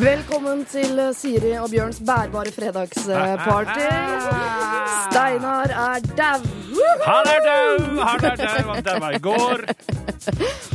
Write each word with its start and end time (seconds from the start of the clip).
Velkommen 0.00 0.62
til 0.64 0.96
eh, 0.96 1.10
Siri 1.12 1.50
og 1.60 1.66
Bjørns 1.68 1.98
bærbare 2.06 2.48
fredagsparty. 2.54 3.88
Steinar 5.10 5.74
er 5.74 6.06
dau. 6.16 6.46
Han 7.04 7.28
er 7.28 7.42
dau! 7.44 7.98
Han 7.98 8.24
er 8.24 8.38
dau, 8.40 8.70
Han 8.72 8.86
daua 8.86 9.10
i 9.10 9.20
går. 9.20 9.64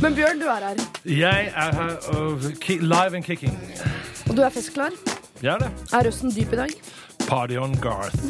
Men 0.04 0.14
Bjørn, 0.14 0.38
du 0.38 0.46
er 0.46 0.68
her. 0.68 0.84
Jeg 1.10 1.50
er 1.56 1.74
her 1.80 1.96
uh, 2.14 2.46
live 2.68 3.16
and 3.16 3.24
kicking. 3.24 3.58
Og 4.30 4.36
du 4.36 4.42
er 4.42 4.48
festklar. 4.48 4.94
Ja, 5.42 5.58
det. 5.58 5.72
Er 5.92 6.06
røsten 6.06 6.30
dyp 6.30 6.52
i 6.52 6.62
dag? 6.62 6.78
Party 7.26 7.58
on 7.58 7.74
Garth. 7.82 8.22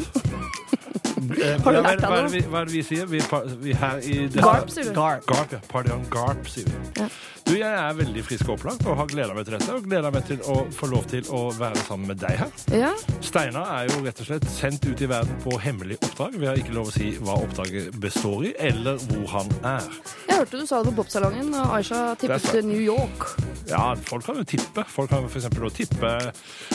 Eh, 1.17 1.61
Har 1.63 1.73
du 1.73 1.79
lært 1.81 2.01
deg 2.01 2.11
noe? 2.13 2.41
hva 2.51 2.59
er 2.61 2.67
det 2.69 2.73
vi 2.75 2.81
sier? 2.85 3.07
Vi, 3.09 3.19
vi 3.63 3.73
her 3.75 3.97
i 4.05 4.27
Garp, 4.35 4.69
sier 4.71 4.85
du. 4.85 4.93
Garp, 4.95 5.51
ja. 5.51 5.59
Party 5.67 5.91
on 5.91 6.05
Garp, 6.13 6.45
sier 6.49 6.69
vi. 6.69 6.77
Ja. 7.01 7.07
Du, 7.47 7.53
jeg 7.55 7.71
er 7.71 7.93
veldig 7.95 8.21
frisk 8.27 8.49
og 8.49 8.57
opplagt 8.57 8.83
og 8.91 8.97
har 8.99 9.07
gleda 9.07 9.31
meg 9.31 9.45
til 9.47 9.55
dette. 9.55 9.71
Og 9.71 9.85
gleda 9.87 10.09
meg 10.11 10.25
til 10.27 10.41
å 10.51 10.57
få 10.75 10.89
lov 10.91 11.05
til 11.07 11.23
å 11.31 11.45
være 11.55 11.79
sammen 11.87 12.11
med 12.11 12.19
deg 12.19 12.41
her. 12.41 12.49
Ja. 12.75 12.89
Steinar 13.23 13.69
er 13.77 13.87
jo 13.87 14.01
rett 14.03 14.19
og 14.19 14.27
slett 14.27 14.47
sendt 14.51 14.83
ut 14.83 14.99
i 14.99 15.07
verden 15.07 15.39
på 15.45 15.55
hemmelig 15.63 15.95
oppdrag. 16.01 16.35
Vi 16.41 16.49
har 16.49 16.59
ikke 16.59 16.75
lov 16.75 16.91
å 16.91 16.95
si 16.97 17.13
hva 17.23 17.37
oppdraget 17.45 17.95
består 18.03 18.49
i, 18.49 18.51
eller 18.67 18.99
hvor 19.07 19.31
han 19.37 19.53
er. 19.63 19.87
Jeg 20.27 20.41
hørte 20.41 20.59
du 20.59 20.67
sa 20.67 20.81
det 20.83 20.91
på 20.91 20.99
popsalongen, 20.99 21.53
og 21.55 21.77
Aisha 21.77 22.01
tippet 22.19 22.51
til 22.51 22.67
New 22.67 22.83
York. 22.83 23.29
Ja, 23.71 23.95
folk 24.11 24.27
kan 24.27 24.39
jo 24.39 24.43
tippe. 24.47 24.83
Folk 24.91 25.11
kan 25.11 25.25
eksempel 25.27 25.71
tippe 25.75 26.11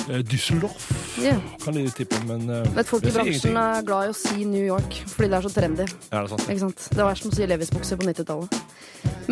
eh, 0.08 0.24
Düsseldorf. 0.24 0.88
Ja. 1.20 1.36
Kan 1.64 1.76
de 1.76 1.84
tippe, 1.92 2.16
men 2.28 2.48
eh, 2.48 2.72
Vet 2.76 2.88
folk 2.88 3.04
i 3.08 3.12
bransjen 3.12 3.60
er 3.60 3.84
glad 3.84 4.08
i 4.08 4.12
å 4.12 4.16
si 4.16 4.48
New 4.48 4.64
York 4.64 5.02
fordi 5.12 5.28
det 5.28 5.38
er 5.38 5.46
så 5.46 5.52
trendy. 5.52 5.88
Ja, 6.08 6.16
det 6.16 6.24
er 6.24 6.32
sant. 6.32 6.48
Ikke 6.48 6.64
sant? 6.64 6.88
Det 6.96 7.04
var 7.04 7.20
som 7.20 7.32
å 7.32 7.36
si 7.36 7.48
Levis-bukser 7.52 8.00
på 8.00 8.08
90-tallet. 8.08 8.60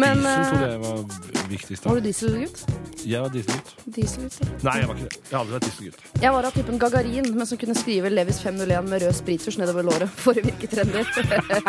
Men 0.01 0.23
Diesel 0.23 0.65
eh, 0.69 1.30
jeg 1.31 1.79
var 1.85 1.99
du 1.99 2.05
dieselgutt? 2.05 2.63
Jeg 3.07 3.21
var 3.23 3.33
dieselgutt. 3.33 3.71
Dieselgutt, 3.87 4.37
ja. 4.41 4.49
Nei, 4.67 4.75
jeg 4.81 4.89
var 4.91 4.99
ikke 4.99 5.09
det. 5.09 5.19
Jeg 5.21 5.33
har 5.33 5.41
aldri 5.41 5.55
vært 5.57 5.67
dieselgutt. 5.69 6.03
Jeg 6.25 6.33
var 6.35 6.49
av 6.49 6.57
typen 6.57 6.81
Gagarin, 6.83 7.29
men 7.37 7.49
som 7.49 7.61
kunne 7.61 7.77
skrive 7.79 8.11
Levis 8.13 8.41
501 8.45 8.89
med 8.91 9.03
rød 9.05 9.17
sprittusj 9.17 9.59
nedover 9.61 9.87
låret 9.89 10.19
for 10.21 10.37
å 10.37 10.45
virke 10.45 10.69
trendy. 10.71 11.05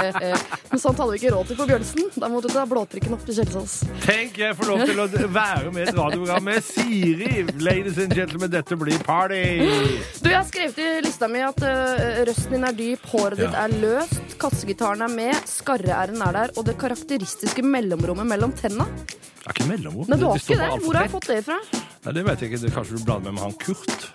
men 0.71 0.81
sånt 0.81 0.99
hadde 0.99 1.09
vi 1.13 1.19
ikke 1.21 1.33
råd 1.35 1.51
til 1.51 1.59
på 1.61 1.67
Bjørnsen. 1.69 2.09
Da 2.15 2.29
måtte 2.31 2.51
du 2.51 2.55
ta 2.55 2.65
blåtrykken 2.69 3.15
opp 3.15 3.25
til 3.27 3.37
Kjelsås. 3.39 3.77
Tenk, 4.05 4.39
jeg 4.41 4.57
får 4.59 4.71
lov 4.71 4.83
til 5.15 5.25
å 5.27 5.31
være 5.31 5.71
med 5.71 5.85
i 5.85 5.87
et 5.89 5.97
radioprogram 5.97 6.47
med 6.49 6.65
Siri! 6.65 7.31
Ladies 7.61 7.99
and 8.01 8.15
gentlemen, 8.17 8.51
dette 8.53 8.77
blir 8.79 8.99
party! 9.07 9.41
Du, 10.21 10.29
Jeg 10.31 10.37
har 10.37 10.47
skrevet 10.49 10.81
i 10.83 10.89
lista 11.05 11.29
mi 11.31 11.43
at 11.45 11.63
uh, 11.63 12.21
røsten 12.27 12.57
din 12.57 12.67
er 12.67 12.77
dyp, 12.77 13.07
håret 13.13 13.39
ditt 13.39 13.51
Ja. 13.51 13.65
er 13.67 13.73
løst, 13.81 14.37
kassegitaren 14.41 15.03
er 15.05 15.11
med, 15.13 15.35
skarre-r-en 15.49 16.21
er 16.27 16.37
der, 16.41 16.53
og 16.57 16.67
det 16.67 16.77
karakteristiske 16.81 17.63
mellomrommet 17.65 18.27
mellom 18.29 18.53
tenna. 18.57 18.87
Er 19.51 19.57
ikke 19.59 19.67
mellomord. 19.67 20.07
Men 20.07 20.19
du 20.19 20.25
har 20.29 20.35
ikke 20.39 20.55
det? 20.55 20.67
Hvor 20.85 20.95
har 20.95 21.03
jeg 21.03 21.11
fått 21.11 21.27
det 21.27 21.39
fra? 21.43 21.57
Nei, 22.05 22.11
det 22.15 22.21
vet 22.23 22.41
jeg 22.43 22.51
ikke. 22.51 22.59
Det 22.63 22.69
Kanskje 22.71 22.99
du 22.99 23.03
blander 23.03 23.33
med 23.35 23.41
med 23.41 23.43
han 23.43 23.55
Kurt? 23.59 24.05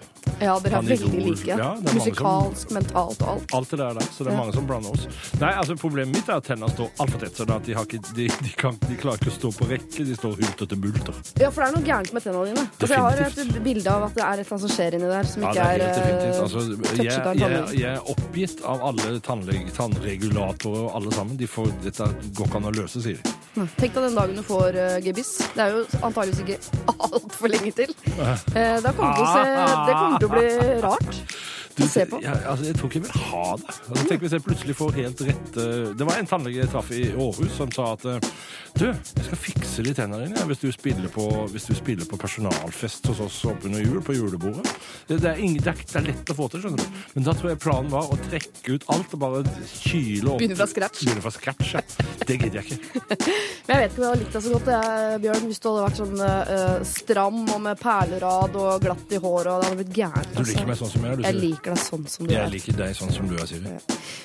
Ja, 0.40 0.58
dere 0.60 0.76
er 0.78 0.82
veldig 0.84 1.20
like. 1.24 1.46
Ja, 1.48 1.56
mange 1.74 1.88
som- 1.88 1.96
Musikalsk, 1.96 2.70
mentalt 2.76 3.22
og 3.22 3.28
alt. 3.28 3.54
Alt 3.56 3.70
det 3.70 3.78
der, 3.78 3.94
der. 3.94 4.06
Så 4.12 4.18
det 4.24 4.26
er 4.28 4.32
Ja. 4.32 4.36
mange 4.42 4.52
som 4.52 4.66
blander 4.66 4.90
oss. 4.90 5.06
Nei, 5.40 5.52
altså 5.52 5.76
Problemet 5.76 6.14
mitt 6.14 6.28
er 6.28 6.36
at 6.36 6.44
tennene 6.44 6.68
står 6.74 6.90
altfor 7.00 7.18
tett. 7.20 7.36
sånn 7.36 7.50
at 7.56 7.62
de, 7.64 7.72
har 7.72 7.84
ikke, 7.84 8.00
de, 8.14 8.28
de, 8.28 8.50
kan, 8.56 8.76
de 8.88 8.96
klarer 8.96 9.16
ikke 9.18 9.30
å 9.32 9.38
stå 9.38 9.48
på 9.56 9.68
rekke. 9.70 10.04
De 10.04 10.14
står 10.16 10.36
hulter 10.36 10.66
til 10.68 10.76
bulter. 10.78 11.14
Ja, 11.40 11.50
for 11.50 11.62
det 11.64 11.68
er 11.68 11.76
noe 11.76 11.86
gærent 11.86 12.12
med 12.12 12.22
tennene 12.22 12.44
dine. 12.52 12.68
Altså, 12.80 12.88
jeg 12.88 13.00
har 13.00 13.12
et 13.12 13.64
bilde 13.64 13.86
av 13.90 14.02
at 14.04 14.14
det 14.14 14.22
er 14.24 14.32
et 14.32 14.46
eller 14.46 14.52
annet 14.52 14.60
som 14.60 14.70
skjer 14.76 14.92
inni 14.94 15.08
der, 15.08 15.24
som 15.24 15.42
Ja, 15.42 15.48
ikke 15.48 15.54
det 15.54 15.80
er 15.80 15.86
er, 15.86 15.96
øh, 15.96 16.42
Altså, 16.46 16.58
jeg, 16.96 17.38
jeg, 17.38 17.78
jeg 17.80 17.94
er 17.96 18.00
oppgitt 18.12 18.64
av 18.64 18.82
alle 18.82 19.20
tannregulatorer 19.20 20.84
og 20.86 20.94
alle 20.96 21.12
sammen. 21.12 21.36
De 21.36 21.46
får, 21.46 21.72
dette 21.82 22.06
går 22.36 22.46
ikke 22.46 22.56
an 22.60 22.68
å 22.70 22.74
løse, 22.76 23.02
sier 23.02 23.20
de. 23.22 23.34
Tenk 23.80 23.94
deg 23.96 24.02
den 24.04 24.14
dagen 24.18 24.36
du 24.36 24.42
får 24.44 24.76
uh, 24.76 25.00
gebiss. 25.00 25.30
Det 25.54 25.62
er 25.64 25.70
jo 25.72 25.84
antageligvis 26.04 26.42
ikke 26.44 26.58
altfor 27.06 27.48
lenge 27.48 27.72
til. 27.78 27.94
Uh, 28.16 28.76
da 28.84 28.92
kommer 28.92 29.12
du 29.12 29.16
til 29.16 29.24
å 29.24 29.32
se, 29.32 29.44
det 29.86 29.94
kommer 30.16 30.20
til 30.20 30.28
å 30.28 30.34
bli 30.34 30.80
rart 30.84 31.36
å 31.84 31.88
se 31.90 32.04
på. 32.08 32.20
Ja, 32.24 32.32
altså, 32.48 32.64
jeg 32.64 32.76
tror 32.78 32.90
ikke 32.90 33.00
jeg 33.00 33.06
vil 33.06 33.24
ha 33.26 33.42
det. 33.60 33.74
Altså, 33.74 34.04
tenk 34.08 34.22
hvis 34.24 34.36
jeg 34.36 34.44
plutselig 34.46 34.76
får 34.78 34.94
helt 34.96 35.22
rett 35.28 35.58
eh, 35.60 35.88
Det 35.98 36.06
var 36.08 36.20
en 36.20 36.30
tannlege 36.30 36.62
jeg 36.62 36.72
traff 36.72 36.92
i 36.96 37.02
Århus 37.12 37.56
som 37.58 37.72
sa 37.74 37.90
at 37.96 38.06
eh, 38.08 38.30
du, 38.76 38.86
jeg 38.88 39.26
skal 39.26 39.40
fikse 39.40 39.84
de 39.84 39.92
tennene 39.96 40.28
dine 40.28 40.46
hvis 40.50 40.62
du 40.62 40.68
spiller 40.72 41.12
på, 41.12 41.24
hvis 41.52 41.68
du 41.68 41.74
spiller 41.76 42.08
på 42.08 42.18
personalfest 42.20 43.08
hos 43.10 43.22
oss 43.24 43.38
oppunder 43.48 43.84
jul, 43.84 44.00
på 44.04 44.16
julebordet. 44.16 44.64
Det, 45.08 45.18
det, 45.22 45.32
er 45.32 45.42
ingen, 45.42 45.62
det, 45.64 45.72
er, 45.72 46.06
lett 46.06 46.32
å 46.32 46.36
få 46.36 46.48
til, 46.52 46.64
skjønner 46.64 46.82
du. 46.82 47.00
Men 47.16 47.28
da 47.28 47.36
tror 47.36 47.52
jeg 47.52 47.60
planen 47.64 47.92
var 47.92 48.08
å 48.12 48.18
trekke 48.28 48.76
ut 48.76 48.88
alt 48.92 49.16
og 49.16 49.22
bare 49.24 49.42
kyle 49.72 50.32
opp. 50.32 50.40
Begynne 50.42 50.58
fra 50.58 50.68
scratch. 50.70 51.04
Begynne 51.04 51.24
fra 51.24 51.34
scratch, 51.34 51.72
ja. 51.76 51.84
Det 52.26 52.36
gidder 52.36 52.60
jeg 52.60 52.76
ikke. 52.76 53.04
Men 53.66 53.72
jeg 53.72 53.82
vet 53.82 53.92
ikke 53.92 54.00
om 54.00 54.04
jeg 54.04 54.10
hadde 54.10 54.20
likt 54.22 54.36
deg 54.36 54.44
så 54.46 54.54
godt, 54.54 54.72
jeg, 54.74 55.20
Bjørn, 55.24 55.48
hvis 55.50 55.62
du 55.62 55.68
hadde 55.70 55.86
vært 55.86 56.00
sånn 56.02 56.20
uh, 56.22 56.86
stram 56.86 57.40
og 57.44 57.62
med 57.64 57.80
perlerad 57.80 58.60
og 58.60 58.84
glatt 58.84 59.16
i 59.16 59.20
håret. 59.22 59.52
Og 59.52 59.62
det 59.62 59.70
hadde 59.70 59.80
blitt 59.80 59.96
gærent. 59.96 60.32
Du 60.36 60.42
liker 60.42 60.52
altså. 60.52 60.68
meg 60.68 60.80
sånn 60.82 60.92
som 60.92 61.06
jeg 61.06 61.16
er, 61.16 61.16
du, 61.16 61.26
Jeg 61.26 61.40
Siri. 61.40 61.56
Liker 61.66 61.74
deg 61.74 61.82
sånn 61.82 62.06
som 62.08 62.26
du 62.26 62.32
Jeg 62.34 62.42
er. 62.44 62.50
liker 62.50 62.76
deg 62.78 62.94
sånn 62.96 63.12
som 63.12 63.28
du 63.28 63.34
er, 63.36 63.46
Siri. 63.46 63.72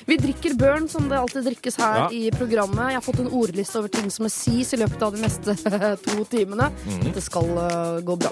Vi 0.06 0.16
drikker 0.16 0.54
børn, 0.58 0.88
som 0.88 1.08
det 1.08 1.18
alltid 1.18 1.44
drikkes 1.46 1.76
her 1.78 1.96
Ja. 1.98 2.08
i 2.10 2.30
programmet. 2.30 2.90
Jeg 2.92 2.94
har 2.94 3.00
fått 3.02 3.20
en 3.20 3.30
ordliste 3.30 3.78
over 3.78 3.88
ting 3.88 4.10
som 4.10 4.24
må 4.26 4.30
sies 4.30 4.72
i 4.72 4.76
løpet 4.76 5.02
av 5.02 5.12
de 5.12 5.22
neste 5.22 5.54
to 6.06 6.24
timene. 6.24 6.70
Mhm. 6.86 7.12
Det 7.14 7.22
skal 7.22 7.44
uh, 7.44 8.00
gå 8.00 8.16
bra. 8.18 8.30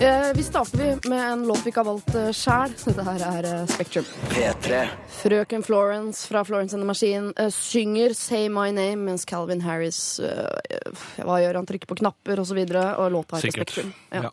Uh, 0.00 0.32
vi 0.34 0.42
starter 0.42 0.78
vi 0.78 1.08
med 1.10 1.32
en 1.32 1.46
låt 1.46 1.64
vi 1.64 1.70
ikke 1.72 1.82
har 1.82 1.90
valgt 1.90 2.14
uh, 2.14 2.30
sjæl. 2.32 2.74
Dette 2.86 3.04
her 3.04 3.26
er 3.32 3.62
uh, 3.62 3.66
Spektrum. 3.66 4.04
P3. 4.30 4.88
Frøken 5.22 5.62
Florence 5.64 6.26
fra 6.28 6.44
Florence 6.44 6.74
and 6.74 6.82
the 6.82 6.86
Machine 6.86 7.32
eh, 7.36 7.50
synger 7.50 8.14
'Say 8.14 8.48
My 8.48 8.70
Name', 8.72 9.04
mens 9.04 9.24
Calvin 9.24 9.60
Harris 9.60 10.18
eh, 10.20 10.92
Hva 11.22 11.38
gjør 11.42 11.54
han? 11.60 11.66
Trykker 11.66 11.86
på 11.86 11.96
knapper 12.00 12.38
osv. 12.38 12.42
Og, 12.42 12.46
så 12.52 12.54
videre, 12.54 12.96
og 12.98 13.12
låta 13.12 13.36
heter. 13.38 13.50
Spektrum. 13.52 13.92
Ja. 14.12 14.22
Ja. 14.22 14.30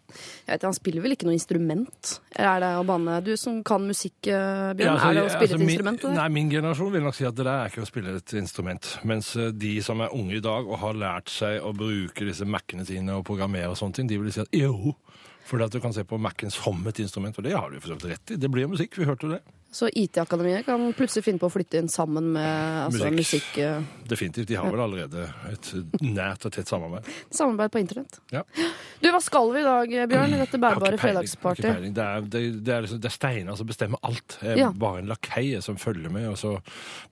Jeg 0.47 0.53
vet, 0.56 0.61
Han 0.63 0.73
spiller 0.73 1.01
vel 1.01 1.11
ikke 1.16 1.25
noe 1.29 1.34
instrument? 1.38 2.19
Er 2.35 2.59
det 2.59 2.72
å 2.79 2.84
banne? 2.84 3.22
Du 3.23 3.38
som 3.38 3.61
kan 3.63 3.81
musikk, 3.88 4.16
eh, 4.19 4.19
Bjørn. 4.25 4.81
Ja, 4.81 4.94
altså, 4.94 5.09
er 5.09 5.18
det 5.18 5.24
å 5.24 5.31
spille 5.31 5.47
altså, 5.47 5.59
et 5.59 5.66
instrument? 5.66 6.06
Min. 6.06 6.18
Nei, 6.18 6.28
min 6.35 6.52
generasjon 6.52 6.94
vil 6.96 7.06
nok 7.06 7.18
si 7.18 7.28
at 7.30 7.38
det 7.38 7.46
der 7.47 7.52
er 7.53 7.72
ikke 7.72 7.85
å 7.85 7.90
spille 7.90 8.16
et 8.19 8.34
instrument. 8.40 8.90
Mens 9.09 9.31
eh, 9.40 9.52
de 9.56 9.74
som 9.85 10.03
er 10.03 10.16
unge 10.16 10.40
i 10.40 10.44
dag 10.44 10.68
og 10.68 10.81
har 10.84 11.00
lært 11.00 11.34
seg 11.34 11.63
å 11.63 11.74
bruke 11.78 12.28
disse 12.28 12.47
Mac-ene 12.50 12.88
sine 12.90 13.19
og 13.19 13.25
programmere 13.29 13.72
og 13.72 13.79
sånne 13.79 14.00
ting, 14.00 14.09
de 14.12 14.19
vil 14.22 14.34
si 14.35 14.44
at 14.44 14.52
jo. 14.56 14.96
Fordi 15.50 15.66
at 15.66 15.74
du 15.74 15.79
kan 15.81 15.96
se 15.96 16.06
på 16.06 16.19
Mac-en 16.22 16.53
som 16.53 16.84
et 16.91 17.00
instrument, 17.02 17.38
og 17.40 17.47
det 17.47 17.56
har 17.56 17.69
du 17.69 17.79
jo 17.79 17.85
for 17.85 17.94
så 17.94 18.00
vidt 18.02 18.12
rett 18.13 18.35
i. 18.35 18.41
Det 18.41 18.52
blir 18.52 18.68
jo 18.68 18.74
musikk, 18.75 19.00
vi 19.00 19.08
hørte 19.09 19.29
jo 19.29 19.38
det. 19.38 19.41
Så 19.72 19.85
IT-akademiet 19.94 20.66
kan 20.66 20.81
plutselig 20.97 21.24
finne 21.28 21.38
på 21.38 21.46
å 21.46 21.53
flytte 21.53 21.78
inn 21.78 21.90
sammen 21.94 22.31
med 22.34 22.88
altså, 22.88 23.12
musikk. 23.13 23.19
Musikk. 23.19 23.57
eh, 23.62 23.84
Definitivt. 24.09 24.47
De 24.50 24.56
har 24.57 24.66
vel 24.74 24.81
allerede 24.81 25.28
et 25.52 25.68
nært 26.02 26.47
og 26.50 26.56
tett 26.56 26.68
samarbeid. 26.72 27.06
samarbeid 27.38 27.69
på 27.75 27.81
internett. 27.84 28.18
Ja. 28.34 28.41
Du, 29.00 29.09
hva 29.13 29.19
skal 29.22 29.52
vi 29.53 29.62
i 29.62 29.68
dag, 29.68 29.94
Bjørn? 30.09 30.34
I 30.34 30.40
dette 30.41 30.58
bærbare 30.63 30.97
fredagsparty? 30.97 31.62
Det 31.94 32.02
er, 32.02 32.25
det, 32.25 32.41
det 32.66 32.74
er, 32.74 32.81
liksom, 32.88 33.00
det 33.03 33.12
er 33.12 33.13
Steinar 33.13 33.59
som 33.62 33.69
bestemmer 33.69 34.02
alt. 34.09 34.40
Jeg 34.41 34.56
er 34.56 34.63
Ja. 34.63 34.72
bare 34.74 35.03
en 35.03 35.12
lakei 35.13 35.46
som 35.62 35.78
følger 35.78 36.09
med, 36.12 36.25
og 36.31 36.40
så 36.41 36.56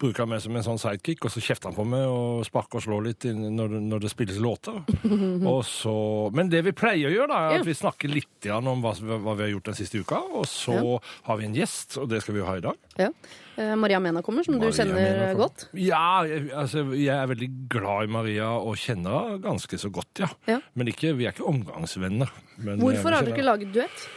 bruker 0.01 0.25
han 0.25 0.34
meg 0.34 0.41
som 0.41 0.57
en 0.57 0.66
sånn 0.66 0.81
sidekick, 0.81 1.23
og 1.29 1.31
så 1.31 1.40
kjefter 1.46 1.69
han 1.69 1.78
på 1.78 1.85
meg 1.85 2.07
og 2.09 2.41
sparker 2.50 2.81
og 2.81 2.85
slår 2.88 3.06
litt 3.12 3.29
når, 3.38 3.78
når 3.85 4.03
det 4.07 4.12
spilles 4.16 4.41
låter. 4.41 4.81
og 5.53 5.62
så, 5.69 5.94
men 6.34 6.50
det 6.50 6.63
vi 6.66 6.73
pleier 6.73 7.12
å 7.12 7.13
gjøre, 7.13 7.29
da, 7.35 7.40
er 7.46 7.56
Ja. 7.59 7.62
at 7.62 7.69
vi 7.69 7.78
snakker 7.78 8.09
litt 8.17 8.50
om 8.57 8.81
hva, 8.81 8.96
hva 8.97 9.38
vi 9.38 9.46
har 9.46 9.53
gjort 9.53 9.69
den 9.72 9.78
siste 9.78 10.01
uka, 10.01 10.19
og 10.41 10.50
så 10.50 10.81
har 11.29 11.38
vi 11.38 11.46
en 11.46 11.56
gjest, 11.62 12.00
og 12.01 12.09
det 12.09 12.23
skal 12.25 12.34
vi 12.34 12.41
jo 12.41 12.47
ha 12.47 12.56
i 12.59 12.63
dag. 12.63 12.80
Ja. 13.00 13.09
Eh, 13.58 13.74
Maria 13.80 14.00
Mena 14.03 14.22
kommer, 14.25 14.46
som 14.46 14.58
Maria 14.58 14.72
du 14.72 14.78
kjenner 14.80 14.97
Mena 14.97 15.31
godt. 15.38 15.68
Ja, 15.78 16.24
jeg, 16.30 16.47
altså, 16.53 16.85
jeg 16.97 17.13
er 17.16 17.31
veldig 17.31 17.50
glad 17.74 18.08
i 18.08 18.13
Maria 18.18 18.52
og 18.58 18.78
kjenner 18.81 19.18
henne 19.31 19.41
ganske 19.44 19.80
så 19.81 19.91
godt, 19.94 20.24
ja. 20.24 20.30
Ja. 20.50 20.59
Men 20.78 20.91
ikke, 20.91 21.16
vi 21.18 21.28
er 21.28 21.35
ikke 21.35 21.47
omgangsvenner. 21.50 22.31
Men, 22.58 22.78
eh, 22.78 22.84
Hvorfor 22.85 23.16
har 23.16 23.25
dere 23.28 23.35
ikke 23.38 23.47
laget 23.47 23.74
duett? 23.75 24.08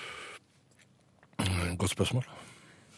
Godt 1.81 1.95
spørsmål. 1.95 2.27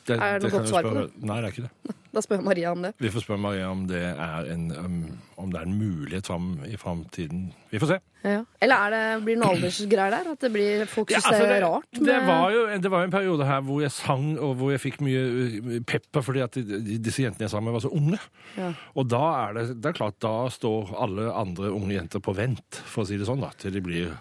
Det, 0.06 0.16
Er 0.18 0.40
det 0.40 0.48
noe 0.48 0.58
godt 0.58 0.70
svar 0.70 0.86
på 0.86 0.94
det? 0.96 1.08
Nei, 1.22 1.40
det 1.40 1.50
er 1.50 1.52
ikke 1.54 1.68
det. 1.68 1.98
Da 2.12 2.20
spør 2.20 2.42
Maria 2.44 2.74
om 2.74 2.82
det. 2.84 2.90
Vi 3.00 3.08
får 3.08 3.22
spørre 3.25 3.40
Maria 3.40 3.70
om 3.72 3.87
det 3.88 4.02
er 4.04 4.49
en, 4.52 4.66
um, 4.76 4.96
om 5.40 5.52
det 5.52 5.62
er 5.62 5.64
en 5.64 5.76
mulighet 5.78 6.26
fram, 6.28 6.50
i 6.69 6.76
framtiden. 6.76 7.46
Vi 7.70 7.81
får 7.81 7.88
se. 7.88 7.96
Ja. 8.20 8.43
Eller 8.60 8.82
er 8.84 8.93
det, 8.93 9.00
blir 9.25 9.38
det 9.38 9.40
noen 9.40 9.56
aldersgreier 9.56 10.12
der? 10.12 10.28
At 10.34 10.44
det 10.44 10.50
blir 10.52 10.84
folk 10.93 11.08
Ja, 11.08 11.22
synes 11.22 11.31
altså, 11.31 11.46
det 11.49 11.56
er 11.56 11.64
rart? 11.64 11.88
det, 11.96 12.19
var 12.28 12.52
jo, 12.52 12.66
det 12.84 12.93
var 12.93 13.00
jo 13.00 13.08
en 13.08 13.16
periode 13.16 13.49
her 13.49 13.64
hvor 13.64 13.81
jeg 13.81 13.94
sang, 13.96 14.28
og 14.37 14.52
hvor 14.60 14.75
jeg 14.75 14.84
fikk 14.84 15.00
mye 15.06 15.25
uh, 15.25 15.72
pepper 15.88 16.28
fordi 16.28 16.44
at 16.44 16.60
disse 16.60 17.25
jentene 17.25 17.48
jeg 17.48 17.55
sang 17.55 17.64
med, 17.64 17.78
var 17.78 17.87
så 17.87 17.94
unge. 17.96 18.20
Ja. 18.60 18.75
Og 18.93 19.08
da 19.08 19.25
er 19.46 19.56
det, 19.56 19.66
det 19.81 19.94
er 19.94 20.00
klart, 20.02 20.20
da 20.20 20.37
står 20.52 20.93
alle 21.08 21.32
andre 21.32 21.72
unge 21.72 21.96
jenter 21.96 22.20
på 22.20 22.37
vent, 22.37 22.82
for 22.84 23.06
å 23.06 23.08
si 23.08 23.16
det 23.16 23.31
sånn, 23.31 23.40
da, 23.40 23.55
til 23.56 23.72
de 23.72 23.87
blir 23.88 24.12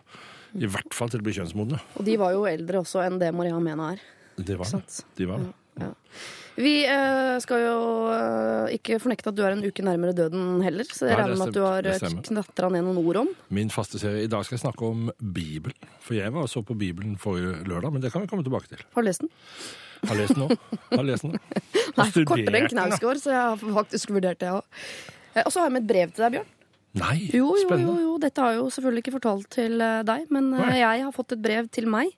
i 0.55 0.67
hvert 0.67 0.95
fall 0.95 1.11
til 1.11 1.19
de 1.19 1.27
blir 1.27 1.41
kjønnsmodne. 1.41 1.83
Og 1.99 2.07
de 2.07 2.15
var 2.19 2.33
jo 2.35 2.47
eldre 2.47 2.85
også 2.85 3.03
enn 3.03 3.19
det 3.19 3.35
Maria 3.35 3.59
Mena 3.59 3.93
er. 3.97 4.03
Det 4.39 4.55
var 4.59 4.71
det. 4.71 5.03
De 5.19 5.27
var 5.27 5.43
det. 5.43 5.51
Ja. 5.79 5.91
Vi 6.61 6.73
eh, 6.83 7.37
skal 7.41 7.61
jo 7.63 7.75
eh, 8.11 8.73
ikke 8.75 8.97
fornekte 8.99 9.31
at 9.31 9.37
du 9.37 9.41
er 9.47 9.53
en 9.55 9.63
uke 9.63 9.83
nærmere 9.87 10.11
døden 10.13 10.59
heller, 10.65 10.83
så 10.91 11.07
jeg 11.07 11.15
Nei, 11.15 11.15
det 11.15 11.21
regner 11.23 11.39
med 11.39 11.47
at 11.47 11.55
du 11.55 11.61
har 11.63 11.87
stemmer. 12.01 12.25
knatra 12.27 12.69
ned 12.75 12.83
noen 12.89 12.99
ord 13.01 13.19
om. 13.23 13.29
Min 13.55 13.71
faste 13.73 14.01
serie. 14.01 14.25
I 14.27 14.31
dag 14.31 14.43
skal 14.45 14.57
jeg 14.59 14.65
snakke 14.65 14.89
om 14.89 15.07
Bibelen. 15.17 15.87
For 16.03 16.17
jeg 16.19 16.33
var 16.35 16.43
og 16.45 16.51
så 16.51 16.61
på 16.67 16.75
Bibelen 16.77 17.15
forrige 17.21 17.63
lørdag, 17.69 17.95
men 17.95 18.03
det 18.03 18.11
kan 18.13 18.21
vi 18.25 18.29
komme 18.29 18.43
tilbake 18.45 18.67
til. 18.73 18.83
Har 18.93 19.01
du 19.01 19.07
lest 19.07 19.23
den? 19.23 19.31
Har 20.09 20.17
lest 20.19 20.35
den 20.35 20.43
nå. 20.43 20.59
Har 20.91 21.05
lest 21.07 21.23
den 21.25 21.37
nå. 21.37 21.41
Nei, 21.97 22.07
studert 22.11 22.27
kortere 22.33 22.61
enn 22.61 22.67
den, 22.67 22.77
da. 22.77 22.85
Knausgård, 22.91 23.23
så 23.23 23.31
jeg 23.31 23.41
har 23.47 23.77
faktisk 23.79 24.13
vurdert 24.17 24.43
det, 24.43 24.51
òg. 24.51 24.81
Og 25.45 25.53
så 25.55 25.61
har 25.63 25.69
jeg 25.69 25.77
med 25.77 25.85
et 25.85 25.91
brev 25.95 26.11
til 26.11 26.25
deg, 26.27 26.35
Bjørn. 26.35 26.49
Nei, 26.99 27.17
Jo, 27.31 27.37
jo, 27.39 27.43
jo, 27.55 27.59
spennende. 27.63 28.01
jo, 28.03 28.15
dette 28.19 28.43
har 28.43 28.51
jeg 28.51 28.59
jo 28.59 28.69
selvfølgelig 28.75 29.01
ikke 29.05 29.13
fortalt 29.15 29.45
til 29.55 29.79
eh, 29.79 30.01
deg, 30.03 30.25
men 30.35 30.49
eh, 30.57 30.65
Nei. 30.67 30.79
jeg 30.81 31.05
har 31.05 31.13
fått 31.15 31.31
et 31.37 31.39
brev 31.45 31.69
til 31.71 31.87
meg 31.87 32.11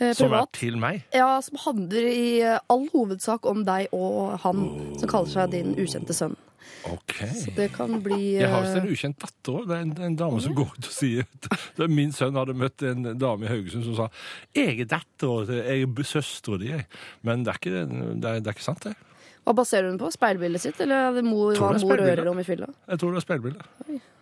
eh, 0.00 0.12
Som 0.16 0.34
er 0.36 0.48
til 0.56 0.78
meg? 0.80 1.04
Ja, 1.14 1.36
som 1.44 1.60
handler 1.64 2.08
i 2.10 2.40
eh, 2.42 2.58
all 2.72 2.88
hovedsak 2.92 3.46
om 3.48 3.64
deg 3.66 3.92
og 3.96 4.36
han 4.44 4.66
som 5.00 5.10
kaller 5.10 5.32
seg 5.32 5.54
din 5.54 5.74
ukjente 5.78 6.16
sønn. 6.16 6.36
Ok. 6.86 7.14
Det 7.56 7.70
kan 7.74 7.98
bli 8.02 8.36
Jeg 8.36 8.50
har 8.50 8.62
visst 8.62 8.76
eh, 8.76 8.84
en 8.84 8.92
ukjent 8.94 9.18
datter 9.22 9.58
òg. 9.58 9.66
Det 9.68 9.76
er 9.76 9.84
en, 9.86 9.94
en 10.08 10.18
dame 10.18 10.42
som 10.42 10.54
går 10.56 10.74
ut 10.76 10.88
og 10.88 10.94
sier 10.94 11.26
er 11.26 11.90
Min 11.90 12.14
sønn 12.14 12.38
hadde 12.38 12.54
møtt 12.58 12.84
en 12.86 13.10
dame 13.18 13.46
i 13.46 13.50
Haugesund 13.50 13.86
som 13.88 13.96
sa 13.98 14.06
'Jeg 14.54 14.80
er 14.84 14.90
dattera 14.90 15.46
til 15.48 15.62
Jeg 15.62 15.88
er 15.88 16.10
søstera 16.12 16.60
di'. 16.62 16.84
Men 17.22 17.44
det 17.44 17.54
er, 17.54 17.58
ikke, 17.60 17.70
det, 17.72 18.30
er, 18.30 18.40
det 18.40 18.46
er 18.46 18.56
ikke 18.56 18.70
sant, 18.70 18.84
det. 18.84 18.94
Hva 19.46 19.54
baserer 19.54 19.88
hun 19.92 19.98
på? 20.00 20.10
Speilbildet 20.10 20.64
sitt, 20.64 20.80
eller 20.82 21.08
er 21.08 21.16
det 21.20 21.24
mor, 21.26 21.54
hva 21.54 21.70
mor 21.78 22.02
hører 22.02 22.26
om 22.32 22.42
i 22.42 22.44
fylla? 22.46 22.66
Jeg 22.90 22.98
tror 23.02 23.14
det 23.14 23.20
er 23.22 23.26
speilbilde. 23.26 23.66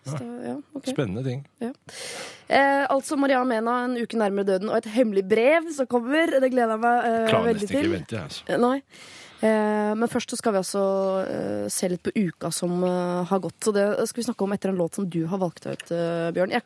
Så, 0.05 0.21
ja, 0.21 0.55
okay. 0.76 0.93
Spennende 0.93 1.23
ting. 1.25 1.44
Eh, 1.65 2.85
altså 2.93 3.17
Maria 3.17 3.41
Mena, 3.49 3.79
en 3.87 3.97
uke 3.97 4.21
nærmere 4.21 4.50
døden, 4.53 4.69
og 4.69 4.82
et 4.82 4.91
hemmelig 4.93 5.25
brev 5.31 5.71
som 5.73 5.88
kommer. 5.88 6.29
Det 6.44 6.53
gleder 6.53 6.76
jeg 6.76 6.82
meg 6.85 7.09
eh, 7.09 7.21
Klarer 7.31 7.49
veldig 7.55 7.62
nesten 7.62 7.79
ikke 7.79 7.87
til. 7.87 7.94
vente, 7.97 8.19
jeg. 8.21 8.59
Altså. 8.59 8.75
Eh. 8.75 9.23
Eh, 9.44 9.93
men 9.99 10.09
først 10.09 10.32
så 10.32 10.38
skal 10.38 10.55
vi 10.55 10.61
altså 10.62 10.82
eh, 11.29 11.65
se 11.73 11.88
litt 11.91 12.05
på 12.06 12.12
uka 12.17 12.49
som 12.55 12.79
eh, 12.87 13.25
har 13.29 13.43
gått. 13.44 13.59
Så 13.67 13.75
det 13.77 13.87
skal 14.09 14.23
vi 14.23 14.27
snakke 14.29 14.47
om 14.47 14.55
etter 14.56 14.73
en 14.73 14.79
låt 14.81 14.97
som 14.97 15.09
du 15.11 15.25
har 15.31 15.41
valgt 15.43 15.67
ut, 15.67 15.91
Bjørn. 16.37 16.55
Jeg, 16.55 16.65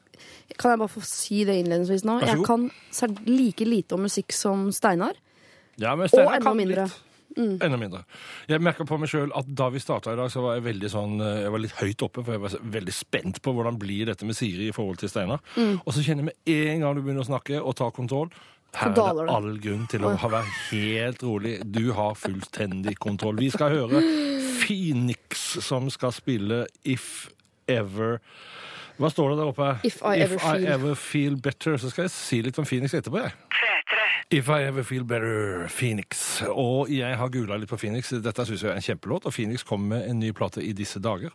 kan 0.59 0.75
jeg 0.75 0.83
bare 0.83 0.93
få 0.93 1.03
si 1.07 1.43
det 1.49 1.59
innledningsvis 1.63 2.07
nå? 2.07 2.21
Jeg 2.27 2.45
kan 2.47 2.69
like 3.27 3.67
lite 3.67 3.99
om 3.99 4.07
musikk 4.07 4.35
som 4.37 4.69
Steinar. 4.75 5.19
Ja, 5.79 5.95
men 5.95 6.07
Og 6.07 6.15
Steinar 6.15 6.39
enda 6.39 6.51
kan 6.51 6.59
mindre. 6.59 6.89
litt. 6.91 7.05
Enda 7.39 7.79
mindre. 7.81 8.03
Jeg 8.51 8.65
merka 8.65 8.87
på 8.89 8.99
meg 9.01 9.11
sjøl 9.13 9.33
at 9.39 9.49
da 9.59 9.69
vi 9.75 9.83
starta 9.83 10.15
i 10.15 10.19
dag, 10.19 10.31
så 10.33 10.43
var 10.45 10.59
jeg 10.59 10.67
veldig 10.69 10.93
sånn 10.93 11.17
eh, 11.23 11.41
Jeg 11.45 11.55
var 11.55 11.65
litt 11.65 11.79
høyt 11.79 12.05
oppe, 12.09 12.25
for 12.27 12.37
jeg 12.37 12.45
var 12.45 12.59
veldig 12.79 12.95
spent 12.95 13.43
på 13.45 13.55
hvordan 13.57 13.81
blir 13.81 14.11
dette 14.11 14.29
med 14.29 14.39
Siri 14.39 14.69
i 14.69 14.77
forhold 14.77 15.01
til 15.03 15.13
Steinar. 15.13 15.43
Mm. 15.57 15.81
Og 15.85 15.91
så 15.95 16.05
kjenner 16.05 16.27
jeg 16.27 16.31
med 16.33 16.55
en 16.73 16.85
gang 16.85 16.97
du 16.97 17.03
begynner 17.03 17.27
å 17.27 17.31
snakke 17.31 17.63
og 17.63 17.77
ta 17.79 17.91
kontroll 17.95 18.33
her 18.77 18.91
er 18.93 19.15
det. 19.17 19.33
all 19.33 19.55
grunn 19.65 19.87
til 19.89 20.05
å 20.05 20.13
være 20.21 20.43
helt 20.69 21.23
rolig. 21.25 21.55
Du 21.65 21.93
har 21.97 22.19
fullstendig 22.19 22.99
kontroll. 23.01 23.41
Vi 23.41 23.49
skal 23.55 23.73
høre 23.73 24.03
Phoenix, 24.61 25.47
som 25.65 25.89
skal 25.91 26.13
spille 26.13 26.67
If 26.85 27.31
Ever 27.69 28.21
Hva 28.99 29.11
står 29.13 29.31
det 29.31 29.39
der 29.39 29.51
oppe? 29.53 29.69
If 29.87 30.01
I 30.03 30.17
Ever 30.25 30.41
Feel. 30.43 30.67
ever 30.67 30.95
feel 30.99 31.37
better. 31.39 31.77
Så 31.79 31.91
skal 31.93 32.09
jeg 32.09 32.15
si 32.15 32.41
litt 32.43 32.59
om 32.59 32.67
Phoenix 32.67 32.97
etterpå, 32.99 33.23
jeg. 33.23 33.35
If 34.35 34.49
I 34.53 34.67
Ever 34.67 34.83
Feel 34.83 35.05
Better, 35.09 35.69
Phoenix. 35.73 36.43
Og 36.51 36.91
jeg 36.93 37.17
har 37.17 37.31
googla 37.33 37.57
litt 37.57 37.71
på 37.71 37.79
Phoenix. 37.81 38.11
Dette 38.11 38.45
syns 38.45 38.65
jeg 38.65 38.73
er 38.73 38.81
en 38.81 38.85
kjempelåt, 38.85 39.25
og 39.25 39.33
Phoenix 39.33 39.63
kommer 39.65 39.95
med 39.95 40.11
en 40.11 40.19
ny 40.21 40.33
plate 40.37 40.65
i 40.67 40.75
disse 40.77 41.01
dager. 41.01 41.31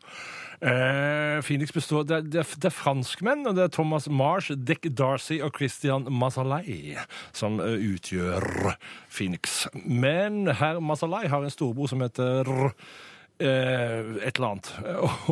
Eh, 0.63 1.39
Phoenix 1.43 1.73
består 1.75 2.05
det 2.07 2.15
er, 2.15 2.27
det, 2.27 2.43
er, 2.43 2.51
det 2.61 2.69
er 2.69 2.75
franskmenn, 2.75 3.47
og 3.47 3.55
det 3.57 3.65
er 3.65 3.71
Thomas 3.73 4.05
Marsh, 4.11 4.53
Dick 4.55 4.85
Darcy 4.97 5.39
og 5.43 5.55
Christian 5.57 6.05
Masalai 6.11 6.99
som 7.35 7.57
uh, 7.59 7.73
utgjør 7.73 8.75
Phoenix. 9.11 9.65
Men 9.73 10.47
herr 10.59 10.79
Masalai 10.79 11.25
har 11.31 11.43
en 11.43 11.51
storbror 11.51 11.91
som 11.91 12.03
heter 12.05 12.47
uh, 12.47 12.69
et 13.39 14.35
eller 14.35 14.53
annet. 14.53 14.71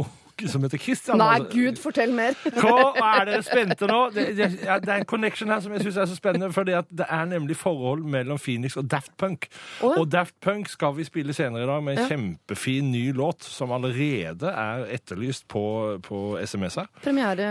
som 0.49 0.63
heter 0.63 0.77
Christian. 0.81 1.17
Nei, 1.21 1.39
gud, 1.51 1.77
fortell 1.81 2.13
mer! 2.15 2.33
hva 2.61 3.11
er 3.21 3.25
dere 3.29 3.43
spente 3.45 3.87
nå? 3.89 3.99
Det, 4.15 4.25
det, 4.37 4.49
det 4.61 4.89
er 4.89 5.01
en 5.01 5.05
connection 5.09 5.49
her 5.53 5.59
som 5.61 5.73
jeg 5.75 5.83
syns 5.85 5.97
er 6.01 6.09
så 6.09 6.15
spennende. 6.17 6.49
For 6.55 6.63
det 6.67 6.79
er 7.05 7.25
nemlig 7.29 7.57
forhold 7.59 8.03
mellom 8.03 8.39
Phoenix 8.41 8.77
og 8.79 8.87
Daft 8.91 9.13
Punk. 9.21 9.47
Oh, 9.81 9.91
ja. 9.93 9.99
Og 10.01 10.09
Daft 10.11 10.35
Punk 10.41 10.69
skal 10.71 10.95
vi 10.97 11.05
spille 11.07 11.33
senere 11.37 11.63
i 11.63 11.69
dag 11.69 11.83
med 11.83 11.97
en 11.97 12.01
Ja. 12.01 12.07
kjempefin 12.15 12.91
ny 12.91 13.03
låt 13.13 13.43
som 13.43 13.71
allerede 13.75 14.49
er 14.49 14.85
etterlyst 14.95 15.47
på, 15.51 15.63
på 16.03 16.21
SMS-er. 16.45 16.87
Premiere 17.03 17.49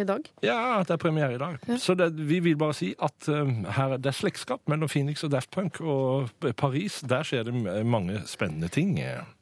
i 0.00 0.04
dag. 0.04 0.28
Ja, 0.44 0.82
det 0.82 0.90
er 0.96 1.00
premiere 1.02 1.34
i 1.34 1.38
dag. 1.40 1.58
Så 1.78 1.94
det, 1.94 2.12
vi 2.28 2.40
vil 2.44 2.56
bare 2.60 2.74
si 2.74 2.92
at 3.02 3.28
um, 3.32 3.64
her, 3.76 3.96
det 3.96 4.06
er 4.12 4.16
slektskap 4.18 4.60
mellom 4.68 4.88
Phoenix 4.90 5.24
og 5.24 5.32
Daft 5.32 5.50
Punk. 5.54 5.80
Og 5.80 6.28
Paris, 6.56 7.00
der 7.08 7.22
skjer 7.22 7.48
det 7.48 7.54
mange 7.86 8.20
spennende 8.26 8.68
ting. 8.68 8.98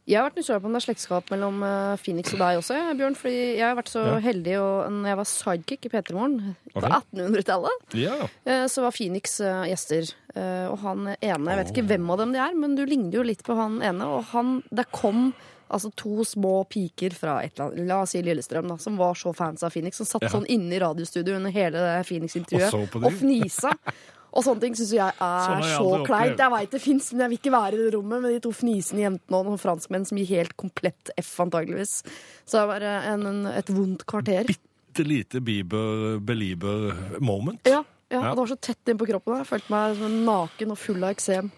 Jeg 0.06 0.20
har 0.20 0.28
vært 0.28 0.36
nysgjerrig 0.38 0.62
på 0.62 0.68
om 0.70 0.74
det 0.76 0.78
er 0.78 0.84
slektskap 0.86 1.30
mellom 1.34 1.62
eh, 1.66 1.96
Phoenix 1.98 2.30
og 2.36 2.38
deg 2.38 2.60
også, 2.60 2.76
Bjørn. 2.98 3.16
Fordi 3.18 3.38
jeg 3.58 3.64
har 3.66 3.74
vært 3.74 3.90
så 3.90 4.04
Ja. 4.06 4.18
heldig, 4.22 4.54
og 4.62 4.92
når 4.92 5.08
jeg 5.10 5.18
var 5.18 5.28
sidekick 5.32 5.86
i 5.88 5.90
P3 5.90 6.14
Morgen 6.14 6.36
på 6.70 6.78
okay. 6.78 7.00
1800-tallet, 7.16 7.96
Ja. 7.98 8.14
eh, 8.46 8.66
så 8.70 8.82
var 8.86 8.94
Phoenix 8.94 9.40
eh, 9.40 9.64
gjester. 9.72 10.12
Og 10.36 10.78
han 10.82 11.06
ene, 11.16 11.48
jeg 11.48 11.56
vet 11.62 11.70
ikke 11.72 11.86
hvem 11.88 12.10
av 12.12 12.18
dem 12.20 12.32
de 12.34 12.38
er, 12.44 12.54
men 12.54 12.74
du 12.76 12.84
ligner 12.84 13.14
jo 13.18 13.22
litt 13.24 13.42
på 13.42 13.54
han 13.56 13.78
ene. 13.80 14.04
Og 14.04 14.24
han, 14.34 14.58
det 14.70 14.84
kom 14.92 15.30
altså 15.72 15.88
to 15.96 16.22
små 16.28 16.60
piker 16.68 17.10
fra 17.16 17.38
et 17.42 17.56
eller 17.58 17.72
annet, 17.72 17.86
la 17.88 18.02
oss 18.04 18.12
si 18.14 18.20
Lillestrøm, 18.22 18.68
da, 18.68 18.76
som 18.78 18.98
var 19.00 19.14
så 19.18 19.32
fans 19.34 19.64
av 19.66 19.72
Phoenix, 19.72 19.96
som 19.96 20.06
satt 20.06 20.22
Ja. 20.28 20.28
sånn 20.28 20.44
inne 20.46 20.76
i 20.76 20.78
radiostudioet 20.78 21.40
under 21.40 21.50
hele 21.50 21.78
Phoenix-intervjuet 22.06 22.74
Og 22.74 23.02
og, 23.02 23.12
fnisa. 23.16 23.72
Og 24.32 24.44
sånne 24.44 24.61
ting 24.61 24.75
syns 24.76 24.93
jeg 24.93 25.00
er 25.23 25.50
jeg 25.62 25.76
så 25.78 26.05
kleint. 26.05 26.38
Jeg 26.43 26.52
veit 26.52 26.70
det 26.75 26.81
fins, 26.82 27.12
men 27.12 27.25
jeg 27.25 27.32
vil 27.32 27.38
ikke 27.40 27.52
være 27.55 27.75
i 27.78 27.82
det 27.84 27.90
rommet 27.94 28.23
med 28.25 28.34
de 28.37 28.40
to 28.44 28.52
fnisende 28.52 29.05
jentene 29.06 29.38
og 29.38 29.46
noen 29.49 29.61
franskmenn 29.62 30.05
som 30.08 30.19
gir 30.20 30.28
helt 30.34 30.56
komplett 30.61 31.11
F, 31.23 31.31
antageligvis. 31.46 32.02
Så 32.44 32.58
det 32.61 32.64
var 32.73 32.87
en, 33.14 33.26
en, 33.31 33.43
et 33.52 33.70
vondt 33.73 34.05
kvarter. 34.08 34.50
Bitte 34.50 35.06
lite 35.06 35.40
Bieber 35.44 36.19
belieber 36.20 36.94
moment. 37.20 37.61
Ja, 37.69 37.82
ja, 38.11 38.20
Ja. 38.23 38.31
det 38.31 38.38
var 38.38 38.46
så 38.52 38.56
tett 38.62 38.87
innpå 38.93 39.06
kroppen. 39.08 39.38
Jeg 39.40 39.49
følte 39.49 39.73
meg 39.73 39.96
som 39.99 40.12
naken 40.28 40.70
og 40.76 40.78
full 40.78 41.02
av 41.02 41.11
eksem. 41.17 41.49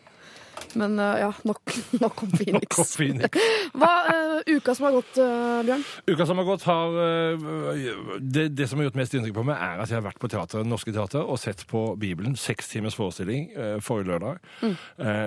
Men 0.78 0.98
uh, 1.00 1.14
ja, 1.20 1.30
nok, 1.48 1.74
nok 2.04 2.22
om 2.26 2.32
Phoenix. 2.34 2.62
Nok 2.62 2.78
om 2.82 2.88
Phoenix. 2.90 3.48
Hva 3.78 3.92
uh, 4.08 4.38
uka 4.46 4.74
som 4.76 4.88
har 4.88 4.96
gått, 4.98 5.20
uh, 5.20 5.60
Bjørn? 5.66 5.84
Uka 6.10 6.28
som 6.28 6.40
har 6.42 6.48
gått, 6.48 6.66
har 6.68 6.98
uh, 6.98 8.18
det, 8.20 8.48
det 8.58 8.68
som 8.70 8.80
har 8.80 8.88
gjort 8.88 9.00
mest 9.00 9.16
inntrykk 9.18 9.36
på 9.38 9.46
meg, 9.48 9.56
er 9.56 9.82
at 9.82 9.92
jeg 9.92 10.00
har 10.00 10.06
vært 10.08 10.22
på 10.22 10.30
teater, 10.32 10.66
Norske 10.68 10.94
Teater 10.94 11.24
og 11.24 11.40
sett 11.40 11.64
på 11.70 11.84
Bibelen. 12.00 12.36
Seks 12.38 12.72
timers 12.72 12.98
forestilling 12.98 13.48
forrige 13.84 14.10
lørdag. 14.12 14.38
Mm. 14.62 14.74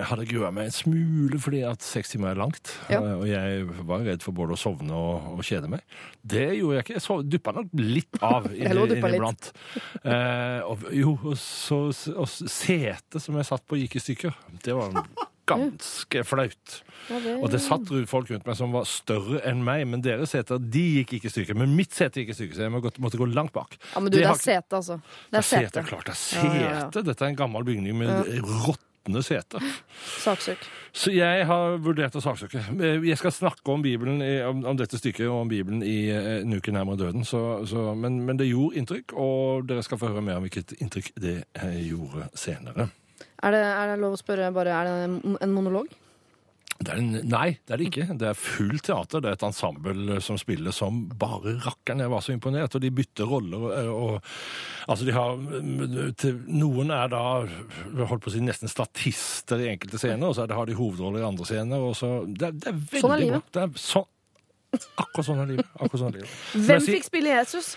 Hadde 0.08 0.26
grua 0.28 0.50
meg 0.54 0.68
en 0.68 0.74
smule 0.74 1.38
fordi 1.42 1.62
at 1.66 1.84
seks 1.84 2.14
timer 2.14 2.32
er 2.32 2.40
langt. 2.40 2.72
Ja. 2.92 3.00
Og 3.18 3.26
jeg 3.28 3.66
var 3.88 4.04
redd 4.06 4.24
for 4.24 4.36
både 4.36 4.56
å 4.56 4.60
sovne 4.60 4.96
og, 4.96 5.32
og 5.36 5.44
kjede 5.46 5.70
meg. 5.72 5.84
Det 6.22 6.44
gjorde 6.58 6.76
jeg 6.76 6.86
ikke. 6.86 6.96
Jeg 6.98 7.04
sov, 7.04 7.22
duppa 7.26 7.54
nok 7.56 7.72
litt 7.78 8.18
av 8.22 8.48
inniblant. 8.54 9.50
Eh, 10.02 10.60
og, 10.66 10.86
jo, 10.94 11.16
og 11.18 11.36
så 11.40 11.82
og 11.90 12.28
setet 12.30 13.18
som 13.22 13.38
jeg 13.38 13.48
satt 13.48 13.64
på, 13.66 13.78
gikk 13.80 13.98
i 13.98 14.04
stykker. 14.06 14.36
Det 14.64 14.76
var 14.76 14.94
ganske 15.50 16.22
flaut. 16.24 16.76
Ja, 17.10 17.18
det, 17.24 17.34
Og 17.42 17.50
det 17.50 17.60
satt 17.64 17.88
folk 18.10 18.30
rundt 18.30 18.46
meg 18.46 18.56
som 18.58 18.72
var 18.76 18.84
større 18.88 19.40
enn 19.48 19.64
meg, 19.66 19.86
men 19.90 20.04
deres 20.04 20.30
seter 20.36 20.58
de 20.62 20.84
gikk 21.00 21.16
ikke 21.18 21.30
i 21.30 21.34
stykker. 21.34 21.58
Men 21.58 21.74
mitt 21.78 21.92
sete 21.96 22.22
gikk 22.22 22.30
i 22.34 22.38
stykker, 22.38 22.54
så 22.60 22.68
jeg 22.68 22.74
måtte 23.02 23.18
gå 23.20 23.26
langt 23.32 23.52
bak. 23.56 23.74
ja, 23.94 24.00
men 24.00 24.12
du, 24.12 24.18
det 24.20 24.28
er 24.30 24.38
sete, 24.38 24.76
altså. 24.78 25.00
Det 25.02 25.34
Det 25.34 25.42
er 25.42 25.48
sete, 25.50 25.72
sete. 25.74 25.84
klart 25.90 26.06
det 26.06 26.14
er 26.14 26.22
Ja, 26.22 26.22
sete. 26.22 26.56
ja, 26.62 26.72
ja. 26.78 26.88
Dette 27.02 27.24
er 27.24 27.28
en 27.34 27.36
gammel 27.42 27.64
bygning 27.66 27.98
med 27.98 28.42
råtne 28.46 29.22
seter. 29.26 29.64
Saksøk. 30.22 30.62
Så 30.94 31.10
jeg 31.10 31.46
har 31.48 31.76
vurdert 31.82 32.14
å 32.14 32.22
saksøke. 32.22 32.62
Jeg 33.02 33.18
skal 33.18 33.32
snakke 33.34 33.66
om 33.74 33.82
Bibelen, 33.82 34.22
om, 34.46 34.62
om 34.70 34.76
dette 34.78 34.98
stykket 35.00 35.26
og 35.26 35.40
om 35.42 35.48
Bibelen 35.50 35.82
i 35.82 36.06
eh, 36.12 36.40
en 36.44 36.54
uke 36.54 36.70
nærmere 36.70 37.00
døden, 37.00 37.24
så, 37.26 37.64
så, 37.66 37.94
men, 37.98 38.20
men 38.28 38.38
det 38.38 38.46
gjorde 38.52 38.78
inntrykk, 38.78 39.12
og 39.18 39.66
dere 39.66 39.82
skal 39.82 39.98
få 39.98 40.12
høre 40.12 40.22
mer 40.22 40.38
om 40.38 40.46
hvilket 40.46 40.76
inntrykk 40.78 41.10
det 41.18 41.38
eh, 41.58 41.80
gjorde 41.88 42.28
senere. 42.38 42.92
Er 43.42 43.54
det, 43.54 43.64
er 43.66 43.92
det 43.92 43.98
lov 44.02 44.14
å 44.16 44.20
spørre, 44.20 44.52
bare, 44.54 44.78
er 44.78 44.88
det 44.88 45.36
en 45.42 45.54
monolog? 45.54 45.90
Det 46.82 46.90
er 46.90 46.98
en, 46.98 47.10
nei, 47.30 47.48
det 47.62 47.74
er 47.74 47.78
det 47.80 47.86
ikke. 47.90 48.06
Det 48.18 48.26
er 48.26 48.38
fullt 48.38 48.84
teater. 48.88 49.22
Det 49.22 49.30
er 49.30 49.36
et 49.36 49.44
ensemble 49.46 50.16
som 50.24 50.38
spiller 50.40 50.74
som 50.74 51.02
bare 51.18 51.54
rakkeren. 51.62 52.02
Jeg 52.02 52.10
var 52.10 52.24
så 52.24 52.34
imponert. 52.34 52.74
Og 52.74 52.82
de 52.82 52.90
bytter 52.94 53.28
roller. 53.28 53.66
Og, 53.68 53.92
og, 53.92 54.32
altså 54.90 55.06
de 55.06 55.14
har, 55.14 55.36
til, 56.18 56.40
noen 56.50 56.90
er 56.94 57.12
da 57.12 57.22
holdt 57.44 58.24
på 58.24 58.32
å 58.32 58.34
si, 58.34 58.42
nesten 58.42 58.72
statister 58.72 59.62
i 59.62 59.70
enkelte 59.74 60.00
scener, 60.02 60.26
og 60.26 60.34
så 60.38 60.48
det, 60.48 60.58
har 60.58 60.66
de 60.70 60.78
hovedroller 60.78 61.22
i 61.22 61.28
andre 61.28 61.46
scener. 61.48 61.86
Og 61.86 61.94
så, 61.98 62.10
det, 62.26 62.54
det 62.64 62.72
er 62.72 62.80
veldig 62.80 63.04
Sånn 63.04 63.16
er 63.16 63.24
livet. 63.24 63.38
bra. 63.38 63.54
Det 63.54 63.64
er 63.68 63.84
så, 63.86 64.04
akkurat 65.04 65.28
sånn 65.30 65.44
er 65.44 65.52
livet. 65.54 65.74
Akkurat 65.78 66.02
sånn 66.02 66.10
er 66.14 66.20
livet. 66.22 66.38
Hvem 66.70 66.88
fikk 66.88 67.10
spille 67.12 67.36
Jesus? 67.38 67.74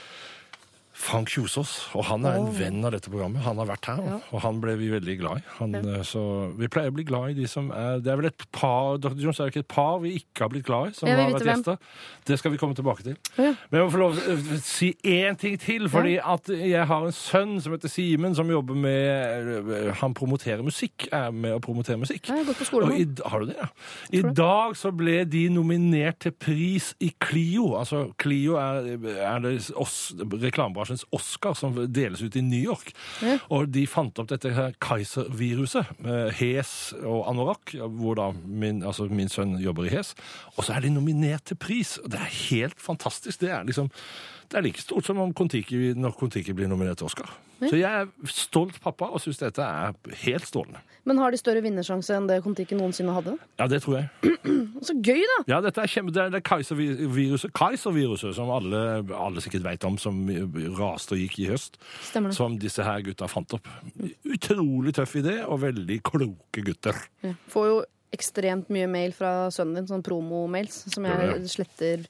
Frank 0.96 1.28
Kjosås, 1.28 1.72
og 1.94 2.06
han 2.08 2.24
er 2.24 2.38
en 2.40 2.46
venn 2.56 2.78
av 2.88 2.94
dette 2.96 3.10
programmet. 3.12 3.42
Han 3.44 3.58
har 3.60 3.68
vært 3.68 3.86
her, 3.90 3.98
Ja. 4.06 4.20
og 4.32 4.40
han 4.46 4.62
ble 4.64 4.78
vi 4.80 4.88
veldig 4.94 5.16
glad 5.20 5.42
i. 5.42 5.44
Han, 5.58 5.74
ja. 5.76 6.04
Så 6.08 6.22
vi 6.56 6.70
pleier 6.72 6.88
å 6.90 6.96
bli 6.96 7.04
glad 7.04 7.32
i 7.32 7.34
de 7.42 7.48
som 7.52 7.68
er 7.76 8.00
Det 8.00 8.08
er 8.14 8.16
vel 8.16 8.28
et 8.30 8.46
par 8.56 8.96
Dr. 8.98 9.18
Jones, 9.20 9.40
er 9.44 9.52
ikke 9.52 9.60
et 9.66 9.68
par 9.68 10.00
vi 10.00 10.14
ikke 10.22 10.46
har 10.46 10.50
blitt 10.54 10.66
glad 10.66 10.90
i, 10.90 10.94
som 10.96 11.10
har 11.10 11.32
vært 11.34 11.44
gjester? 11.44 11.78
Det 12.26 12.38
skal 12.40 12.52
vi 12.54 12.58
komme 12.62 12.76
tilbake 12.78 13.04
til. 13.04 13.18
Ja. 13.38 13.52
Men 13.70 13.82
jeg 13.82 13.86
må 13.86 13.92
få 13.92 14.00
lov 14.00 14.16
til 14.16 14.38
å 14.56 14.60
si 14.64 14.90
én 15.04 15.38
ting 15.38 15.58
til, 15.60 15.90
fordi 15.92 16.16
at 16.24 16.48
jeg 16.48 16.88
har 16.88 17.06
en 17.06 17.12
sønn 17.12 17.60
som 17.62 17.76
heter 17.76 17.92
Simen, 17.92 18.34
som 18.36 18.48
jobber 18.50 18.76
med 18.76 19.92
Han 20.00 20.14
promoterer 20.16 20.64
musikk, 20.64 21.10
er 21.12 21.32
med 21.36 21.58
å 21.58 21.60
promotere 21.60 22.00
musikk. 22.00 22.28
Jeg 22.32 22.38
har 22.40 22.46
gått 22.48 22.62
på 22.64 22.70
skole 22.72 22.88
Og 22.88 22.96
i, 22.98 23.06
har 23.26 23.40
du 23.44 23.52
det, 23.52 23.58
ja? 23.60 23.68
I 24.16 24.22
dag 24.32 24.76
så 24.80 24.94
ble 24.96 25.26
de 25.28 25.50
nominert 25.50 26.20
til 26.24 26.32
pris 26.32 26.94
i 27.04 27.12
Clio. 27.20 27.76
Altså, 27.76 28.06
Clio 28.18 28.56
er, 28.56 28.96
er 29.20 29.40
det 29.44 29.56
os, 29.76 30.14
reklamebransjens 30.86 31.06
Oscar 31.12 31.56
som 31.56 31.76
deles 31.92 32.22
ut 32.22 32.36
i 32.36 32.42
New 32.42 32.62
York. 32.62 32.94
Ja. 33.22 33.38
Og 33.50 33.70
de 33.74 33.86
fant 33.88 34.18
opp 34.20 34.30
dette 34.30 34.54
her 34.54 34.76
Kaiser-viruset, 34.80 35.86
Hes 36.38 36.94
og 37.04 37.26
anorakk, 37.30 37.76
hvor 37.98 38.16
da 38.16 38.32
min, 38.46 38.84
altså 38.84 39.08
min 39.10 39.30
sønn 39.30 39.58
jobber 39.62 39.88
i 39.88 39.94
Hes. 39.94 40.16
Og 40.56 40.66
så 40.66 40.76
er 40.76 40.86
de 40.86 40.94
nominert 40.94 41.46
til 41.46 41.58
pris. 41.58 41.98
Og 42.04 42.12
det 42.12 42.22
er 42.22 42.40
helt 42.52 42.80
fantastisk. 42.82 43.42
Det 43.42 43.52
er 43.52 43.66
liksom 43.66 43.92
det 44.56 44.62
er 44.62 44.70
like 44.70 44.80
stort 44.80 45.04
som 45.04 45.18
om 45.20 45.34
Kon-Tiki 45.36 46.54
blir 46.56 46.70
nominert 46.72 47.02
til 47.02 47.10
Oscar. 47.10 47.28
Så 47.60 47.76
jeg 47.76 47.88
er 47.88 48.32
stolt 48.32 48.78
pappa 48.80 49.10
og 49.12 49.20
syns 49.20 49.42
dette 49.42 49.64
er 49.64 49.96
helt 50.22 50.48
strålende. 50.48 50.80
Men 51.04 51.20
har 51.20 51.34
de 51.36 51.40
større 51.40 51.60
vinnersjanse 51.64 52.16
enn 52.16 52.30
det 52.30 52.38
Kon-Tiki 52.46 52.78
noensinne 52.80 53.12
hadde? 53.12 53.34
Ja, 53.60 53.68
det 53.68 53.82
tror 53.84 53.98
jeg. 54.00 54.32
Så 54.88 54.96
gøy, 54.96 55.20
da! 55.20 55.38
Ja, 55.52 55.60
dette 55.66 55.84
er 55.84 55.92
kjempe... 55.92 56.14
Det 56.16 56.22
er 56.24 56.32
det 56.32 56.42
Kaiser-viruset, 56.48 57.52
Kaiser-viruset 57.58 58.38
som 58.38 58.54
alle, 58.56 58.84
alle 59.12 59.44
sikkert 59.44 59.66
vet 59.68 59.88
om, 59.90 59.98
som 60.00 60.24
raste 60.80 61.18
og 61.18 61.26
gikk 61.26 61.42
i 61.44 61.50
høst. 61.52 61.76
Stemmer 62.12 62.32
det. 62.32 62.38
Som 62.40 62.56
disse 62.62 62.86
her 62.88 63.04
gutta 63.04 63.28
fant 63.32 63.58
opp. 63.58 63.68
Utrolig 64.24 64.96
tøff 64.96 65.18
idé, 65.20 65.42
og 65.44 65.66
veldig 65.66 66.00
kloke 66.08 66.64
gutter. 66.64 67.04
Ja. 67.28 67.36
Får 67.52 67.70
jo 67.74 67.78
ekstremt 68.16 68.72
mye 68.72 68.88
mail 68.88 69.12
fra 69.16 69.50
sønnen 69.52 69.82
din, 69.82 69.90
sånn 69.92 70.06
promo-mails, 70.06 70.86
som 70.94 71.08
jeg 71.10 71.44
sletter. 71.52 72.08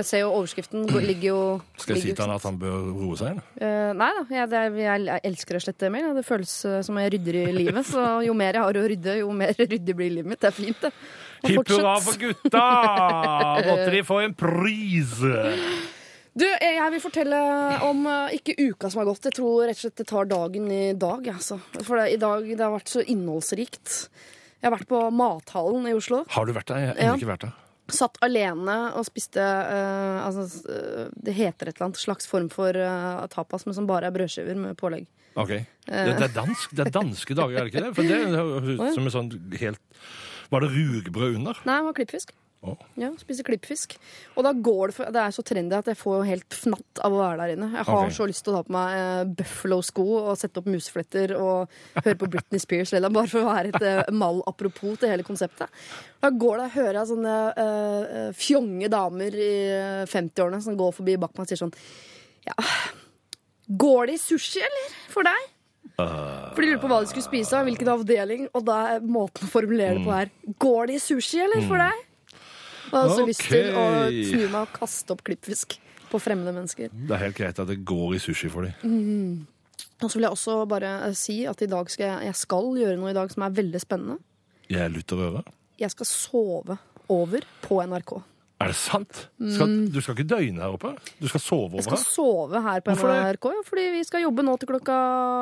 Jeg 0.00 0.06
ser 0.08 0.20
jo 0.24 0.30
overskriften 0.34 0.86
ligger 1.04 1.28
jo 1.28 1.40
Skal 1.78 1.94
jeg 1.94 2.02
si 2.02 2.08
ligger 2.08 2.16
til 2.18 2.24
han 2.26 2.34
at 2.36 2.46
han 2.48 2.56
bør 2.58 2.86
roe 2.98 3.16
seg? 3.20 3.40
Eh, 3.60 3.90
nei 3.98 4.08
da, 4.18 4.22
jeg, 4.34 4.48
det 4.52 4.62
jeg, 4.82 5.04
jeg 5.08 5.20
elsker 5.30 5.58
å 5.58 5.62
slette 5.64 5.90
mail. 5.94 6.08
Det 6.16 6.24
føles 6.26 6.54
eh, 6.70 6.80
som 6.86 6.98
jeg 7.00 7.12
rydder 7.14 7.38
i 7.40 7.44
livet. 7.54 7.86
Så 7.88 8.04
jo 8.26 8.34
mer 8.38 8.58
jeg 8.58 8.64
har 8.66 8.78
å 8.80 8.84
rydde, 8.94 9.16
jo 9.22 9.30
mer 9.36 9.54
ryddig 9.74 9.96
blir 9.98 10.10
livet 10.18 10.30
mitt. 10.34 10.40
Det 10.42 10.50
er 10.50 10.56
fint, 10.58 10.80
det. 10.86 10.92
Hipp 11.44 11.72
hurra 11.74 11.96
for 12.00 12.18
gutta! 12.22 12.62
Måtte 13.68 13.90
de 13.94 14.04
få 14.08 14.20
en 14.24 14.34
pris! 14.34 15.14
Du, 16.34 16.46
eh, 16.50 16.76
jeg 16.80 16.90
vil 16.96 17.02
fortelle 17.04 17.40
om 17.86 18.06
ikke 18.34 18.56
uka 18.58 18.90
som 18.90 19.02
har 19.04 19.10
gått. 19.12 19.28
Jeg 19.30 19.36
tror 19.38 19.66
rett 19.68 19.78
og 19.78 19.84
slett 19.84 20.00
det 20.02 20.08
tar 20.10 20.26
dagen 20.30 20.70
i 20.74 20.84
dag. 20.98 21.28
Altså. 21.36 21.60
For 21.86 22.00
det, 22.00 22.08
i 22.16 22.22
dag 22.22 22.48
det 22.50 22.58
har 22.64 22.74
vært 22.74 22.90
så 22.90 23.04
innholdsrikt. 23.06 24.08
Jeg 24.58 24.70
har 24.70 24.74
vært 24.78 24.88
på 24.90 25.02
Mathallen 25.12 25.84
i 25.90 25.92
Oslo. 25.94 26.24
Har 26.32 26.48
du 26.48 26.54
vært 26.56 26.70
der? 26.72 26.80
Jeg 26.88 26.96
har 26.96 27.04
Ja. 27.12 27.14
ikke 27.20 27.30
vært 27.34 27.46
der. 27.46 27.54
Satt 27.92 28.16
alene 28.24 28.76
og 28.96 29.04
spiste 29.04 29.42
uh, 29.44 30.22
altså, 30.24 30.46
eh, 30.72 31.10
Det 31.12 31.34
heter 31.36 31.68
et 31.68 31.74
eller 31.74 31.90
annet 31.90 32.00
slags 32.00 32.28
form 32.30 32.46
for 32.52 32.72
uh, 32.72 33.26
tapas, 33.32 33.66
men 33.68 33.76
som 33.76 33.88
bare 33.88 34.08
er 34.08 34.14
brødskiver 34.14 34.56
med 34.56 34.78
pålegg. 34.80 35.04
Ok. 35.34 35.50
Det, 35.50 35.66
det, 36.14 36.28
er 36.28 36.32
dansk, 36.32 36.72
det 36.72 36.86
er 36.86 36.94
danske 36.94 37.36
dager, 37.36 37.58
er 37.58 37.66
det 37.66 37.74
ikke 37.74 37.84
det? 37.84 37.92
For 37.98 38.08
det 38.08 38.20
høres 38.32 38.70
ut 38.70 38.96
som 38.96 39.08
en 39.10 39.12
sånn 39.12 39.30
helt 39.60 40.00
Var 40.54 40.64
det 40.64 40.70
rugbrød 40.72 41.40
under? 41.40 41.60
Nei, 41.66 41.76
det 41.80 41.88
var 41.90 41.96
klippfisk. 41.98 42.32
Å. 42.64 42.74
Ja, 42.96 43.10
spiser 43.20 43.44
klippfisk. 43.46 43.96
Og 44.38 44.46
da 44.46 44.54
går 44.56 44.90
det 44.90 44.96
for 44.96 45.12
Det 45.12 45.20
er 45.20 45.34
så 45.36 45.44
trendy 45.46 45.76
at 45.76 45.88
jeg 45.90 45.98
får 46.00 46.24
helt 46.28 46.56
fnatt 46.56 47.02
av 47.04 47.12
å 47.12 47.20
være 47.20 47.38
der 47.42 47.54
inne. 47.54 47.68
Jeg 47.74 47.86
har 47.90 48.00
okay. 48.00 48.14
så 48.16 48.28
lyst 48.30 48.44
til 48.46 48.54
å 48.54 48.56
ta 48.56 48.66
på 48.66 48.74
meg 48.76 48.96
eh, 49.00 49.32
Buffalo-sko 49.40 50.06
og 50.22 50.32
sette 50.40 50.62
opp 50.62 50.70
musefletter 50.72 51.36
og 51.36 51.74
høre 52.00 52.16
på 52.20 52.30
Britney 52.32 52.62
Spears, 52.62 52.94
eller 52.96 53.12
bare 53.14 53.30
for 53.30 53.44
å 53.44 53.52
være 53.52 53.74
et 53.74 53.88
eh, 53.90 54.12
mal 54.16 54.40
apropos 54.50 54.96
til 55.00 55.12
hele 55.12 55.26
konseptet. 55.26 55.72
Da 56.24 56.32
går 56.32 56.62
det, 56.62 56.68
hører 56.78 57.00
jeg 57.00 57.12
sånne 57.12 57.38
eh, 57.52 58.18
eh, 58.18 58.30
fjonge 58.38 58.92
damer 58.92 59.36
i 59.36 59.54
eh, 59.68 60.04
50-årene 60.10 60.62
som 60.64 60.78
går 60.78 60.94
forbi 60.96 61.18
bak 61.20 61.34
meg 61.34 61.44
og 61.44 61.52
sier 61.52 61.60
sånn 61.66 61.74
Ja, 62.48 62.56
går 63.84 64.08
det 64.08 64.16
i 64.16 64.22
sushi, 64.22 64.64
eller? 64.64 64.96
For 65.12 65.26
deg? 65.26 65.50
For 65.94 66.58
de 66.58 66.70
lurer 66.70 66.80
på 66.82 66.88
hva 66.90 67.02
de 67.02 67.10
skulle 67.10 67.26
spise, 67.26 67.54
av, 67.54 67.68
hvilken 67.68 67.90
avdeling. 67.92 68.48
Og 68.56 68.64
da 68.66 68.80
er 68.94 69.04
måten 69.06 69.46
å 69.46 69.52
formulere 69.52 69.98
det 69.98 70.06
på 70.06 70.14
her 70.14 70.32
Går 70.64 70.90
det 70.90 70.98
i 70.98 71.02
sushi, 71.02 71.40
eller? 71.44 71.62
For 71.68 71.80
deg? 71.80 72.02
Og 72.90 72.94
jeg 72.94 73.00
har 73.00 73.08
også 73.14 73.26
lyst 73.28 73.46
til 73.48 73.70
å 73.78 73.86
snu 74.10 74.44
meg 74.52 74.60
og 74.62 74.72
kaste 74.76 75.14
opp 75.14 75.24
klippfisk 75.26 75.78
på 76.10 76.20
fremmede 76.22 76.52
mennesker. 76.54 76.92
Det 76.94 77.16
er 77.16 77.22
helt 77.24 77.38
greit 77.38 77.58
at 77.58 77.70
det 77.70 77.80
går 77.86 78.14
i 78.16 78.22
sushi 78.22 78.50
for 78.52 78.68
dem. 78.68 79.46
Og 80.02 80.10
så 80.10 80.18
vil 80.18 80.26
jeg 80.28 80.36
også 80.36 80.58
bare 80.70 80.90
eh, 81.08 81.16
si 81.18 81.40
at 81.48 81.62
i 81.64 81.70
dag 81.70 81.88
skal 81.90 82.06
jeg, 82.06 82.28
jeg 82.28 82.38
skal 82.42 82.70
gjøre 82.78 82.98
noe 83.00 83.10
i 83.14 83.16
dag 83.16 83.30
som 83.32 83.46
er 83.46 83.56
veldig 83.56 83.80
spennende. 83.82 84.18
Jeg 84.70 84.92
lytter 84.94 85.24
øret. 85.28 85.50
Jeg 85.80 85.90
skal 85.94 86.06
sove 86.08 86.76
over 87.12 87.44
på 87.64 87.80
NRK. 87.84 88.14
Er 88.62 88.70
det 88.70 88.76
sant? 88.78 89.24
Skal, 89.50 89.72
du 89.90 89.96
skal 90.00 90.14
ikke 90.14 90.28
døgne 90.30 90.62
her 90.62 90.76
oppe? 90.76 90.92
Du 91.18 91.26
skal 91.28 91.42
sove 91.42 91.66
over 91.66 91.82
her? 91.82 91.82
Jeg 91.82 91.88
skal 91.88 91.98
her? 91.98 92.12
sove 92.14 92.62
her 92.64 92.84
på? 92.86 92.94
NRK, 92.94 93.48
ja, 93.50 93.64
fordi 93.66 93.86
vi 93.96 94.04
skal 94.06 94.22
jobbe 94.22 94.44
nå 94.46 94.54
til 94.62 94.70
klokka 94.70 94.94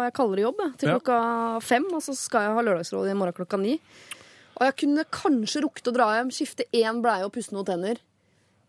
Jeg 0.09 0.15
kaller 0.17 0.41
det 0.41 0.47
jobb, 0.47 0.63
til 0.81 0.89
Ja. 0.89 0.97
klokka 0.97 1.19
fem. 1.63 1.87
Og 1.93 2.03
så 2.03 2.17
skal 2.19 2.49
jeg 2.49 2.57
ha 2.57 2.65
Lørdagsrådet 2.67 3.13
i 3.13 3.19
morgen 3.21 3.37
klokka 3.37 3.61
ni. 3.61 3.77
Og 4.59 4.65
jeg 4.69 4.79
kunne 4.85 5.05
kanskje 5.15 5.63
rukket 5.65 5.91
å 5.91 5.95
dra 5.97 6.09
hjem, 6.19 6.33
skifte 6.35 6.69
én 6.77 7.01
bleie 7.05 7.27
og 7.27 7.33
pusse 7.35 7.55
noen 7.55 7.69
tenner. 7.69 8.03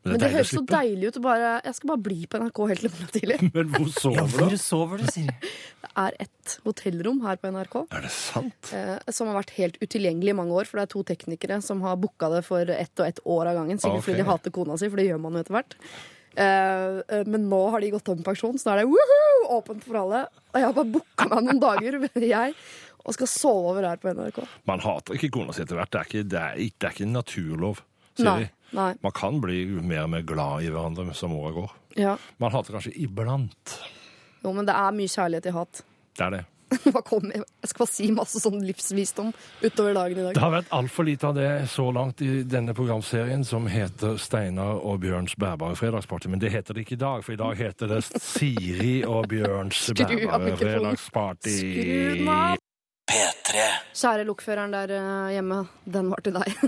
Men 0.03 0.17
det 0.19 0.27
deilig 0.27 0.33
å 0.33 0.37
høres 0.37 0.49
så 0.51 0.61
deilig 0.67 1.09
ut. 1.09 1.17
å 1.17 1.21
Bare, 1.23 1.51
jeg 1.63 1.75
skal 1.77 1.89
bare 1.93 2.03
bli 2.03 2.17
på 2.27 2.39
NRK 2.41 2.59
helt 2.71 2.81
til 2.83 2.91
morgen 2.91 3.11
tidlig. 3.15 3.37
Men 3.55 3.69
hvor 3.71 3.85
Ja, 3.87 3.93
sover 4.03 4.33
hvor 4.33 4.49
du? 4.51 4.57
sover 4.59 5.03
du, 5.03 5.05
Siri? 5.15 5.35
Det 5.83 5.91
er 6.01 6.15
et 6.25 6.53
hotellrom 6.65 7.19
her 7.21 7.37
på 7.37 7.51
NRK 7.53 7.75
Er 7.83 8.01
det 8.01 8.09
sant? 8.15 8.71
eh, 8.73 8.95
som 9.13 9.29
har 9.29 9.37
vært 9.37 9.53
helt 9.59 9.75
utilgjengelig 9.83 10.33
i 10.33 10.37
mange 10.39 10.55
år. 10.57 10.67
For 10.67 10.79
det 10.79 10.87
er 10.87 10.91
to 10.95 11.03
teknikere 11.07 11.59
som 11.63 11.83
har 11.85 11.99
booka 12.01 12.31
det 12.33 12.41
for 12.47 12.67
ett 12.73 12.99
og 12.99 13.05
ett 13.07 13.21
år 13.23 13.51
av 13.51 13.59
gangen. 13.61 13.79
Sikkert 13.79 14.01
okay. 14.01 14.07
fordi 14.09 14.23
de 14.23 14.27
hater 14.31 14.55
kona 14.55 14.79
si, 14.81 14.89
for 14.89 14.99
det 14.99 15.07
gjør 15.11 15.21
man 15.23 15.37
jo 15.37 15.43
etter 15.45 15.55
hvert. 15.59 15.77
Eh, 16.33 16.97
eh, 17.13 17.27
men 17.29 17.45
nå 17.51 17.61
har 17.69 17.83
de 17.83 17.91
gått 17.93 18.09
av 18.09 18.17
med 18.17 18.25
pensjon, 18.25 18.57
så 18.57 18.71
nå 18.71 18.73
er 18.73 18.81
det 18.81 18.89
woohoo, 18.89 19.43
åpent 19.59 19.85
for 19.85 19.99
alle. 20.01 20.23
Og 20.51 20.59
jeg 20.59 20.67
har 20.67 20.75
bare 20.79 20.93
booka 20.97 21.29
meg 21.29 21.45
noen 21.47 21.61
dager, 21.61 21.99
jeg, 22.33 22.57
og 23.03 23.13
skal 23.17 23.27
sove 23.27 23.71
over 23.73 23.87
her 23.87 23.99
på 23.99 24.13
NRK. 24.15 24.39
Man 24.69 24.79
hater 24.83 25.17
ikke 25.17 25.31
kona 25.35 25.53
si 25.55 25.63
etter 25.65 25.75
hvert. 25.79 25.91
Det 25.91 25.99
er 26.01 26.07
ikke, 26.09 26.23
det 26.29 26.39
er, 26.39 26.61
ikke- 26.67 26.79
det 26.79 26.87
er 26.89 26.95
ikke 26.97 27.07
en 27.09 27.17
naturlov. 27.17 27.81
Nei. 28.23 28.37
de. 28.43 28.49
nei. 28.77 28.91
Man 29.01 29.11
kan 29.17 29.41
bli 29.41 29.65
mer 29.81 30.03
og 30.05 30.09
mer 30.13 30.21
glad 30.21 30.63
i 30.63 30.69
hverandre 30.69 31.13
som 31.17 31.33
åra 31.33 31.51
går. 31.55 31.71
Ja. 31.97 32.15
Man 32.39 32.51
hater 32.53 32.73
kanskje 32.77 32.93
iblant. 33.01 33.77
Jo, 34.43 34.51
men 34.53 34.65
det 34.67 34.75
er 34.77 34.91
mye 34.95 35.09
kjærlighet 35.09 35.47
i 35.49 35.53
hat. 35.55 35.83
Det 36.17 36.25
er 36.27 36.35
det. 36.37 36.43
Jeg? 36.73 36.89
jeg 36.89 37.69
skal 37.69 37.83
bare 37.83 37.91
si 37.91 38.07
masse 38.11 38.39
sånn 38.41 38.55
livsvisdom 38.65 39.27
utover 39.61 39.93
dagen 39.93 40.17
i 40.17 40.23
dag. 40.25 40.33
Det 40.33 40.41
har 40.41 40.53
vært 40.55 40.71
altfor 40.73 41.05
lite 41.05 41.27
av 41.29 41.35
det 41.37 41.49
så 41.69 41.85
langt 41.93 42.21
i 42.25 42.41
denne 42.49 42.73
programserien 42.73 43.43
som 43.45 43.67
heter 43.69 44.17
Steinar 44.17 44.79
og 44.81 45.03
Bjørns 45.03 45.35
bærbare 45.37 45.77
fredagsparty. 45.77 46.31
Men 46.33 46.41
det 46.41 46.49
heter 46.55 46.73
det 46.73 46.87
ikke 46.87 46.97
i 46.97 47.01
dag, 47.03 47.21
for 47.25 47.35
i 47.35 47.39
dag 47.43 47.57
heter 47.61 47.93
det 47.93 48.01
Siri 48.09 49.03
og 49.05 49.27
Bjørns 49.29 49.83
bærbare 50.01 50.57
fredagsparty. 50.57 51.57
Skru 51.61 52.29
av! 52.33 52.57
P3. 53.09 53.63
Kjære 53.93 54.23
lokføreren 54.27 54.71
der 54.73 54.93
eh, 54.95 55.31
hjemme, 55.35 55.63
den 55.85 56.11
var 56.13 56.23
til 56.25 56.37
deg. 56.39 56.53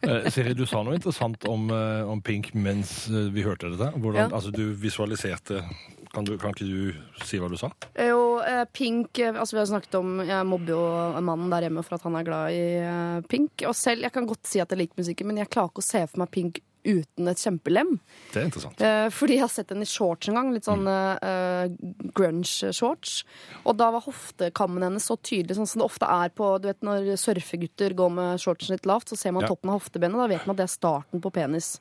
Eh, 0.00 0.30
Siri, 0.32 0.54
du 0.56 0.62
sa 0.64 0.78
noe 0.80 0.94
interessant 0.96 1.42
om, 1.44 1.66
eh, 1.76 2.06
om 2.08 2.22
Pink 2.24 2.54
mens 2.56 3.02
vi 3.34 3.42
hørte 3.44 3.68
dette. 3.68 3.90
Hvordan, 4.00 4.30
Ja. 4.30 4.36
altså, 4.38 4.48
du 4.48 4.70
visualiserte 4.80 5.58
kan, 6.12 6.24
du, 6.26 6.36
kan 6.38 6.50
ikke 6.54 6.66
du 6.66 7.24
si 7.24 7.38
hva 7.38 7.48
du 7.50 7.56
sa? 7.60 7.70
Jo, 7.98 8.40
eh, 8.42 8.64
Pink 8.74 9.18
eh, 9.22 9.34
Altså 9.34 9.56
Vi 9.56 9.60
har 9.62 9.68
snakket 9.70 9.94
om 10.00 10.18
Jeg 10.26 10.46
mobber 10.48 10.72
jo 10.74 10.80
mannen 11.22 11.50
der 11.52 11.68
hjemme 11.68 11.84
for 11.86 11.94
at 11.98 12.02
han 12.08 12.16
er 12.18 12.26
glad 12.26 12.56
i 12.56 12.64
eh, 12.82 13.20
Pink. 13.30 13.62
Og 13.68 13.76
selv, 13.78 14.02
Jeg 14.06 14.12
kan 14.16 14.26
godt 14.26 14.46
si 14.50 14.58
at 14.62 14.70
jeg 14.74 14.82
liker 14.84 15.00
musikken, 15.02 15.30
men 15.30 15.38
jeg 15.42 15.50
klarer 15.52 15.70
ikke 15.70 15.84
å 15.84 15.90
se 15.92 16.02
for 16.10 16.24
meg 16.24 16.32
Pink 16.34 16.60
uten 16.80 17.28
et 17.28 17.36
kjempelem. 17.36 17.90
Det 18.32 18.38
er 18.40 18.46
interessant. 18.48 18.80
Eh, 18.80 19.10
fordi 19.12 19.34
jeg 19.36 19.42
har 19.44 19.50
sett 19.52 19.68
henne 19.74 19.84
i 19.84 19.90
shorts 19.90 20.30
en 20.30 20.38
gang. 20.38 20.48
Litt 20.54 20.64
sånn 20.64 20.86
eh, 20.88 21.68
grunge-shorts. 22.16 23.18
Og 23.68 23.76
da 23.76 23.90
var 23.92 24.04
hoftekammen 24.06 24.86
hennes 24.86 25.04
så 25.04 25.18
tydelig, 25.20 25.58
sånn 25.58 25.68
som 25.68 25.82
det 25.82 25.88
ofte 25.90 26.08
er 26.08 26.32
på 26.32 26.54
Du 26.62 26.70
vet 26.70 26.80
Når 26.86 27.10
surfegutter 27.20 27.92
går 27.98 28.14
med 28.16 28.40
shortsen 28.40 28.74
litt 28.76 28.88
lavt, 28.88 29.12
så 29.12 29.18
ser 29.20 29.32
man 29.36 29.44
Ja. 29.44 29.48
toppen 29.52 29.70
av 29.70 29.80
hoftebenet. 29.80 30.16
Da 30.16 30.26
vet 30.32 30.46
man 30.46 30.54
at 30.56 30.62
det 30.64 30.68
er 30.70 30.76
starten 30.78 31.20
på 31.20 31.32
penis. 31.32 31.80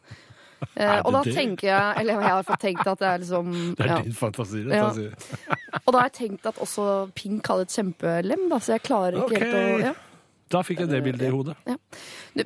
Eh, 0.75 0.99
og 1.05 1.13
da 1.15 1.21
det? 1.23 1.33
tenker 1.35 1.69
jeg 1.69 2.01
Eller 2.01 2.17
jeg 2.17 2.23
har 2.23 2.33
i 2.33 2.37
hvert 2.39 2.47
fall 2.49 2.59
tenkt 2.59 2.87
at 2.87 2.99
det 2.99 3.07
er 3.07 3.21
liksom 3.21 3.53
Det 3.77 3.85
er 3.85 3.89
ja. 3.93 3.97
din 4.03 4.15
fantasi. 4.15 4.63
Det, 4.67 4.75
Ja. 4.75 4.89
Og 5.85 5.93
da 5.93 6.01
har 6.01 6.09
jeg 6.09 6.15
tenkt 6.17 6.45
at 6.49 6.59
også 6.59 6.85
Pink 7.15 7.47
hadde 7.47 7.65
et 7.67 7.73
kjempelem, 7.73 8.45
da, 8.51 8.59
så 8.59 8.75
jeg 8.75 8.83
klarer 8.85 9.17
ikke 9.19 9.39
okay. 9.39 9.43
helt 9.45 9.57
å 9.59 9.81
ja. 9.87 9.93
Da 10.49 10.63
fikk 10.65 10.81
jeg 10.81 10.89
det 10.89 11.03
bildet 11.05 11.27
i 11.27 11.31
hodet. 11.33 11.53
Ja. 11.69 11.75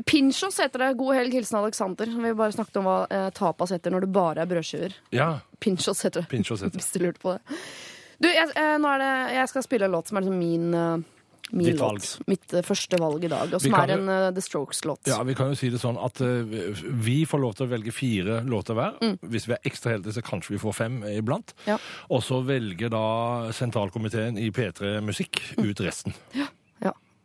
Pinchos 0.10 0.60
heter 0.60 0.82
det. 0.84 0.89
God 1.00 1.15
helg, 1.15 1.38
hilsen 1.38 1.62
Alexander. 1.62 2.10
Vi 2.25 2.34
bare 2.36 2.51
snakket 2.51 2.82
om 2.82 2.89
hva 2.89 2.98
eh, 3.08 3.29
tapas 3.36 3.72
heter 3.72 3.96
når 3.96 4.03
det 4.03 4.10
bare 4.15 4.43
er 4.43 4.50
brødskiver. 4.50 4.98
Ja, 5.15 5.29
Pinchos 5.63 6.03
heter 6.03 6.25
det. 6.25 6.32
Pinchos 6.34 6.65
heter 6.65 6.75
det. 6.75 6.82
Hvis 6.84 6.91
du 6.91 7.05
lurte 7.05 7.24
på 7.24 7.38
det. 7.38 7.62
Du, 8.20 8.27
jeg, 8.27 8.50
eh, 8.60 8.75
nå 8.79 8.91
er 8.91 9.03
det, 9.03 9.13
jeg 9.38 9.51
skal 9.53 9.65
spille 9.65 9.88
en 9.88 9.96
låt 9.96 10.12
som 10.12 10.20
er 10.20 10.25
liksom 10.25 10.39
min, 10.39 10.67
eh, 10.75 11.12
min 11.54 11.78
låt. 11.78 12.08
Mitt 12.28 12.54
eh, 12.54 12.64
første 12.66 12.98
valg 13.02 13.24
i 13.24 13.30
dag. 13.32 13.54
Og 13.54 13.62
som 13.62 13.76
er 13.78 13.94
en 13.96 14.10
uh, 14.10 14.30
The 14.34 14.42
Strokes-låt. 14.44 15.08
Ja, 15.12 15.20
Vi 15.28 15.36
kan 15.38 15.54
jo 15.54 15.60
si 15.60 15.70
det 15.74 15.82
sånn 15.84 16.00
at 16.02 16.20
uh, 16.26 16.42
vi 17.06 17.20
får 17.30 17.44
lov 17.44 17.54
til 17.60 17.68
å 17.68 17.72
velge 17.76 17.94
fire 17.96 18.42
låter 18.50 18.78
hver. 18.78 18.98
Hvis 19.22 19.48
vi 19.50 19.56
er 19.58 19.70
ekstra 19.70 19.96
heldige, 19.96 20.18
så 20.18 20.26
kanskje 20.26 20.56
vi 20.58 20.64
får 20.64 20.76
fem 20.82 21.00
iblant. 21.14 21.54
Ja. 21.70 21.78
Og 22.10 22.26
så 22.26 22.42
velger 22.46 22.92
da 22.94 23.06
sentralkomiteen 23.54 24.38
i 24.42 24.50
P3 24.54 24.98
Musikk 25.06 25.40
ut 25.62 25.80
resten. 25.86 26.18
Ja. 26.38 26.50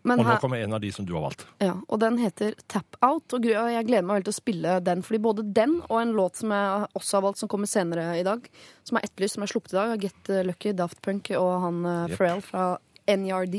Men 0.07 0.21
Og 0.23 0.29
nå 0.29 0.37
kommer 0.41 0.61
en 0.63 0.73
av 0.73 0.79
de 0.81 0.89
som 0.95 1.05
du 1.05 1.11
har 1.13 1.25
valgt. 1.25 1.43
ja, 1.61 1.73
og 1.75 1.99
den 2.01 2.17
heter 2.23 2.55
Tap 2.71 2.97
Out. 3.05 3.35
Og 3.35 3.45
jeg 3.45 3.83
gleder 3.85 4.07
meg 4.07 4.21
veldig 4.21 4.29
til 4.29 4.33
å 4.33 4.37
spille 4.39 4.77
den, 4.87 5.03
fordi 5.05 5.19
både 5.21 5.43
den 5.53 5.75
og 5.91 5.97
en 6.01 6.13
låt 6.17 6.39
som 6.39 6.55
jeg 6.55 6.87
også 6.97 7.19
har 7.19 7.25
valgt, 7.27 7.41
som 7.43 7.51
kommer 7.51 7.69
senere 7.69 8.05
i 8.17 8.23
dag, 8.25 8.47
som 8.89 8.97
er 8.97 9.05
etterlyst, 9.09 9.35
som 9.37 9.45
er 9.45 9.51
sluppet 9.51 9.75
i 9.75 9.77
dag, 9.77 9.91
av 9.97 10.05
Get 10.07 10.31
Lucky, 10.49 10.73
Daft 10.79 11.03
Punk 11.05 11.29
og 11.37 11.51
han 11.67 11.83
Yep. 11.85 12.15
Pharrell 12.15 12.41
fra 12.47 12.69
NERD. 13.11 13.59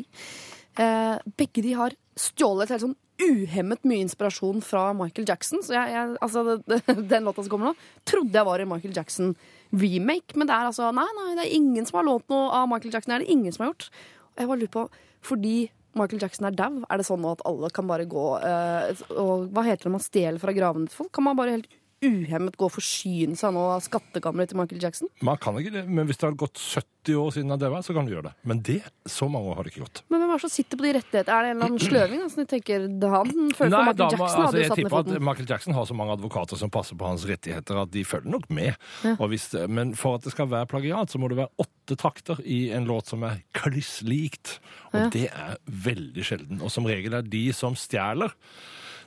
Eh, 0.78 1.16
begge 1.40 1.64
de 1.66 1.76
har 1.80 1.96
stjålet 2.20 2.74
helt 2.74 2.84
sånn 2.84 2.98
uhemmet 3.20 3.84
mye 3.88 4.06
inspirasjon 4.06 4.62
fra 4.64 4.90
Michael 4.96 5.28
Jackson. 5.28 5.64
Så 5.66 5.76
jeg, 5.76 5.96
jeg, 5.96 6.14
altså, 6.24 6.44
det, 6.48 6.60
det, 6.70 6.96
den 7.14 7.28
låta 7.28 7.44
som 7.44 7.54
kommer 7.54 7.72
nå, 7.72 7.90
trodde 8.08 8.38
jeg 8.38 8.48
var 8.48 8.64
en 8.64 8.72
Michael 8.72 8.96
Jackson-remake. 8.96 10.38
Men 10.40 10.50
det 10.50 10.56
er 10.56 10.70
altså 10.70 10.94
Nei, 10.96 11.08
nei, 11.18 11.34
det 11.40 11.48
er 11.48 11.58
ingen 11.58 11.90
som 11.90 12.00
har 12.00 12.08
lånt 12.08 12.30
noe 12.32 12.48
av 12.62 12.70
Michael 12.72 12.96
Jackson. 12.96 13.14
Det 13.14 13.20
er 13.20 13.28
det 13.28 13.36
ingen 13.36 13.56
som 13.56 13.66
har 13.66 13.74
gjort. 13.74 13.90
Og 14.30 14.44
jeg 14.44 14.52
bare 14.52 14.64
lurer 14.64 14.76
på, 14.78 14.88
fordi 15.26 15.58
Michael 15.98 16.22
Jackson 16.22 16.48
er 16.48 16.56
dau, 16.56 16.84
er 16.86 17.02
det 17.02 17.08
sånn 17.08 17.24
nå 17.24 17.34
at 17.34 17.46
alle 17.50 17.72
kan 17.74 17.88
bare 17.90 18.06
gå 18.08 18.24
eh, 18.46 19.00
Og 19.18 19.48
hva 19.50 19.64
heter 19.66 19.82
det 19.82 19.90
når 19.90 19.96
man 19.96 20.04
stjeler 20.06 20.42
fra 20.42 20.54
gravene 20.54 20.86
til 20.88 21.00
folk? 21.00 21.10
Kan 21.18 21.26
man 21.26 21.40
bare 21.40 21.56
helt 21.58 21.79
uhemmet 22.06 22.56
gå 22.60 22.68
og 22.70 22.72
forsyne 22.78 23.36
seg 23.40 23.52
nå 23.56 23.64
av 23.76 23.82
skattkammeret 23.86 24.52
til 24.54 24.60
Michael 24.60 24.82
Jackson? 24.84 25.10
Man 25.26 25.38
kan 25.42 25.58
ikke 25.60 25.74
det, 25.74 25.84
men 25.90 26.08
hvis 26.10 26.18
det 26.22 26.28
har 26.30 26.38
gått 26.40 26.60
70 26.60 27.16
år 27.20 27.32
siden 27.36 27.50
han 27.54 27.60
døde, 27.62 27.82
så 27.84 27.94
kan 27.96 28.06
du 28.08 28.14
gjøre 28.14 28.30
det. 28.30 28.34
Men 28.48 28.62
det, 28.68 28.78
så 29.10 29.28
mange 29.32 29.50
år 29.52 29.60
har 29.60 29.68
det 29.68 29.74
ikke 29.74 29.84
gått. 29.86 30.02
Men 30.12 30.22
hvem 30.24 30.32
er 30.34 30.40
det 30.40 30.44
som 30.46 30.54
sitter 30.54 30.80
på 30.80 30.86
de 30.88 30.94
rettighetene? 31.00 31.36
Er 31.36 31.44
det 31.48 31.52
en 31.52 31.58
eller 31.58 31.70
annen 31.70 31.84
sløving? 31.84 32.24
Altså, 32.26 32.42
jeg 32.44 32.50
tenker, 32.56 32.86
han 33.16 33.34
føler 33.58 33.74
Nei, 33.76 33.84
Michael 33.90 34.00
da, 34.00 34.10
Jackson 34.10 34.26
altså, 34.28 34.46
hadde 34.46 34.64
jo 34.64 34.70
satt 34.70 34.78
ned 34.78 34.84
tipper 34.84 35.00
at. 35.00 35.26
Michael 35.30 35.50
Jackson 35.54 35.78
har 35.80 35.90
så 35.90 35.98
mange 36.00 36.16
advokater 36.18 36.62
som 36.64 36.74
passer 36.76 37.00
på 37.00 37.10
hans 37.10 37.26
rettigheter, 37.30 37.82
at 37.84 37.94
de 37.96 38.06
følger 38.08 38.34
nok 38.36 38.50
med. 38.54 38.74
Og 39.18 39.26
hvis, 39.34 39.50
men 39.68 39.96
for 40.00 40.20
at 40.20 40.28
det 40.28 40.36
skal 40.36 40.50
være 40.52 40.70
plagiat, 40.72 41.12
så 41.12 41.20
må 41.22 41.30
det 41.32 41.40
være 41.42 41.66
åtte 41.66 41.98
takter 42.00 42.40
i 42.46 42.70
en 42.76 42.86
låt 42.90 43.10
som 43.12 43.24
er 43.28 43.42
kliss 43.58 44.00
likt. 44.06 44.60
Og 44.94 45.00
Ja. 45.00 45.10
det 45.14 45.28
er 45.32 45.58
veldig 45.66 46.24
sjelden. 46.26 46.62
Og 46.62 46.72
som 46.74 46.86
regel 46.90 47.14
er 47.18 47.22
de 47.26 47.48
som 47.56 47.76
stjeler, 47.80 48.32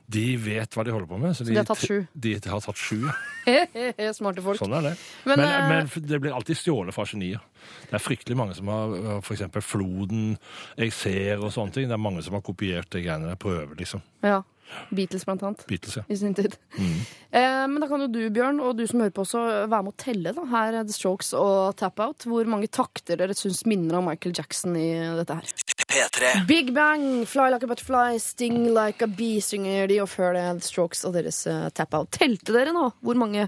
de 0.05 0.23
vet 0.37 0.75
hva 0.75 0.83
de 0.83 0.91
holder 0.93 1.07
på 1.07 1.17
med. 1.21 1.35
Så 1.37 1.45
de 1.47 1.55
har 1.55 1.67
tatt 1.67 1.83
sju? 1.83 2.03
De 2.13 2.33
har 2.35 2.61
tatt 2.63 2.79
sju, 2.79 3.05
ja. 3.47 4.13
Smarte 4.17 4.43
folk. 4.43 4.59
Sånn 4.59 4.75
er 4.75 4.89
det. 4.89 4.93
Men, 5.23 5.39
Men, 5.39 5.45
eh, 5.47 5.67
men, 5.71 6.07
det 6.09 6.19
blir 6.23 6.35
alltid 6.35 6.59
stjålet 6.59 6.95
fra 6.95 7.05
genier. 7.09 7.43
Det 7.87 7.95
er 7.95 8.03
fryktelig 8.03 8.37
mange 8.37 8.57
som 8.57 8.67
har 8.71 8.93
f.eks. 8.93 9.27
for 9.27 9.37
eksempel 9.37 9.63
Floden, 9.63 10.25
Jeg 10.77 10.93
ser 10.95 11.43
og 11.43 11.53
sånne 11.55 11.75
ting. 11.75 11.87
Det 11.87 11.95
er 11.95 12.03
mange 12.03 12.23
som 12.25 12.35
har 12.35 12.43
kopiert 12.43 12.91
det 12.91 13.05
greiene 13.05 13.31
der. 13.31 13.39
Prøver, 13.39 13.75
liksom. 13.79 14.03
Ja. 14.23 14.41
Beatles, 14.93 15.25
blant 15.27 15.43
annet. 15.43 15.65
Beatles, 15.69 15.97
ja. 15.99 16.05
I 16.07 16.17
sin 16.19 16.37
tid. 16.37 16.57
Mm. 16.77 16.95
Eh, 17.33 17.63
men 17.65 17.81
da 17.81 17.87
kan 17.89 17.97
jo 17.97 18.05
du, 18.13 18.19
Bjørn, 18.29 18.59
og 18.61 18.75
du 18.77 18.83
som 18.85 18.99
hører 19.01 19.13
på 19.15 19.23
også, 19.23 19.39
være 19.65 19.85
med 19.87 19.89
å 19.89 19.97
telle 19.97 20.33
da, 20.37 20.43
her 20.51 20.75
er 20.77 20.83
The 20.85 20.93
Strokes 20.93 21.31
og 21.33 21.73
Tap 21.79 21.97
Out. 22.03 22.27
Hvor 22.29 22.45
mange 22.45 22.69
takter 22.69 23.17
dere 23.17 23.33
syns 23.33 23.63
minner 23.65 23.97
om 23.97 24.05
Michael 24.05 24.35
Jackson 24.37 24.77
i 24.77 24.91
dette 25.17 25.39
her. 25.39 25.63
P3. 25.89 26.45
Big 26.45 26.69
Bang, 26.75 27.25
Fly 27.25 27.49
Like 27.49 27.65
a 27.65 27.71
Butterfly, 27.71 28.19
Sting 28.21 28.69
Like 28.75 29.01
a 29.01 29.09
Bee 29.09 29.41
synger 29.41 29.89
de, 29.89 29.97
og 30.05 30.11
før 30.13 30.37
det 30.37 30.45
The 30.59 30.67
Strokes 30.67 31.01
og 31.09 31.17
deres 31.17 31.41
uh, 31.49 31.71
Tap 31.73 31.97
Out. 31.97 32.13
Telte 32.19 32.53
dere 32.53 32.73
nå 32.77 32.91
hvor 33.01 33.17
mange 33.17 33.47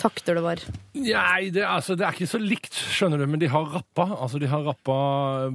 takter 0.00 0.36
det 0.38 0.42
var? 0.44 0.62
Nei, 0.96 1.48
det, 1.54 1.64
altså, 1.66 1.96
det 1.98 2.06
er 2.06 2.16
ikke 2.16 2.28
så 2.30 2.40
likt, 2.42 2.76
skjønner 2.96 3.22
du, 3.22 3.26
men 3.30 3.42
de 3.42 3.50
har 3.52 3.68
rappa. 3.74 4.08
Altså, 4.16 4.40
de 4.42 4.50
har 4.50 4.64
rappa 4.66 4.96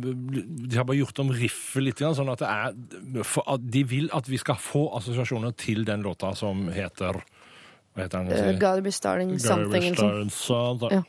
De 0.01 0.77
har 0.77 0.87
bare 0.87 0.99
gjort 0.99 1.21
om 1.23 1.33
riffet 1.35 1.85
litt, 1.85 2.01
sånn 2.01 2.31
at 2.33 2.41
det 2.41 2.51
er 2.51 3.27
for 3.27 3.61
De 3.61 3.83
vil 3.87 4.09
at 4.17 4.29
vi 4.29 4.39
skal 4.41 4.59
få 4.61 4.87
assosiasjoner 4.99 5.55
til 5.59 5.85
den 5.87 6.05
låta 6.05 6.33
som 6.37 6.67
heter 6.73 7.21
Hva 7.21 8.05
heter 8.05 8.23
den? 8.23 8.31
Uh, 8.31 8.53
Gotta 8.57 8.85
Be 8.85 8.93
Starting 8.95 9.35
Something 9.41 9.91
eller 9.91 10.29
something. 10.33 11.01
Ja. 11.01 11.03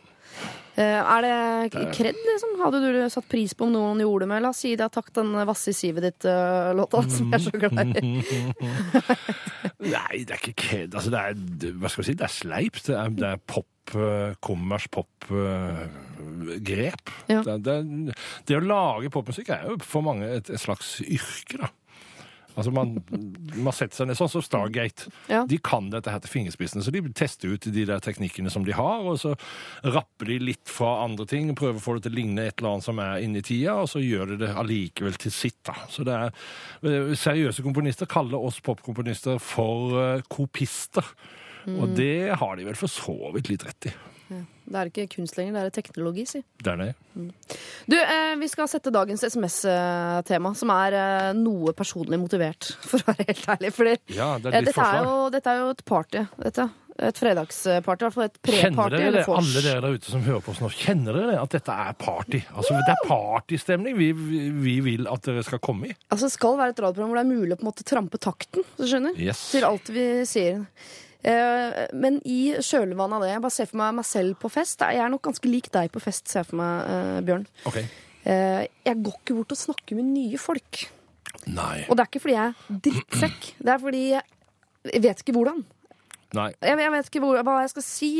Eh, 0.72 1.00
er 1.04 1.20
det 1.26 1.82
kred, 1.92 2.16
liksom? 2.16 2.54
Hadde 2.62 2.78
du 2.80 3.10
satt 3.12 3.26
pris 3.28 3.52
på 3.52 3.66
om 3.66 3.72
noen 3.74 4.00
gjorde 4.00 4.24
det 4.24 4.30
med 4.30 4.40
La 4.44 4.52
oss 4.54 4.62
si 4.64 4.70
det 4.72 4.86
har 4.86 4.92
tatt 4.94 5.10
den 5.18 5.34
Vasse 5.48 5.68
i 5.72 5.76
sivet 5.76 6.06
ditt-låta, 6.06 7.02
som 7.12 7.28
jeg 7.28 7.36
er 7.36 7.44
så 7.44 7.52
glad 7.60 7.92
i. 8.00 8.00
Nei, 9.92 10.22
det 10.24 10.32
er 10.32 10.40
ikke 10.40 10.56
kred. 10.64 10.94
Altså, 10.96 11.10
det 11.12 11.20
er 11.20 11.32
hva 11.76 11.88
skal 11.92 12.02
vi 12.02 12.08
si, 12.08 12.16
det 12.16 12.28
er 12.28 12.36
sleipt. 12.38 12.82
Det 12.88 12.96
er, 12.96 13.12
det 13.18 13.28
er 13.34 13.44
pop, 13.52 13.96
eh, 13.98 14.32
kommers 14.40 14.86
pop-grep. 14.96 15.44
Ja. 17.28 17.40
det, 17.50 17.58
det, 17.66 17.76
det 18.48 18.56
å 18.56 18.64
lage 18.64 19.12
popmusikk 19.12 19.52
er 19.52 19.68
jo 19.68 19.76
for 19.84 20.00
mange 20.06 20.24
et, 20.38 20.48
et 20.48 20.62
slags 20.62 20.88
yrke, 21.04 21.60
da. 21.66 21.68
Altså 22.56 22.72
man, 22.74 22.96
man 23.56 23.74
setter 23.76 24.02
seg 24.02 24.10
ned 24.10 24.18
sånn 24.18 24.30
som 24.32 24.44
Stargate. 24.44 25.08
Ja. 25.32 25.42
De 25.48 25.58
kan 25.62 25.90
dette 25.92 26.12
her 26.12 26.22
til 26.24 26.32
fingerspissene, 26.34 26.84
så 26.84 26.94
de 26.94 27.02
tester 27.16 27.54
ut 27.54 27.68
de 27.72 27.86
der 27.88 28.02
teknikkene 28.04 28.52
som 28.52 28.66
de 28.66 28.76
har, 28.76 29.06
og 29.08 29.20
så 29.22 29.34
rapper 29.84 30.32
de 30.32 30.38
litt 30.50 30.68
fra 30.68 30.98
andre 31.06 31.26
ting, 31.28 31.50
prøver 31.58 31.80
å 31.80 31.84
få 31.84 31.96
det 31.96 32.06
til 32.06 32.14
å 32.16 32.20
ligne 32.20 32.46
et 32.46 32.58
eller 32.60 32.76
annet 32.76 32.88
som 32.88 33.02
er 33.02 33.24
inne 33.24 33.40
i 33.40 33.46
tida, 33.46 33.78
og 33.80 33.90
så 33.92 34.02
gjør 34.02 34.34
de 34.34 34.40
det 34.44 34.52
allikevel 34.62 35.16
til 35.20 35.34
sitt. 35.34 35.60
da. 35.68 35.76
Så 35.92 36.04
det 36.06 36.18
er, 36.18 36.34
eh, 36.84 37.14
Seriøse 37.22 37.62
komponister 37.64 38.06
kaller 38.10 38.40
oss 38.42 38.60
popkomponister 38.60 39.40
for 39.40 40.22
kopister. 40.28 41.02
kopister. 41.02 41.04
Og 41.66 41.94
det 41.96 42.34
har 42.38 42.56
de 42.56 42.66
vel 42.66 42.78
for 42.78 42.90
så 42.90 43.14
vidt 43.34 43.52
litt 43.52 43.64
rett 43.66 43.90
i. 43.90 43.92
Det 44.62 44.78
er 44.78 44.88
ikke 44.92 45.06
kunst 45.16 45.36
lenger, 45.36 45.56
det 45.58 45.62
er 45.72 45.74
teknologi, 45.82 46.22
si. 46.30 46.40
Det 46.62 46.70
er 46.72 46.78
det. 46.80 46.90
Du, 47.90 47.96
eh, 47.98 48.34
vi 48.40 48.48
skal 48.48 48.68
sette 48.70 48.92
dagens 48.94 49.24
SMS-tema, 49.26 50.54
som 50.56 50.70
er 50.74 50.96
eh, 50.96 51.32
noe 51.36 51.74
personlig 51.76 52.18
motivert, 52.22 52.70
for 52.88 53.02
å 53.02 53.10
være 53.12 53.26
helt 53.32 53.48
ærlig. 53.56 53.72
Fordi 53.76 53.96
Ja, 54.16 54.30
det 54.40 54.52
er 54.52 54.60
eh, 54.60 54.68
dette, 54.70 54.86
er 54.86 55.02
jo, 55.08 55.16
dette 55.34 55.52
er 55.52 55.60
jo 55.64 55.74
et 55.74 55.84
party, 55.88 56.24
dette. 56.44 56.68
Et 57.02 57.16
fredagsparty, 57.16 58.04
i 58.04 58.04
hvert 58.04 58.14
fall 58.14 58.26
et 58.28 58.34
Kjenner 58.44 58.74
pre-party. 58.76 58.98
dere 59.00 59.12
det, 59.16 59.22
alle 59.32 59.60
dere 59.64 59.80
der 59.80 59.94
ute 59.96 60.10
som 60.12 60.24
hører 60.26 60.42
på 60.44 60.52
oss 60.52 60.58
nå, 60.60 60.68
kjenner 60.76 61.16
dere 61.16 61.30
det, 61.32 61.38
at 61.40 61.54
dette 61.56 61.76
er 61.86 61.94
party? 61.98 62.40
Altså, 62.52 62.76
Det 62.76 62.92
er 62.92 63.06
partystemning 63.08 63.96
vi, 63.96 64.10
vi, 64.12 64.42
vi 64.52 64.74
vil 64.84 65.08
at 65.10 65.24
dere 65.24 65.42
skal 65.46 65.62
komme 65.64 65.88
i. 65.88 65.94
Altså, 66.12 66.28
det 66.28 66.34
skal 66.36 66.58
være 66.60 66.74
et 66.76 66.82
radioprogram 66.84 67.14
hvor 67.14 67.18
det 67.18 67.24
er 67.24 67.32
mulig 67.32 67.56
å 67.56 67.58
på 67.62 67.64
en 67.64 67.70
måte 67.70 67.86
trampe 67.88 68.20
takten, 68.22 68.66
hvis 68.76 68.84
du 68.84 68.92
skjønner? 68.92 69.16
Yes. 69.24 69.40
Til 69.54 69.66
alt 69.70 69.88
vi 69.96 70.04
sier. 70.28 70.60
Eh, 71.22 71.82
men 71.94 72.18
i 72.26 72.54
kjølvannet 72.58 73.18
av 73.18 73.24
det, 73.24 73.30
jeg 73.30 73.42
bare 73.44 73.54
ser 73.54 73.68
for 73.70 73.80
meg 73.82 73.98
meg 74.00 74.08
selv 74.08 74.38
på 74.42 74.50
fest. 74.52 74.82
Jeg 74.82 75.02
er 75.04 75.12
nok 75.12 75.22
ganske 75.28 75.50
lik 75.50 75.70
deg 75.74 75.92
på 75.94 76.02
fest, 76.02 76.26
ser 76.30 76.42
jeg 76.42 76.50
for 76.50 76.60
meg, 76.62 76.88
eh, 76.90 77.20
Bjørn. 77.28 77.46
Ok. 77.70 77.78
Eh, 78.22 78.64
jeg 78.86 79.02
går 79.02 79.18
ikke 79.20 79.36
bort 79.38 79.54
og 79.54 79.60
snakker 79.60 79.98
med 79.98 80.10
nye 80.10 80.40
folk. 80.40 80.82
Nei. 81.46 81.84
Og 81.88 81.96
det 81.96 82.04
er 82.04 82.10
ikke 82.10 82.24
fordi 82.24 82.38
jeg 82.38 82.50
er 82.50 82.80
drittsekk. 82.88 83.52
Det 83.58 83.74
er 83.74 83.78
fordi 83.82 84.02
jeg, 84.12 84.24
vet 85.06 85.22
ikke 85.22 85.36
hvordan. 85.38 85.62
Nei. 86.38 86.50
Jeg, 86.60 86.78
jeg 86.82 86.92
vet 86.96 87.10
ikke 87.10 87.22
hvor, 87.22 87.40
hva 87.46 87.56
jeg 87.62 87.72
skal 87.74 87.86
si. 87.86 88.10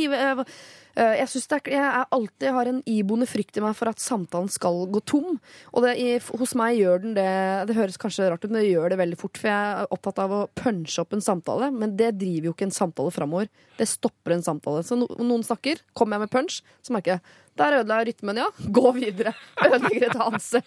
Jeg, 0.92 1.24
eh, 1.24 1.34
det 1.48 1.58
er, 1.58 1.70
jeg 1.72 2.06
alltid 2.16 2.48
har 2.56 2.70
en 2.70 2.80
iboende 2.90 3.28
frykt 3.30 3.58
i 3.58 3.64
meg 3.64 3.76
for 3.78 3.90
at 3.92 4.02
samtalen 4.02 4.50
skal 4.52 4.84
gå 4.92 5.02
tom. 5.08 5.38
Og 5.72 5.86
det, 5.86 5.94
i, 6.02 6.16
hos 6.20 6.54
meg 6.58 6.80
gjør 6.80 7.04
den 7.04 7.16
det 7.16 7.28
Det 7.68 7.76
høres 7.76 8.00
kanskje 8.00 8.30
rart 8.30 8.44
ut, 8.44 8.50
men 8.50 8.60
det 8.60 8.72
gjør 8.72 8.92
det 8.92 9.00
veldig 9.00 9.20
fort. 9.20 9.40
For 9.40 9.52
jeg 9.52 9.76
er 9.82 9.94
opptatt 9.94 10.22
av 10.22 10.36
å 10.36 10.42
punche 10.58 11.00
opp 11.02 11.16
en 11.16 11.24
samtale, 11.24 11.70
men 11.74 11.96
det 11.98 12.14
driver 12.20 12.50
jo 12.50 12.56
ikke 12.56 12.68
en 12.68 12.76
samtale 12.76 13.14
framover. 13.14 13.48
Det 13.78 13.88
stopper 13.88 14.36
en 14.36 14.44
samtale. 14.44 14.84
Så 14.86 14.98
no, 14.98 15.08
noen 15.20 15.46
snakker, 15.46 15.80
kommer 15.96 16.18
jeg 16.18 16.26
med 16.26 16.34
punch, 16.34 16.60
så 16.84 16.96
merker 16.96 17.16
jeg 17.16 17.40
der 17.60 17.74
ødela 17.82 17.98
jeg 18.00 18.12
rytmen, 18.12 18.38
ja. 18.40 18.46
Gå 18.78 18.92
videre. 18.96 19.34
Ødelegger 19.60 20.06
et 20.08 20.16
anelse. 20.16 20.62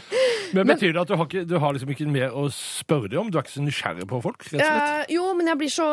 Men 0.54 0.70
betyr 0.70 0.94
det 0.94 1.02
at 1.02 1.10
du 1.10 1.16
har, 1.18 1.26
ikke, 1.26 1.44
du 1.48 1.56
har 1.58 1.74
liksom 1.74 1.90
ikke 1.94 2.06
mer 2.10 2.36
å 2.36 2.46
spørre 2.54 3.10
dem 3.10 3.24
om? 3.24 3.32
Du 3.32 3.38
er 3.38 3.46
ikke 3.46 3.56
så 3.56 3.64
nysgjerrig 3.64 4.06
på 4.08 4.20
folk? 4.22 4.46
rett 4.46 4.60
og 4.60 4.62
slett? 4.62 4.94
Eh, 5.08 5.16
jo, 5.16 5.24
men 5.38 5.50
jeg 5.50 5.60
blir 5.60 5.72
så 5.72 5.88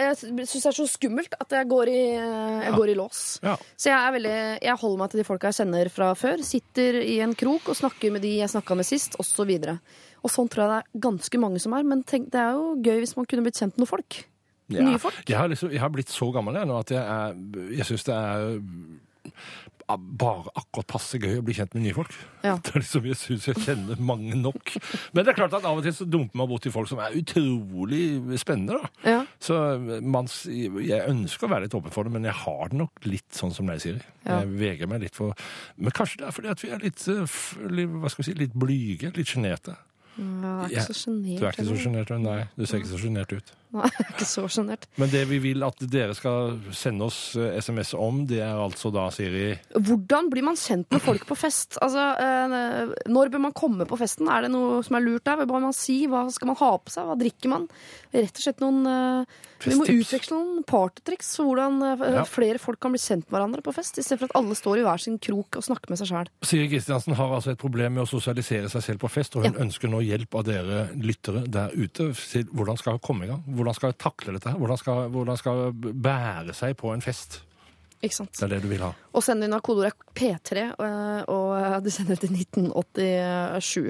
Jeg 0.00 0.18
syns 0.18 0.56
det 0.56 0.70
er 0.72 0.76
så 0.80 0.86
skummelt 0.90 1.36
at 1.38 1.54
jeg 1.56 1.70
går 1.70 1.92
i, 1.92 2.02
jeg 2.18 2.74
går 2.74 2.92
i 2.92 2.96
lås. 2.98 3.23
Ja. 3.44 3.54
Så 3.76 3.90
jeg, 3.90 3.98
er 3.98 4.14
veldig, 4.16 4.36
jeg 4.66 4.80
holder 4.82 5.00
meg 5.00 5.12
til 5.12 5.20
de 5.20 5.26
folka 5.28 5.50
jeg 5.50 5.60
kjenner 5.62 5.90
fra 5.92 6.10
før. 6.18 6.44
Sitter 6.46 7.00
i 7.02 7.18
en 7.24 7.34
krok 7.38 7.70
og 7.72 7.78
snakker 7.78 8.14
med 8.14 8.24
de 8.24 8.36
jeg 8.40 8.52
snakka 8.52 8.76
med 8.78 8.88
sist, 8.88 9.18
osv. 9.22 9.50
Og, 9.56 9.98
og 10.24 10.32
sånn 10.32 10.50
tror 10.52 10.64
jeg 10.64 10.72
det 10.72 10.78
er 10.82 11.02
ganske 11.08 11.42
mange 11.42 11.62
som 11.62 11.76
er. 11.76 11.88
Men 11.88 12.04
tenk, 12.08 12.30
det 12.34 12.40
er 12.42 12.54
jo 12.58 12.74
gøy 12.84 13.02
hvis 13.02 13.16
man 13.18 13.28
kunne 13.30 13.46
blitt 13.46 13.60
kjent 13.60 13.76
med 13.76 13.84
noen 13.84 13.92
folk. 13.96 14.20
Ja. 14.72 14.84
Nye 14.84 15.00
folk. 15.00 15.20
Jeg 15.28 15.36
har, 15.36 15.50
liksom, 15.52 15.72
jeg 15.74 15.82
har 15.82 15.92
blitt 15.92 16.12
så 16.12 16.30
gammel 16.32 16.56
jeg, 16.56 16.68
nå 16.70 16.78
at 16.80 16.94
jeg, 16.94 17.02
er, 17.04 17.68
jeg 17.76 17.88
syns 17.90 18.06
det 18.08 18.16
er 18.16 18.44
bare 19.88 20.50
akkurat 20.56 20.86
passe 20.94 21.18
gøy 21.20 21.38
å 21.38 21.44
bli 21.44 21.54
kjent 21.56 21.74
med 21.76 21.84
nye 21.84 21.94
folk. 21.96 22.12
Ja. 22.44 22.54
Det 22.64 22.72
er 22.74 22.82
liksom, 22.82 23.06
Jeg 23.08 23.18
syns 23.20 23.46
jeg 23.50 23.60
kjenner 23.64 24.00
mange 24.00 24.36
nok. 24.38 24.72
Men 25.12 25.24
det 25.24 25.32
er 25.32 25.38
klart 25.38 25.56
at 25.58 25.64
av 25.68 25.78
og 25.80 25.84
til 25.86 25.94
så 25.96 26.06
dumper 26.08 26.40
man 26.40 26.48
borti 26.50 26.72
folk 26.74 26.88
som 26.90 27.00
er 27.04 27.16
utrolig 27.20 28.02
spennende. 28.40 28.80
da. 28.80 28.90
Ja. 29.10 29.20
Så 29.42 29.58
man, 30.02 30.28
jeg 30.48 31.00
ønsker 31.10 31.46
å 31.48 31.52
være 31.54 31.66
litt 31.68 31.76
åpen 31.78 31.94
for 31.94 32.08
det, 32.08 32.14
men 32.16 32.28
jeg 32.28 32.36
har 32.44 32.72
det 32.72 32.80
nok 32.80 33.08
litt 33.08 33.28
sånn 33.36 33.52
som 33.54 33.68
deg, 33.70 33.82
Siri. 33.84 34.02
Ja. 34.24 34.40
Jeg 34.42 34.52
veger 34.60 34.88
meg 34.88 35.02
litt 35.04 35.16
for 35.18 35.34
Men 35.76 35.92
kanskje 35.92 36.22
det 36.22 36.28
er 36.30 36.36
fordi 36.36 36.48
at 36.54 36.62
vi 36.64 36.70
er 36.72 36.84
litt, 36.84 37.02
eh, 37.12 37.34
hva 38.00 38.08
skal 38.12 38.22
vi 38.24 38.28
si, 38.30 38.38
litt 38.40 38.54
blyge, 38.56 39.12
litt 39.16 39.28
sjenerte. 39.34 39.76
Jeg 40.14 40.24
er 40.24 40.70
Ja, 40.70 40.80
ikke 40.80 40.86
så 40.94 40.96
sjenert. 41.04 41.40
Du 41.40 41.44
er 41.46 41.52
ikke 41.56 41.68
så 41.68 41.78
sjenert, 41.82 42.10
nei. 42.22 42.40
Du 42.56 42.64
ser 42.66 42.78
ikke 42.80 42.92
så 42.92 43.00
sjenert 43.02 43.32
ut. 43.34 43.54
Nei, 43.74 43.88
jeg 43.90 44.04
er 44.04 44.12
ikke 44.14 44.28
så 44.28 44.44
sjenert. 44.52 44.86
Men 45.00 45.10
det 45.10 45.24
vi 45.30 45.40
vil 45.42 45.64
at 45.66 45.80
dere 45.90 46.14
skal 46.16 46.54
sende 46.76 47.08
oss 47.08 47.18
eh, 47.38 47.56
SMS 47.58 47.94
om, 47.98 48.22
det 48.30 48.40
er 48.44 48.54
altså 48.54 48.92
da, 48.94 49.08
Siri 49.14 49.48
Hvordan 49.74 50.30
blir 50.32 50.46
man 50.46 50.58
kjent 50.58 50.90
med 50.94 51.02
folk 51.02 51.26
på 51.26 51.38
fest? 51.38 51.78
Altså, 51.82 52.04
eh, 52.22 52.94
Når 53.10 53.32
bør 53.34 53.42
man 53.48 53.56
komme 53.56 53.88
på 53.88 53.98
festen? 53.98 54.30
Er 54.30 54.46
det 54.46 54.52
noe 54.54 54.82
som 54.86 54.98
er 54.98 55.04
lurt 55.06 55.26
der? 55.26 55.40
Hva 55.40 55.48
bør 55.50 55.66
man 55.66 55.76
si? 55.76 56.04
Hva 56.10 56.26
skal 56.32 56.52
man 56.52 56.60
ha 56.60 56.70
på 56.78 56.94
seg? 56.94 57.08
Hva 57.08 57.18
drikker 57.18 57.50
man? 57.50 57.66
Rett 58.14 58.38
og 58.38 58.44
slett 58.44 58.62
noen 58.62 58.86
eh, 58.86 59.38
Vi 59.64 59.74
må 59.74 59.86
utveksle 59.90 60.36
noen 60.36 60.62
partytriks 60.68 61.32
for 61.34 61.50
hvordan 61.50 61.80
eh, 61.88 62.20
flere 62.30 62.60
folk 62.62 62.78
kan 62.84 62.94
bli 62.94 63.00
kjent 63.02 63.26
med 63.26 63.34
hverandre 63.34 63.64
på 63.64 63.74
fest, 63.74 63.98
istedenfor 63.98 64.30
at 64.30 64.36
alle 64.38 64.54
står 64.58 64.80
i 64.80 64.86
hver 64.86 65.02
sin 65.02 65.18
krok 65.18 65.58
og 65.58 65.66
snakker 65.66 65.90
med 65.90 65.98
seg 65.98 66.12
sjæl. 66.12 66.30
Siri 66.46 66.68
Kristiansen 66.70 67.16
har 67.18 67.34
altså 67.34 67.54
et 67.54 67.60
problem 67.60 67.96
med 67.96 68.04
å 68.04 68.10
sosialisere 68.10 68.70
seg 68.70 68.84
selv 68.86 69.02
på 69.02 69.10
fest, 69.10 69.34
og 69.34 69.48
hun 69.48 69.58
ønsker 69.66 69.90
nå 69.90 70.02
hjelp 70.04 70.38
av 70.38 70.46
dere 70.46 70.84
lyttere 70.94 71.42
der 71.50 71.74
ute 71.74 72.12
hvordan 72.54 72.78
skal 72.78 72.96
hun 72.96 73.02
komme 73.02 73.26
i 73.26 73.28
gang? 73.32 73.42
Hvordan 73.46 73.63
skal 73.72 73.92
jeg 73.94 73.98
takle 74.04 74.36
dette? 74.36 74.52
Hvordan 74.52 74.76
skal, 74.76 75.08
hvordan 75.08 75.36
skal 75.40 75.60
jeg 75.62 75.94
bære 76.04 76.52
seg 76.52 76.76
på 76.76 76.92
en 76.92 77.00
fest? 77.00 77.40
Ikke 78.04 78.18
sant? 78.18 78.34
Det 78.36 78.44
er 78.44 78.52
det 78.52 78.60
du 78.64 78.68
vil 78.68 78.82
ha. 78.84 78.90
Og 79.16 79.24
send 79.24 79.46
inn 79.46 79.54
av 79.56 79.62
kodeordet 79.64 79.96
P3, 80.16 80.66
eh, 80.74 81.22
og 81.32 81.54
eh, 81.56 81.78
du 81.80 81.88
sender 81.94 82.20
til 82.20 82.34
1987. 82.36 83.88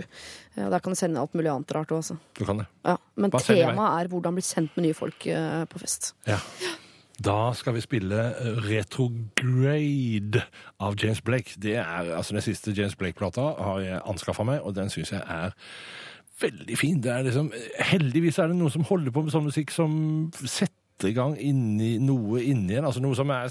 Eh, 0.55 0.69
Der 0.71 0.79
kan 0.79 0.95
du 0.95 0.99
sende 0.99 1.19
alt 1.19 1.35
mulig 1.35 1.51
annet 1.51 1.75
rart 1.75 1.91
òg. 1.95 2.15
Du 2.39 2.45
kan 2.47 2.63
det. 2.63 2.69
Ja. 2.87 2.97
Men 3.19 3.35
temaet 3.35 4.05
er 4.05 4.13
hvordan 4.13 4.39
bli 4.39 4.47
kjent 4.47 4.79
med 4.79 4.87
nye 4.87 4.97
folk 4.97 5.27
på 5.71 5.83
fest. 5.83 6.15
Ja. 6.29 6.39
Da 7.25 7.53
skal 7.55 7.77
vi 7.77 7.83
spille 7.83 8.23
Retrograde 8.65 10.43
av 10.83 10.97
James 10.99 11.21
Blake. 11.23 11.55
Det 11.63 11.77
er 11.79 12.11
altså 12.17 12.35
Den 12.35 12.43
siste 12.43 12.75
James 12.75 12.97
Blake-plata 12.99 13.53
har 13.55 13.79
jeg 13.85 14.01
anskaffa 14.03 14.47
meg, 14.47 14.63
og 14.67 14.75
den 14.75 14.91
syns 14.91 15.13
jeg 15.15 15.23
er 15.23 15.55
veldig 16.45 16.79
fin. 16.79 17.03
Det 17.03 17.13
er 17.13 17.27
liksom, 17.27 17.51
heldigvis 17.91 18.39
er 18.39 18.53
det 18.53 18.61
noen 18.61 18.73
som 18.75 18.87
holder 18.89 19.15
på 19.15 19.25
med 19.25 19.35
sånn 19.35 19.49
musikk 19.51 19.75
som 19.75 19.93
setter 20.45 20.73
sette 20.75 20.84
i 21.03 21.13
gang 21.17 21.35
inni, 21.43 21.97
noe 21.99 22.39
inni 22.47 22.77
en. 22.79 22.85
Altså 22.87 23.01
noe 23.03 23.17
som 23.19 23.31
er 23.35 23.49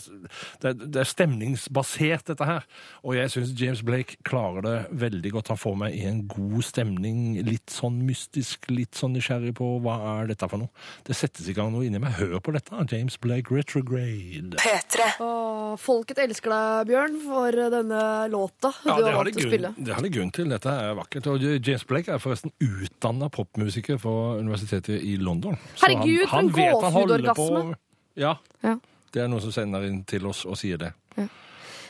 det, 0.61 0.69
er- 0.71 0.87
det 0.87 1.01
er 1.03 1.09
stemningsbasert, 1.09 2.23
dette 2.31 2.45
her. 2.47 2.63
Og 3.03 3.15
jeg 3.17 3.29
syns 3.33 3.51
James 3.59 3.81
Blake 3.83 4.15
klarer 4.23 4.61
det 4.63 4.75
veldig 5.03 5.31
godt. 5.35 5.51
Han 5.51 5.57
får 5.59 5.75
meg 5.77 5.97
i 5.97 6.05
en 6.07 6.21
god 6.31 6.63
stemning. 6.63 7.43
Litt 7.43 7.69
sånn 7.73 7.99
mystisk, 8.07 8.69
litt 8.71 8.95
sånn 8.95 9.13
nysgjerrig 9.17 9.53
på 9.59 9.67
hva 9.83 9.97
er 10.21 10.31
dette 10.31 10.47
for 10.49 10.63
noe. 10.63 10.71
Det 11.03 11.15
settes 11.19 11.49
i 11.51 11.53
gang 11.57 11.73
noe 11.75 11.83
inni 11.87 11.99
meg. 11.99 12.15
Hør 12.21 12.39
på 12.39 12.53
dette. 12.55 12.71
James 12.93 13.17
Blake 13.19 13.51
Retrograde. 13.53 14.55
P3. 14.61 15.09
Og 15.23 15.77
folket 15.81 16.19
elsker 16.23 16.53
deg, 16.53 16.87
Bjørn, 16.93 17.19
for 17.25 17.51
denne 17.73 18.01
låta 18.31 18.71
Ja, 18.85 18.95
du 18.97 19.03
det 19.03 19.11
har 19.11 19.19
valgt 19.23 19.39
å 19.41 19.47
spille. 19.47 19.73
det 19.77 19.93
har 19.97 20.01
de 20.05 20.09
grunn 20.13 20.31
til. 20.31 20.49
Dette 20.53 20.69
er 20.69 20.95
vakkert. 20.95 21.27
Og 21.33 21.41
James 21.65 21.83
Blake 21.89 22.09
er 22.13 22.21
forresten 22.23 22.51
utdanna 22.63 23.29
popmusiker 23.33 23.99
fra 24.01 24.37
universitetet 24.39 25.01
i 25.03 25.15
London. 25.17 25.57
Så 25.75 25.87
Herregud, 25.89 26.27
for 26.29 26.39
en 26.39 26.51
vet 26.53 26.83
han 26.83 26.93
holder 26.93 27.23
gåsehudorgasme. 27.37 27.73
på- 27.73 28.21
Ja, 28.21 28.35
Ja. 28.63 28.75
det 29.11 29.21
er 29.23 29.27
noen 29.27 29.41
som 29.41 29.51
sender 29.51 29.83
inn 29.87 30.03
til 30.05 30.25
oss 30.27 30.45
og 30.45 30.55
sier 30.57 30.77
det. 30.77 30.93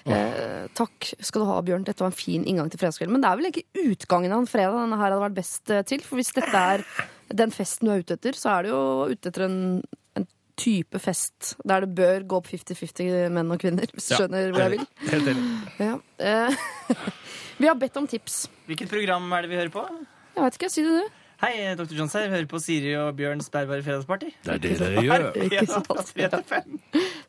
Eh, 0.06 0.68
takk 0.76 1.14
skal 1.24 1.42
du 1.42 1.48
ha, 1.48 1.62
Bjørn. 1.64 1.86
Dette 1.88 2.04
var 2.04 2.08
en 2.12 2.18
fin 2.18 2.44
inngang 2.44 2.70
til 2.70 2.78
fredagskvelden. 2.82 3.14
Men 3.16 3.22
det 3.24 3.30
er 3.30 3.38
vel 3.40 3.52
ikke 3.52 3.92
utgangen 3.94 4.34
av 4.36 4.40
en 4.44 4.50
fredag 4.52 4.76
denne 4.82 4.98
her 5.00 5.12
hadde 5.14 5.22
vært 5.24 5.38
best 5.38 5.72
eh, 5.72 5.82
til? 5.88 6.02
For 6.04 6.20
hvis 6.20 6.34
dette 6.36 6.54
er 6.60 6.84
den 7.34 7.52
festen 7.56 7.88
du 7.88 7.94
er 7.94 8.04
ute 8.04 8.18
etter, 8.18 8.36
så 8.36 8.52
er 8.60 8.64
du 8.64 8.70
jo 8.74 8.82
ute 9.14 9.32
etter 9.32 9.46
en, 9.46 9.82
en 10.20 10.28
type 10.60 11.00
fest 11.00 11.54
der 11.66 11.86
det 11.86 11.96
bør 11.96 12.28
gå 12.28 12.36
opp 12.42 12.48
50-50 12.52 13.32
menn 13.32 13.52
og 13.56 13.60
kvinner, 13.64 13.88
hvis 13.96 14.10
du 14.10 14.14
Ja. 14.14 14.20
skjønner 14.20 14.52
hvor 14.52 14.60
jeg 14.66 14.72
vil. 14.76 14.88
Helt 15.08 15.32
enig. 15.32 15.46
Ja. 15.80 15.96
Eh, 16.20 16.56
vi 17.64 17.68
har 17.72 17.76
bedt 17.80 17.96
om 17.98 18.08
tips. 18.12 18.48
Hvilket 18.68 18.90
program 18.92 19.32
er 19.40 19.42
det 19.48 19.50
vi 19.56 19.56
hører 19.62 19.72
på? 19.72 19.88
Jeg 20.36 20.44
vet 20.44 20.60
ikke, 20.60 20.70
si 20.74 20.84
det 20.84 21.00
du. 21.00 21.20
Hei, 21.44 21.74
Dr. 21.76 21.92
Johns 21.98 22.14
her. 22.16 22.30
Hører 22.32 22.46
på 22.48 22.60
Siri 22.64 22.94
og 22.96 23.16
Bjørns 23.20 23.50
bærbare 23.52 23.84
fredagsparty. 23.84 24.30
Det 24.46 24.54
er 24.54 24.62
det 24.64 24.74
dere 24.80 25.02
gjør. 25.04 25.26
Ikke 25.48 25.66
sant? 25.68 25.90
35. 26.16 26.78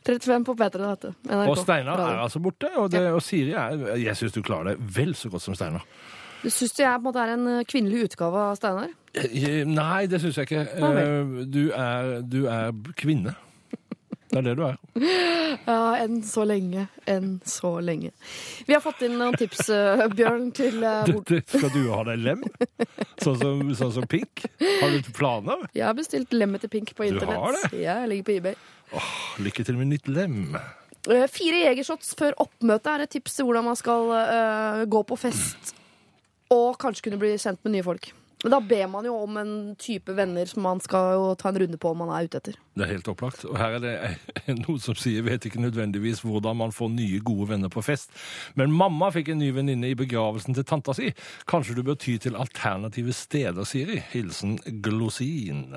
35 0.06 0.44
på 0.46 0.54
P3, 0.60 0.82
vet 0.84 1.06
du. 1.08 1.14
NRK. 1.30 1.48
Og 1.50 1.58
Steinar 1.58 2.02
er 2.04 2.20
altså 2.22 2.42
borte, 2.44 2.70
og, 2.78 2.90
det, 2.92 3.00
og 3.10 3.22
Siri 3.26 3.56
er 3.58 3.96
Jeg 3.98 4.16
syns 4.20 4.36
du 4.36 4.42
klarer 4.46 4.70
det 4.74 4.76
vel 4.96 5.14
så 5.18 5.32
godt 5.32 5.42
som 5.42 5.56
Steinar. 5.58 5.82
Du 6.44 6.50
syns 6.52 6.76
jeg 6.78 6.86
på 6.92 7.00
en 7.00 7.06
måte 7.08 7.24
er 7.24 7.32
en 7.34 7.46
eh, 7.56 7.64
kvinnelig 7.66 8.04
utgave 8.10 8.42
av 8.50 8.58
Steinar? 8.60 8.92
Eh, 9.16 9.62
Nei, 9.66 10.04
det 10.12 10.20
syns 10.22 10.38
jeg 10.38 10.50
ikke. 10.50 10.64
Eh, 10.76 11.46
Du 11.50 11.62
er, 11.72 12.20
du 12.22 12.44
er 12.52 12.70
kvinne. 13.00 13.34
Det 14.34 14.40
er 14.40 14.46
det 14.48 14.54
du 14.58 14.64
er. 14.66 14.78
Ja, 15.64 15.94
enn 16.02 16.16
så 16.26 16.42
lenge. 16.44 16.88
Enn 17.06 17.36
så 17.46 17.76
lenge. 17.80 18.10
Vi 18.66 18.74
har 18.74 18.80
fått 18.82 19.04
inn 19.06 19.14
noen 19.20 19.36
tips, 19.38 19.68
eh, 19.70 20.02
Bjørn, 20.10 20.48
til 20.56 20.82
eh, 20.82 21.06
hvor 21.12 21.22
Dette 21.28 21.60
skal 21.60 21.70
du 21.70 21.84
ha 21.92 22.00
deg 22.08 22.24
lem? 22.24 22.42
Sånn 23.22 23.38
som, 23.38 23.62
sånn 23.78 23.92
som 23.94 24.08
Pink? 24.10 24.42
Har 24.58 24.90
du 24.90 25.12
planer? 25.14 25.62
Jeg 25.76 25.86
har 25.86 25.94
bestilt 25.96 26.34
lemmet 26.34 26.64
til 26.66 26.72
Pink 26.74 26.90
på 26.98 27.06
Du 27.06 27.14
internett. 27.14 27.38
har 27.38 27.58
det? 27.60 27.70
Ja, 27.78 28.00
jeg 28.02 28.10
ligger 28.10 28.26
på 28.26 28.34
eBay. 28.40 28.58
Lykke 29.46 29.66
til 29.70 29.78
med 29.78 29.92
nytt 29.94 30.10
lem. 30.10 30.58
Eh, 30.58 31.24
Fire 31.30 31.62
jegershots 31.68 32.12
før 32.18 32.34
oppmøte 32.48 32.96
er 32.98 33.06
et 33.06 33.14
tips 33.14 33.38
til 33.38 33.46
hvordan 33.48 33.68
man 33.70 33.78
skal 33.78 34.10
uh, 34.10 34.82
gå 34.90 35.04
på 35.06 35.20
fest 35.22 35.74
og 36.52 36.74
kanskje 36.82 37.06
kunne 37.08 37.22
bli 37.22 37.36
kjent 37.38 37.62
med 37.64 37.76
nye 37.78 37.86
folk. 37.86 38.10
Men 38.44 38.52
da 38.52 38.60
ber 38.60 38.88
man 38.92 39.06
jo 39.08 39.14
om 39.24 39.38
en 39.40 39.52
type 39.80 40.12
venner 40.12 40.44
som 40.44 40.66
man 40.66 40.80
skal 40.84 41.14
jo 41.16 41.28
ta 41.40 41.48
en 41.48 41.58
runde 41.62 41.78
på 41.80 41.94
om 41.94 42.02
man 42.02 42.10
er 42.12 42.26
ute 42.28 42.42
etter. 42.42 42.58
Det 42.76 42.84
er 42.84 42.90
helt 42.92 43.08
opplagt. 43.08 43.46
Og 43.48 43.56
her 43.56 43.78
er 43.78 43.80
det 43.80 43.94
noen 44.66 44.82
som 44.84 44.98
sier 45.00 45.24
vet 45.24 45.48
ikke 45.48 45.62
nødvendigvis 45.64 46.20
hvordan 46.26 46.60
man 46.60 46.74
får 46.76 46.92
nye, 46.92 47.22
gode 47.24 47.48
venner 47.54 47.72
på 47.72 47.80
fest. 47.86 48.12
Men 48.60 48.74
mamma 48.76 49.08
fikk 49.14 49.32
en 49.32 49.40
ny 49.40 49.48
venninne 49.56 49.94
i 49.94 49.96
begravelsen 49.96 50.58
til 50.58 50.68
tanta 50.68 50.92
si. 50.92 51.14
Kanskje 51.48 51.78
du 51.78 51.84
bør 51.88 51.96
ty 51.96 52.18
til 52.20 52.36
alternative 52.36 53.16
steder, 53.16 53.64
Siri. 53.64 54.02
Hilsen 54.12 54.58
Glosin. 54.84 55.70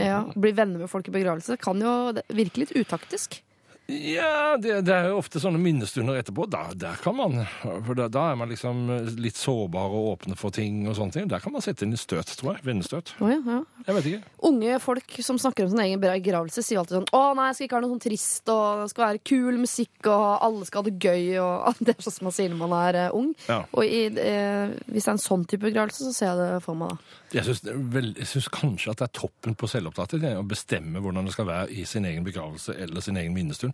Ja, 0.00 0.24
Bli 0.32 0.56
venner 0.56 0.80
med 0.80 0.88
folk 0.88 1.12
i 1.12 1.14
begravelse 1.14 1.60
kan 1.60 1.80
jo 1.84 2.14
virke 2.32 2.64
litt 2.64 2.72
utaktisk. 2.72 3.42
Ja, 3.86 4.56
det, 4.56 4.78
det 4.88 4.94
er 4.94 5.10
jo 5.10 5.18
ofte 5.20 5.40
sånne 5.42 5.58
minnestunder 5.60 6.16
etterpå. 6.16 6.46
Da, 6.48 6.70
der 6.72 6.96
kan 7.02 7.18
man 7.18 7.42
For 7.84 7.92
da, 7.98 8.06
da 8.08 8.30
er 8.32 8.38
man 8.40 8.48
liksom 8.48 8.86
litt 9.20 9.36
sårbar 9.36 9.92
og 9.92 10.06
åpne 10.14 10.38
for 10.40 10.54
ting 10.54 10.86
og 10.88 10.96
sånne 10.96 11.18
ting. 11.18 11.26
Der 11.28 11.42
kan 11.44 11.52
man 11.52 11.64
sette 11.64 11.84
inn 11.84 11.92
i 11.92 12.00
støt, 12.00 12.32
tror 12.40 12.54
jeg. 12.54 12.64
Vennestøt. 12.64 13.12
Oh, 13.20 13.28
ja, 13.28 13.42
ja. 13.44 13.58
Jeg 13.84 13.98
vet 13.98 14.08
ikke. 14.08 14.32
Unge 14.48 14.78
folk 14.80 15.18
som 15.26 15.40
snakker 15.40 15.66
om 15.66 15.74
sin 15.74 15.82
egen 15.84 16.00
begravelse, 16.00 16.64
sier 16.64 16.80
alltid 16.80 16.96
sånn 16.96 17.10
Å 17.12 17.22
nei, 17.36 17.50
jeg 17.50 17.58
skal 17.58 17.68
ikke 17.68 17.76
ha 17.76 17.82
noe 17.84 17.92
sånn 17.92 18.04
trist, 18.06 18.52
og 18.54 18.80
det 18.80 18.88
skal 18.94 19.04
være 19.04 19.22
kul 19.32 19.60
musikk, 19.60 19.98
og 20.08 20.24
alle 20.48 20.68
skal 20.68 20.80
ha 20.80 20.88
det 20.88 20.96
gøy, 21.04 21.26
og 21.44 21.82
Det 21.84 21.92
er 21.92 22.06
sånn 22.06 22.16
som 22.16 22.28
man 22.30 22.36
sier 22.36 22.52
når 22.52 22.62
man 22.62 22.76
er 22.78 23.00
uh, 23.02 23.18
ung. 23.18 23.28
Ja. 23.50 23.60
Og 23.76 23.84
i, 23.84 24.06
uh, 24.08 24.72
hvis 24.88 25.04
det 25.04 25.10
er 25.10 25.16
en 25.18 25.26
sånn 25.26 25.44
type 25.50 25.66
begravelse, 25.66 26.08
så 26.08 26.16
ser 26.16 26.32
jeg 26.32 26.40
det 26.40 26.64
for 26.64 26.80
meg, 26.80 26.94
da. 26.94 27.20
Jeg 27.34 27.48
syns, 27.50 28.48
kanskje 28.54 28.92
at 28.92 29.00
det 29.00 29.08
er 29.08 29.14
toppen 29.18 29.56
på 29.58 29.66
selvopptatthet 29.68 30.38
å 30.38 30.44
bestemme 30.46 31.00
hvordan 31.02 31.26
det 31.26 31.34
skal 31.34 31.48
være 31.48 31.72
i 31.74 31.82
sin 31.88 32.06
egen 32.06 32.22
begravelse 32.26 32.76
eller 32.78 33.02
sin 33.02 33.18
egen 33.18 33.34
minnestund. 33.34 33.73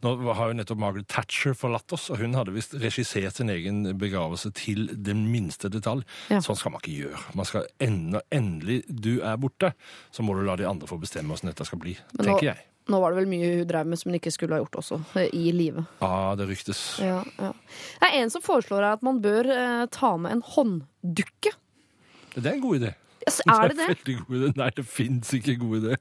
Nå 0.00 0.14
har 0.32 0.48
jo 0.48 0.54
nettopp 0.56 0.78
Margaret 0.80 1.08
Thatcher 1.12 1.52
forlatt 1.52 1.92
oss, 1.92 2.06
og 2.10 2.22
hun 2.22 2.32
hadde 2.38 2.54
visst 2.54 2.72
regissert 2.80 3.36
sin 3.36 3.50
egen 3.52 3.82
begravelse 4.00 4.48
til 4.56 4.86
den 4.96 5.26
minste 5.32 5.68
detalj. 5.68 6.06
Ja. 6.32 6.38
Sånn 6.40 6.56
skal 6.56 6.72
man 6.72 6.80
ikke 6.80 6.94
gjøre. 7.02 7.20
Man 7.36 7.44
skal 7.50 7.66
enda, 7.84 8.22
Endelig 8.32 8.80
du 8.88 9.18
er 9.20 9.36
borte, 9.36 9.74
så 10.10 10.24
må 10.24 10.32
du 10.38 10.44
la 10.46 10.56
de 10.56 10.64
andre 10.70 10.88
få 10.88 10.96
bestemme 11.02 11.34
hvordan 11.34 11.52
dette 11.52 11.66
skal 11.68 11.82
bli, 11.82 11.96
nå- 12.16 12.24
tenker 12.30 12.48
jeg. 12.54 12.64
Nå 12.90 12.98
var 12.98 13.12
det 13.12 13.20
vel 13.20 13.28
mye 13.30 13.50
hun 13.60 13.68
drev 13.68 13.86
med 13.86 13.98
som 14.00 14.08
hun 14.10 14.16
ikke 14.18 14.32
skulle 14.34 14.56
ha 14.56 14.62
gjort 14.64 14.80
også, 14.80 14.96
eh, 15.20 15.28
i 15.36 15.52
livet. 15.54 15.84
Ja, 16.00 16.34
det 16.34 16.48
ryktes. 16.48 16.80
Ja, 17.04 17.20
ja. 17.38 17.52
Det 18.00 18.08
er 18.08 18.16
en 18.22 18.30
som 18.32 18.42
foreslår 18.42 18.82
at 18.94 19.04
man 19.06 19.20
bør 19.22 19.46
eh, 19.52 19.84
ta 19.94 20.16
med 20.16 20.32
en 20.32 20.42
hånddukke. 20.56 21.52
Det 22.34 22.46
er 22.46 22.54
en 22.56 22.64
god 22.64 22.80
idé. 22.80 22.94
Er 23.46 23.70
det 23.72 23.76
det? 23.78 23.86
Veldig 23.92 24.16
god 24.24 24.36
idé. 24.40 24.50
Nei, 24.60 24.68
det 24.76 24.84
fins 24.88 25.32
ikke 25.36 25.54
god 25.60 25.78
idé. 25.80 25.98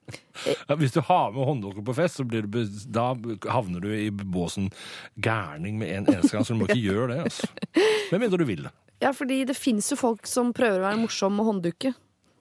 Hvis 0.82 0.96
du 0.96 1.02
har 1.08 1.32
med 1.36 1.46
hånddukker 1.50 1.86
på 1.86 1.96
fest, 1.98 2.20
så 2.20 2.26
blir 2.28 2.48
du, 2.50 2.60
da 2.90 3.12
havner 3.52 3.84
du 3.86 3.90
i 3.96 4.10
båsen 4.10 4.70
gærning 5.22 5.78
med 5.82 5.94
en 5.96 6.10
eneste 6.16 6.36
gang, 6.36 6.46
så 6.48 6.56
du 6.56 6.62
må 6.64 6.70
ikke 6.70 6.82
gjøre 6.90 7.08
det. 7.14 7.20
altså. 7.30 7.50
Med 8.12 8.24
mindre 8.26 8.42
du 8.42 8.46
vil 8.50 8.66
det. 8.68 8.74
Ja, 9.00 9.14
fordi 9.16 9.44
det 9.48 9.56
fins 9.56 9.88
jo 9.94 9.98
folk 10.00 10.28
som 10.28 10.52
prøver 10.56 10.82
å 10.82 10.88
være 10.90 11.00
morsom 11.06 11.38
med 11.40 11.48
hånddukke. 11.48 11.94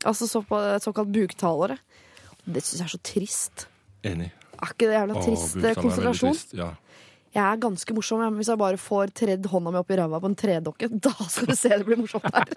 Altså 0.09 0.27
så, 0.31 0.43
såkalt 0.83 1.13
buktalere. 1.15 1.79
Det 2.49 2.63
syns 2.65 2.81
jeg 2.81 2.87
er 2.89 2.93
så 2.97 3.01
trist. 3.05 3.67
Enig. 4.07 4.33
Er 4.59 4.73
ikke 4.75 4.89
det 4.91 4.97
jævla 4.97 5.23
trist 5.23 5.53
er 5.55 5.63
veldig 5.69 5.83
konsentrasjon? 5.85 6.35
trist, 6.35 6.55
Ja. 6.59 6.73
Jeg 7.35 7.45
er 7.45 7.61
ganske 7.61 7.95
morsom 7.97 8.23
men 8.23 8.39
hvis 8.39 8.51
jeg 8.53 8.61
bare 8.61 8.81
får 8.81 9.13
tredd 9.17 9.47
hånda 9.53 9.73
mi 9.75 9.81
opp 9.83 9.93
i 9.93 9.99
ræva 10.01 10.23
på 10.23 10.31
en 10.31 10.39
tredokke. 10.39 10.91
Da 11.09 11.15
skal 11.29 11.53
du 11.53 11.59
se 11.59 11.75
det 11.75 11.85
blir 11.87 12.01
morsomt 12.01 12.27
her. 12.33 12.51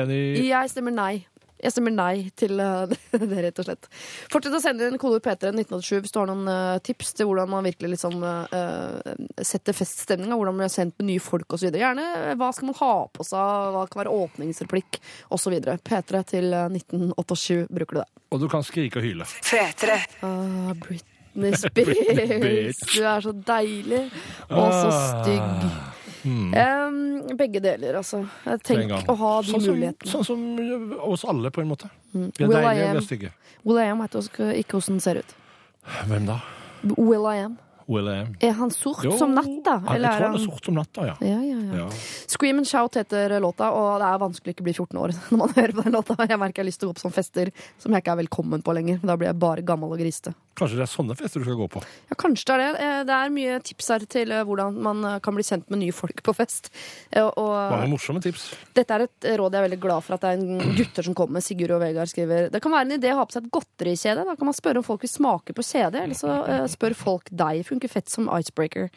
Enig. 0.00 0.22
Jeg 0.46 0.72
stemmer 0.72 0.94
nei. 0.94 1.14
Jeg 1.60 1.74
stemmer 1.74 1.92
nei 1.92 2.30
til 2.38 2.60
eh, 2.62 2.92
det, 3.20 3.40
rett 3.44 3.60
og 3.60 3.66
slett. 3.68 3.88
Fortsett 4.32 4.56
å 4.56 4.62
sende 4.62 4.88
inn 4.88 5.00
kodeord 5.00 5.24
P3 5.26 5.52
1987 5.52 6.06
hvis 6.06 6.14
du 6.14 6.20
har 6.22 6.30
noen 6.30 6.48
eh, 6.48 6.78
tips 6.86 7.12
til 7.18 7.28
hvordan 7.28 7.50
man 7.52 7.66
virkelig 7.68 7.94
liksom 7.96 8.16
uh, 8.24 8.96
setter 9.36 9.76
feststemninga. 9.76 10.36
Hvordan 10.38 10.56
man 10.56 10.64
blir 10.64 10.72
sendt 10.72 10.96
med 11.00 11.10
nye 11.10 11.24
folk 11.24 11.56
osv. 11.56 11.68
Gjerne 11.74 12.34
hva 12.40 12.50
skal 12.56 12.70
man 12.70 12.80
ha 12.80 12.94
på 13.12 13.26
seg, 13.28 13.76
hva 13.76 13.84
kan 13.90 14.04
være 14.04 14.16
åpningsreplikk 14.24 15.00
osv. 15.36 15.60
P3 15.60 16.24
til 16.32 16.50
eh, 16.56 16.80
1987 16.80 17.68
bruker 17.68 18.00
du 18.00 18.02
det. 18.04 18.10
Og 18.30 18.44
du 18.44 18.50
kan 18.50 18.64
skrike 18.64 19.02
og 19.02 19.08
hyle. 19.08 19.28
P3. 19.44 20.00
Ah, 20.24 20.72
Britney 21.34 22.72
Spears. 22.74 22.82
Du 22.94 23.00
er 23.04 23.24
så 23.24 23.32
deilig 23.32 24.02
og 24.48 24.74
så 24.74 24.90
stygg. 24.98 25.70
Mm. 26.20 26.52
Um, 26.52 27.36
begge 27.36 27.62
deler, 27.64 27.96
altså. 28.02 28.24
Tenk 28.66 28.92
å 29.08 29.16
ha 29.16 29.32
de 29.40 29.54
sånn 29.54 29.64
som, 29.64 29.78
mulighetene. 29.78 30.10
Sånn 30.10 30.26
som 30.26 30.44
oss 31.08 31.24
alle, 31.28 31.52
på 31.54 31.62
en 31.64 31.70
måte. 31.70 31.88
Vi 32.12 32.26
er 32.26 32.44
Will 32.44 32.56
deilige, 32.58 32.90
vi 32.90 33.00
er 33.00 33.08
stygge. 33.08 33.32
Will 33.64 33.80
I 33.80 33.88
am 33.92 34.04
vet 34.04 34.20
også 34.20 34.52
ikke 34.58 34.76
hvordan 34.76 34.98
den 34.98 35.02
ser 35.04 35.22
ut. 35.22 35.34
Hvem 36.10 36.28
da? 36.28 36.40
Will 36.96 37.26
I 37.28 37.40
am. 37.46 37.58
Will 37.90 38.06
I 38.06 38.20
am. 38.22 38.34
Er 38.38 38.52
han 38.54 38.70
sort 38.70 39.02
Jo, 39.04 39.16
som 39.18 39.32
natt, 39.34 39.48
da? 39.66 39.80
Jeg 39.82 40.02
tror 40.04 40.26
han 40.28 40.36
er 40.38 40.44
sort 40.44 40.68
som 40.68 40.76
natta, 40.78 41.06
ja. 41.08 41.16
ja, 41.26 41.40
ja, 41.42 41.56
ja. 41.58 41.78
ja. 41.80 41.88
Scream 42.30 42.60
and 42.62 42.68
Shout 42.70 42.94
heter 43.00 43.34
låta, 43.42 43.72
og 43.74 43.96
det 43.98 44.10
er 44.12 44.20
vanskelig 44.22 44.52
å 44.52 44.56
ikke 44.56 44.66
bli 44.68 44.74
14 44.76 45.00
år 45.00 45.14
når 45.32 45.40
man 45.40 45.56
hører 45.56 45.74
på 45.74 45.86
den 45.88 45.96
låta. 45.98 46.16
Jeg 46.22 46.38
merker 46.38 46.60
jeg 46.60 46.64
har 46.64 46.70
lyst 46.70 46.82
til 46.82 46.90
å 46.90 46.92
gå 46.92 47.00
på 47.00 47.04
sånne 47.06 47.16
fester 47.16 47.50
som 47.82 47.96
jeg 47.96 48.04
ikke 48.04 48.14
er 48.14 48.20
velkommen 48.22 48.62
på 48.62 48.76
lenger. 48.78 49.02
Da 49.02 49.18
blir 49.18 49.32
jeg 49.32 49.40
bare 49.42 49.66
gammel 49.66 49.96
og 49.96 50.02
grisete. 50.02 50.36
Kanskje 50.60 50.76
det 50.76 50.84
er 50.84 50.90
sånne 50.92 51.16
fester 51.18 51.40
du 51.40 51.46
skal 51.48 51.56
gå 51.58 51.66
på. 51.72 51.80
Ja, 52.10 52.16
kanskje 52.20 52.44
det 52.46 52.54
er 52.54 52.60
det. 52.60 52.84
Eh, 52.84 52.98
Det 53.10 53.16
er 53.16 53.30
mye 53.32 53.58
tips 53.64 53.88
her 53.94 54.04
til 54.12 54.32
eh, 54.36 54.42
hvordan 54.44 54.76
man 54.84 54.98
eh, 55.08 55.18
kan 55.24 55.34
bli 55.36 55.44
kjent 55.46 55.70
med 55.72 55.80
nye 55.80 55.94
folk 55.96 56.20
på 56.26 56.34
fest. 56.36 56.68
Og 57.16 57.48
Mange 57.72 57.88
morsomme 57.94 58.20
tips. 58.22 58.50
dette 58.76 58.94
er 58.94 59.06
et 59.06 59.28
råd 59.40 59.56
jeg 59.56 59.60
er 59.62 59.66
veldig 59.68 59.80
glad 59.82 60.04
for 60.04 60.14
at 60.18 60.20
det 60.26 60.30
er 60.30 60.42
en 60.44 60.74
gutter 60.76 61.06
som 61.08 61.16
kommer 61.16 61.38
med. 61.38 61.46
Sigurd 61.46 61.72
og 61.74 61.80
Vegard 61.82 62.10
skriver 62.12 62.50
Det 62.52 62.60
kan 62.62 62.72
være 62.74 62.86
en 62.90 62.94
idé 62.98 63.10
å 63.14 63.18
ha 63.22 63.24
på 63.26 63.34
seg 63.38 63.46
et 63.48 63.52
godterikjede. 63.56 64.26
Da 64.28 64.36
kan 64.36 64.50
man 64.50 64.56
spørre 64.58 64.82
om 64.82 64.86
folk 64.86 65.02
vil 65.06 65.10
smake 65.14 65.56
på 65.56 65.64
kjede, 65.64 66.02
eller 66.04 66.18
så 66.18 66.36
spør 66.70 66.94
folk 66.98 67.30
deg. 67.32 67.62
Funker 67.66 67.88
fett 67.90 68.12
som 68.12 68.28
icebreaker. 68.36 68.90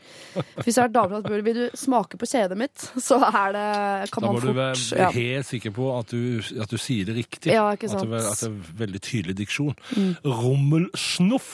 Hvis 0.63 0.75
jeg 0.75 0.83
har 0.83 0.91
damer 0.93 1.23
som 1.23 1.39
vil 1.47 1.57
du 1.63 1.63
smake 1.79 2.19
på 2.19 2.27
kjedet 2.29 2.57
mitt, 2.59 2.75
så 3.07 3.21
er 3.23 3.55
det 3.55 4.11
kan 4.13 4.27
man 4.27 4.35
fort 4.35 4.43
Da 4.43 4.51
må 4.51 4.53
du 4.53 4.59
være 4.59 4.99
ja. 4.99 5.09
helt 5.15 5.47
sikker 5.49 5.73
på 5.79 5.89
at 5.97 6.11
du, 6.13 6.41
at 6.61 6.69
du 6.69 6.77
sier 6.81 7.07
det 7.07 7.15
riktig. 7.21 7.53
Ja, 7.55 7.69
At, 7.73 7.79
det, 7.79 7.89
er- 7.93 8.29
at 8.33 8.43
det 8.43 8.49
er 8.51 8.77
veldig 8.83 9.01
tydelig 9.07 9.35
diksjon. 9.43 9.73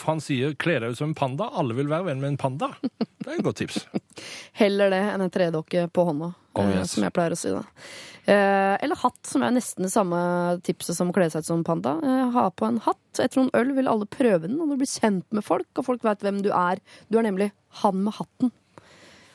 Han 0.08 0.22
sier 0.22 0.54
'kle 0.56 0.80
deg 0.80 0.92
ut 0.92 0.98
som 0.98 1.10
en 1.10 1.16
panda'. 1.16 1.50
Alle 1.54 1.74
vil 1.74 1.88
være 1.88 2.06
venn 2.06 2.22
med 2.22 2.28
en 2.34 2.38
panda. 2.38 2.70
Det 2.82 3.28
er 3.28 3.40
et 3.40 3.44
godt 3.44 3.58
tips. 3.58 3.86
Heller 4.62 4.90
det 4.90 5.02
enn 5.14 5.22
en 5.22 5.30
tredokke 5.34 5.88
på 5.92 6.06
hånda, 6.06 6.34
Oh, 6.56 6.66
eh, 6.66 6.80
yes. 6.80 6.92
som 6.92 7.04
jeg 7.04 7.14
pleier 7.14 7.32
å 7.32 7.38
si. 7.38 7.50
da. 7.54 7.64
Eh, 8.30 8.78
eller 8.84 8.96
hatt, 8.96 9.20
som 9.26 9.42
er 9.44 9.52
nesten 9.52 9.84
det 9.86 9.92
samme 9.94 10.18
tipset 10.66 10.96
som 10.96 11.10
å 11.10 11.14
kle 11.16 11.30
seg 11.30 11.40
ut 11.42 11.46
som 11.50 11.64
panda. 11.64 11.98
Eh, 12.04 12.32
ha 12.36 12.50
på 12.52 12.68
en 12.68 12.80
hatt. 12.80 12.98
Etter 13.20 13.40
noen 13.42 13.52
øl 13.54 13.74
vil 13.76 13.88
alle 13.88 14.06
prøve 14.06 14.48
den, 14.48 14.60
og 14.62 14.70
du 14.70 14.78
blir 14.78 14.90
kjent 14.90 15.26
med 15.32 15.44
folk, 15.46 15.68
og 15.78 15.86
folk 15.86 16.04
veit 16.04 16.20
hvem 16.26 16.42
du 16.44 16.50
er. 16.52 16.80
Du 17.10 17.18
er 17.20 17.24
nemlig 17.24 17.52
han 17.84 18.04
med 18.04 18.14
hatten. 18.14 18.52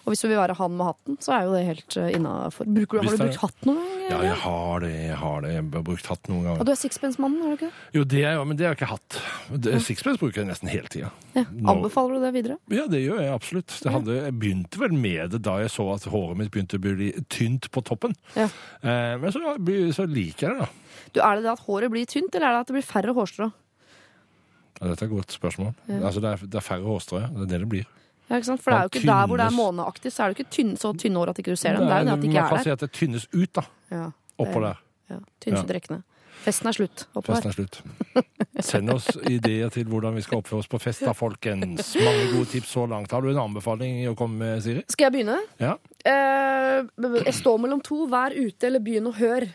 Og 0.05 0.13
hvis 0.13 0.21
du 0.21 0.27
vil 0.29 0.37
være 0.37 0.53
han 0.59 0.75
med 0.77 0.85
hatten, 0.85 1.17
så 1.25 1.33
er 1.33 1.47
jo 1.47 1.53
det 1.55 1.63
helt 1.65 1.95
uh, 1.97 2.09
innafor. 2.13 2.67
Har 2.69 2.75
du 2.77 3.21
brukt 3.25 3.39
hatt 3.41 3.63
noen 3.65 3.79
gang? 3.81 4.03
Ja, 4.11 4.19
jeg 4.27 4.35
har 4.43 4.83
det. 4.85 4.91
Jeg 4.93 5.17
har 5.17 5.39
det. 5.47 5.53
Jeg 5.55 5.63
har 5.65 5.85
brukt 5.87 6.09
hatt 6.13 6.29
noen 6.29 6.45
Ja, 6.45 6.57
Og 6.61 6.67
du 6.69 6.73
er 6.75 6.77
sixpence-mannen, 6.77 7.41
har 7.41 7.55
du 7.55 7.57
ikke 7.57 7.71
det? 7.71 7.87
Jo, 7.97 8.03
det 8.13 8.21
er 8.21 8.35
jeg, 8.37 8.43
men 8.51 8.59
det 8.61 8.67
har 8.67 8.75
jeg 8.75 8.81
ikke 8.83 8.91
hatt. 8.91 9.17
Det- 9.65 9.81
Sixpence 9.87 10.21
bruker 10.21 10.43
jeg 10.43 10.51
nesten 10.51 10.69
hele 10.69 10.93
tida. 10.93 11.09
Ja. 11.33 11.47
Anbefaler 11.73 12.19
du 12.21 12.27
det 12.27 12.35
videre? 12.37 12.59
Ja, 12.69 12.85
det 12.93 13.01
gjør 13.01 13.23
jeg 13.25 13.33
absolutt. 13.33 13.79
Det 13.81 13.95
hadde, 13.97 14.19
jeg 14.27 14.37
begynte 14.45 14.83
vel 14.85 14.93
med 14.93 15.33
det 15.33 15.41
da 15.49 15.57
jeg 15.65 15.73
så 15.73 15.89
at 15.95 16.05
håret 16.13 16.37
mitt 16.43 16.53
begynte 16.53 16.77
å 16.77 16.85
bli 16.85 17.11
tynt 17.33 17.71
på 17.73 17.81
toppen. 17.89 18.13
Ja. 18.37 18.51
Eh, 18.85 19.17
men 19.25 19.33
så, 19.33 19.41
så 19.97 20.05
liker 20.11 20.51
jeg 20.51 20.59
det, 20.61 20.69
da. 20.69 20.71
Du, 21.15 21.21
er 21.25 21.37
det 21.41 21.47
det 21.49 21.53
at 21.57 21.65
håret 21.65 21.91
blir 21.97 22.05
tynt, 22.11 22.35
eller 22.37 22.51
er 22.51 22.59
det 22.59 22.65
at 22.67 22.73
det 22.75 22.77
blir 22.77 22.89
færre 22.93 23.17
hårstrå? 23.17 23.49
Ja, 24.81 24.89
dette 24.91 25.05
er 25.05 25.09
et 25.09 25.17
godt 25.17 25.33
spørsmål. 25.33 25.73
Altså, 26.03 26.21
det, 26.21 26.29
er, 26.35 26.49
det 26.51 26.61
er 26.61 26.65
færre 26.67 26.85
hårstrå, 26.93 27.21
ja. 27.25 27.29
Det 27.33 27.47
er 27.49 27.53
det 27.55 27.61
det 27.65 27.69
blir. 27.73 27.87
Ja, 28.31 28.39
ikke 28.39 28.49
sant? 28.49 28.63
For 28.65 28.73
det 28.73 28.79
er 28.79 28.83
jo 28.87 28.91
ikke 28.93 29.01
tynnes. 29.01 29.13
der 29.13 29.27
hvor 29.29 29.37
det 29.41 29.47
er 29.47 29.55
måneaktig, 29.55 30.13
så 30.13 30.23
er 30.25 30.33
det 30.33 30.39
ikke 30.39 30.51
tynn, 30.57 30.75
så 30.81 30.93
tynne 30.97 31.21
hår 31.21 31.35
at 31.35 31.39
ikke 31.43 31.53
du 31.53 31.61
ser 31.61 31.77
dem. 31.77 31.85
Det 31.87 31.93
er 31.93 32.01
jo 32.01 32.05
det 32.09 32.13
at 32.15 32.23
de 32.23 32.29
Man 32.29 32.37
ikke 32.37 32.59
er 32.59 32.65
si 32.65 32.71
at 32.75 32.81
det 32.81 32.91
tynnes 32.93 33.29
ut, 33.35 33.53
da. 33.55 33.65
Ja, 33.91 34.09
Oppå 34.41 34.65
der. 34.65 34.81
Ja, 35.11 35.21
Tynset 35.41 35.91
Ja. 35.91 36.01
Festen 36.45 36.69
er 36.69 36.77
slutt. 36.77 37.07
Oppå 37.17 37.33
Festen 37.33 37.49
er 37.49 37.55
slutt. 37.57 37.79
Send 38.65 38.91
oss 38.93 39.07
ideer 39.31 39.71
til 39.73 39.87
hvordan 39.89 40.17
vi 40.19 40.21
skal 40.25 40.43
oppføre 40.43 40.61
oss 40.61 40.69
på 40.69 40.81
fest, 40.83 41.05
da, 41.07 41.15
folkens. 41.17 41.95
Mange 42.05 42.27
gode 42.35 42.51
tips 42.53 42.75
så 42.75 42.85
langt. 42.91 43.13
Har 43.13 43.25
du 43.25 43.31
en 43.31 43.41
anbefaling 43.47 44.03
å 44.11 44.15
komme 44.19 44.37
med, 44.43 44.63
Siri? 44.65 44.83
Skal 44.93 45.09
jeg 45.09 45.15
begynne? 45.17 45.39
Ja. 45.63 45.77
Eh, 46.05 46.85
jeg 47.25 47.35
står 47.39 47.63
mellom 47.65 47.81
to. 47.85 48.05
Vær 48.13 48.37
ute 48.37 48.69
eller 48.69 48.85
begynn 48.85 49.09
å 49.09 49.15
høre. 49.17 49.49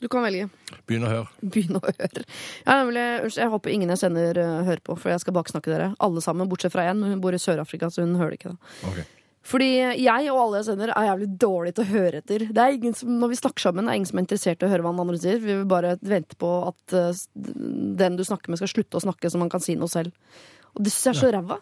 Du 0.00 0.08
kan 0.12 0.24
velge. 0.26 0.50
Begynn 0.84 1.06
å 1.08 1.10
høre. 1.10 1.28
Begynn 1.40 1.78
å 1.78 1.80
høre. 1.80 2.24
Ja, 2.66 2.74
nemlig, 2.82 3.04
jeg 3.32 3.52
håper 3.52 3.72
ingen 3.72 3.92
jeg 3.94 4.02
sender, 4.02 4.36
eh, 4.36 4.64
hører 4.66 4.82
på, 4.84 4.96
for 5.00 5.12
jeg 5.12 5.22
skal 5.22 5.36
baksnakke 5.38 5.72
dere. 5.72 5.94
Alle 6.04 6.20
sammen, 6.20 6.50
bortsett 6.50 6.74
fra 6.74 6.84
én. 6.90 7.00
Hun 7.00 7.22
bor 7.24 7.32
i 7.32 7.40
Sør-Afrika, 7.40 7.88
så 7.88 8.04
hun 8.04 8.18
hører 8.20 8.34
det 8.34 8.40
ikke. 8.42 8.52
da. 8.52 8.90
Okay. 8.90 9.06
Fordi 9.46 9.68
jeg 9.78 10.28
og 10.32 10.40
alle 10.42 10.60
jeg 10.60 10.66
sender, 10.68 10.90
er 10.90 11.06
jævlig 11.06 11.28
dårlige 11.38 11.76
til 11.78 11.84
å 11.84 11.90
høre 11.92 12.20
etter. 12.20 12.44
Det 12.50 12.62
er 12.62 12.76
ingen 12.76 12.96
som, 12.98 13.12
når 13.22 13.32
vi 13.32 13.40
snakker 13.40 13.62
sammen, 13.62 13.88
er 13.88 13.98
ingen 13.98 14.10
som 14.10 14.18
er 14.18 14.26
interessert 14.26 14.62
i 14.62 14.66
å 14.66 14.72
høre 14.72 14.82
hva 14.82 14.92
den 14.92 15.04
andre 15.04 15.20
sier. 15.22 15.38
Vi 15.38 15.52
vil 15.52 15.68
bare 15.70 15.94
vente 16.02 16.38
på 16.40 16.50
at 16.66 16.96
uh, 16.98 17.24
den 18.02 18.18
du 18.18 18.24
snakker 18.26 18.50
med, 18.50 18.58
skal 18.58 18.72
slutte 18.74 18.98
å 18.98 19.04
snakke, 19.06 19.30
så 19.30 19.38
man 19.38 19.52
kan 19.52 19.62
si 19.62 19.78
noe 19.78 19.92
selv. 19.92 20.10
Og 20.74 20.82
det 20.82 20.92
syns 20.92 21.06
jeg 21.06 21.14
er 21.14 21.20
så 21.20 21.30
ræva. 21.36 21.60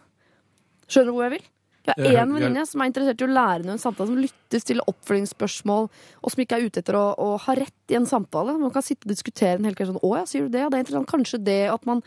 Skjønner 0.88 1.12
du 1.12 1.18
hvor 1.18 1.29
jeg 1.29 1.37
vil? 1.37 1.44
Jeg 1.85 2.16
har 2.16 2.25
én 2.25 2.31
hø- 2.33 2.38
venninne 2.40 2.62
som 2.66 2.81
er 2.81 2.88
interessert 2.90 3.20
i 3.20 3.27
å 3.27 3.33
lære 3.35 3.64
noe 3.66 3.75
i 3.75 3.77
en 3.77 3.83
samtale, 3.83 4.09
som 4.09 4.20
lytter, 4.23 4.61
stiller 4.62 4.87
oppfølgingsspørsmål, 4.88 5.90
og 6.23 6.33
som 6.33 6.40
ikke 6.44 6.57
er 6.57 6.64
ute 6.70 6.81
etter 6.81 6.97
å, 6.97 7.03
å 7.20 7.29
ha 7.44 7.55
rett 7.59 7.92
i 7.92 7.99
en 7.99 8.07
samtale. 8.09 8.55
Man 8.59 8.73
kan 8.73 8.83
sitte 8.87 9.05
og 9.05 9.12
diskutere 9.12 9.59
en 9.59 9.68
hel 9.68 9.77
kveld 9.77 9.92
sånn 9.92 10.01
Å 10.03 10.14
ja, 10.16 10.25
sier 10.31 10.47
du 10.47 10.55
det? 10.55 10.62
Ja, 10.64 10.70
det 10.73 10.79
er 10.81 10.85
interessant. 10.87 11.11
Kanskje 11.12 11.42
det 11.44 11.59
at 11.73 11.85
man 11.87 12.01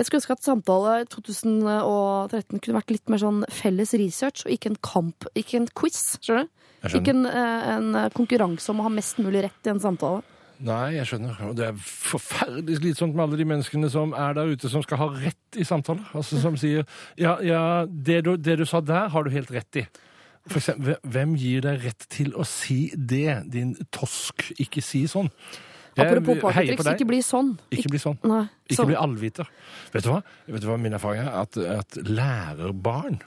jeg 0.00 0.06
skulle 0.08 0.22
ønske 0.22 0.32
at 0.32 0.44
samtale 0.46 0.92
i 1.02 1.08
2013 1.12 2.60
kunne 2.64 2.78
vært 2.78 2.92
litt 2.94 3.10
mer 3.12 3.20
sånn 3.20 3.42
felles 3.52 3.92
research, 4.00 4.44
og 4.46 4.52
ikke 4.54 4.70
en 4.72 4.78
kamp, 4.84 5.26
ikke 5.38 5.58
en 5.60 5.68
quiz. 5.78 5.98
Skjønner 6.24 6.48
du? 6.48 6.96
Ikke 6.98 7.12
en, 7.14 7.26
eh, 7.28 7.66
en 7.76 7.90
konkurranse 8.16 8.70
om 8.72 8.80
å 8.80 8.86
ha 8.88 8.92
mest 8.92 9.20
mulig 9.22 9.44
rett 9.44 9.68
i 9.68 9.70
en 9.70 9.78
samtale. 9.84 10.22
Nei, 10.62 10.92
jeg 10.94 11.08
skjønner. 11.10 11.38
Og 11.48 11.56
det 11.58 11.64
er 11.72 11.78
forferdelig 11.82 12.76
slitsomt 12.78 13.16
med 13.18 13.24
alle 13.24 13.38
de 13.40 13.46
menneskene 13.50 13.88
som 13.90 14.12
er 14.14 14.36
der 14.38 14.52
ute 14.52 14.70
som 14.70 14.84
skal 14.84 15.00
ha 15.00 15.08
rett 15.16 15.58
i 15.58 15.64
samtaler. 15.66 16.04
Altså 16.14 16.38
Som 16.42 16.56
sier 16.60 16.84
ja, 17.18 17.36
ja 17.42 17.62
det, 17.90 18.20
du, 18.28 18.36
det 18.38 18.58
du 18.60 18.64
sa 18.68 18.80
der, 18.80 19.08
har 19.10 19.26
du 19.26 19.30
helt 19.34 19.50
rett 19.50 19.80
i. 19.82 19.84
For 20.46 20.58
eksempel, 20.58 20.96
hvem 21.06 21.34
gir 21.38 21.62
deg 21.66 21.82
rett 21.84 22.06
til 22.10 22.32
å 22.38 22.46
si 22.46 22.92
det, 22.94 23.42
din 23.50 23.74
tosk? 23.94 24.48
Ikke 24.62 24.82
si 24.82 25.04
sånn. 25.10 25.28
Jeg 25.92 26.08
Apropos 26.08 26.38
partytriks, 26.40 26.86
ikke 26.94 27.06
bli 27.10 27.18
sånn. 27.22 27.50
Ikke 27.74 27.90
bli 27.92 27.98
sånn. 28.00 28.16
Nei, 28.24 28.46
Ikke 28.64 28.78
sånn. 28.78 28.88
bli 28.88 28.96
allviter. 28.96 29.50
Vet 29.92 30.06
du 30.06 30.08
hva? 30.14 30.22
Vet 30.48 30.62
du 30.64 30.70
hva 30.70 30.78
min 30.80 30.96
erfaring 30.96 31.20
er? 31.26 31.34
At, 31.42 31.58
at 31.58 31.98
lærerbarn 32.08 33.20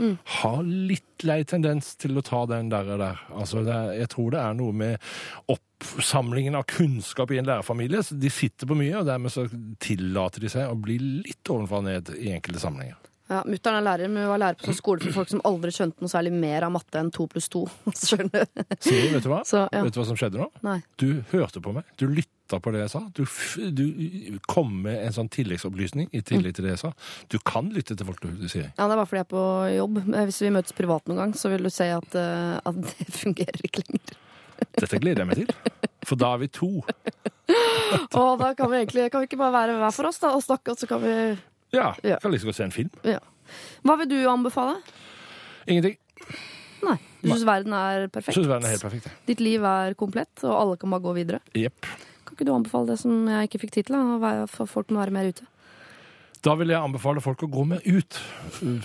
Mm. 0.00 0.14
har 0.40 0.62
litt 0.64 1.24
lei 1.28 1.42
tendens 1.44 1.90
til 2.00 2.16
å 2.16 2.22
ta 2.24 2.46
den 2.48 2.70
der. 2.72 2.86
der. 2.96 3.18
Altså, 3.36 3.60
er, 3.68 3.90
jeg 3.98 4.08
tror 4.08 4.30
det 4.32 4.38
er 4.40 4.54
noe 4.56 4.72
med 4.72 5.10
oppsamlingen 5.80 6.54
av 6.58 6.66
kunnskap 6.70 7.30
i 7.34 7.38
en 7.40 7.48
lærerfamilie. 7.48 8.02
Så 8.04 8.18
De 8.20 8.30
sitter 8.32 8.68
på 8.70 8.76
mye, 8.78 8.96
og 9.00 9.06
dermed 9.08 9.32
så 9.32 9.46
tillater 9.82 10.44
de 10.44 10.52
seg 10.52 10.70
å 10.70 10.76
bli 10.78 10.98
litt 11.00 11.52
ovenfra 11.52 11.80
og 11.80 11.88
ned 11.88 12.12
i 12.18 12.34
enkelte 12.34 12.62
sammenhenger. 12.62 12.98
Ja, 13.30 13.44
Mutter'n 13.46 13.76
er 13.78 13.84
lærer, 13.86 14.10
men 14.10 14.24
hun 14.24 14.32
var 14.32 14.40
lærer 14.42 14.56
på 14.58 14.66
sånn 14.66 14.74
skole 14.74 15.04
for 15.04 15.20
folk 15.20 15.28
som 15.30 15.40
aldri 15.46 15.70
skjønte 15.70 16.02
noe 16.02 16.10
særlig 16.10 16.32
mer 16.34 16.64
av 16.66 16.72
matte 16.74 16.98
enn 16.98 17.12
to 17.14 17.28
pluss 17.30 17.46
to. 17.52 17.60
Skjønner 17.94 18.42
du? 18.42 18.64
Siri, 18.82 19.12
vet 19.12 19.22
du 19.22 19.28
hva? 19.30 19.44
Så, 19.46 19.60
ja. 19.70 19.84
Vet 19.86 19.94
du 19.94 20.00
hva 20.00 20.06
som 20.08 20.18
skjedde 20.18 20.40
nå? 20.40 20.48
Nei. 20.66 20.80
Du 20.98 21.22
hørte 21.30 21.62
på 21.62 21.70
meg. 21.76 21.86
Du 22.00 22.08
lytta 22.10 22.58
på 22.58 22.72
det 22.74 22.80
jeg 22.82 22.90
sa. 22.90 23.04
Du, 23.14 23.22
du 23.70 23.84
kom 24.50 24.72
med 24.82 24.98
en 25.04 25.14
sånn 25.14 25.30
tilleggsopplysning 25.30 26.10
i 26.10 26.24
tillegg 26.26 26.56
til 26.58 26.66
det 26.66 26.72
jeg 26.74 26.82
sa. 26.82 26.90
Du 27.30 27.38
kan 27.46 27.70
lytte 27.70 27.94
til 27.94 28.08
folk 28.08 28.18
du, 28.24 28.32
du 28.34 28.48
sier. 28.50 28.72
Ja, 28.72 28.88
Det 28.90 28.96
er 28.96 28.98
bare 28.98 29.06
fordi 29.12 29.22
jeg 29.22 29.28
er 29.28 29.30
på 29.36 29.44
jobb. 29.76 30.02
Hvis 30.32 30.40
vi 30.42 30.52
møtes 30.58 30.74
privat 30.82 31.06
noen 31.06 31.22
gang, 31.22 31.36
så 31.38 31.54
vil 31.54 31.62
du 31.62 31.70
se 31.70 31.86
at, 32.00 32.18
eh, 32.18 32.58
at 32.66 32.82
det 32.82 33.06
fungerer 33.22 33.62
ikke 33.70 33.86
lenger. 33.86 34.18
Dette 34.80 34.98
gleder 35.02 35.24
jeg 35.24 35.28
meg 35.30 35.40
til. 35.42 35.74
For 36.08 36.16
da 36.20 36.32
er 36.34 36.42
vi 36.42 36.48
to. 36.48 36.70
Og 38.16 38.38
da 38.40 38.52
kan 38.56 38.70
vi 38.70 38.78
egentlig 38.80 39.08
Kan 39.12 39.22
vi 39.22 39.28
ikke 39.28 39.38
bare 39.40 39.52
være 39.54 39.78
hver 39.80 39.94
for 39.94 40.08
oss 40.10 40.20
da, 40.22 40.30
og 40.36 40.42
snakke, 40.44 40.72
og 40.74 40.78
så 40.80 40.88
kan 40.90 41.02
vi 41.02 41.14
Ja, 41.74 41.92
Ja. 42.02 42.16
kan 42.22 42.32
liksom 42.32 42.50
godt 42.50 42.56
se 42.56 42.64
en 42.64 42.74
film. 42.74 42.90
Ja. 43.06 43.18
Hva 43.86 43.96
vil 43.98 44.08
du 44.10 44.16
anbefale? 44.30 44.78
Ingenting. 45.68 45.96
Nei. 46.82 46.96
Du 47.22 47.28
syns 47.28 47.44
verden 47.44 47.72
er 47.76 48.06
perfekt? 48.08 48.34
Synes 48.38 48.48
verden 48.48 48.64
er 48.66 48.74
helt 48.76 48.82
perfekt. 48.82 49.10
Ditt 49.28 49.40
liv 49.44 49.62
er 49.68 49.94
komplett, 49.94 50.32
og 50.44 50.54
alle 50.56 50.76
kan 50.80 50.90
bare 50.90 51.04
gå 51.04 51.14
videre? 51.14 51.40
Yep. 51.54 51.86
Kan 52.24 52.36
ikke 52.36 52.46
du 52.48 52.52
anbefale 52.54 52.86
det 52.92 52.98
som 53.02 53.26
jeg 53.28 53.48
ikke 53.50 53.60
fikk 53.66 53.72
tid 53.76 53.86
til? 53.90 53.96
da? 53.98 54.18
Å 54.42 54.48
For 54.48 54.66
folk 54.70 54.90
må 54.90 55.02
være 55.02 55.12
mer 55.14 55.28
ute. 55.28 55.44
Da 56.40 56.54
vil 56.56 56.72
jeg 56.72 56.80
anbefale 56.80 57.20
folk 57.20 57.42
å 57.44 57.50
gå 57.52 57.66
mer 57.68 57.82
ut. 57.84 58.16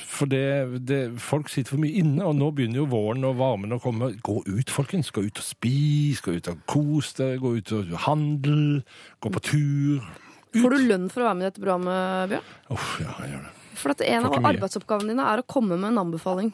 For 0.04 0.28
det, 0.28 0.44
det, 0.90 1.00
folk 1.24 1.48
sitter 1.52 1.76
for 1.76 1.84
mye 1.84 2.02
inne, 2.02 2.26
og 2.28 2.36
nå 2.36 2.50
begynner 2.56 2.82
jo 2.82 2.90
våren 2.92 3.24
og 3.30 3.38
varmen 3.40 3.78
å 3.78 3.80
komme. 3.84 4.12
Gå 4.26 4.42
ut, 4.44 4.74
folkens. 4.74 5.14
Gå 5.16 5.24
ut 5.30 5.40
og 5.40 5.48
spis, 5.48 6.20
gå 6.26 6.36
ut 6.36 6.52
og 6.52 6.66
kos 6.68 7.14
deg, 7.20 7.40
gå 7.44 7.54
ut 7.56 7.76
og 7.78 7.96
handle, 8.10 8.82
gå 9.24 9.32
på 9.38 9.44
tur. 9.52 10.10
Får 10.56 10.76
du 10.76 10.88
lønn 10.90 11.08
for 11.12 11.24
å 11.24 11.30
være 11.30 11.40
med 11.40 11.46
i 11.46 11.50
dette 11.50 11.64
programmet, 11.64 12.34
Bjørn? 12.34 12.52
Uff, 12.76 12.92
ja, 13.04 13.16
jeg 13.24 13.34
gjør 13.34 13.48
det. 13.48 13.54
For 13.76 13.92
at 13.92 14.04
en 14.08 14.28
av 14.30 14.48
arbeidsoppgavene 14.52 15.12
dine 15.12 15.28
er 15.28 15.42
å 15.42 15.48
komme 15.48 15.76
med 15.80 15.94
en 15.94 16.04
anbefaling. 16.06 16.52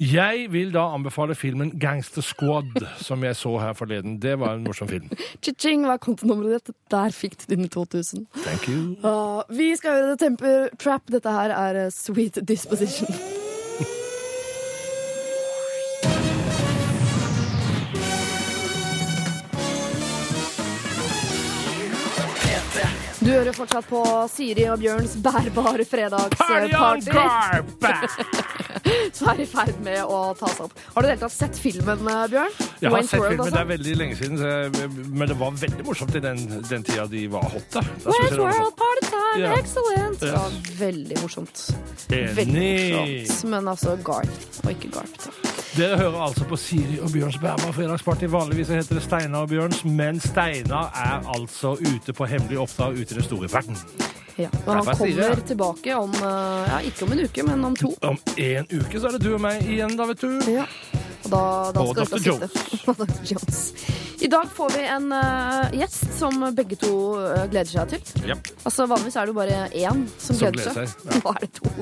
Jeg 0.00 0.46
vil 0.48 0.70
da 0.72 0.86
anbefale 0.94 1.34
filmen 1.36 1.74
Gangster 1.80 2.24
Squad, 2.24 2.86
som 3.06 3.24
jeg 3.24 3.36
så 3.36 3.58
her 3.60 3.72
forleden. 3.76 4.16
Det 4.22 4.38
var 4.40 4.54
en 4.54 4.64
morsom 4.64 4.88
film. 4.88 5.10
Chi-ching, 5.44 5.84
hva 5.84 5.98
er 5.98 6.04
kontonummeret 6.04 6.70
ditt? 6.70 6.76
Der 6.90 7.12
fikk 7.12 7.36
du 7.42 7.44
dine 7.52 7.68
2000. 7.68 8.24
Thank 8.46 8.68
you. 8.68 8.96
Uh, 9.04 9.42
vi 9.52 9.74
skal 9.76 9.98
høre 9.98 10.14
The 10.14 10.24
Temper 10.24 10.72
Trap. 10.80 11.12
Dette 11.12 11.36
her 11.36 11.52
er 11.52 11.84
eh, 11.84 11.92
Sweet 11.92 12.40
Disposition. 12.48 13.12
Du 23.30 23.34
hører 23.36 23.54
fortsatt 23.54 23.86
på 23.86 24.00
Siri 24.26 24.64
og 24.72 24.80
Bjørns 24.82 25.12
bærbare 25.22 25.84
fredagsparty. 25.86 26.72
Så 29.14 29.28
er 29.30 29.42
i 29.44 29.46
ferd 29.46 29.76
med 29.84 30.00
å 30.02 30.34
ta 30.34 30.48
seg 30.50 30.64
opp. 30.64 30.74
Har 30.96 31.06
du 31.06 31.10
i 31.12 31.14
tatt 31.20 31.34
sett 31.36 31.60
filmen, 31.62 32.02
eh, 32.10 32.24
Bjørn? 32.32 32.56
Jeg 32.80 32.90
har 32.90 32.96
Wayne's 32.96 33.12
sett 33.12 33.20
World, 33.20 33.36
filmen, 33.36 33.44
altså? 33.44 33.54
det 33.54 33.60
er 33.60 33.68
veldig 33.68 33.94
lenge 34.00 34.16
siden, 34.18 34.42
jeg, 34.42 34.90
men 35.14 35.30
det 35.30 35.36
var 35.44 35.54
veldig 35.62 35.86
morsomt 35.86 36.18
i 36.18 36.22
den, 36.26 36.42
den 36.66 36.82
tida 36.88 37.04
de 37.12 37.22
var 37.30 37.46
hot. 37.54 37.68
Da. 37.76 37.84
Da 38.02 38.16
Wayne's 38.16 38.40
World, 38.40 38.74
party 38.82 39.04
time, 39.12 39.38
yeah. 39.44 39.54
excellent! 39.60 40.26
Ja. 40.26 40.34
Ja, 40.34 40.42
veldig 40.80 41.16
morsomt. 41.22 41.56
Veldig 42.10 42.74
morsomt. 42.96 43.46
Men 43.54 43.62
altså 43.76 43.94
Garp, 44.10 44.34
og 44.64 44.68
ikke 44.74 44.90
Garp. 44.98 45.14
Da. 45.22 45.30
Dere 45.76 45.96
hører 45.96 46.22
altså 46.24 46.44
på 46.50 46.56
Siri 46.58 46.96
og 46.98 47.12
Bjørns 47.14 47.36
bærbare 47.38 47.72
fredagsparty. 47.72 48.26
Vanligvis 48.26 48.72
heter 48.74 48.98
det 48.98 49.02
Steinar 49.04 49.44
og 49.46 49.52
Bjørns, 49.52 49.84
men 49.84 50.18
Steinar 50.20 50.90
er 50.98 51.28
altså 51.30 51.76
ute 51.78 52.12
på 52.12 52.26
hemmelig 52.26 52.58
oppdrag 52.58 52.98
ute 52.98 53.14
i 53.14 53.19
den 53.20 53.28
store 53.28 53.50
verden. 53.52 53.76
Ja. 54.40 54.48
Og 54.66 54.74
han 54.74 54.96
kommer 54.96 55.40
tilbake 55.46 55.96
om 55.96 56.14
eh, 56.14 56.70
ja, 56.70 56.78
ikke 56.88 57.04
om 57.04 57.12
en 57.12 57.24
uke, 57.26 57.42
men 57.44 57.64
om 57.64 57.76
to. 57.76 57.92
Om 58.02 58.18
en 58.36 58.68
uke 58.72 59.00
så 59.00 59.10
er 59.10 59.18
det 59.18 59.24
du 59.26 59.34
og 59.36 59.42
meg 59.44 59.66
igjen, 59.68 59.96
da, 59.98 60.06
vet 60.08 60.24
du. 60.24 60.30
Ja. 60.48 60.64
Og 61.26 61.30
da, 61.30 61.42
da 61.76 61.82
Og 61.84 61.90
skal 61.94 62.06
Dr. 62.06 62.16
vi 62.16 62.22
sitte. 62.24 62.86
Og 62.88 63.02
Dr. 63.02 63.18
Jones. 63.28 63.60
I 64.20 64.28
dag 64.28 64.48
får 64.52 64.70
vi 64.76 64.82
en 64.84 65.12
uh, 65.12 65.70
gjest 65.72 66.10
som 66.18 66.34
begge 66.54 66.76
to 66.76 66.90
uh, 67.16 67.46
gleder 67.48 67.70
seg 67.72 67.88
til. 67.94 68.26
Ja. 68.28 68.34
Altså 68.68 68.84
Vanligvis 68.90 69.16
er 69.16 69.24
det 69.28 69.32
jo 69.32 69.36
bare 69.38 69.60
én 69.72 70.02
som, 70.20 70.36
Som 70.36 70.52
gleder 70.52 70.74
seg. 70.76 70.92
ja. 71.08 71.20
Nå 71.24 71.32
er 71.32 71.40
det 71.46 71.48
to. 71.56 71.72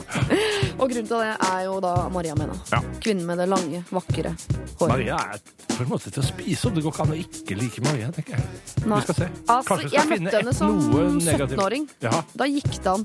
Og 0.79 0.85
grunnen 0.85 1.09
til 1.11 1.17
det 1.19 1.33
er 1.49 1.65
jo 1.67 1.81
da 1.83 1.95
Maria 2.15 2.37
Mena. 2.39 2.55
Ja. 2.71 2.79
Kvinnen 3.03 3.27
med 3.27 3.43
det 3.43 3.49
lange, 3.51 3.83
vakre 3.91 4.35
håret. 4.79 4.93
Maria 4.93 5.19
er 5.35 5.43
på 5.79 5.83
en 5.85 5.91
måte 5.91 6.11
til 6.15 6.23
å 6.23 6.27
spise 6.29 6.69
opp. 6.71 6.77
Det 6.79 6.85
går 6.87 6.95
ikke 6.95 7.05
an 7.09 7.13
å 7.15 7.19
ikke 7.25 7.59
like 7.59 7.83
Maria, 7.89 8.13
tenker 8.15 8.37
jeg. 8.39 8.47
Nei. 8.87 9.01
Vi 9.03 9.09
skal 9.09 9.19
se. 9.19 9.29
Altså, 9.57 9.81
skal 9.83 9.97
jeg 9.99 10.11
møtte 10.15 10.37
henne 10.39 10.55
som 10.55 10.79
17-åring. 11.27 11.89
Ja, 12.07 12.23
Da 12.39 12.49
gikk 12.51 12.71
det 12.79 12.95
an. 12.95 13.05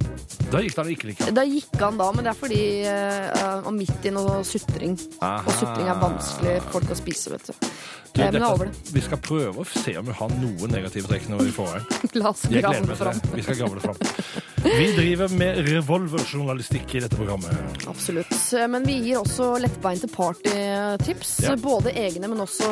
da 0.53 0.61
gikk 0.61 0.77
det 0.77 0.83
an 0.85 0.91
å 0.91 0.93
ikke 0.93 1.09
like. 1.09 1.31
Da 1.41 1.47
gikk 1.49 1.73
han 1.81 1.97
da, 2.01 2.11
men 2.13 2.25
det 2.29 2.33
er 2.35 2.37
fordi 2.37 2.61
uh, 2.85 3.65
Og 3.65 3.73
midt 3.81 4.05
i 4.09 4.13
noe 4.13 4.39
sutring. 4.45 4.93
Aha. 5.25 5.41
Og 5.41 5.57
sutring 5.57 5.89
er 5.89 6.01
vanskelig 6.05 6.55
folk 6.73 6.93
å 6.93 7.01
spise, 7.01 7.33
vet 7.33 7.49
du. 7.49 7.69
Du, 8.13 8.21
dette- 8.21 8.45
over 8.45 8.69
det. 8.69 8.91
vi 8.93 9.01
skal 9.01 9.17
prøve 9.25 9.63
å 9.63 9.67
se 9.67 9.95
om 9.99 10.07
vi 10.09 10.15
har 10.19 10.33
noen 10.37 10.73
negative 10.73 11.09
trekk 11.09 11.29
når 11.31 11.45
vi 11.47 11.53
får 11.55 11.77
en. 11.77 11.85
La 12.21 12.31
oss 12.33 12.45
grave 12.51 12.81
det 12.87 12.97
fram. 12.99 13.21
Vi 13.33 13.45
skal 13.45 13.59
grave 13.61 13.79
det 13.79 13.85
fram. 13.85 14.43
Vi 14.63 14.85
driver 14.95 15.33
med 15.35 15.57
revolverjournalistikk 15.67 16.95
i 16.95 17.01
dette 17.03 17.17
programmet. 17.19 17.83
Absolutt. 17.91 18.35
Men 18.71 18.87
vi 18.87 18.95
gir 19.03 19.19
også 19.19 19.49
lettbeinte 19.59 20.07
partytips. 20.07 21.33
Ja. 21.43 21.55
Både 21.59 21.91
egne, 21.99 22.29
men 22.31 22.45
også 22.45 22.69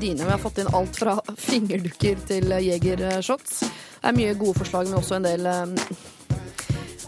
dine. 0.00 0.26
Vi 0.26 0.34
har 0.34 0.42
fått 0.42 0.58
inn 0.62 0.72
alt 0.74 0.98
fra 0.98 1.18
fingerdukker 1.48 2.24
til 2.26 2.56
jegershots. 2.66 3.60
Det 3.98 4.10
er 4.10 4.18
mye 4.18 4.34
gode 4.38 4.58
forslag, 4.64 4.90
men 4.90 4.98
også 4.98 5.18
en 5.18 5.28
del 5.28 5.46
eh, 5.50 5.92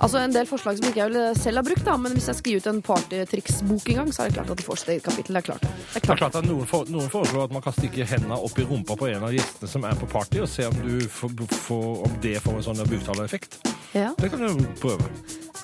Altså 0.00 0.16
en 0.24 0.32
del 0.32 0.46
forslag 0.48 0.78
som 0.78 0.86
ikke 0.88 0.96
jeg 1.02 1.10
ville 1.10 1.24
selv 1.36 1.60
har 1.60 1.64
brukt, 1.66 1.82
da, 1.84 1.96
men 2.00 2.14
hvis 2.16 2.28
jeg 2.30 2.38
skriver 2.38 2.62
ut 2.62 2.68
en 2.70 2.78
partytriksbok 2.86 3.90
en 3.92 3.98
gang, 4.00 4.12
så 4.16 4.22
er 4.24 4.30
det 4.30 4.38
klart 4.38 4.52
at 4.54 4.60
de 4.62 4.64
får 4.64 4.78
sitt 4.80 4.92
eget 4.94 5.04
kapittel. 5.04 5.36
Det 5.36 5.42
er 5.42 5.46
klart. 5.50 5.66
Det 5.66 5.68
er 5.68 5.92
Det 5.92 6.00
er 6.00 6.06
klart. 6.06 6.18
klart 6.22 6.38
at 6.40 6.48
noen, 6.48 6.64
for, 6.70 6.88
noen 6.88 7.10
foreslår 7.12 7.44
at 7.44 7.52
man 7.52 7.64
kan 7.66 7.76
stikke 7.76 8.06
hendene 8.08 8.38
opp 8.40 8.56
i 8.58 8.64
rumpa 8.70 8.96
på 8.96 9.10
en 9.12 9.26
av 9.28 9.34
gjestene 9.36 9.68
som 9.68 9.84
er 9.84 10.00
på 10.00 10.08
party, 10.08 10.40
og 10.40 10.48
se 10.48 10.64
om, 10.70 10.80
du 10.86 11.04
får, 11.04 11.36
får, 11.66 11.86
om 12.08 12.16
det 12.24 12.38
får 12.40 12.56
en 12.62 12.66
sånn 12.70 12.82
buktalereffekt. 12.88 13.60
Ja, 13.92 14.14
Det 14.16 14.30
kan 14.32 14.40
du 14.46 14.64
prøve. 14.80 15.04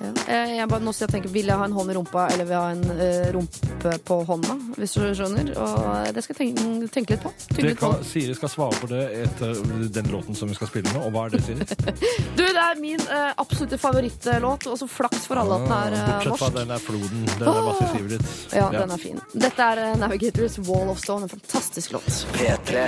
Ja. 0.01 0.13
Jeg, 0.29 0.57
jeg 0.59 0.69
bare, 0.71 0.85
nå 0.85 0.95
jeg 0.97 1.13
tenker, 1.13 1.33
Vil 1.33 1.51
jeg 1.51 1.61
ha 1.61 1.67
en 1.69 1.77
hånd 1.77 1.93
i 1.93 1.97
rumpa, 1.97 2.27
eller 2.33 2.49
vil 2.49 2.57
jeg 2.57 2.63
ha 2.63 2.71
en 2.75 2.85
uh, 3.01 3.29
rumpe 3.37 3.95
på 4.07 4.19
hånda? 4.31 4.57
Hvis 4.77 4.97
du 4.97 5.03
skjønner. 5.17 5.53
Og 5.63 6.15
det 6.15 6.25
skal 6.25 6.37
jeg 6.37 6.41
tenke, 6.57 6.91
tenke 6.95 7.17
litt 7.17 7.25
på. 7.25 7.33
Tenke 7.51 7.69
litt 7.71 7.81
på. 7.81 7.93
kan, 7.95 8.07
Siri 8.07 8.37
skal 8.39 8.53
svare 8.53 8.81
på 8.81 8.91
det 8.91 9.05
etter 9.23 9.63
den 9.97 10.11
låten 10.13 10.39
som 10.39 10.51
vi 10.51 10.59
skal 10.59 10.71
spille 10.71 10.93
nå. 10.95 11.05
Og 11.09 11.15
hva 11.15 11.27
er 11.29 11.37
det, 11.37 11.45
Siri? 11.47 11.67
Du, 12.37 12.43
det 12.45 12.63
er 12.63 12.79
min 12.81 13.01
uh, 13.09 13.33
absolutte 13.41 13.79
favorittlåt, 13.81 14.67
og 14.71 14.79
så 14.79 14.89
flaks 14.91 15.27
for 15.29 15.41
alle 15.41 15.57
at 15.57 15.67
den 15.67 15.77
er 15.77 15.97
eh, 15.97 16.09
Bortsett 16.11 16.41
fra 16.41 16.51
den 16.59 16.73
der 16.73 16.83
floden. 16.83 17.25
Den 17.27 17.47
der 17.47 17.63
massivlivet 17.69 18.11
ditt. 18.17 18.55
Ja, 18.57 18.69
den 18.75 18.91
er 18.91 19.01
fin. 19.01 19.21
Dette 19.33 19.71
er 19.73 19.83
eh, 19.85 19.97
Navigators 20.01 20.59
Wall 20.69 20.93
of 20.93 21.01
Stone, 21.03 21.29
en 21.29 21.33
fantastisk 21.33 21.97
låt. 21.97 22.11
P3. 22.37 22.87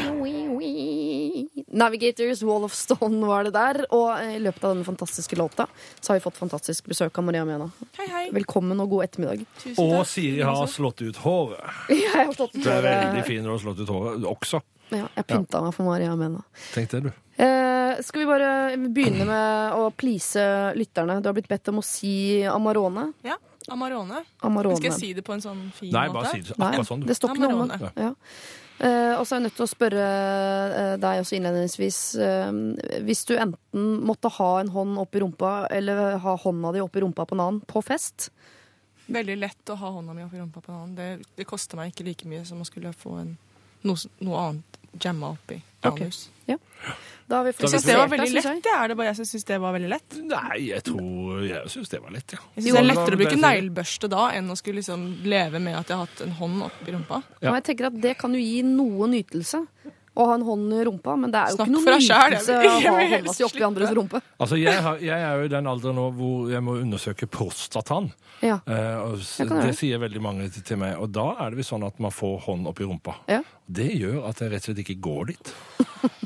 Navigators 1.67 2.43
Wall 2.43 2.65
of 2.65 2.75
Stone 2.75 3.27
var 3.27 3.45
det 3.49 3.53
der, 3.57 3.81
og 3.95 4.11
eh, 4.21 4.37
i 4.37 4.41
løpet 4.43 4.65
av 4.65 4.75
denne 4.75 4.87
fantastiske 4.87 5.37
låta 5.39 5.67
så 6.01 6.13
har 6.13 6.19
vi 6.21 6.25
fått 6.25 6.39
fantastisk 6.39 6.87
besøk 6.93 7.19
av 7.19 7.25
Maria 7.27 7.45
Mena. 7.49 7.71
Hei, 7.99 8.07
hei. 8.13 8.25
Velkommen 8.37 8.79
og 8.85 8.91
god 8.95 9.09
ettermiddag. 9.09 9.45
Tusen 9.63 9.79
Og. 9.85 10.03
Siri 10.09 10.43
har 10.49 10.67
slått 10.71 11.03
ut 11.03 11.17
håret. 11.25 11.63
Jeg 11.93 12.13
har 12.15 12.33
stått 12.37 12.55
Du 12.59 12.69
er 12.71 12.83
veldig 12.87 13.25
fin 13.27 13.43
når 13.43 13.49
du 13.51 13.55
har 13.57 13.65
slått 13.67 13.83
ut 13.85 13.93
håret 13.95 14.29
også. 14.31 14.63
Ja, 14.89 15.05
jeg 15.19 15.27
pynta 15.29 15.61
meg 15.61 15.75
for 15.77 15.85
Maria 15.85 16.15
Mena. 16.17 16.41
Tenk 16.73 16.95
det, 16.95 17.03
du. 17.09 17.11
Eh, 17.39 17.99
skal 18.03 18.23
vi 18.23 18.29
bare 18.31 18.53
begynne 18.89 19.27
med 19.29 19.75
å 19.77 19.91
please 19.93 20.41
lytterne? 20.79 21.19
Du 21.21 21.29
har 21.29 21.37
blitt 21.37 21.51
bedt 21.51 21.69
om 21.75 21.83
å 21.83 21.85
si 21.85 22.41
Amarone. 22.49 23.11
Ja, 23.27 23.37
Amarone. 23.69 24.23
Amarone. 24.49 24.79
Skal 24.81 24.93
jeg 24.95 24.97
si 25.03 25.11
det 25.19 25.27
på 25.27 25.35
en 25.37 25.45
sånn 25.45 25.67
fin 25.77 25.93
Nei, 25.93 26.07
måte? 26.09 26.17
bare 26.23 26.33
si 26.33 26.41
det 26.47 26.57
Nei, 26.57 26.71
akkurat 26.73 26.89
sånn. 26.89 27.03
du. 27.05 27.11
det 27.11 27.19
står 27.19 27.35
ikke 27.35 27.45
noe 27.45 27.59
om 27.67 27.69
det. 27.69 27.79
Amarone. 27.83 27.93
Ja. 28.01 28.15
Eh, 28.79 29.15
og 29.19 29.25
så 29.27 29.35
er 29.35 29.41
jeg 29.41 29.47
nødt 29.49 29.57
til 29.59 29.65
å 29.65 29.71
spørre 29.71 30.05
eh, 30.79 30.93
deg 31.03 31.23
også 31.23 31.35
innledningsvis. 31.39 31.99
eh, 32.23 33.01
hvis 33.07 33.25
du 33.27 33.35
enten 33.35 33.89
måtte 34.07 34.31
ha 34.39 34.51
en 34.61 34.71
hånd 34.75 35.01
opp 35.03 35.19
i 35.19 35.23
rumpa, 35.25 35.55
eller 35.75 36.19
ha 36.23 36.37
hånda 36.39 36.73
di 36.77 36.83
opp 36.85 36.97
i 36.97 37.03
rumpa 37.03 37.27
på 37.27 37.35
en 37.35 37.45
annen 37.47 37.65
på 37.67 37.83
fest 37.83 38.31
Veldig 39.09 39.39
lett 39.41 39.71
å 39.73 39.77
ha 39.81 39.91
hånda 39.91 40.13
mi 40.13 40.25
oppi 40.27 40.37
rumpa 40.37 40.61
på 40.61 40.73
en 40.73 40.79
annen. 40.79 40.97
Det, 40.99 41.31
det 41.39 41.47
koster 41.49 41.79
meg 41.81 41.95
ikke 41.95 42.05
like 42.11 42.29
mye 42.29 42.43
som 42.45 42.61
å 42.61 42.67
skulle 42.69 42.93
få 42.93 43.15
en, 43.23 43.31
noe, 43.89 44.11
noe 44.21 44.43
annet 44.43 44.79
jamma 45.01 45.31
oppi 45.33 45.57
anus. 45.89 46.27
Da 47.29 47.37
har 47.37 47.45
vi 47.45 47.53
Jeg 47.53 47.69
synes 47.69 47.85
det 47.85 47.97
var 47.99 48.09
veldig 48.09 48.33
lett. 48.39 48.63
Det 48.65 48.73
er 48.73 48.89
det 48.89 48.97
bare 48.97 49.11
jeg 49.11 49.19
som 49.19 49.27
syns 49.29 49.45
det 49.45 49.59
var 49.61 49.75
veldig 49.77 49.91
lett. 49.93 50.17
Nei, 50.31 50.59
jeg 50.71 50.85
tror 50.89 51.43
Jeg 51.45 51.73
syns 51.75 51.93
det 51.93 52.01
var 52.01 52.15
lett, 52.15 52.33
ja. 52.33 52.41
Jeg 52.57 52.63
synes 52.63 52.69
Jo, 52.69 52.75
det 52.75 52.81
er 52.81 52.89
lettere 52.89 53.19
å 53.19 53.21
bruke 53.23 53.41
neglebørste 53.43 54.11
da 54.15 54.25
enn 54.39 54.49
å 54.49 54.57
skulle 54.57 54.81
liksom 54.81 55.05
leve 55.29 55.61
med 55.61 55.77
at 55.77 55.93
jeg 55.93 56.01
har 56.01 56.09
hatt 56.09 56.25
en 56.25 56.35
hånd 56.41 56.65
oppi 56.71 56.95
rumpa. 56.97 57.23
Ja. 57.43 57.51
Og 57.51 57.59
jeg 57.61 57.67
tenker 57.69 57.91
at 57.91 58.01
Det 58.09 58.15
kan 58.21 58.33
jo 58.37 58.41
gi 58.41 58.63
noe 58.65 59.11
nytelse 59.13 59.65
å 60.19 60.27
ha 60.27 60.35
en 60.35 60.45
hånd 60.47 60.73
i 60.75 60.85
rumpa, 60.89 61.15
men 61.21 61.31
det 61.31 61.39
er 61.41 61.53
jo 61.53 61.59
Snakk 61.59 61.69
ikke 61.69 61.75
noe 61.77 61.85
for 61.85 61.95
deg 61.95 62.07
selv, 62.07 62.33
jeg 62.35 62.43
nytelse 62.43 62.89
å 62.89 62.95
ha 62.97 63.05
hånda 63.15 63.35
si 63.37 63.45
oppi 63.47 63.65
andres 63.67 63.93
rumpe. 63.95 64.21
Altså, 64.39 64.59
jeg, 64.59 64.81
har, 64.83 65.03
jeg 65.05 65.27
er 65.29 65.37
jo 65.39 65.47
i 65.47 65.53
den 65.53 65.71
alderen 65.71 66.01
nå 66.01 66.07
hvor 66.19 66.49
jeg 66.51 66.65
må 66.67 66.75
undersøke 66.81 67.29
prostataen. 67.31 68.11
Ja. 68.43 68.59
Eh, 68.67 69.15
gjøre 69.39 69.49
det 69.51 69.63
det. 69.69 69.77
sier 69.79 70.03
veldig 70.03 70.23
mange 70.23 70.49
til, 70.55 70.65
til 70.67 70.81
meg. 70.83 70.97
Og 71.03 71.11
da 71.15 71.29
er 71.43 71.55
det 71.55 71.61
visst 71.61 71.75
sånn 71.75 71.87
at 71.87 72.03
man 72.03 72.15
får 72.15 72.37
hånd 72.49 72.67
oppi 72.71 72.87
rumpa. 72.87 73.17
Ja. 73.31 73.41
Det 73.67 73.89
gjør 73.95 74.27
at 74.31 74.43
jeg 74.43 74.53
rett 74.55 74.65
og 74.65 74.71
slett 74.71 74.83
ikke 74.85 74.99
går 75.07 75.33
dit. 75.33 75.55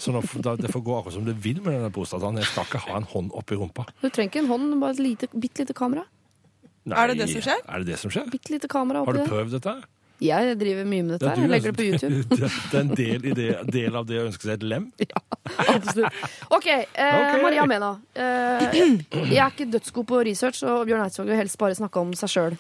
Så 0.02 0.12
nå, 0.12 0.20
da, 0.44 0.56
det 0.60 0.72
får 0.72 0.84
gå 0.84 0.96
akkurat 0.98 1.16
som 1.16 1.28
det 1.28 1.36
vil 1.44 1.60
med 1.60 1.76
denne 1.76 1.92
prostataen. 1.94 2.40
Jeg 2.40 2.50
skal 2.50 2.68
ikke 2.68 2.82
ha 2.88 2.98
en 3.00 3.08
hånd 3.12 3.32
oppi 3.38 3.56
rumpa. 3.60 3.86
Du 4.02 4.08
trenger 4.08 4.30
ikke 4.32 4.42
en 4.44 4.50
hånd, 4.52 4.74
bare 4.82 4.96
et 4.96 5.04
lite, 5.04 5.30
bitte 5.32 5.64
lite 5.64 5.76
kamera. 5.76 6.04
Nei, 6.82 6.98
Er 6.98 7.12
det 7.12 7.20
det 7.22 7.28
som 7.30 7.44
skjer? 7.44 7.60
Er 7.62 7.82
det 7.82 7.92
det 7.92 7.98
som 8.00 8.12
skjer? 8.12 8.28
Bitte 8.32 8.52
lite 8.56 8.68
kamera 8.70 9.04
Har 9.06 9.14
du 9.14 9.22
prøvd 9.28 9.54
dette? 9.54 9.76
Jeg 10.22 10.56
driver 10.60 10.84
mye 10.86 11.02
med 11.02 11.14
dette. 11.16 11.26
Ja, 11.26 11.30
her. 11.30 11.36
du 11.36 11.42
Jeg 11.42 11.48
er- 11.48 11.52
legger 11.52 11.72
det 11.72 11.78
på 11.78 11.86
YouTube. 11.88 12.18
det, 12.38 12.74
er 12.74 12.80
en 12.80 12.92
del, 12.96 13.24
i 13.26 13.32
det, 13.38 13.48
del 13.74 13.96
av 13.98 14.06
det 14.06 14.20
å 14.20 14.26
ønske 14.28 14.46
seg 14.48 14.54
et 14.60 14.66
lem. 14.74 14.88
Ja, 15.02 15.22
Absolutt. 15.74 16.20
OK, 16.54 16.66
eh, 16.70 16.84
okay. 16.94 17.40
Maria 17.42 17.64
Mena. 17.66 17.88
Eh, 18.14 18.68
jeg 18.70 19.40
er 19.42 19.50
ikke 19.50 19.66
dødsgod 19.72 20.06
på 20.06 20.20
research, 20.28 20.62
og 20.62 20.84
Bjørn 20.86 21.02
Eidsvåg 21.08 21.26
vil 21.32 21.40
helst 21.42 21.58
bare 21.60 21.74
snakke 21.78 21.98
om 22.00 22.12
seg 22.16 22.30
sjøl. 22.30 22.56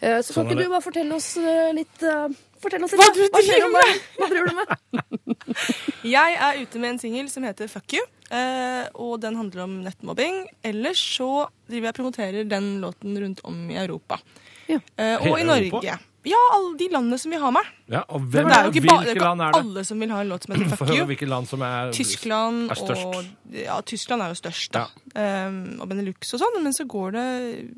Eh, 0.00 0.18
så 0.26 0.34
Sånn 0.34 0.48
kan 0.48 0.58
er 0.58 0.58
ikke 0.58 0.66
du 0.66 0.74
bare 0.74 0.84
fortelle 0.84 1.14
oss 1.14 1.28
eh, 1.38 1.70
litt 1.76 2.02
eh, 2.02 2.26
Fortell 2.64 2.82
oss 2.86 2.94
litt. 2.96 3.00
Hva 3.04 3.12
du 3.14 3.22
Hva 3.28 3.40
skjer 3.44 3.60
driver 3.60 3.68
om 3.68 3.74
dagen? 3.76 3.98
Hva 4.18 4.28
driver 4.32 4.48
du 4.48 4.54
med? 4.58 5.44
Jeg 6.08 6.36
er 6.48 6.60
ute 6.62 6.80
med 6.82 6.94
en 6.94 7.00
singel 7.02 7.28
som 7.32 7.44
heter 7.46 7.68
Fuck 7.70 7.92
You. 7.98 8.04
eh, 8.34 8.86
og 9.04 9.18
den 9.22 9.36
handler 9.36 9.66
om 9.66 9.76
nettmobbing. 9.84 10.42
Ellers 10.64 11.02
så 11.18 11.28
driver 11.68 11.90
jeg 11.90 11.98
promoterer 12.00 12.48
den 12.48 12.70
låten 12.82 13.18
rundt 13.20 13.44
om 13.44 13.62
i 13.70 13.76
Europa. 13.84 14.18
Ja. 14.66 14.80
Eh, 14.96 15.14
og 15.20 15.26
Hele 15.28 15.40
i 15.44 15.48
Norge. 15.50 15.70
Europa? 15.70 15.98
Ja, 16.24 16.38
alle 16.54 16.76
de 16.80 16.86
landene 16.88 17.18
som 17.20 17.32
vil 17.34 17.40
ha 17.42 17.50
meg. 17.52 17.66
Ja, 17.92 18.00
og 18.08 18.22
hvem, 18.32 18.46
det 18.48 18.56
er 18.56 18.64
jo 18.64 18.70
ikke, 18.72 18.82
ba, 18.88 18.94
det 19.04 19.10
er 19.10 19.18
ikke 19.18 19.26
land 19.26 19.42
er 19.44 19.50
det? 19.52 19.58
alle 19.60 19.82
som 19.84 20.00
vil 20.00 20.12
ha 20.14 20.20
en 20.24 20.30
låt 20.32 20.46
som 20.46 20.54
heter 20.54 20.76
Fuck 20.80 20.92
You. 20.96 21.04
hvilke 21.10 21.26
land 21.28 21.48
som 21.50 21.64
er 21.66 21.90
Tyskland 21.92 22.70
er 22.72 22.80
størst. 22.80 23.04
og 23.04 23.58
Ja, 23.58 23.76
Tyskland 23.84 24.24
er 24.24 24.32
jo 24.32 24.38
størst, 24.40 24.70
da. 24.72 24.86
Ja. 25.12 25.48
Um, 25.48 25.58
og 25.84 25.90
Benelux 25.90 26.32
og 26.32 26.40
sånn. 26.40 26.56
Men 26.64 26.72
så 26.72 26.86
går 26.88 27.12
det 27.18 27.26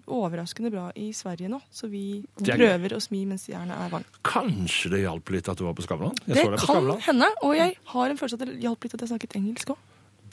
overraskende 0.07 0.71
bra 0.71 0.87
i 0.95 1.09
Sverige 1.17 1.51
nå. 1.51 1.59
Så 1.75 1.91
vi 1.91 2.05
er 2.47 2.55
prøver 2.55 2.95
å 2.97 3.03
smi 3.03 3.25
mens 3.27 3.49
jernet 3.51 3.75
er 3.75 3.91
varmt. 3.93 4.21
Kanskje 4.23 4.93
det 4.95 5.03
hjalp 5.03 5.35
litt 5.35 5.51
at 5.51 5.59
du 5.59 5.67
var 5.67 5.75
på 5.75 5.83
Skavlan? 5.89 6.15
Jeg 6.27 6.35
Det 6.37 6.45
deg 6.45 6.55
på 6.55 6.63
kan 6.63 6.71
Skavlan. 6.71 7.03
hende. 7.09 7.33
Og 7.43 7.57
jeg 7.59 7.77
har 7.97 8.15
en 8.15 8.17
følelse 8.23 8.39
at 8.41 8.47
det 8.47 8.61
hjalp 8.63 8.87
litt 8.87 8.95
at 8.95 9.01
jeg 9.01 9.11
snakket 9.11 9.37
engelsk 9.43 9.75
òg. 9.75 9.83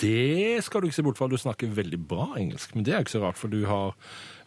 Det 0.03 0.63
skal 0.65 0.81
du 0.81 0.87
ikke 0.87 0.95
se 0.97 1.03
bort 1.05 1.17
fra. 1.17 1.27
Du 1.29 1.37
snakker 1.37 1.69
veldig 1.69 1.99
bra 2.07 2.29
engelsk. 2.37 2.73
Men 2.75 2.83
det 2.85 2.93
er 2.93 3.03
ikke 3.03 3.17
så 3.17 3.21
rart, 3.25 3.37
for 3.37 3.47
du 3.47 3.65
har 3.65 3.93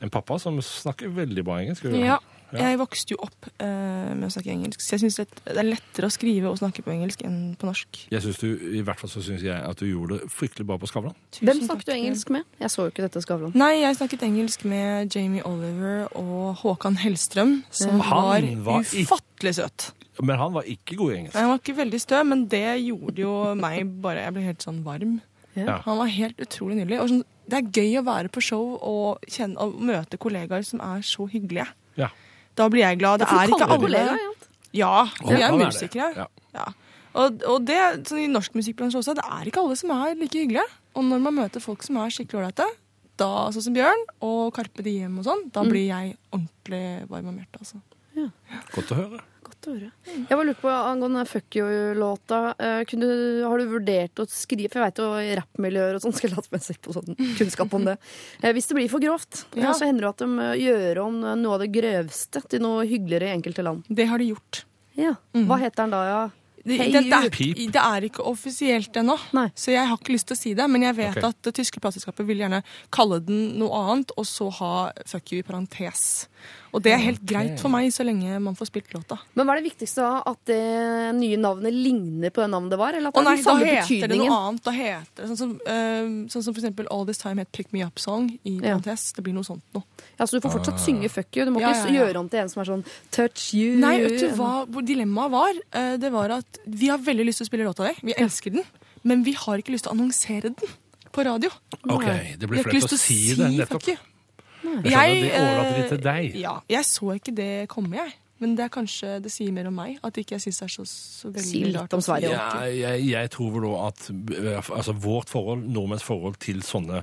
en 0.03 0.11
pappa 0.11 0.39
som 0.43 0.59
snakker 0.63 1.11
veldig 1.15 1.45
bra 1.47 1.61
engelsk. 1.63 1.85
Ja. 1.95 2.19
Ja. 2.53 2.69
Jeg 2.71 2.79
vokste 2.79 3.15
jo 3.17 3.19
opp 3.25 3.49
eh, 3.59 4.13
med 4.15 4.29
å 4.29 4.31
snakke 4.31 4.53
engelsk, 4.53 4.83
så 4.85 4.95
jeg 4.95 5.03
syns 5.05 5.19
det 5.19 5.27
det 5.47 5.57
er 5.59 5.67
lettere 5.67 6.07
å 6.07 6.15
skrive 6.15 6.51
og 6.53 6.61
snakke 6.61 6.85
på 6.87 6.93
engelsk 6.95 7.25
enn 7.27 7.57
på 7.59 7.67
norsk. 7.69 8.05
Jeg 8.13 8.23
synes 8.23 8.39
du, 8.39 8.47
I 8.79 8.85
hvert 8.87 9.03
fall 9.03 9.11
så 9.11 9.23
syns 9.25 9.43
jeg 9.43 9.57
at 9.57 9.83
du 9.83 9.87
gjorde 9.89 10.21
det 10.21 10.31
fryktelig 10.31 10.67
bra 10.69 10.79
på 10.79 10.89
Skavlan. 10.91 11.17
Hvem 11.41 11.63
snakket 11.67 11.91
du 11.91 11.95
engelsk 11.97 12.31
med? 12.35 12.47
Jeg 12.63 12.73
så 12.73 12.87
jo 12.87 12.95
ikke 12.95 13.07
dette 13.07 13.23
Skavlan. 13.25 13.55
Nei, 13.59 13.73
jeg 13.83 13.99
snakket 13.99 14.27
engelsk 14.29 14.67
med 14.71 15.15
Jamie 15.17 15.43
Oliver 15.49 16.07
og 16.15 16.63
Håkan 16.63 16.99
Hellstrøm, 17.03 17.59
som 17.75 17.99
var, 18.03 18.47
var 18.67 18.87
ufattelig 18.87 19.57
søt. 19.59 19.91
Men 20.23 20.39
han 20.41 20.55
var 20.55 20.69
ikke 20.71 20.97
god 20.97 21.13
i 21.13 21.17
engelsk. 21.21 21.35
Nei, 21.35 21.43
Han 21.45 21.53
var 21.53 21.63
ikke 21.63 21.79
veldig 21.83 22.01
stø, 22.01 22.21
men 22.25 22.45
det 22.53 22.67
gjorde 22.87 23.21
jo 23.21 23.33
meg 23.59 23.91
bare 24.01 24.23
Jeg 24.25 24.37
ble 24.37 24.45
helt 24.47 24.65
sånn 24.65 24.85
varm. 24.87 25.19
Ja. 25.57 25.81
Han 25.87 25.99
var 26.01 26.13
helt 26.13 26.41
utrolig 26.41 26.77
nydelig. 26.79 27.01
Og 27.03 27.11
sånn, 27.11 27.25
det 27.49 27.59
er 27.59 27.69
gøy 27.81 27.99
å 28.01 28.05
være 28.07 28.31
på 28.33 28.43
show 28.45 28.77
og, 28.77 29.27
kjenne, 29.29 29.57
og 29.61 29.77
møte 29.81 30.19
kollegaer 30.21 30.65
som 30.69 30.83
er 30.85 31.05
så 31.07 31.29
hyggelige. 31.33 31.69
Ja. 32.01 32.11
Da 32.57 32.69
blir 32.73 32.85
jeg 32.87 33.01
glad. 33.03 33.23
Det 33.23 33.29
er 33.29 33.53
ikke 33.53 33.69
alle 33.77 34.03
ja. 34.03 34.17
Ja, 34.77 35.07
vi 35.25 35.41
er 35.41 35.55
musikere. 35.57 36.11
Ja. 36.17 36.27
Ja. 36.57 36.67
Og, 37.17 37.39
og 37.49 37.63
det, 37.65 37.79
sånn 38.09 38.25
i 38.27 38.29
norsk 38.29 38.57
musikkbransje 38.59 39.01
også, 39.01 39.15
det 39.17 39.25
er 39.25 39.49
ikke 39.49 39.63
alle 39.63 39.77
som 39.81 39.93
er 39.95 40.17
like 40.19 40.37
hyggelige. 40.37 40.67
Og 40.97 41.05
når 41.07 41.23
man 41.25 41.39
møter 41.39 41.65
folk 41.65 41.85
som 41.85 41.97
er 42.01 42.13
skikkelig 42.13 42.43
ålreite, 42.43 42.67
sånn 43.17 43.65
som 43.65 43.77
Bjørn 43.77 44.03
og 44.25 44.51
Karpe 44.57 44.85
Diem 44.85 45.17
og 45.21 45.25
sånn, 45.25 45.47
da 45.53 45.65
blir 45.65 45.87
jeg 45.89 46.17
ordentlig 46.29 46.83
varm 47.09 47.31
om 47.33 47.39
hjertet. 47.41 47.63
Altså. 47.65 47.81
Godt 48.75 48.93
å 48.93 49.01
høre. 49.01 49.23
Godt 49.67 49.73
å 49.73 49.75
høre. 49.81 49.91
Jeg 50.31 50.39
var 50.39 50.47
lurt 50.47 50.61
på 50.63 50.71
angående 50.71 51.25
Fuck 51.27 51.57
You-låta. 51.59 52.55
eh, 52.59 52.85
kunne 52.85 53.01
du- 53.11 53.45
Har 53.47 53.59
du 53.59 53.67
vurdert 53.67 54.15
å 54.15 54.27
skrive 54.29 54.71
For 54.71 54.79
jeg 54.81 54.95
vet 54.95 54.97
jo 55.03 55.43
rappmiljøer 55.43 55.95
og 55.97 56.03
sånn 56.03 56.15
skal 56.15 56.31
late 56.31 56.49
meg 56.53 56.63
se 56.63 56.75
på 56.75 56.93
sånn 56.95 57.17
kunnskap 57.39 57.75
om 57.75 57.85
det. 57.85 57.99
Eh, 58.43 58.53
Hvis 58.53 58.69
det 58.69 58.77
blir 58.77 58.89
for 58.89 59.01
grovt, 59.01 59.45
Ja. 59.57 59.71
eh, 59.71 59.75
så 59.75 59.87
hender 59.87 60.03
det 60.03 60.09
at 60.09 60.19
de 60.19 60.27
gjør 60.63 61.05
om 61.07 61.21
noe 61.43 61.55
av 61.55 61.61
det 61.61 61.73
grøvste 61.73 62.49
til 62.49 62.61
noe 62.61 62.87
hyggeligere 62.87 63.29
i 63.33 63.37
enkelte 63.43 63.63
land. 63.65 63.85
Det 63.93 64.07
har 64.07 64.19
de 64.19 64.31
gjort. 64.33 64.65
Ja. 64.97 65.15
Mhm. 65.35 65.47
Hva 65.47 65.59
heter 65.59 65.77
den 65.77 65.91
da, 65.91 66.05
ja? 66.07 66.31
Det, 66.67 66.79
Hey, 66.81 66.91
det, 66.91 67.05
det, 67.05 67.13
er, 67.13 67.31
ikke- 67.31 67.71
det 67.71 67.77
er 67.77 68.01
ikke 68.09 68.25
offisielt 68.27 68.93
ennå, 68.99 69.17
så 69.55 69.71
jeg 69.71 69.87
har 69.87 69.97
ikke 69.97 70.11
lyst 70.17 70.27
til 70.27 70.35
å 70.35 70.39
si 70.41 70.53
det. 70.53 70.69
Men 70.69 70.83
jeg 70.83 70.97
vet 70.97 71.17
okay. 71.17 71.29
at 71.29 71.43
det 71.43 71.55
tyske 71.55 71.79
plateselskapet 71.79 72.27
vil 72.27 72.39
gjerne 72.39 72.65
kalle 72.91 73.21
den 73.25 73.57
noe 73.57 73.71
annet, 73.71 74.11
og 74.19 74.25
så 74.27 74.51
ha 74.53 74.91
fuck 75.07 75.31
you 75.31 75.39
i 75.39 75.43
parentes. 75.43 76.27
Og 76.77 76.83
det 76.85 76.93
er 76.93 77.01
helt 77.01 77.23
greit 77.25 77.61
for 77.63 77.73
meg, 77.73 77.89
så 77.95 78.05
lenge 78.05 78.37
man 78.43 78.57
får 78.59 78.69
spilt 78.69 78.93
låta. 78.93 79.17
Men 79.35 79.47
hva 79.47 79.55
er 79.55 79.63
det 79.63 79.71
viktigste 79.71 80.05
da? 80.05 80.19
At 80.29 80.41
det 80.51 80.59
nye 81.17 81.39
navnet 81.41 81.73
ligner 81.73 82.33
på 82.35 82.43
det 82.43 82.51
navnet 82.53 82.75
det 82.75 82.79
var? 82.81 82.99
Eller 82.99 83.09
at 83.09 83.17
det 83.17 83.25
nei, 83.25 83.33
er 83.33 83.43
den 83.43 83.47
da 83.47 83.71
heter 83.71 84.13
det 84.13 84.19
noe 84.21 84.37
annet. 84.37 84.63
Da 84.67 84.75
heter 84.77 85.23
det 85.23 85.29
Sånn 85.31 85.41
som, 85.41 85.55
uh, 85.65 86.11
sånn 86.33 86.45
som 86.45 86.53
for 86.53 86.61
eksempel 86.61 86.91
All 86.93 87.07
This 87.09 87.23
Time 87.23 87.41
het 87.41 87.53
Pick 87.57 87.73
Me 87.73 87.85
Up 87.87 87.99
Song 88.03 88.29
i 88.45 88.57
Ja. 88.61 88.77
Det 88.77 89.25
blir 89.25 89.37
noe 89.37 89.47
sånt 89.47 89.65
noe. 89.77 89.85
Ja, 90.19 90.27
så 90.27 90.37
du 90.37 90.45
får 90.45 90.59
fortsatt 90.59 90.83
synge 90.83 91.09
fuck 91.13 91.37
you. 91.37 91.45
Du 91.47 91.53
må 91.55 91.61
Ja, 91.61 91.73
ikke 91.73 91.95
ja, 91.95 92.05
gjøre 92.05 92.21
om 92.21 92.29
til 92.29 92.41
en 92.41 92.49
som 92.53 92.61
er 92.63 92.71
sånn 92.73 92.85
touch 93.11 93.55
you. 93.55 93.77
Nei, 93.81 93.99
vet 94.05 94.21
du 94.21 94.29
hva 94.37 94.67
dilemmaet 94.83 95.31
var? 95.33 95.63
Uh, 95.75 95.97
Det 95.97 96.13
var 96.13 96.31
at 96.41 96.61
vi 96.67 96.89
har 96.93 96.99
veldig 96.99 97.27
lyst 97.31 97.41
til 97.43 97.47
å 97.47 97.51
spille 97.53 97.65
låta 97.65 97.89
di. 97.89 97.95
Vi 98.13 98.15
elsker 98.17 98.53
den. 98.59 98.65
Men 99.07 99.23
vi 99.25 99.33
har 99.39 99.59
ikke 99.63 99.73
lyst 99.73 99.87
til 99.87 99.95
å 99.95 99.97
annonsere 99.97 100.51
den 100.51 100.77
på 101.13 101.25
radio. 101.25 101.51
OK, 101.89 102.05
det 102.37 102.49
blir 102.51 102.63
flaut 102.67 102.93
å 102.93 102.99
si 102.99 103.31
si 103.31 103.35
det 103.39 103.51
nettopp. 103.55 103.81
fuck 103.81 103.89
you. 103.89 103.97
Jeg 104.67 104.93
skjønner, 104.93 105.25
de 105.25 105.33
overlater 105.41 105.75
det 105.81 105.89
til 105.91 105.99
eh, 105.99 106.07
deg. 106.11 106.39
Ja, 106.43 106.55
jeg 106.77 106.85
så 106.89 107.13
ikke 107.17 107.35
det 107.37 107.51
komme, 107.73 107.97
jeg. 107.97 108.17
Men 108.39 108.53
det 108.53 108.67
er 108.67 108.69
kanskje 108.69 109.15
det 109.25 109.31
sier 109.33 109.53
mer 109.57 109.71
om 109.71 109.79
meg. 109.79 109.95
At 110.05 110.19
ikke 110.21 110.35
jeg 110.37 110.43
syns 110.45 110.59
det 110.61 110.67
er 110.67 110.73
så, 110.75 110.85
så 110.91 111.31
veldig 111.33 111.47
Si 111.49 111.63
litt 111.73 111.95
om. 111.97 112.03
Sverige 112.05 112.35
Ja, 112.35 112.49
jeg, 112.69 113.07
jeg 113.09 113.31
tror 113.33 113.55
vel 113.55 113.65
da 113.65 113.87
at 113.87 114.03
eh, 114.13 114.73
altså, 114.77 114.93
vårt 114.93 115.33
forhold, 115.33 115.65
nordmenns 115.73 116.05
forhold 116.05 116.37
til 116.45 116.61
sånne 116.67 117.01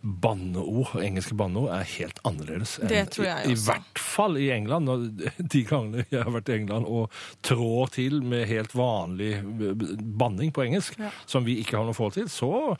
banneord, 0.00 0.94
engelske 1.02 1.34
banneord, 1.36 1.72
er 1.74 1.88
helt 1.98 2.20
annerledes. 2.24 2.78
enn 2.80 2.88
Det 2.88 3.02
tror 3.16 3.26
jeg 3.26 3.50
i, 3.50 3.52
I 3.52 3.58
hvert 3.66 4.00
fall 4.00 4.38
i 4.40 4.46
England. 4.54 4.88
Når, 4.88 5.06
de 5.54 5.64
gangene 5.68 6.06
jeg 6.08 6.22
har 6.22 6.32
vært 6.38 6.52
i 6.54 6.58
England 6.62 6.88
og 6.88 7.18
trår 7.46 7.92
til 7.98 8.20
med 8.22 8.46
helt 8.50 8.74
vanlig 8.78 9.34
eh, 9.42 9.86
banning 10.22 10.54
på 10.54 10.64
engelsk, 10.68 10.96
Ja. 11.02 11.10
som 11.26 11.44
vi 11.48 11.58
ikke 11.64 11.80
har 11.80 11.88
noe 11.88 11.96
forhold 11.98 12.16
til, 12.20 12.30
så, 12.32 12.76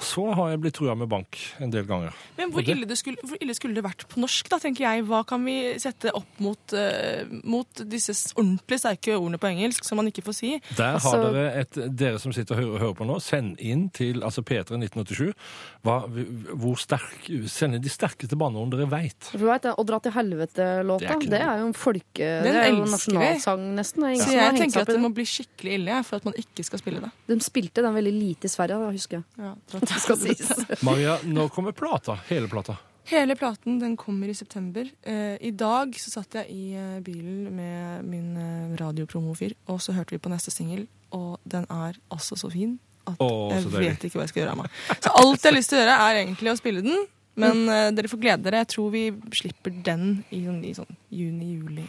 så 0.00 0.24
har 0.32 0.52
jeg 0.52 0.60
blitt 0.62 0.74
trua 0.78 0.94
med 0.96 1.08
bank 1.10 1.38
en 1.60 1.70
del 1.70 1.84
ganger. 1.88 2.14
Men 2.38 2.50
hvor 2.52 2.64
det- 2.64 2.74
ille, 2.76 2.86
det 2.88 2.96
skulle, 2.98 3.16
hvor 3.22 3.36
ille 3.40 3.54
skulle 3.54 3.74
det 3.74 3.84
vært 3.84 4.06
på 4.08 4.20
norsk, 4.20 4.48
da, 4.48 4.58
tenker 4.58 4.86
jeg. 4.86 5.04
Hva 5.04 5.26
kan 5.26 5.44
vi 5.44 5.74
sette 5.78 6.12
opp 6.14 6.40
mot, 6.40 6.58
uh, 6.72 7.24
mot 7.44 7.68
disse 7.84 8.14
ordentlig 8.34 8.78
sterke 8.80 9.16
ordene 9.18 9.38
på 9.38 9.50
engelsk 9.50 9.84
som 9.84 9.96
man 9.96 10.06
ikke 10.06 10.24
får 10.24 10.34
si? 10.34 10.60
Der 10.76 10.94
Altså- 10.94 11.10
har 11.16 11.32
dere 11.32 11.60
et, 11.60 11.96
dere 11.96 12.18
som 12.18 12.32
sitter 12.32 12.56
og 12.56 12.62
hører, 12.62 12.78
hører 12.78 12.94
på 12.94 13.06
nå, 13.06 13.20
send 13.20 13.60
inn 13.60 13.88
til 13.90 14.22
altså 14.22 14.42
P3 14.42 14.78
1987 14.80 15.34
hva, 15.82 16.06
hvor 16.54 16.78
sterk, 16.78 17.28
send 17.50 17.74
inn 17.74 17.82
de 17.82 17.88
sterkeste 17.92 18.36
banneordene 18.38 18.78
dere 18.78 18.90
veit. 18.90 19.30
Du 19.32 19.44
vet, 19.46 19.62
det, 19.62 19.74
Å 19.76 19.84
dra 19.84 19.98
til 19.98 20.12
helvete-låta, 20.12 21.18
det, 21.18 21.30
det, 21.30 21.40
er 21.40 21.58
jo 21.58 21.66
en 21.66 21.74
folke... 21.74 22.28
Det 22.42 22.52
er 22.52 22.70
jo 22.70 22.84
en 22.84 22.92
nasjonalsang, 22.92 23.64
nesten. 23.76 24.06
Så 24.16 24.24
som 24.28 24.32
jeg 24.32 24.58
tenker 24.60 24.80
at 24.82 24.90
det 24.90 24.96
det. 24.96 25.02
må 25.02 25.10
bli 25.14 25.24
skikkelig 25.26 25.74
ille 25.80 25.98
for 26.06 26.16
at 26.20 26.24
man 26.28 26.36
ikke 26.38 26.64
skal 26.64 26.78
spille 26.82 27.02
det. 27.02 27.10
De 27.26 27.38
spilte 27.42 27.82
den 27.84 27.94
veldig 27.96 28.12
lite 28.14 28.48
i 28.48 28.52
Sverige, 28.52 28.78
da, 28.78 28.90
husker 28.94 29.18
jeg. 29.18 29.24
Ja, 29.42 29.54
Det 29.82 29.98
skal 30.04 30.18
sies. 30.20 30.50
Maria, 30.86 31.18
når 31.26 31.50
kommer 31.54 31.74
plata? 31.76 32.14
Hele 32.30 32.48
plata? 32.50 32.76
Hele 33.10 33.34
platen 33.34 33.80
den 33.82 33.96
kommer 33.98 34.30
i 34.30 34.34
september. 34.38 34.86
Eh, 35.02 35.34
I 35.42 35.50
dag 35.58 35.96
så 35.98 36.12
satt 36.14 36.36
jeg 36.38 36.46
i 36.54 36.66
eh, 36.78 37.00
bilen 37.02 37.48
med 37.56 38.04
min 38.06 38.28
eh, 38.38 38.76
radiopromofyr, 38.78 39.56
og 39.74 39.80
så 39.82 39.94
hørte 39.96 40.14
vi 40.14 40.20
på 40.22 40.30
neste 40.30 40.54
singel, 40.54 40.84
og 41.10 41.40
den 41.42 41.66
er 41.66 41.98
altså 42.14 42.38
så 42.38 42.50
fin 42.52 42.76
at 43.10 43.18
Å, 43.18 43.26
så 43.50 43.56
jeg 43.58 43.72
deilig. 43.72 43.88
vet 43.88 44.04
ikke 44.06 44.20
hva 44.20 44.28
jeg 44.28 44.30
skal 44.30 44.42
gjøre 44.44 44.54
av 44.54 44.60
meg. 44.62 44.78
Så 45.02 45.10
alt 45.18 45.42
jeg 45.42 45.50
har 45.50 45.56
lyst 45.58 45.72
til 45.72 45.80
å 45.80 45.82
gjøre, 45.82 45.96
er 46.06 46.20
egentlig 46.22 46.52
å 46.54 46.58
spille 46.62 46.84
den. 46.86 47.02
Men 47.42 47.64
eh, 47.72 47.88
dere 47.96 48.10
får 48.12 48.20
glede 48.22 48.44
dere. 48.46 48.60
Jeg 48.62 48.70
tror 48.76 48.90
vi 48.94 49.02
slipper 49.34 49.74
den 49.90 50.06
i, 50.30 50.44
sånn- 50.46 50.62
i 50.68 50.74
sånn 50.78 50.94
juni-juli. 51.10 51.88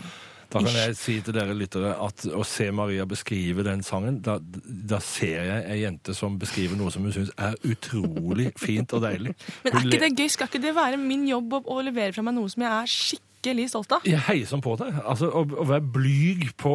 Da 0.54 0.62
kan 0.62 0.78
jeg 0.78 0.96
si 1.00 1.18
til 1.26 1.34
dere 1.36 1.56
lyttere 1.58 1.96
at 2.06 2.26
å 2.30 2.44
se 2.48 2.70
Maria 2.76 3.08
beskrive 3.10 3.66
den 3.66 3.82
sangen, 3.86 4.22
da, 4.26 4.38
da 4.40 5.00
ser 5.04 5.44
jeg 5.50 5.66
ei 5.74 5.80
jente 5.82 6.14
som 6.18 6.38
beskriver 6.42 6.78
noe 6.80 6.94
som 6.94 7.04
hun 7.08 7.16
syns 7.16 7.34
er 7.42 7.58
utrolig 7.66 8.52
fint 8.66 8.94
og 8.94 9.04
deilig. 9.08 9.34
Men 9.66 9.78
er 9.82 9.86
ikke 9.90 10.02
det 10.06 10.14
gøy? 10.20 10.30
Skal 10.38 10.52
ikke 10.52 10.64
det 10.64 10.76
være 10.78 11.02
min 11.02 11.26
jobb 11.30 11.60
å, 11.60 11.64
å 11.74 11.82
levere 11.86 12.14
fra 12.16 12.26
meg 12.26 12.38
noe 12.38 12.52
som 12.54 12.64
jeg 12.66 12.72
er 12.78 12.92
skikkelig 12.94 13.66
stolt 13.74 13.96
av? 13.98 14.06
Jeg 14.08 14.22
heier 14.30 14.48
sånn 14.48 14.62
på 14.64 14.76
det. 14.80 14.92
Altså, 15.02 15.28
å, 15.36 15.42
å 15.44 15.66
være 15.68 15.84
blyg 15.98 16.46
på 16.62 16.74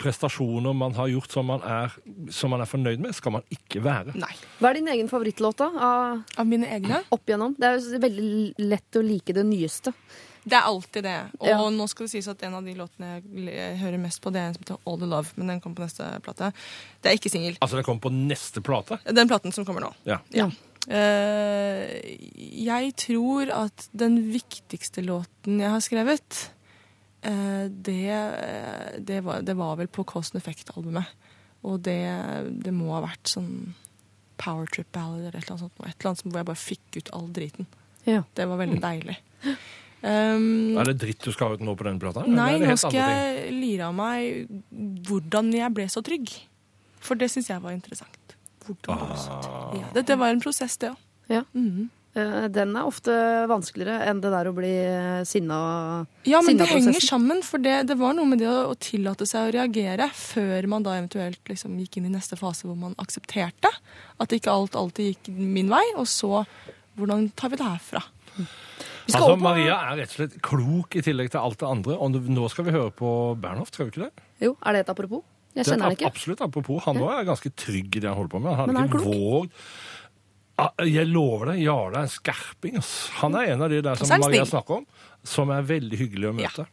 prestasjoner 0.00 0.74
man 0.76 0.96
har 0.96 1.10
gjort 1.12 1.36
som 1.36 1.46
man, 1.52 1.62
er, 1.66 1.94
som 2.34 2.50
man 2.54 2.64
er 2.64 2.70
fornøyd 2.70 3.02
med, 3.04 3.14
skal 3.16 3.36
man 3.36 3.46
ikke 3.54 3.82
være. 3.84 4.16
Nei. 4.18 4.32
Hva 4.58 4.72
er 4.72 4.80
din 4.80 4.90
egen 4.96 5.10
favorittlåt, 5.12 5.60
da? 5.60 5.70
Av, 5.90 6.24
Av 6.40 6.48
mine 6.48 6.66
egne? 6.72 7.02
opp 7.14 7.28
igjennom? 7.30 7.54
Det 7.60 7.68
er 7.68 7.78
jo 7.78 8.02
veldig 8.02 8.66
lett 8.72 8.98
å 9.00 9.04
like 9.06 9.36
det 9.36 9.46
nyeste. 9.46 9.94
Det 10.44 10.56
er 10.56 10.62
alltid 10.70 11.04
det. 11.04 11.16
Og 11.40 11.48
Ja. 11.48 11.58
nå 11.70 11.86
skal 11.88 12.06
det 12.06 12.10
sies 12.14 12.28
at 12.28 12.42
en 12.42 12.54
av 12.54 12.64
de 12.64 12.72
låtene 12.74 13.22
jeg 13.50 13.78
hører 13.78 13.98
mest 14.00 14.20
på, 14.22 14.32
det 14.32 14.40
er 14.40 14.46
en 14.48 14.54
som 14.54 14.62
heter 14.64 14.78
All 14.86 14.98
The 14.98 15.06
Love, 15.06 15.32
men 15.36 15.46
den 15.48 15.60
kommer 15.60 15.76
på 15.76 15.84
neste 15.84 16.06
plate. 16.24 16.52
Det 17.02 17.10
er 17.10 17.18
ikke 17.18 17.30
singel. 17.30 17.58
Altså, 17.60 17.76
den 17.76 17.84
kommer 17.84 18.00
på 18.00 18.12
neste 18.14 18.62
plate. 18.64 18.98
Den 19.04 19.28
platen 19.28 19.52
som 19.52 19.64
kommer 19.68 19.80
nå. 19.84 19.92
Ja. 20.06 20.18
Ja. 20.32 20.48
Uh, 20.88 21.84
jeg 22.64 22.94
tror 22.96 23.50
at 23.52 23.88
den 23.96 24.16
viktigste 24.32 25.02
låten 25.04 25.60
jeg 25.60 25.70
har 25.74 25.82
skrevet, 25.84 26.38
uh, 27.26 27.68
det, 27.68 28.08
det, 29.04 29.20
var, 29.26 29.42
det 29.44 29.56
var 29.58 29.76
vel 29.76 29.88
på 29.92 30.04
Cost 30.08 30.34
and 30.34 30.40
Effect-albumet. 30.42 31.04
Og 31.68 31.82
det, 31.84 32.00
det 32.64 32.72
må 32.72 32.94
ha 32.94 33.02
vært 33.04 33.28
sånn 33.34 33.74
Power 34.40 34.64
Trip 34.72 34.88
Ballad 34.96 35.20
eller 35.26 35.36
et 35.36 35.44
eller 35.44 35.58
annet 35.58 35.66
sånt. 35.66 35.80
Et 35.84 35.92
eller 36.00 36.08
annet 36.10 36.22
som- 36.22 36.32
hvor 36.32 36.40
jeg 36.40 36.48
bare 36.48 36.64
fikk 36.64 36.96
ut 36.96 37.10
all 37.12 37.28
driten. 37.36 37.66
Ja. 38.06 38.22
Det 38.34 38.46
var 38.48 38.56
veldig 38.62 38.80
deilig. 38.80 39.18
Um, 40.02 40.78
Er 40.80 40.88
det 40.88 40.98
dritt 41.02 41.24
du 41.26 41.32
skal 41.32 41.48
ha 41.50 41.58
ut 41.58 41.60
nå 41.64 41.74
på 41.76 41.84
den 41.84 41.98
plata? 42.00 42.24
Nei, 42.24 42.54
nå 42.62 42.76
skal 42.80 42.94
jeg 42.96 43.52
lire 43.52 43.90
av 43.90 43.94
meg 43.94 44.48
hvordan 45.06 45.52
jeg 45.52 45.74
ble 45.76 45.88
så 45.92 46.00
trygg. 46.04 46.32
For 47.00 47.20
det 47.20 47.28
syns 47.32 47.50
jeg 47.52 47.60
var 47.60 47.72
interessant. 47.76 48.36
Hvordan 48.64 48.96
Ah. 48.96 49.14
trygg? 49.14 49.80
Ja, 49.82 49.88
det, 49.94 50.06
det 50.08 50.18
var 50.20 50.32
en 50.32 50.40
prosess, 50.40 50.76
det 50.80 50.90
òg. 50.94 50.96
Ja. 51.28 51.44
Mm 51.54 51.70
-hmm. 51.70 51.88
Den 52.50 52.74
er 52.74 52.82
ofte 52.82 53.12
vanskeligere 53.46 54.02
enn 54.10 54.20
det 54.20 54.30
der 54.32 54.48
å 54.50 54.52
bli 54.52 54.72
eh, 54.82 55.22
sinna 55.22 56.04
Ja, 56.26 56.40
men 56.42 56.56
det 56.56 56.66
henger 56.66 56.98
sammen, 57.00 57.40
for 57.42 57.58
det, 57.58 57.86
det 57.86 57.94
var 57.96 58.14
noe 58.14 58.26
med 58.26 58.38
det 58.38 58.48
å, 58.50 58.72
å 58.72 58.74
tillate 58.74 59.24
seg 59.26 59.46
å 59.46 59.52
reagere 59.52 60.10
før 60.12 60.66
man 60.66 60.82
da 60.82 60.96
eventuelt 60.98 61.38
liksom 61.46 61.78
gikk 61.78 61.96
inn 61.98 62.06
i 62.06 62.08
neste 62.08 62.34
fase 62.36 62.66
hvor 62.66 62.74
man 62.74 62.96
aksepterte 62.98 63.70
at 64.18 64.32
ikke 64.32 64.50
alt 64.50 64.74
alltid 64.74 65.06
gikk 65.06 65.28
min 65.38 65.70
vei, 65.70 65.84
og 65.94 66.06
så 66.10 66.44
hvordan 66.98 67.30
tar 67.36 67.48
vi 67.50 67.56
det 67.56 67.64
herfra? 67.64 68.02
Skal 68.34 68.99
Altså, 69.18 69.36
Maria 69.40 69.76
er 69.90 69.98
rett 70.00 70.12
og 70.12 70.16
slett 70.18 70.34
klok 70.44 70.96
i 70.96 71.02
tillegg 71.06 71.30
til 71.32 71.40
alt 71.40 71.58
det 71.62 71.68
andre. 71.68 71.96
Og 71.98 72.16
nå 72.30 72.48
skal 72.52 72.66
vi 72.68 72.74
høre 72.76 72.90
på 72.94 73.12
Bernhoft, 73.40 73.74
skal 73.74 73.88
vi 73.88 73.94
ikke 73.94 74.04
det? 74.08 74.26
Jo, 74.44 74.56
er 74.64 74.76
det 74.76 74.82
et 74.86 74.92
apropos? 74.94 75.22
Jeg 75.54 75.64
er 75.64 75.70
kjenner 75.72 75.88
han 75.88 75.96
ikke. 75.96 76.06
Absolutt, 76.10 76.40
apropos. 76.46 76.82
Han 76.86 77.00
også 77.00 77.16
er 77.18 77.24
ganske 77.30 77.50
trygg 77.58 77.96
i 77.96 78.02
det 78.04 78.08
han 78.10 78.16
holder 78.20 78.34
på 78.36 78.42
med. 78.44 78.54
Han 78.60 78.70
Men 78.70 78.82
er 78.84 78.92
ikke 78.92 79.04
våg... 79.06 79.50
Ah, 80.60 80.68
Jeg 80.84 81.08
lover 81.08 81.54
deg, 81.54 81.62
Jarle 81.64 81.96
er 81.96 82.04
en 82.04 82.12
skerping. 82.12 82.76
ass. 82.76 82.92
Han 83.22 83.34
er 83.34 83.54
en 83.54 83.62
av 83.64 83.70
de 83.72 83.80
der 83.80 83.96
som 83.96 84.06
så 84.06 84.12
er 84.12 84.18
han 84.20 84.26
Maria 84.28 84.44
snakker 84.44 84.82
om, 84.82 84.86
som 85.24 85.50
er 85.54 85.62
veldig 85.64 86.00
hyggelig 86.02 86.28
å 86.28 86.34
møte. 86.36 86.66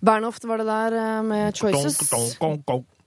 Bernhoft 0.00 0.44
var 0.48 0.60
det 0.60 0.66
der 0.68 0.96
eh, 1.00 1.22
med 1.24 1.56
Choices. 1.56 1.98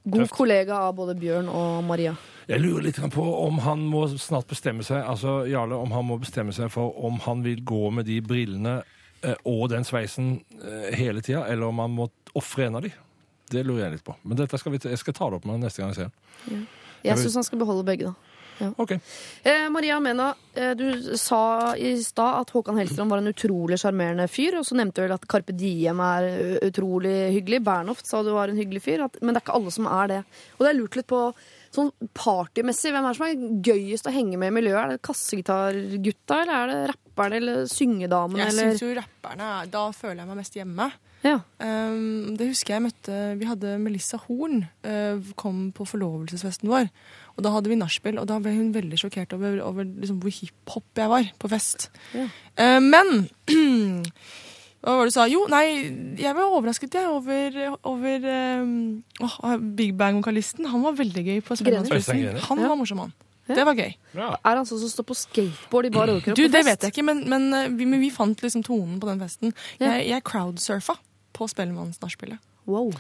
God 0.04 0.30
kollega 0.36 0.82
av 0.90 0.96
både 0.98 1.16
Bjørn 1.16 1.48
og 1.50 1.84
Maria. 1.88 2.16
Jeg 2.48 2.60
lurer 2.64 2.84
litt 2.84 3.00
på 3.14 3.24
om 3.46 3.60
han 3.64 3.86
må 3.88 4.06
snart 4.20 4.48
bestemme 4.52 4.84
seg 4.84 5.04
altså 5.08 5.46
Jarle, 5.48 5.76
om 5.80 5.91
han 5.96 6.06
må 6.10 6.18
bestemme 6.20 6.52
seg 6.56 6.72
for 6.74 6.91
om 7.08 7.20
han 7.24 7.44
vil 7.46 7.62
gå 7.64 7.89
med 7.96 8.06
de 8.10 8.20
brillene 8.26 8.82
eh, 9.24 9.36
og 9.48 9.70
den 9.72 9.86
sveisen 9.88 10.36
eh, 10.60 10.91
hele 11.00 11.22
tida, 11.24 11.46
eller 11.48 11.70
om 11.72 11.80
han 11.80 11.96
må 11.96 12.10
ofre 12.36 12.68
en 12.68 12.76
av 12.82 12.84
de. 12.88 12.91
Det 13.54 13.64
lurer 13.64 13.86
jeg 13.88 13.98
litt 14.00 14.06
på. 14.08 14.16
Men 14.24 14.38
dette 14.39 14.58
skal 14.60 14.74
vi, 14.76 14.82
jeg 14.84 15.00
skal 15.00 15.14
ta 15.16 15.30
det 15.30 15.39
opp 15.39 15.46
med 15.48 15.58
han 15.60 15.66
neste 15.68 15.84
gang 15.84 15.94
jeg 15.94 16.02
ser 16.02 16.12
han. 16.12 16.68
Jeg 17.04 17.16
vil- 17.16 17.24
syns 17.28 17.36
han 17.41 17.44
skal 17.48 17.60
beholde 17.62 17.86
begge, 17.88 18.12
da. 18.12 18.30
Ok. 18.80 18.91
Eh, 19.44 19.66
Maria 19.74 19.98
Mena, 20.00 20.28
eh, 20.56 20.74
du 20.78 21.16
sa 21.18 21.74
i 21.76 21.96
stad 22.06 22.41
at 22.44 22.52
Håkan 22.54 22.78
Hellstrøm 22.78 23.10
var 23.10 23.18
en 23.20 23.28
utrolig 23.32 23.80
sjarmerende 23.82 24.28
fyr. 24.30 24.60
Og 24.60 24.64
så 24.68 24.76
nevnte 24.78 25.02
du 25.02 25.08
vel 25.08 25.16
at 25.16 25.26
Carpe 25.28 25.56
Diem 25.58 26.00
er 26.00 26.60
utrolig 26.62 27.16
hyggelig. 27.34 27.64
Bernhoft 27.66 28.06
sa 28.08 28.22
du 28.24 28.30
var 28.32 28.48
en 28.54 28.60
hyggelig 28.62 28.84
fyr. 28.86 29.04
At, 29.08 29.18
men 29.22 29.34
det 29.34 29.41
er 29.41 29.46
ikke 29.48 29.58
alle 29.58 29.74
som 29.74 29.89
er 29.89 30.08
det. 30.14 30.20
Og 30.60 30.64
det 30.64 30.70
er 30.70 30.78
lurt 30.80 30.96
litt 31.00 31.10
på 31.10 31.24
sånn 31.76 31.92
partymessig. 32.18 32.92
Hvem 32.94 33.06
er 33.08 33.14
det 33.14 33.18
som 33.20 33.28
er 33.28 33.64
gøyest 33.70 34.10
å 34.10 34.14
henge 34.14 34.38
med 34.42 34.52
i 34.52 34.56
miljøet? 34.62 34.82
Er 34.84 34.94
det 34.94 35.02
kassegitargutta, 35.06 36.42
eller 36.44 36.54
er 36.58 36.68
det 36.72 36.82
rapperne 36.94 37.40
eller 37.40 37.66
syngedamene? 37.72 38.46
Jeg 38.50 38.58
syns 38.60 38.84
jo 38.86 38.94
rapperne 38.98 39.50
er- 39.62 39.72
Da 39.74 39.92
føler 39.92 40.24
jeg 40.24 40.28
meg 40.28 40.38
mest 40.38 40.54
hjemme. 40.60 40.92
Ja. 41.24 41.38
Um, 41.64 42.36
det 42.36 42.50
husker 42.50 42.74
jeg 42.76 42.84
møtte 42.84 43.40
Vi 43.40 43.46
hadde 43.48 43.78
Melissa 43.80 44.18
Horn 44.26 44.66
uh, 44.84 45.22
kom 45.40 45.72
på 45.72 45.86
forlovelsesfesten 45.88 46.68
vår. 46.68 46.90
Og 47.38 47.44
da 47.46 47.54
hadde 47.56 47.72
vi 47.72 47.78
nachspiel, 47.80 48.20
og 48.20 48.28
da 48.28 48.40
ble 48.44 48.52
hun 48.58 48.74
veldig 48.76 49.00
sjokkert 49.00 49.32
over, 49.34 49.56
over 49.64 49.88
liksom, 49.88 50.20
hvor 50.20 50.30
hiphop 50.36 51.00
jeg 51.00 51.10
var 51.10 51.30
på 51.40 51.50
fest. 51.50 51.88
Ja. 52.14 52.28
Uh, 52.60 52.80
men 52.84 53.30
Hva 54.84 54.98
var 54.98 55.08
det 55.08 55.14
du 55.14 55.16
sa? 55.16 55.26
Jo, 55.32 55.46
nei, 55.48 55.66
jeg 56.20 56.36
var 56.36 56.52
overrasket 56.58 56.96
jeg, 57.00 57.08
over, 57.08 57.60
over 57.88 58.26
um, 58.60 58.74
åh, 59.24 59.54
Big 59.78 59.94
Bang-vokalisten. 59.96 60.68
Han 60.68 60.84
var 60.84 60.98
veldig 60.98 61.24
gøy 61.30 61.40
på 61.46 61.56
Spellemannsprisen. 61.56 62.42
Han 62.50 62.60
Ja. 62.60 62.68
var 62.68 62.80
morsom, 62.80 63.00
han. 63.06 63.14
Det 63.48 63.64
var 63.68 63.76
gøy. 63.76 63.96
Ja. 64.16 64.30
Er 64.44 64.60
han 64.60 64.68
sånn 64.68 64.80
som 64.84 64.92
står 64.92 65.08
på 65.08 65.16
skateboard 65.20 65.88
i 65.88 65.92
bar 65.92 66.12
overkropp? 66.12 66.36
Du, 66.36 66.44
på 66.48 66.52
Det 66.52 66.66
vet 66.68 66.84
jeg 66.84 66.94
ikke, 66.94 67.04
men, 67.08 67.24
men, 67.32 67.48
uh, 67.56 67.68
vi, 67.72 67.88
men 67.88 68.04
vi 68.04 68.12
fant 68.12 68.44
liksom 68.44 68.64
tonen 68.64 69.00
på 69.00 69.08
den 69.08 69.24
festen. 69.24 69.56
Ja. 69.80 69.96
Jeg, 69.98 70.10
jeg 70.12 70.24
crowdsurfa 70.28 70.96
på 71.36 71.48
Spellemannsnachspielet. 71.52 72.40
Wow. 72.68 72.92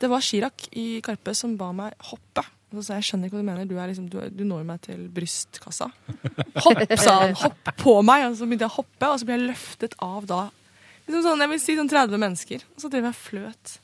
Det 0.00 0.08
var 0.12 0.24
Chirag 0.24 0.68
i 0.76 1.00
Karpe 1.04 1.32
som 1.36 1.56
ba 1.60 1.70
meg 1.76 1.94
hoppe. 2.10 2.44
Og 2.72 2.80
så 2.80 2.88
sa 2.88 2.96
jeg 2.96 3.04
jeg 3.04 3.10
skjønner 3.10 3.28
ikke 3.28 3.36
hva 3.38 3.44
du 3.44 3.48
mener, 3.48 3.68
du, 3.68 3.76
er 3.78 3.88
liksom, 3.92 4.08
du, 4.10 4.18
du 4.32 4.44
når 4.44 4.64
meg 4.68 4.80
til 4.84 5.04
brystkassa. 5.14 5.86
Hopp, 6.64 6.82
sa 6.98 7.20
han. 7.22 7.36
Hopp 7.40 7.70
på 7.80 7.94
meg. 8.04 8.26
Og 8.26 8.36
så 8.40 8.48
begynte 8.48 8.66
jeg 8.66 8.72
å 8.74 8.78
hoppe, 8.80 9.08
og 9.12 9.20
så 9.20 9.28
ble 9.28 9.36
jeg 9.38 9.46
løftet 9.52 9.96
av 10.04 10.26
da 10.28 10.40
liksom 11.06 11.26
sånn, 11.26 11.44
jeg 11.44 11.52
vil 11.52 11.62
si 11.62 11.76
sånn 11.78 11.92
30 11.92 12.22
mennesker. 12.22 12.66
Og 12.74 12.82
så 12.82 12.90
drev 12.92 13.08
jeg 13.10 13.18
fløt. 13.20 13.76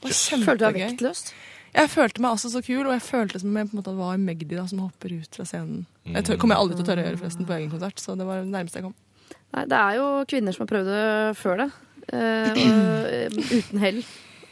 Det 0.00 0.08
var 0.08 0.16
Følte 0.16 0.56
du 0.56 0.64
deg 0.64 0.80
vektløst? 0.80 1.30
vektløs? 1.32 1.54
Jeg 1.76 1.90
følte 1.92 2.22
meg 2.24 2.32
altså 2.32 2.48
så 2.48 2.62
kul, 2.64 2.86
og 2.86 2.92
jeg 2.94 3.02
følte 3.04 3.40
som 3.42 3.50
om 3.50 3.58
jeg 3.60 3.68
på 3.68 3.74
en 3.74 3.80
måte 3.82 3.96
var 3.98 4.20
Magdi 4.20 4.54
da, 4.54 4.64
som 4.70 4.80
hopper 4.80 5.12
ut 5.12 5.36
fra 5.36 5.44
scenen. 5.48 5.82
Det 6.06 6.22
mm. 6.24 6.38
kommer 6.40 6.56
jeg 6.56 6.64
aldri 6.64 6.78
til 6.78 6.86
å 6.86 6.88
tørre 6.88 7.02
å 7.02 7.08
gjøre 7.10 7.20
forresten 7.20 7.48
på 7.48 7.56
egen 7.58 7.72
konsert, 7.74 8.00
så 8.00 8.14
det 8.16 8.28
var 8.28 8.40
det 8.40 8.52
nærmeste 8.52 8.80
jeg 8.80 8.86
kom. 8.86 8.94
Nei, 9.56 9.64
det 9.68 9.80
er 9.80 9.98
jo 9.98 10.06
kvinner 10.30 10.56
som 10.56 10.64
har 10.64 10.70
prøvd 10.70 10.88
det 10.92 11.02
før 11.40 11.60
det. 11.60 11.68
Uh, 12.06 12.60
eh, 12.62 13.38
uten 13.58 13.82
hell. 13.82 14.00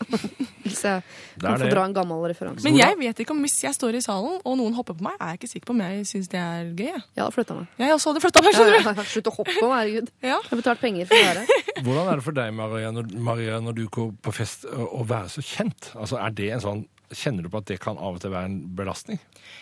Hvis 0.64 0.80
jeg 0.86 1.02
Det 1.04 1.44
er 1.44 1.50
kan 1.50 1.58
få 1.60 1.64
det. 1.64 1.72
dra 1.74 1.82
en 1.88 1.94
gammel 1.96 2.22
referanse. 2.30 2.64
Men 2.64 2.78
jeg 2.78 2.96
vet 3.00 3.20
ikke 3.24 3.34
om 3.34 3.42
hvis 3.44 3.56
jeg 3.66 3.74
står 3.76 3.98
i 3.98 4.02
salen 4.04 4.38
og 4.40 4.56
noen 4.60 4.74
hopper 4.78 4.96
på 4.98 5.04
meg, 5.06 5.16
er 5.20 5.34
jeg 5.34 5.40
ikke 5.42 5.50
sikker 5.52 5.68
på 5.70 5.74
om 5.76 5.82
jeg 5.84 6.06
syns 6.08 6.30
det 6.32 6.40
er 6.40 6.70
gøy. 6.72 6.88
Jeg, 6.88 7.02
Jeg 7.16 7.22
hadde 7.24 7.34
flytta 7.36 7.58
meg. 7.58 7.66
jeg 7.84 7.92
også 7.98 8.12
hadde 8.12 8.22
flytta 8.24 8.42
meg, 8.46 8.56
skjønner 8.56 8.88
du. 8.98 9.02
Slutt 9.12 9.30
å 9.30 9.34
hoppe 9.36 9.56
på 9.60 9.68
meg, 9.68 9.76
herregud. 9.82 10.10
Ja. 10.24 10.38
Jeg 10.40 10.50
har 10.54 10.62
betalt 10.62 10.82
penger 10.84 11.10
for 11.10 11.20
å 11.20 11.28
være 11.28 11.44
her. 11.44 11.68
Hvordan 11.84 12.08
er 12.14 12.16
det 12.22 12.26
for 12.30 12.38
deg, 12.40 12.54
Maria, 12.56 12.90
når, 12.96 13.12
Maria, 13.28 13.60
når 13.60 13.78
du 13.78 13.84
går 13.98 14.10
på 14.24 14.34
fest, 14.40 14.64
å 14.72 15.04
være 15.08 15.28
så 15.36 15.44
kjent? 15.44 15.90
Altså, 15.94 16.18
er 16.22 16.34
det 16.40 16.50
en 16.56 16.64
sånn, 16.64 16.84
Kjenner 17.14 17.44
du 17.44 17.50
på 17.52 17.60
at 17.60 17.66
det 17.68 17.76
kan 17.78 17.98
av 18.00 18.16
og 18.16 18.22
til 18.24 18.32
være 18.32 18.48
en 18.48 18.54
belastning? 18.74 19.18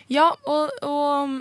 Ja, 0.09 0.29
og, 0.49 0.71
og 0.87 1.33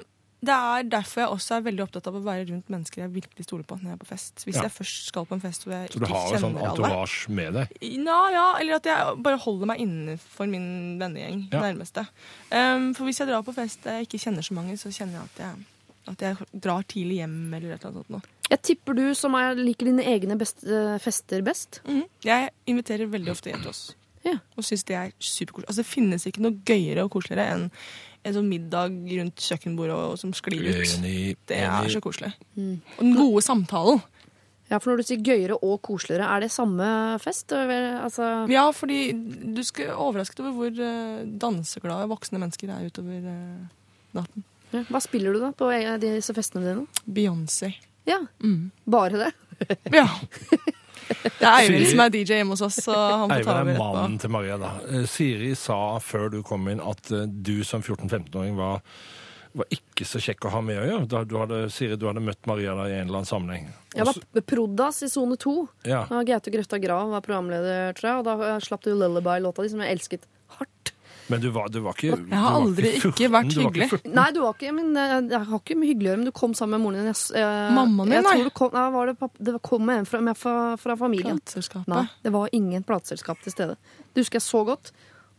det 0.42 0.50
er 0.58 0.84
derfor 0.90 1.22
jeg 1.22 1.30
også 1.36 1.56
er 1.58 1.62
veldig 1.68 1.84
opptatt 1.86 2.08
av 2.10 2.16
å 2.18 2.22
være 2.26 2.48
rundt 2.50 2.70
mennesker 2.74 3.04
jeg 3.04 3.12
virkelig 3.14 3.44
stoler 3.46 3.64
på 3.70 3.76
når 3.78 3.92
jeg 3.92 3.94
er 3.94 4.02
på 4.02 4.08
fest. 4.10 4.44
Hvis 4.46 4.56
Ja. 4.58 4.64
jeg 4.64 4.72
først 4.74 5.06
skal 5.12 5.26
på 5.30 5.34
en 5.38 5.42
fest 5.44 5.64
hvor 5.66 5.74
jeg 5.76 5.90
ikke 5.90 6.00
kjenner 6.00 6.08
alle. 6.08 6.18
Så 6.18 6.18
du 6.18 6.18
har 6.18 6.34
en 6.34 6.42
sånn 6.42 6.58
entourage 6.72 7.30
med 7.30 7.54
deg? 7.54 7.76
Nå, 8.02 8.18
ja, 8.34 8.46
eller 8.60 8.76
at 8.80 8.84
jeg 8.90 9.24
bare 9.24 9.38
holder 9.38 9.66
meg 9.68 9.80
innenfor 9.86 10.50
min 10.50 10.98
vennegjeng. 11.00 11.44
Ja. 11.52 11.62
nærmeste. 11.62 12.08
Um, 12.52 12.94
for 12.98 13.06
hvis 13.06 13.20
jeg 13.22 13.28
drar 13.30 13.44
på 13.46 13.54
fest 13.54 13.86
og 13.86 13.92
jeg 13.94 14.08
ikke 14.08 14.24
kjenner 14.26 14.42
så 14.44 14.54
mange, 14.58 14.74
så 14.82 14.90
kjenner 14.90 15.22
jeg 15.22 15.30
at 15.30 15.38
jeg, 15.46 15.66
at 16.10 16.18
jeg 16.26 16.62
drar 16.62 16.84
tidlig 16.90 17.22
hjem 17.22 17.54
eller 17.54 17.74
et 17.76 17.86
eller 17.86 17.92
annet 17.92 18.02
sånt. 18.02 18.10
noe. 18.10 18.22
Jeg 18.50 18.62
tipper 18.64 18.94
du 18.98 19.14
som 19.14 19.36
er, 19.36 19.54
liker 19.56 19.86
dine 19.86 20.04
egne 20.04 20.36
best, 20.38 20.64
eh, 20.66 20.98
fester 21.00 21.42
best. 21.46 21.82
Mhm. 21.86 22.04
Jeg 22.26 22.50
inviterer 22.68 23.08
veldig 23.08 23.30
ofte 23.32 23.52
hjem 23.54 23.62
til 23.62 23.70
oss. 23.70 23.96
Ja. 24.26 24.34
Og 24.58 24.64
syns 24.64 24.84
det 24.86 24.96
er 24.98 25.12
superkoselig. 25.20 25.68
Altså, 25.70 25.78
det 25.82 25.86
finnes 25.86 26.26
ikke 26.26 26.42
noe 26.42 26.58
gøyere 26.66 27.04
og 27.06 27.12
koseligere 27.12 27.54
enn 27.56 27.72
en 28.24 28.34
sånn 28.36 28.50
middag 28.52 28.94
rundt 29.18 29.42
kjøkkenbordet 29.42 29.96
og, 29.98 30.16
som 30.22 30.32
sklir 30.38 30.68
ut. 30.82 30.96
Det 31.50 31.58
er 31.58 31.90
så 31.90 32.02
koselig. 32.04 32.34
Og 32.58 33.02
den 33.02 33.16
gode 33.18 33.42
samtalen. 33.46 34.02
Ja, 34.72 34.78
for 34.80 34.94
når 34.94 35.02
du 35.02 35.08
sier 35.10 35.24
gøyere 35.26 35.58
og 35.68 35.82
koseligere, 35.84 36.30
er 36.32 36.46
det 36.46 36.52
samme 36.54 36.86
fest? 37.20 37.52
Altså, 37.52 38.48
Ja, 38.48 38.70
fordi 38.72 39.12
du 39.52 39.60
skal 39.68 39.90
overrasket 40.00 40.40
over 40.46 40.54
hvor 40.56 40.80
eh, 40.86 41.26
danseglade 41.42 42.08
voksne 42.08 42.40
mennesker 42.40 42.72
er 42.72 42.86
utover 42.88 43.26
eh, 43.34 43.66
natten. 44.16 44.46
ja. 44.72 44.86
Hva 44.88 45.02
spiller 45.04 45.34
du 45.36 45.42
da 45.44 45.50
på 45.52 45.68
eh, 45.76 45.98
disse 46.00 46.32
festene 46.38 46.64
dine? 46.70 46.88
Beyoncé. 47.04 47.74
Ja, 48.08 48.22
Mm. 48.40 48.72
bare 48.88 49.26
det? 49.28 49.34
Ja. 49.94 50.08
Det 51.24 51.46
er 51.46 51.56
Eivind 51.62 51.88
som 51.92 52.04
er 52.06 52.12
DJ 52.14 52.42
hjemme 52.42 52.56
hos 52.58 52.64
oss, 52.68 52.82
så 52.86 52.96
han 52.96 53.30
får 53.32 53.44
ta 53.48 53.56
Eivind 53.62 53.76
er 53.76 53.80
mannen 53.82 54.20
til 54.22 54.32
Maria, 54.34 54.58
da. 54.62 54.74
Eh, 54.90 55.08
Siri 55.10 55.54
sa 55.60 55.80
før 56.04 56.30
du 56.34 56.42
kom 56.48 56.70
inn 56.72 56.84
at 56.84 57.12
eh, 57.12 57.26
du 57.28 57.60
som 57.68 57.84
14-15-åring 57.84 58.56
var, 58.60 58.82
var 59.58 59.68
ikke 59.76 60.06
så 60.08 60.22
kjekk 60.24 60.48
å 60.48 60.54
ha 60.54 60.62
med 60.64 60.80
å 60.80 60.86
gjøre. 60.88 61.26
Du 61.28 61.38
hadde, 61.40 61.62
Siri, 61.74 61.98
du 62.00 62.06
hadde 62.08 62.24
møtt 62.24 62.48
Maria 62.50 62.76
da 62.78 62.86
i 62.88 62.96
en 63.00 63.08
eller 63.10 63.22
annen 63.22 63.30
sammenheng. 63.32 63.66
Jeg 63.96 64.08
var 64.08 64.16
var 64.38 64.46
Prodas 64.48 65.02
i 65.04 65.10
sone 65.12 65.36
to. 65.42 65.68
ja. 65.88 66.06
Gaute 66.08 66.54
Grøtta 66.54 66.80
Grav 66.80 67.12
var 67.12 67.26
programleder, 67.26 67.92
tror 67.98 68.10
jeg. 68.14 68.22
Og 68.22 68.30
da 68.30 68.60
slapp 68.64 68.86
du 68.88 68.94
Lullaby-låta 68.96 69.66
di, 69.66 69.74
som 69.74 69.84
jeg 69.84 69.98
elsket. 69.98 70.30
Men 71.32 71.42
du 71.44 71.48
var, 71.56 71.70
du 71.72 71.80
var 71.86 71.96
ikke 71.98 72.10
Jeg 72.18 72.40
har 72.44 72.58
aldri 72.60 72.90
ikke 73.00 73.30
vært 73.34 73.54
hyggelig. 73.56 73.88
Nei, 74.18 74.26
du 74.36 74.40
var 74.44 74.56
ikke 74.58 74.74
men 74.76 74.90
eh, 75.00 75.14
Jeg 75.32 75.40
har 75.52 75.60
ikke 75.62 75.78
mye 75.80 75.90
hyggelig 75.94 76.10
å 76.10 76.12
gjøre, 76.12 76.22
men 76.24 76.30
du 76.30 76.36
kom 76.42 76.54
sammen 76.58 76.76
med 76.78 76.84
moren 76.86 77.00
din. 77.02 77.10
Jeg, 77.12 77.20
s- 77.22 77.32
eh, 77.32 77.72
Mammaen 77.78 78.12
din, 78.12 78.24
nei. 78.28 78.36
tror 78.36 78.50
du 78.50 78.56
kom, 78.62 78.72
nei, 78.76 78.86
var 78.98 79.12
det, 79.14 79.32
det 79.52 79.56
kom 79.70 79.90
en 79.96 80.06
fra, 80.10 80.22
med 80.28 80.38
fra, 80.38 80.56
fra 80.82 80.98
familien. 81.00 81.40
Nei, 81.96 82.04
det 82.28 82.34
var 82.36 82.50
ingen 82.54 82.84
plateselskap 82.84 83.42
til 83.48 83.56
stede. 83.56 83.78
Det 84.14 84.26
husker 84.26 84.38
jeg 84.42 84.48
så 84.50 84.66
godt. 84.68 84.92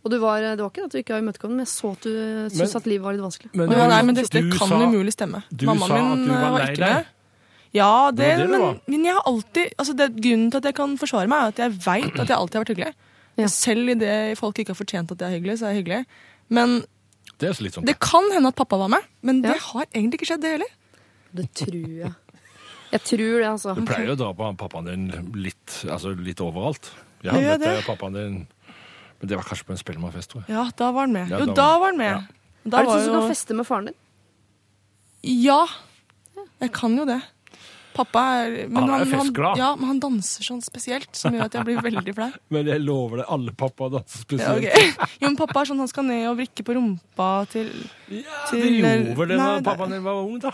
Og 0.03 0.11
du 0.11 0.17
var, 0.19 0.41
det 0.43 0.59
var 0.59 0.71
ikke 0.73 0.83
at 0.89 0.91
du 0.91 0.99
ikke 0.99 1.15
har 1.15 1.21
imøtekommet, 1.23 1.55
men 1.61 1.63
jeg 1.63 1.71
så 1.71 1.93
at 1.95 2.03
du 2.03 2.11
syntes 2.51 2.73
at 2.81 2.87
livet 2.91 3.05
var 3.07 3.15
litt 3.15 3.23
vanskelig. 3.23 3.53
Men 3.55 3.71
ja, 3.71 3.85
nei, 3.93 4.01
men 4.09 4.17
det, 4.19 4.25
det 4.35 4.41
du 4.49 4.57
kan 4.57 4.67
sa- 4.73 4.81
umulig 4.83 5.13
stemme. 5.15 5.45
du 5.55 5.67
Mammaen 5.69 5.93
sa 5.93 5.99
min 6.01 6.11
at 6.11 6.25
du 6.27 6.33
eh, 6.33 6.41
var 6.43 6.51
var 6.57 6.65
ikke 6.73 6.89
med. 6.97 7.07
Ja, 7.73 8.11
det, 8.11 8.17
Det 8.19 8.39
det 8.43 8.49
men, 8.51 8.81
men 8.91 9.05
jeg 9.07 9.15
har 9.17 9.23
alltid 9.31 9.71
altså 9.81 9.95
det, 9.97 10.09
Grunnen 10.21 10.51
til 10.53 10.59
at 10.59 10.67
jeg 10.69 10.75
kan 10.77 10.97
forsvare 11.01 11.31
meg, 11.31 11.39
er 11.39 11.55
at 11.55 11.63
jeg 11.63 11.71
veit 11.87 12.19
at 12.21 12.29
jeg 12.29 12.37
alltid 12.37 12.59
har 12.59 12.65
vært 12.67 12.73
hyggelig. 12.75 12.95
Ja. 13.37 13.47
Selv 13.49 13.89
idet 13.89 14.37
folk 14.39 14.59
ikke 14.59 14.75
har 14.75 14.79
fortjent 14.85 15.11
at 15.13 15.19
det 15.19 15.27
er 15.29 15.37
hyggelig, 15.39 15.59
så 15.59 15.67
er 15.67 15.75
jeg 15.75 15.85
hyggelig. 15.85 16.07
Men 16.51 16.85
Det 17.39 17.49
er 17.49 17.63
litt 17.65 17.75
sånn. 17.75 17.87
Det 17.87 17.99
kan 17.99 18.23
hende 18.33 18.49
at 18.53 18.57
pappa 18.57 18.77
var 18.79 18.89
med, 18.89 19.03
men 19.23 19.43
Ja. 19.43 19.53
det 19.53 19.61
har 19.63 19.87
egentlig 19.95 20.21
ikke 20.21 20.27
skjedd, 20.33 20.43
det 20.43 20.51
heller. 20.51 20.73
Det 21.35 21.47
tror 21.55 21.89
jeg. 21.89 22.15
Jeg 22.93 23.01
tror 23.09 23.39
det, 23.41 23.47
altså. 23.49 23.75
Du 23.75 23.87
pleier 23.89 24.11
å 24.13 24.17
dra 24.21 24.33
på 24.35 24.57
pappaen 24.61 24.85
din 24.85 25.33
litt, 25.35 25.79
altså 25.89 26.13
litt 26.15 26.37
overalt. 26.45 26.91
Ja, 27.25 27.33
Jeg 27.33 27.45
har 27.49 27.59
dette 27.59 27.77
det. 27.79 27.85
pappaen 27.87 28.13
din 28.13 28.47
Men 29.23 29.29
det 29.29 29.37
var 29.39 29.45
kanskje 29.45 29.65
på 29.65 29.71
en 29.71 29.79
Spellemannfest, 29.79 30.29
tror 30.31 30.41
jeg. 30.47 30.51
Ja, 30.51 30.69
da 30.77 30.91
var 30.91 31.01
han 31.07 31.13
med. 31.13 31.29
Ja, 31.31 31.39
jo, 31.39 31.47
da 31.47 31.55
da 31.55 31.79
var- 31.79 31.87
han 31.87 31.97
med. 31.97 32.11
ja. 32.11 32.21
Da 32.69 32.79
er 32.79 32.83
det 32.83 32.91
sånn 32.91 33.05
som 33.05 33.13
du 33.15 33.21
kan 33.21 33.31
feste 33.31 33.55
med 33.55 33.67
faren 33.67 33.85
din? 33.87 33.95
Ja, 35.23 35.67
jeg 36.61 36.73
kan 36.73 36.97
jo 36.97 37.05
det. 37.07 37.23
Pappa 37.95 38.21
er 38.43 38.55
men 38.73 38.89
Han 38.89 39.03
er 39.03 39.05
festglad. 39.11 39.57
ja, 39.61 39.75
men 39.77 39.89
han 39.91 40.01
danser 40.01 40.43
sånn 40.47 40.63
spesielt, 40.65 41.11
som 41.19 41.35
gjør 41.37 41.45
at 41.51 41.53
jeg 41.59 41.65
blir 41.69 41.83
veldig 41.85 42.15
flau. 42.17 42.31
Men 42.57 42.67
jeg 42.73 42.81
lover 42.81 43.21
deg, 43.23 43.27
alle 43.37 43.53
pappa 43.53 43.89
danser 43.93 44.23
Ja, 44.39 44.55
spesielt. 44.57 45.07
Jo, 45.21 45.27
men 45.29 45.37
pappa 45.37 45.61
er 45.61 45.71
sånn, 45.73 45.79
han 45.85 45.89
skal 45.93 46.05
ned 46.09 46.27
og 46.31 46.37
vrikke 46.41 46.65
på 46.65 46.77
rumpa 46.79 47.31
til 47.53 47.69
Ja, 48.09 48.43
Til- 48.51 48.61
det 48.61 48.73
gjorde 48.81 49.17
vel 49.19 49.29
det 49.29 49.39
Når 49.43 49.61
da 49.63 49.71
pappaen 49.73 49.91
din 49.99 50.05
var 50.05 50.23
ung, 50.25 50.39
da. 50.41 50.53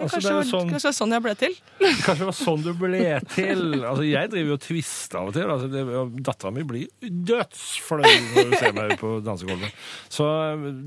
Altså, 0.00 0.16
kanskje, 0.16 0.30
det 0.30 0.36
var, 0.36 0.48
sånn, 0.48 0.70
kanskje 0.70 0.86
det 0.86 0.90
er 0.90 0.96
sånn 0.96 1.14
jeg 1.14 1.24
ble 1.24 1.34
til. 1.40 1.56
kanskje 2.06 2.16
det 2.20 2.28
var 2.30 2.36
sånn 2.38 2.64
du 2.64 2.70
ble 2.80 3.02
til. 3.34 3.62
Altså, 3.78 4.04
jeg 4.06 4.30
driver 4.32 4.52
jo 4.52 4.56
og 4.56 4.62
twister 4.64 5.20
av 5.20 5.30
og 5.30 5.36
til. 5.36 5.52
Altså, 5.54 6.04
Dattera 6.30 6.52
mi 6.54 6.64
blir 6.70 7.10
dødsflau 7.30 8.00
når 8.04 8.50
hun 8.50 8.56
ser 8.56 8.74
meg 8.76 8.94
på 9.00 9.12
dansegulvet. 9.26 9.84
Så 10.12 10.28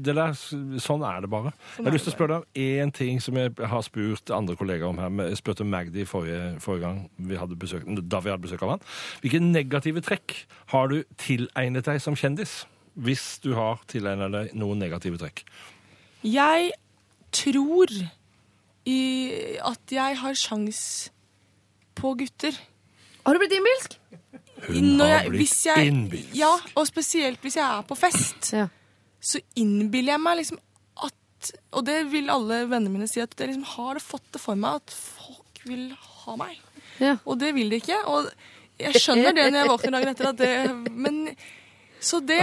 det 0.05 0.18
der, 0.18 0.36
sånn 0.84 1.05
er 1.07 1.24
det 1.26 1.32
bare. 1.34 1.53
Jeg 1.78 1.88
har 1.88 1.97
lyst 1.97 2.09
til 2.09 2.14
å 2.14 2.18
spørre 2.18 2.39
deg 2.39 2.43
om 2.43 2.66
én 2.66 2.93
ting 2.95 3.22
som 3.24 3.38
jeg 3.39 3.53
har 3.74 3.86
spurt 3.86 4.34
andre 4.36 4.57
kollegaer 4.59 4.89
om 4.89 5.01
her. 5.03 5.14
Jeg 5.30 5.41
spurte 5.41 5.68
Magdi 5.68 6.07
forrige, 6.09 6.55
forrige 6.64 6.88
gang 6.88 7.03
vi 7.30 7.39
hadde 7.39 7.59
besøk, 7.59 7.86
da 8.01 8.22
vi 8.24 8.34
hadde 8.34 8.45
besøk 8.45 8.66
av 8.66 8.76
han. 8.76 8.86
Hvilke 9.24 9.41
negative 9.43 10.03
trekk 10.05 10.38
har 10.74 10.91
du 10.91 11.01
tilegnet 11.22 11.88
deg 11.89 12.01
som 12.03 12.18
kjendis? 12.20 12.64
Hvis 12.93 13.39
du 13.41 13.53
har 13.57 13.82
tilegnet 13.89 14.34
deg 14.34 14.57
noen 14.57 14.82
negative 14.82 15.18
trekk. 15.22 15.45
Jeg 16.24 16.74
tror 17.34 17.89
i 18.86 19.58
at 19.64 19.92
jeg 19.92 20.18
har 20.20 20.34
sjans 20.34 21.10
på 21.96 22.16
gutter. 22.20 22.56
Har 23.26 23.34
du 23.34 23.40
blitt 23.40 23.56
innbilsk? 23.56 23.98
Hun 24.68 24.98
Når 24.98 25.08
har 25.08 25.22
jeg- 25.24 25.30
blitt 25.32 25.42
hvis 25.42 25.66
jeg- 25.66 25.88
innbilsk. 25.88 26.36
Ja, 26.36 26.52
og 26.76 26.88
spesielt 26.88 27.42
hvis 27.42 27.56
jeg 27.56 27.64
er 27.66 27.82
på 27.84 27.96
fest. 27.98 28.54
Ja. 28.54 28.68
så 29.24 29.40
innbiller 29.56 30.14
jeg 30.14 30.20
meg 30.20 30.38
liksom 30.38 30.58
at 31.02 31.52
Og 31.72 31.86
det 31.86 32.12
vil 32.12 32.30
alle 32.30 32.66
vennene 32.68 32.90
mine 32.92 33.08
si, 33.08 33.20
at 33.22 33.34
jeg 33.40 33.48
liksom 33.50 33.64
har 33.64 33.94
det 33.96 34.04
fått 34.04 34.32
det 34.34 34.42
for 34.42 34.56
meg 34.56 34.76
at 34.76 34.92
folk 34.92 35.60
vil 35.66 35.94
ha 35.96 36.36
meg. 36.36 36.58
Ja. 37.00 37.18
Og 37.26 37.40
det 37.40 37.54
vil 37.56 37.70
de 37.70 37.80
ikke. 37.80 37.98
Og 38.08 38.30
jeg 38.80 38.94
skjønner 38.96 39.34
det 39.36 39.52
når 39.52 39.60
jeg 39.64 39.68
våkner 39.70 39.92
dagen 39.92 40.08
etter, 40.10 40.28
at 40.30 40.38
det 40.38 40.92
Men 40.92 41.36
så 42.06 42.20
det. 42.24 42.41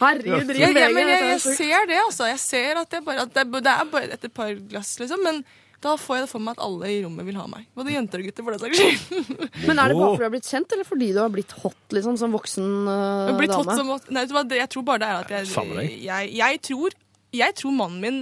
Herregud, 0.00 0.50
Jeg, 0.56 0.74
jeg, 0.74 0.92
men 0.96 1.08
jeg, 1.10 1.24
jeg 1.34 1.40
ser 1.58 1.88
det, 1.90 1.98
altså. 2.06 2.28
Jeg 2.30 2.38
ser 2.42 2.78
at, 2.80 2.94
jeg 2.96 3.04
bare, 3.04 3.26
at 3.26 3.34
det, 3.36 3.44
det 3.64 3.72
er 3.72 3.90
bare 3.92 4.14
et 4.16 4.30
par 4.36 4.54
glass, 4.70 4.94
liksom. 5.02 5.20
Men 5.26 5.42
da 5.80 5.94
får 5.96 6.16
jeg 6.18 6.24
det 6.26 6.30
for 6.32 6.44
meg 6.44 6.56
at 6.58 6.62
alle 6.64 6.88
i 6.92 6.96
rommet 7.04 7.24
vil 7.28 7.36
ha 7.40 7.44
meg. 7.48 7.66
Både 7.76 7.92
jenter 7.94 8.20
og 8.20 8.26
gutter, 8.28 8.44
for 8.44 8.56
den 8.56 8.62
saks 8.64 8.80
skyld. 8.80 9.44
Men 9.68 9.78
er 9.80 9.92
det 9.92 9.96
bare 9.96 10.08
fordi 10.10 10.20
du 10.20 10.26
har 10.26 10.32
blitt 10.34 10.48
kjent, 10.52 10.74
eller 10.76 10.88
fordi 10.88 11.08
du 11.16 11.20
har 11.22 11.30
blitt 11.36 11.54
hot 11.62 11.96
liksom, 11.96 12.18
som 12.20 12.34
voksen 12.36 12.66
uh, 12.88 13.28
Jeg 13.30 13.38
blitt 13.40 13.54
hot 13.56 13.70
dame? 13.70 13.76
som 13.80 13.92
Nei, 14.12 14.24
vet 14.24 14.32
du 14.32 14.36
hva, 14.36 14.42
det, 14.50 14.58
jeg 14.60 14.72
tror 14.74 14.84
bare 14.90 15.00
det 15.04 15.08
er 15.08 15.20
at 15.22 15.32
jeg 15.36 16.00
jeg, 16.04 16.32
jeg, 16.40 16.60
tror, 16.68 16.96
jeg 17.40 17.56
tror 17.60 17.76
mannen 17.76 18.00
min 18.04 18.18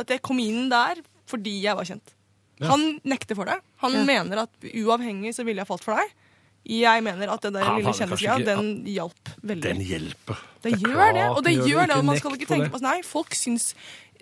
At 0.00 0.12
jeg 0.12 0.20
kom 0.24 0.40
inn 0.42 0.68
der 0.72 1.00
fordi 1.32 1.54
jeg 1.62 1.78
var 1.78 1.86
kjent. 1.88 2.10
Ja. 2.60 2.66
Han 2.74 2.82
nekter 3.08 3.38
for 3.38 3.48
det. 3.48 3.54
Han 3.80 3.94
Ja. 3.96 4.02
mener 4.04 4.42
at 4.42 4.66
uavhengig 4.68 5.32
så 5.32 5.46
ville 5.48 5.62
jeg 5.64 5.68
falt 5.70 5.84
for 5.86 5.96
deg. 5.96 6.10
Jeg 6.64 7.02
mener 7.02 7.32
at 7.32 7.40
den 7.42 7.52
der 7.56 7.64
Han 7.64 7.76
lille 7.80 7.90
hadde 7.92 8.06
kanskje 8.06 8.18
kjendisgreia, 8.18 8.38
ikke- 8.38 8.56
den 8.56 8.84
hjalp 8.86 9.28
veldig. 9.42 9.62
Den 9.62 9.80
hjelper. 9.82 10.36
Det 10.62 10.72
gjør 10.78 10.92
klart 10.94 11.14
det, 11.14 11.28
og 11.30 11.42
det 11.44 11.56
den 11.58 11.68
gjør 11.68 11.86
det, 11.88 11.96
og 11.96 12.04
man 12.04 12.16
skal 12.16 12.30
ikke 12.38 12.46
på 12.46 12.54
tenke 12.54 12.64
det. 12.64 12.72
på 12.72 12.78
sånn, 12.78 12.82
Nei, 12.92 13.02
folk 13.02 13.34
syns 13.34 13.74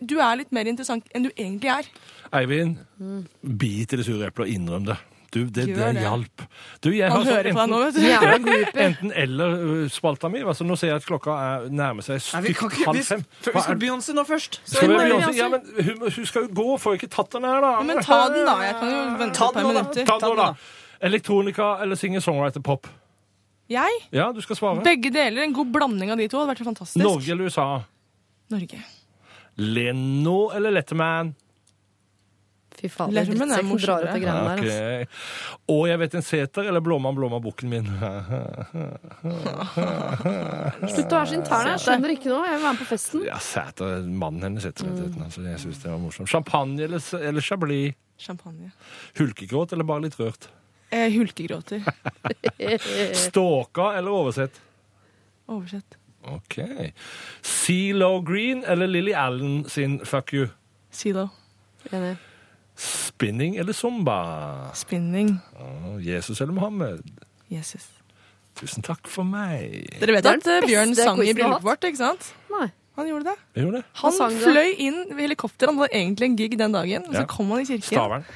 du 0.02 0.18
er 0.18 0.36
litt 0.36 0.50
mer 0.52 0.64
interessant 0.64 1.04
enn 1.14 1.22
du 1.24 1.30
egentlig 1.36 1.68
er. 1.68 1.84
Eivind, 2.32 2.78
bit 3.44 3.92
i 3.92 3.96
det 3.96 4.06
sure 4.06 4.26
eplet 4.30 4.46
og 4.48 4.54
innrøm 4.54 4.86
det. 4.86 4.96
Du, 5.30 5.44
det, 5.44 5.68
Gjør 5.68 5.76
det 5.76 5.94
det. 5.94 6.02
hjalp. 6.02 6.42
Du, 6.82 6.90
jeg 6.90 7.08
Han 7.12 7.22
hører 7.24 7.52
på 7.52 7.60
deg 7.60 7.68
nå, 7.70 7.78
vet 7.84 7.94
du. 7.94 8.00
Jævla 8.00 8.38
groupie. 8.46 8.82
Enten 8.82 9.12
eller-spalta 9.14 10.28
mi. 10.32 10.40
Altså, 10.42 10.64
nå 10.66 10.74
ser 10.76 10.88
jeg 10.88 10.96
at 10.96 11.06
klokka 11.06 11.36
er 11.38 11.68
nærmer 11.70 12.02
seg 12.02 12.18
Nei, 12.34 12.40
vi 12.48 12.54
kan 12.54 12.66
stygt 12.68 12.80
ikke, 12.80 12.86
halv 12.88 12.96
vi, 12.98 13.02
fem. 13.04 13.22
vi 13.44 13.52
Hva 13.52 13.62
skal 13.62 13.74
er- 13.76 13.78
Beyoncé 13.84 14.14
nå 14.16 14.24
først. 14.26 14.58
Så 14.64 14.74
Skal 14.80 14.88
vi 14.88 14.94
Beyoncé? 14.96 15.34
Ja, 15.36 15.48
men 15.48 15.60
hun, 15.76 16.10
hun 16.10 16.26
skal 16.26 16.42
jo 16.42 16.48
gå, 16.48 16.66
får 16.82 16.98
ikke 16.98 17.10
tatt 17.14 17.30
den 17.30 17.44
her, 17.46 17.60
da. 17.60 17.70
Ja, 17.78 17.82
men 17.86 18.02
ta 18.02 18.18
den, 18.34 18.44
da. 18.48 18.56
Jeg 18.64 18.74
kan 18.80 18.90
jo 18.90 19.18
vente 19.22 19.34
Ta 19.38 19.46
et 19.46 19.54
par 19.54 19.62
nå, 19.62 19.68
da. 19.72 19.82
minutter. 19.84 20.04
Ta 20.10 20.18
den 20.18 20.30
nå, 20.30 20.36
da. 20.36 20.54
Elektronika 21.00 21.78
eller 21.82 21.96
singer-songwriter-pop? 21.96 22.86
Jeg? 23.70 24.00
Ja, 24.10 24.32
du 24.34 24.40
skal 24.44 24.58
svare. 24.58 24.82
Begge 24.84 25.12
deler. 25.14 25.44
En 25.46 25.54
god 25.54 25.70
blanding 25.72 26.10
av 26.12 26.18
de 26.18 26.26
to 26.28 26.40
hadde 26.40 26.52
vært 26.52 26.66
fantastisk. 26.66 27.02
Norge 27.04 27.30
eller 27.32 27.46
USA? 27.48 27.68
Norge. 28.50 28.80
Leno 29.60 30.50
eller 30.56 30.74
Letterman? 30.74 31.30
Fy 32.80 32.88
faen, 32.88 33.12
Letterman 33.12 33.50
er 33.52 33.60
drar 33.60 33.64
ut 33.64 33.70
morsommere. 33.70 34.18
Ja, 34.24 34.34
okay. 34.54 34.70
Altså. 34.70 35.06
Ok. 35.54 35.72
Og 35.74 35.82
jeg 35.90 36.00
vet 36.00 36.14
en 36.16 36.24
seter 36.24 36.68
eller 36.70 36.84
Blåmann, 36.84 37.16
Blåmann, 37.16 37.42
bukken 37.44 37.72
min. 37.72 37.88
Slutt 40.90 41.12
å 41.12 41.18
være 41.18 41.30
så 41.32 41.36
intern. 41.36 41.72
Jeg 41.74 41.82
skjønner 41.84 42.14
ikke 42.16 42.30
noe. 42.32 42.44
Jeg 42.48 42.56
vil 42.56 42.64
være 42.64 42.76
med 42.76 42.80
på 42.80 42.88
festen. 42.90 43.26
Ja, 43.28 43.40
seter. 43.44 44.00
mannen 44.22 44.48
hennes 44.48 44.68
heter 44.68 44.88
mm. 44.88 45.18
Altså, 45.26 45.44
jeg 45.46 45.60
synes 45.66 45.82
det 45.82 45.92
var 45.92 46.00
morsomt. 46.02 46.32
Champagne 46.32 46.88
eller, 46.88 47.04
eller 47.20 47.44
Chablis? 47.44 47.98
Champagne. 48.20 48.72
Hulkegråt 49.20 49.76
eller 49.76 49.86
bare 49.88 50.08
litt 50.08 50.18
rørt? 50.20 50.50
Eh, 50.90 51.12
hulkegråter. 51.12 51.82
Ståka 53.14 53.92
eller 53.98 54.10
oversett? 54.10 54.60
Oversett. 55.46 55.96
Ok. 56.22 56.58
CeeLo 57.42 58.20
Green 58.20 58.64
eller 58.64 58.86
Lily 58.86 59.12
Allen 59.12 59.64
sin 59.68 60.00
Fuck 60.06 60.32
You? 60.32 60.48
Zelo. 60.92 61.28
Enig. 61.90 62.16
Spinning 62.76 63.56
eller 63.56 63.72
zumba? 63.72 64.70
Spinning. 64.74 65.38
Oh, 65.60 66.02
Jesus 66.06 66.40
eller 66.40 66.52
Mohammed? 66.52 67.02
Jesus. 67.48 67.88
Tusen 68.58 68.82
takk 68.82 69.08
for 69.08 69.24
meg. 69.24 69.86
Dere 70.00 70.18
vet 70.18 70.28
at 70.28 70.46
eh, 70.50 70.66
Bjørn 70.66 70.94
sang 70.98 71.20
i 71.22 71.32
bryllupet 71.36 71.64
vårt, 71.64 71.84
ikke 71.88 72.00
sant? 72.00 72.30
Nei. 72.52 72.68
Han 72.98 73.08
gjorde 73.08 73.30
det. 73.30 73.36
Jeg 73.54 73.64
gjorde 73.64 73.78
det. 73.80 73.84
Han 74.02 74.16
han 74.20 74.38
fløy 74.42 74.70
inn 74.86 74.98
ved 75.14 75.22
helikopter. 75.24 75.70
Han 75.70 75.78
hadde 75.80 75.94
egentlig 75.96 76.26
en 76.26 76.36
gig 76.36 76.56
den 76.58 76.74
dagen. 76.74 77.06
Og 77.08 77.14
så 77.16 77.22
kom 77.30 77.52
han 77.54 77.62
i 77.62 77.68
kirken, 77.68 77.86
Stavern. 77.86 78.26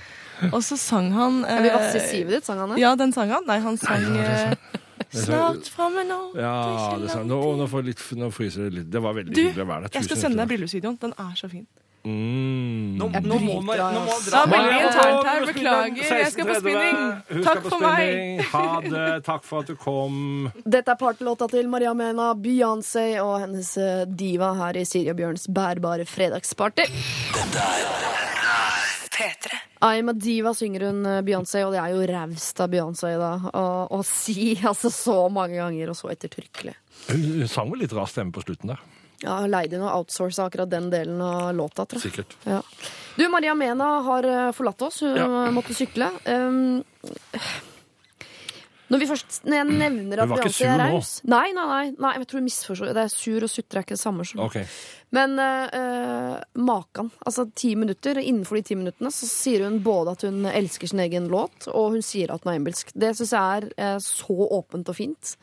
Og 0.51 0.61
så 0.65 0.79
sang 0.81 1.13
han 1.15 1.43
Er 1.49 1.63
vil 1.65 1.75
vasse 1.77 2.01
eh, 2.01 2.09
sivet 2.11 2.39
ditt, 2.39 2.47
sang 2.49 2.59
han 2.63 2.75
det? 2.75 2.81
Ja, 2.83 2.95
den 2.99 3.13
sang 3.15 3.31
han. 3.31 3.47
Nei, 3.49 3.61
han 3.65 3.79
sang 3.81 4.09
Ja, 4.17 4.25
er 4.25 4.57
eh, 4.57 4.81
Snart 5.15 5.69
framme 5.71 6.03
nå 6.09 6.21
Ja, 6.39 6.55
det 6.67 7.05
det 7.05 7.11
er 7.11 7.15
sa 7.15 7.23
Nå, 7.27 7.39
nå, 7.61 7.69
får 7.71 7.87
litt, 7.87 8.03
nå 8.19 8.31
fryser 8.35 8.67
det 8.67 8.81
litt. 8.81 8.91
Det 8.91 9.03
var 9.03 9.15
veldig 9.15 9.35
Du, 9.35 9.41
hyggelig 9.47 9.65
å 9.67 9.71
være 9.71 9.87
der. 9.87 9.97
Jeg 9.99 10.09
skal 10.11 10.23
sende 10.27 10.43
deg 10.43 10.51
bryllupsvideoen. 10.51 10.99
Den 11.03 11.15
er 11.23 11.35
så 11.39 11.51
fin. 11.53 11.67
Mm. 12.05 12.99
Nå, 13.01 13.07
nå 13.25 13.37
må 13.41 13.55
man 13.65 13.79
nå 13.95 14.01
må 14.05 14.17
Det 14.21 14.29
dra 14.29 14.43
Da 14.45 14.51
veldig 14.53 14.73
Maria, 14.75 14.89
internt 14.91 15.29
her. 15.31 15.47
Beklager. 15.49 16.11
Jeg 16.19 16.33
skal 16.35 16.51
på 16.51 16.57
spinning. 16.59 16.99
Takk 17.47 17.63
for 17.65 17.81
meg. 17.81 18.43
Ha 18.51 18.65
det. 18.85 19.07
Takk 19.25 19.49
for 19.49 19.65
at 19.65 19.73
du 19.73 19.79
kom. 19.81 20.19
Dette 20.67 20.93
er 20.93 21.01
partylåta 21.01 21.49
til 21.55 21.71
Maria 21.73 21.95
Mena, 21.97 22.33
Beyoncé 22.37 23.07
og 23.25 23.39
hennes 23.47 23.73
eh, 23.81 24.05
diva 24.05 24.53
her 24.61 24.77
i 24.83 24.85
Siri 24.89 25.15
og 25.15 25.19
Bjørns 25.23 25.49
bærbare 25.49 26.05
fredagsparty. 26.11 26.91
P3. 29.15 29.59
I'm 29.85 30.11
a 30.11 30.15
diva, 30.17 30.53
synger 30.57 30.87
hun 30.89 31.05
eh, 31.07 31.21
Beyoncé, 31.27 31.63
og 31.67 31.73
det 31.75 31.81
er 31.83 31.93
jo 31.95 32.07
raust 32.11 32.61
av 32.65 32.73
Beyoncé 32.73 33.13
da, 33.21 33.33
å, 33.53 33.65
å 33.95 34.03
si 34.07 34.55
altså 34.71 34.91
så 34.93 35.17
mange 35.33 35.61
ganger 35.61 35.93
og 35.93 35.99
så 35.99 36.11
ettertrykkelig. 36.15 36.75
Hun, 37.11 37.25
hun 37.45 37.49
sang 37.51 37.71
vel 37.73 37.85
litt 37.85 37.95
rar 37.97 38.11
stemme 38.11 38.35
på 38.35 38.43
slutten 38.47 38.75
der. 38.75 38.83
Ja, 39.25 39.39
leide 39.49 39.79
inn 39.79 39.85
og 39.87 39.93
outsourca 40.03 40.49
akkurat 40.51 40.69
den 40.69 40.91
delen 40.93 41.21
av 41.25 41.55
låta, 41.57 41.87
tror 41.89 42.03
jeg. 42.03 42.11
Sikkert. 42.13 42.35
Ja. 42.45 42.59
Du, 43.17 43.23
Maria 43.33 43.55
Mena 43.57 43.87
har 44.05 44.27
eh, 44.29 44.51
forlatt 44.53 44.83
oss. 44.85 44.99
Hun 45.07 45.15
Ja. 45.17 45.29
måtte 45.55 45.73
sykle. 45.79 46.11
Um, 46.27 46.83
når, 48.95 49.03
vi 49.03 49.09
først, 49.11 49.41
når 49.45 49.57
jeg 49.59 49.67
nevner 49.75 50.23
at 50.23 50.29
Beyoncé 50.31 50.69
er 50.71 50.79
raus 50.95 51.11
Nei, 51.27 51.47
nei, 51.57 51.65
nei, 51.67 51.87
nei, 51.99 52.13
jeg 52.21 52.29
tror 52.31 52.41
hun 52.41 52.47
misforstår. 52.47 52.93
Det 52.95 53.03
er 53.05 53.11
sur 53.13 53.47
og 53.49 53.51
sutre 53.51 53.81
er 53.81 53.87
ikke 53.89 53.97
det 53.99 54.01
samme. 54.05 54.25
som- 54.29 54.41
Ok. 54.47 54.57
Men 55.15 55.35
uh, 55.39 56.39
makan. 56.59 57.11
Altså 57.27 57.45
ti 57.55 57.75
minutter. 57.79 58.19
Innenfor 58.23 58.57
de 58.59 58.63
ti 58.71 58.75
minuttene 58.79 59.11
så 59.15 59.27
sier 59.31 59.67
hun 59.67 59.81
både 59.85 60.15
at 60.17 60.25
hun 60.27 60.47
elsker 60.51 60.91
sin 60.91 61.03
egen 61.05 61.29
låt, 61.31 61.69
og 61.71 61.93
hun 61.99 62.03
sier 62.03 62.33
at 62.35 62.43
hun 62.45 62.53
er 62.55 62.59
engelsk. 62.63 62.91
Det 62.95 63.13
syns 63.19 63.35
jeg 63.37 63.63
er 63.63 63.95
uh, 63.95 63.99
så 64.03 64.39
åpent 64.59 64.89
og 64.89 64.97
fint. 64.99 65.35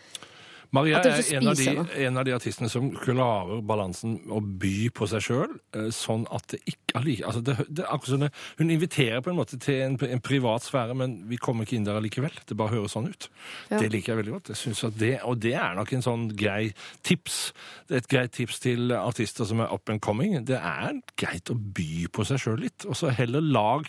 Maria 0.71 1.01
er 1.03 1.19
en 1.35 1.49
av, 1.51 1.57
de, 1.59 1.71
en 2.05 2.19
av 2.21 2.23
de 2.27 2.33
artistene 2.35 2.69
som 2.71 2.85
klarer 2.95 3.59
balansen 3.67 4.13
å 4.31 4.39
by 4.39 4.87
på 4.95 5.07
seg 5.11 5.25
sjøl, 5.25 5.55
sånn 5.91 6.23
at 6.31 6.47
det 6.53 6.61
ikke 6.63 6.79
altså 7.01 7.41
det, 7.43 7.55
det, 7.67 7.85
akkurat 7.87 8.11
sånn, 8.11 8.27
Hun 8.59 8.71
inviterer 8.73 9.21
på 9.23 9.31
en 9.31 9.37
måte 9.39 9.59
til 9.61 9.81
en, 9.85 9.97
en 9.99 10.23
privat 10.23 10.63
sfære, 10.63 10.95
men 10.97 11.17
vi 11.29 11.39
kommer 11.41 11.67
ikke 11.67 11.77
inn 11.77 11.87
der 11.87 11.99
allikevel. 11.99 12.35
Det 12.47 12.57
bare 12.59 12.75
høres 12.75 12.95
sånn 12.95 13.09
ut. 13.11 13.27
Ja. 13.69 13.79
Det 13.81 13.91
liker 13.91 14.13
jeg 14.13 14.21
veldig 14.21 14.35
godt. 14.37 14.53
Jeg 14.53 14.77
at 14.87 14.97
det, 14.99 15.13
og 15.27 15.43
det 15.43 15.53
er 15.59 15.75
nok 15.77 15.93
en 15.95 16.05
sånn 16.05 16.25
grei 16.39 16.71
tips. 17.07 17.39
Et 17.91 18.07
greit 18.11 18.33
tips 18.35 18.63
til 18.63 18.95
artister 18.95 19.47
som 19.47 19.63
er 19.63 19.71
up 19.71 19.91
and 19.91 20.03
coming. 20.03 20.39
Det 20.47 20.59
er 20.59 20.99
greit 21.19 21.51
å 21.51 21.55
by 21.55 22.07
på 22.11 22.27
seg 22.27 22.43
sjøl 22.43 22.59
litt, 22.63 22.87
og 22.87 22.97
så 22.99 23.13
heller 23.15 23.43
lag 23.43 23.87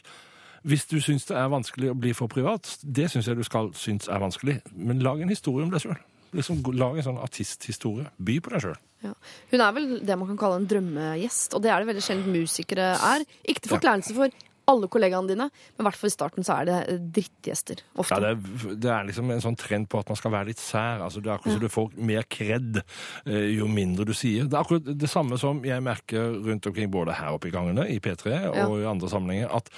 hvis 0.62 0.87
du 0.87 1.01
syns 1.03 1.26
det 1.26 1.35
er 1.35 1.51
vanskelig 1.51 1.91
å 1.91 1.99
bli 1.99 2.12
for 2.14 2.30
privat, 2.30 2.68
det 2.83 3.09
syns 3.11 3.26
jeg 3.26 3.35
du 3.35 3.43
skal 3.47 3.72
synes 3.74 4.07
er 4.07 4.22
vanskelig, 4.22 4.61
men 4.78 5.03
lag 5.03 5.18
en 5.18 5.33
historie 5.33 5.66
om 5.66 5.72
deg 5.74 5.83
sjøl. 5.83 5.99
Liksom, 6.33 6.62
lag 6.78 6.97
en 6.97 7.07
sånn 7.11 7.20
artisthistorie. 7.20 8.09
By 8.18 8.39
på 8.41 8.55
deg 8.55 8.64
sjøl. 8.64 8.78
Ja. 9.03 9.12
Hun 9.51 9.61
er 9.64 9.74
vel 9.76 9.91
det 10.07 10.16
man 10.16 10.30
kan 10.30 10.39
kalle 10.41 10.61
en 10.61 10.68
drømmegjest, 10.70 11.57
og 11.57 11.64
det 11.64 11.72
er 11.74 11.83
det 11.83 11.91
veldig 11.91 12.05
sjelden 12.07 12.33
musikere 12.33 12.93
er. 12.97 13.24
Ikke 13.51 13.64
til 13.64 13.74
forkleinelse 13.74 14.14
for 14.16 14.33
alle 14.70 14.87
kollegaene 14.87 15.26
dine, 15.26 15.49
men 15.51 15.83
i 15.83 15.87
hvert 15.89 15.99
fall 15.99 16.07
i 16.07 16.14
starten 16.14 16.47
så 16.47 16.55
er 16.61 16.68
det 16.68 16.76
eh, 16.93 17.01
drittgjester. 17.16 17.80
Ofte. 17.99 18.14
Ja, 18.14 18.20
det, 18.22 18.30
er, 18.30 18.76
det 18.85 18.93
er 18.95 19.09
liksom 19.09 19.33
en 19.35 19.43
sånn 19.43 19.59
trend 19.59 19.89
på 19.91 19.99
at 19.99 20.12
man 20.12 20.18
skal 20.20 20.33
være 20.37 20.53
litt 20.53 20.62
sær. 20.62 21.03
Altså, 21.03 21.18
det 21.20 21.33
er 21.33 21.35
akkurat 21.35 21.57
så 21.59 21.62
du 21.64 21.72
får 21.72 21.97
mer 22.12 22.28
kred 22.30 22.78
eh, 22.78 23.49
jo 23.57 23.66
mindre 23.70 24.07
du 24.09 24.14
sier. 24.16 24.47
Det 24.47 24.55
er 24.55 24.62
akkurat 24.62 24.87
det 25.03 25.11
samme 25.11 25.39
som 25.43 25.64
jeg 25.66 25.83
merker 25.83 26.39
rundt 26.47 26.68
omkring 26.70 26.93
både 26.95 27.18
her 27.18 27.35
oppe 27.35 27.51
i 27.51 27.55
gangene, 27.55 27.89
i 27.91 27.99
P3 28.03 28.37
og 28.53 28.61
Ja. 28.62 28.68
i 28.85 28.91
andre 28.95 29.11
sammenhenger, 29.11 29.51
at 29.59 29.68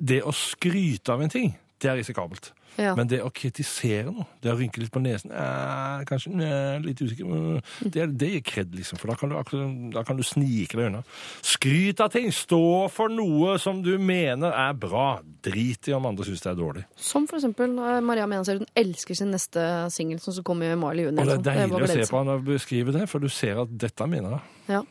det 0.00 0.22
å 0.24 0.32
skryte 0.34 1.12
av 1.12 1.20
en 1.20 1.32
ting, 1.36 1.52
det 1.80 1.92
er 1.92 2.00
risikabelt. 2.00 2.54
Ja. 2.80 2.94
Men 2.96 3.10
det 3.10 3.18
å 3.20 3.28
kritisere 3.34 4.08
noe, 4.08 4.24
det 4.40 4.52
å 4.52 4.56
rynke 4.56 4.80
litt 4.80 4.92
på 4.94 5.02
nesen 5.04 5.32
eh, 5.36 6.04
Kanskje 6.08 6.30
eh, 6.46 6.78
litt 6.80 7.02
usikker 7.02 7.28
mm, 7.28 7.58
Det, 7.92 8.06
det 8.16 8.30
gir 8.30 8.44
kred, 8.46 8.72
liksom. 8.78 9.00
For 9.00 9.12
da 9.12 9.16
kan, 9.20 9.34
du, 9.34 9.90
da 9.92 10.04
kan 10.06 10.16
du 10.16 10.24
snike 10.24 10.78
deg 10.78 10.88
unna. 10.88 11.02
Skryt 11.44 12.00
av 12.00 12.12
ting! 12.14 12.30
Stå 12.32 12.62
for 12.92 13.12
noe 13.12 13.58
som 13.60 13.82
du 13.84 13.92
mener 14.00 14.54
er 14.56 14.78
bra. 14.80 15.20
Drit 15.44 15.90
i 15.90 15.94
om 15.96 16.08
andre 16.08 16.24
syns 16.28 16.44
det 16.46 16.50
er 16.54 16.58
dårlig. 16.58 16.86
Som 16.96 17.28
for 17.30 17.40
eksempel 17.40 17.76
eh, 17.76 18.00
Maria 18.04 18.28
Mena 18.30 18.46
hun 18.48 18.66
elsker 18.78 19.18
sin 19.18 19.30
neste 19.34 19.66
singel, 19.92 20.22
som 20.24 20.40
kommer 20.46 20.72
i 20.72 20.78
mai 20.80 20.90
eller 20.94 21.10
juni. 21.10 21.20
Og 21.20 21.30
det 21.30 21.36
er 21.38 21.46
deilig 21.68 21.84
å 21.84 21.92
se 21.92 22.08
på 22.10 22.22
han 22.22 22.34
og 22.36 22.48
beskrive 22.48 22.96
det, 22.96 23.04
for 23.12 23.22
du 23.22 23.28
ser 23.32 23.60
at 23.64 23.76
dette 23.84 24.08
mener 24.10 24.38
hun. 24.38 24.58
Ja. 24.70 24.82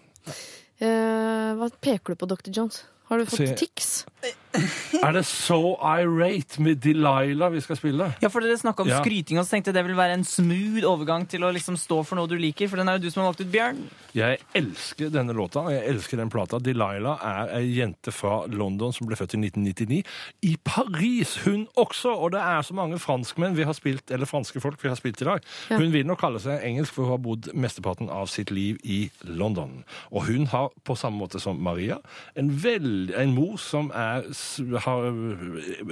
Eh, 0.79 1.51
hva 1.59 1.67
peker 1.81 2.13
du 2.13 2.21
på, 2.21 2.29
Dr. 2.29 2.53
Jones? 2.55 2.83
Har 3.09 3.17
du 3.17 3.25
fått 3.25 3.41
Se- 3.41 3.55
tics? 3.57 4.05
Er 4.99 5.13
det 5.15 5.21
So 5.25 5.77
Irate 5.79 6.59
med 6.61 6.81
Delilah 6.83 7.49
vi 7.53 7.61
skal 7.63 7.77
spille? 7.79 8.09
Ja, 8.21 8.27
for 8.29 8.43
Dere 8.43 8.57
snakka 8.59 8.83
om 8.83 8.89
Ja. 8.89 8.97
skryting, 8.99 9.39
og 9.39 9.45
så 9.45 9.51
tenkte 9.55 9.69
jeg 9.71 9.75
det 9.75 9.83
ville 9.85 9.95
være 9.97 10.13
en 10.17 10.23
smooth 10.25 10.83
overgang 10.83 11.25
til 11.27 11.39
å 11.41 11.53
liksom 11.55 11.77
stå 11.79 12.03
for 12.05 12.15
noe 12.17 12.27
du 12.27 12.35
liker. 12.35 12.67
For 12.67 12.75
den 12.75 12.89
er 12.89 12.97
jo 12.99 13.03
du 13.05 13.09
som 13.09 13.23
har 13.23 13.31
valgt 13.31 13.41
ut 13.41 13.51
Bjørn. 13.51 13.79
Jeg 14.13 14.39
elsker 14.53 15.09
denne 15.09 15.33
låta, 15.33 15.61
og 15.63 15.71
jeg 15.71 15.87
elsker 15.87 16.17
den 16.17 16.29
plata. 16.29 16.59
Delilah 16.59 17.17
er 17.23 17.55
ei 17.59 17.77
jente 17.79 18.11
fra 18.11 18.45
London 18.47 18.91
som 18.91 19.07
ble 19.07 19.15
født 19.15 19.35
i 19.35 19.37
1999. 19.39 20.03
I 20.43 20.57
Paris, 20.65 21.37
hun 21.45 21.67
også! 21.77 22.11
Og 22.19 22.31
det 22.31 22.41
er 22.41 22.61
så 22.61 22.73
mange 22.75 22.99
franskmenn 22.99 23.55
vi 23.55 23.63
har 23.63 23.73
spilt, 23.73 24.11
eller 24.11 24.25
franske 24.25 24.59
folk 24.59 24.81
vi 24.83 24.89
har 24.89 24.97
spilt 24.99 25.21
i 25.21 25.25
dag. 25.25 25.39
Ja. 25.69 25.77
Hun 25.77 25.91
vil 25.93 26.05
nok 26.05 26.19
kalle 26.19 26.39
seg 26.43 26.61
engelsk, 26.61 26.91
for 26.93 27.03
hun 27.03 27.11
har 27.11 27.23
bodd 27.23 27.49
mesteparten 27.55 28.09
av 28.11 28.27
sitt 28.27 28.51
liv 28.51 28.77
i 28.83 29.09
London. 29.23 29.85
Og 30.11 30.25
hun 30.27 30.45
har, 30.47 30.69
på 30.83 30.97
samme 30.97 31.17
måte 31.23 31.39
som 31.39 31.57
Maria, 31.63 31.99
en, 32.35 32.49
vel, 32.51 33.13
en 33.15 33.33
mor 33.33 33.55
som 33.57 33.91
er 33.95 34.23
s- 34.33 34.59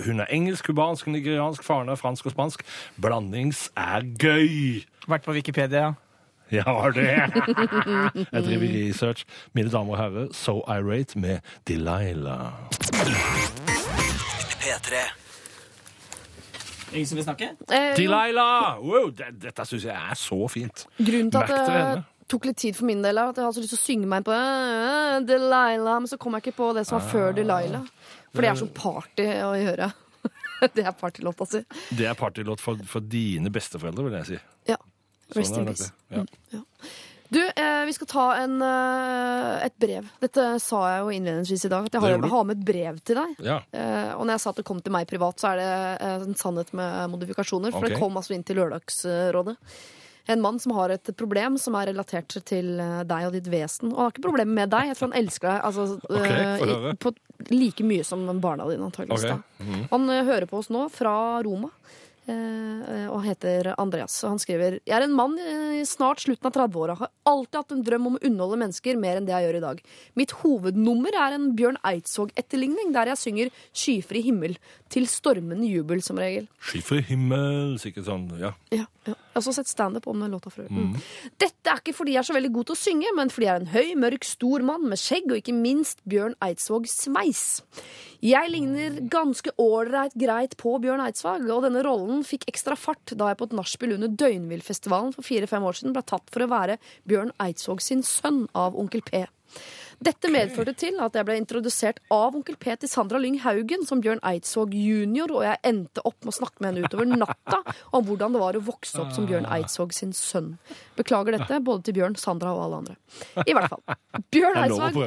Hun 0.05 0.19
er 0.19 0.25
engelsk, 0.29 0.65
cubansk, 0.65 1.07
nigeriansk, 1.07 1.63
faren 1.63 1.89
er 1.89 1.95
fransk 1.99 2.25
og 2.25 2.31
spansk. 2.35 2.63
Blandings 3.01 3.69
er 3.77 4.05
gøy! 4.19 4.83
Vært 5.07 5.25
på 5.25 5.35
Wikipedia. 5.37 5.93
Jeg 6.51 6.63
har 6.63 6.91
det! 6.95 7.07
Jeg 8.33 8.43
driver 8.43 8.67
research. 8.87 9.25
Mine 9.53 9.71
damer 9.71 9.93
og 9.93 9.97
herrer, 9.99 10.27
So 10.33 10.61
Irate 10.71 11.19
med 11.19 11.39
Delilah. 11.67 12.51
P3. 14.63 14.93
Ingen 16.93 17.07
som 17.07 17.15
vil 17.17 17.23
snakke? 17.23 17.49
Eh, 17.71 17.95
Delilah! 17.97 18.79
Wow, 18.79 19.09
det, 19.09 19.25
dette 19.43 19.65
syns 19.67 19.85
jeg 19.85 19.95
er 20.11 20.15
så 20.15 20.47
fint. 20.47 20.85
grunnen 20.97 21.31
til 21.31 21.43
at 21.43 21.67
det 21.67 22.03
tok 22.31 22.45
litt 22.49 22.57
tid 22.59 22.75
for 22.75 22.87
min 22.87 23.03
del, 23.03 23.17
at 23.21 23.37
jeg 23.37 23.43
hadde 23.45 23.55
så 23.55 23.63
lyst 23.63 23.73
til 23.75 23.79
å 23.79 23.85
synge 23.85 24.07
meg 24.11 24.21
inn 24.21 24.27
på 24.27 24.35
eh, 24.35 25.17
Delilah, 25.27 25.99
men 26.03 26.07
så 26.11 26.17
kom 26.19 26.35
jeg 26.37 26.47
ikke 26.47 26.57
på 26.61 26.71
det 26.75 26.83
som 26.87 26.97
var 26.99 27.07
før 27.11 27.35
Delilah. 27.37 27.85
For 28.37 28.45
det 28.45 28.53
er 28.53 28.61
så 28.61 28.69
party 28.77 29.27
å 29.43 29.51
gjøre. 29.57 29.89
det 30.77 30.85
er 30.85 30.95
partylåta 30.97 31.49
si. 31.49 31.63
Det 31.97 32.07
er 32.09 32.15
partylåt 32.17 32.63
for, 32.63 32.79
for 32.89 33.05
dine 33.05 33.51
besteforeldre, 33.53 34.07
vil 34.07 34.17
jeg 34.21 34.31
si. 34.31 34.39
Ja. 34.71 34.79
Sånn 35.27 35.41
Rest 35.41 35.53
sånn 35.53 35.65
in 35.65 35.71
peace. 35.73 35.91
peace. 36.07 36.23
Mm, 36.23 36.57
Ja. 36.57 36.63
Du, 37.29 37.41
eh, 37.43 37.85
vi 37.85 37.93
skal 37.93 38.07
ta 38.07 38.25
en, 38.39 38.61
eh, 38.61 39.65
et 39.65 39.77
brev. 39.77 40.05
Dette 40.21 40.59
sa 40.63 40.77
jeg 40.87 41.01
jo 41.01 41.09
innledningsvis 41.11 41.65
i 41.65 41.71
dag. 41.73 41.85
At 41.85 41.97
jeg 41.97 42.01
har, 42.01 42.27
har 42.31 42.43
med 42.47 42.57
et 42.57 42.65
brev 42.65 43.01
til 43.03 43.19
deg. 43.19 43.33
Ja. 43.43 43.57
Eh, 43.75 44.13
og 44.15 44.23
når 44.23 44.37
jeg 44.37 44.43
sa 44.45 44.53
at 44.53 44.61
det 44.61 44.65
kom 44.69 44.79
til 44.81 44.95
meg 44.95 45.09
privat, 45.09 45.35
så 45.41 45.51
er 45.51 45.59
det 45.59 45.73
eh, 46.07 46.23
en 46.23 46.37
sannhet 46.39 46.71
med 46.71 47.11
modifikasjoner. 47.11 47.75
For 47.75 47.83
okay. 47.83 47.97
det 47.97 47.99
kom 47.99 48.15
altså 48.15 48.37
inn 48.37 48.47
til 48.47 48.61
Lørdagsrådet. 48.61 49.57
En 50.27 50.41
mann 50.43 50.59
som 50.59 50.73
har 50.75 50.91
et 50.95 51.11
problem 51.17 51.57
som 51.61 51.75
er 51.79 51.91
relatert 51.93 52.35
til 52.47 52.73
eh, 52.83 53.03
deg 53.07 53.29
og 53.29 53.35
ditt 53.37 53.47
vesen. 53.51 53.93
Og 53.93 53.97
han 53.97 54.07
har 54.09 54.15
ikke 54.15 54.25
problemer 54.27 54.59
med 54.61 54.73
deg. 54.73 54.89
Jeg 54.91 54.99
tror 54.99 55.11
han 55.11 55.21
elsker 55.21 55.47
deg 55.53 55.61
altså, 55.69 55.85
Ok, 56.09 56.27
eh, 56.27 56.91
i- 56.91 56.97
på 57.05 57.13
like 57.53 57.85
mye 57.85 58.03
som 58.03 58.25
barna 58.41 58.67
dine, 58.69 58.83
antakeligvis. 58.89 59.39
Mm 59.59 59.67
-hmm. 59.73 59.87
Han 59.91 60.09
eh, 60.09 60.25
hører 60.25 60.45
på 60.45 60.57
oss 60.57 60.69
nå 60.69 60.89
fra 60.91 61.41
Roma. 61.43 61.69
og 62.27 63.23
heter 63.23 63.73
Andreas. 63.79 64.23
Og 64.23 64.29
han 64.31 64.39
skriver 64.39 64.79
Jeg 64.85 64.97
er 64.97 65.03
en 65.03 65.13
mann 65.13 65.37
i 65.39 65.85
snart 65.85 66.19
slutten 66.19 66.45
av 66.45 66.51
30-åra. 66.51 66.97
Har 66.97 67.09
alltid 67.25 67.55
hatt 67.55 67.71
en 67.71 67.83
drøm 67.83 68.07
om 68.07 68.15
å 68.17 68.19
underholde 68.19 68.57
mennesker 68.57 68.97
mer 68.99 69.15
enn 69.15 69.25
det 69.25 69.31
jeg 69.31 69.45
gjør 69.47 69.57
i 69.57 69.65
dag. 69.65 69.81
Mitt 70.13 70.31
hovednummer 70.31 71.15
er 71.15 71.35
en 71.35 71.55
Bjørn 71.55 71.77
Eidsvåg-etterligning 71.85 72.91
der 72.91 73.05
jeg 73.05 73.17
synger 73.17 73.49
'Skyfri 73.73 74.21
himmel' 74.25 74.57
til 74.89 75.07
stormende 75.07 75.67
jubel, 75.71 76.01
som 76.01 76.17
regel. 76.17 76.47
Skyfri 76.59 77.01
himmel, 77.01 77.77
sikkert 77.79 78.05
sånn, 78.05 78.27
ja. 78.39 78.53
Ja, 78.71 78.85
ja. 79.07 79.13
Også 79.37 79.53
sett 79.55 79.69
standup 79.69 80.07
om 80.09 80.19
den 80.23 80.33
låta. 80.33 80.51
Mm. 80.67 80.95
Dette 81.39 81.71
er 81.71 81.81
ikke 81.81 81.95
fordi 81.95 82.15
jeg 82.15 82.23
er 82.23 82.27
så 82.29 82.35
veldig 82.37 82.51
god 82.55 82.69
til 82.69 82.77
å 82.77 82.79
synge, 82.81 83.13
men 83.17 83.31
fordi 83.33 83.47
jeg 83.47 83.53
er 83.53 83.63
en 83.63 83.73
høy, 83.73 83.93
mørk, 84.03 84.27
stor 84.27 84.65
mann 84.65 84.87
med 84.89 85.01
skjegg 85.01 85.29
og 85.29 85.39
ikke 85.41 85.55
minst 85.55 86.01
Bjørn 86.09 86.37
Eidsvåg 86.43 86.87
sveis. 86.89 87.45
Jeg 88.23 88.49
ligner 88.49 88.97
ganske 89.13 89.53
ålreit 89.61 90.15
greit 90.17 90.57
på 90.57 90.73
Bjørn 90.81 91.03
Eidsvåg, 91.05 91.45
og 91.53 91.67
denne 91.67 91.83
rollen 91.85 92.23
fikk 92.27 92.47
ekstra 92.49 92.77
fart 92.79 93.13
da 93.13 93.31
jeg 93.31 93.39
på 93.39 93.49
et 93.49 93.57
nachspiel 93.59 93.97
under 93.97 94.13
Døgnvillfestivalen 94.23 95.13
for 95.15 95.27
fire-fem 95.27 95.67
år 95.67 95.77
siden 95.79 95.93
ble 95.95 96.05
tatt 96.07 96.31
for 96.33 96.45
å 96.45 96.51
være 96.51 96.79
Bjørn 97.09 97.35
Eidsvåg 97.43 97.83
sin 97.83 98.05
sønn 98.05 98.45
av 98.57 98.77
Onkel 98.79 99.05
P. 99.05 99.27
Dette 99.97 100.29
medførte 100.29 100.75
til 100.77 100.99
at 101.01 101.15
jeg 101.17 101.25
ble 101.25 101.35
introdusert 101.39 101.97
av 102.13 102.35
onkel 102.37 102.53
P 102.61 102.69
til 102.77 102.89
Sandra 102.89 103.17
Lyng 103.17 103.39
Haugen 103.41 103.81
som 103.87 104.01
Bjørn 104.03 104.21
Eidsvåg 104.29 104.75
jr., 104.77 105.31
og 105.33 105.41
jeg 105.41 105.57
endte 105.65 106.03
opp 106.05 106.19
med 106.21 106.29
å 106.29 106.37
snakke 106.37 106.61
med 106.61 106.69
henne 106.69 106.85
utover 106.85 107.09
natta 107.09 107.59
om 107.97 108.05
hvordan 108.05 108.35
det 108.35 108.41
var 108.43 108.59
å 108.59 108.61
vokse 108.67 108.99
opp 109.01 109.15
som 109.15 109.25
Bjørn 109.29 109.47
Eidsvåg 109.49 109.95
sin 109.97 110.13
sønn. 110.13 110.51
Beklager 110.99 111.33
dette 111.39 111.57
både 111.65 111.87
til 111.87 111.97
Bjørn, 111.97 112.17
Sandra 112.21 112.53
og 112.53 112.61
alle 112.67 112.81
andre. 112.83 112.97
I 113.41 113.55
hvert 113.57 113.73
fall. 113.73 113.97
Bjørn 114.33 114.59
Eidsvåg. 114.61 115.01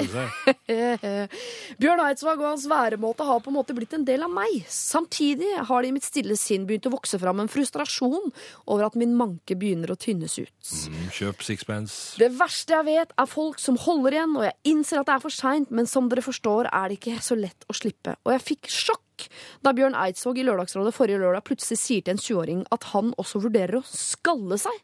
Bjørn 1.84 2.04
Eidsvåg 2.08 2.42
og 2.42 2.48
hans 2.48 2.66
væremåte 2.70 3.28
har 3.30 3.44
på 3.44 3.54
en 3.54 3.58
måte 3.60 3.78
blitt 3.78 3.94
en 3.94 4.08
del 4.08 4.26
av 4.26 4.34
meg. 4.34 4.58
Samtidig 4.74 5.52
har 5.70 5.86
det 5.86 5.92
i 5.92 5.96
mitt 6.00 6.08
stille 6.08 6.34
sinn 6.40 6.66
begynt 6.66 6.90
å 6.90 6.94
vokse 6.96 7.20
fram 7.22 7.44
en 7.44 7.52
frustrasjon 7.52 8.34
over 8.66 8.88
at 8.88 8.98
min 8.98 9.14
manke 9.14 9.54
begynner 9.54 9.94
å 9.94 9.98
tynnes 10.00 10.34
ut. 10.42 10.74
Mm, 10.90 11.08
Kjøp 11.14 11.46
sixpence. 11.46 12.18
Det 12.18 12.32
verste 12.34 12.74
jeg 12.74 12.88
vet, 12.90 13.14
er 13.14 13.30
folk 13.30 13.62
som 13.62 13.78
holder 13.86 14.18
igjen, 14.18 14.34
og 14.34 14.48
jeg 14.48 14.58
innser 14.66 14.79
at 14.84 15.06
det 15.06 15.14
er 15.14 15.22
for 15.22 15.34
seint, 15.34 15.70
men 15.70 15.86
som 15.86 16.08
dere 16.10 16.24
forstår, 16.24 16.70
er 16.72 16.88
det 16.88 16.98
ikke 17.00 17.20
så 17.24 17.36
lett 17.38 17.66
å 17.68 17.76
slippe. 17.76 18.16
Og 18.24 18.34
jeg 18.34 18.46
fikk 18.46 18.70
sjokk 18.72 19.04
da 19.64 19.72
Bjørn 19.76 19.96
Eidsvåg 19.98 20.40
i 20.40 20.44
Lørdagsrådet 20.46 20.94
forrige 20.96 21.20
lørdag 21.22 21.44
plutselig 21.48 21.80
sier 21.80 22.04
til 22.04 22.16
en 22.16 22.22
20-åring 22.22 22.62
at 22.74 22.86
han 22.92 23.12
også 23.20 23.42
vurderer 23.44 23.80
å 23.80 23.84
skalle 23.86 24.58
seg. 24.60 24.76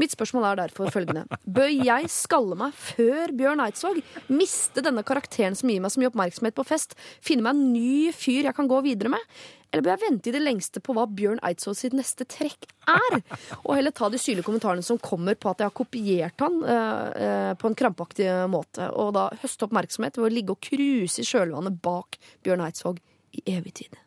Mitt 0.00 0.14
spørsmål 0.14 0.50
er 0.50 0.60
derfor 0.64 0.92
følgende. 0.92 1.24
Bør 1.46 1.72
jeg 1.72 2.12
skalle 2.12 2.58
meg 2.58 2.76
før 2.76 3.34
Bjørn 3.38 3.64
Eidsvåg? 3.66 4.02
Miste 4.32 4.84
denne 4.84 5.04
karakteren 5.06 5.58
som 5.58 5.72
gir 5.72 5.82
meg 5.82 5.94
så 5.94 6.02
mye 6.02 6.12
oppmerksomhet 6.12 6.58
på 6.58 6.68
fest? 6.68 6.96
Finne 7.24 7.46
meg 7.46 7.56
en 7.56 7.66
ny 7.74 8.12
fyr 8.16 8.48
jeg 8.48 8.56
kan 8.56 8.70
gå 8.70 8.80
videre 8.86 9.12
med? 9.16 9.34
Eller 9.72 9.86
bør 9.86 9.94
jeg 9.94 10.02
vente 10.02 10.28
i 10.28 10.34
det 10.34 10.42
lengste 10.42 10.82
på 10.84 10.92
hva 10.96 11.06
Bjørn 11.08 11.40
Eidsvåg 11.48 11.76
sitt 11.78 11.94
neste 11.96 12.26
trekk 12.28 12.66
er? 12.92 13.22
Og 13.62 13.72
heller 13.78 13.94
ta 13.96 14.10
de 14.12 14.20
syrlige 14.20 14.44
kommentarene 14.44 14.84
som 14.84 15.00
kommer 15.00 15.38
på 15.40 15.48
at 15.48 15.62
jeg 15.62 15.70
har 15.70 15.76
kopiert 15.76 16.44
han 16.44 16.58
eh, 16.60 17.22
eh, 17.24 17.52
på 17.56 17.70
en 17.70 17.78
krampaktig 17.78 18.28
måte, 18.52 18.90
og 18.92 19.14
da 19.16 19.30
høste 19.40 19.68
oppmerksomhet 19.68 20.20
ved 20.20 20.28
å 20.28 20.34
ligge 20.34 20.56
og 20.56 20.60
cruise 20.68 21.22
i 21.22 21.26
kjølvannet 21.26 21.80
bak 21.84 22.20
Bjørn 22.44 22.66
Eidsvåg 22.66 23.00
i 23.32 23.42
evig 23.56 23.74
tid. 23.82 23.98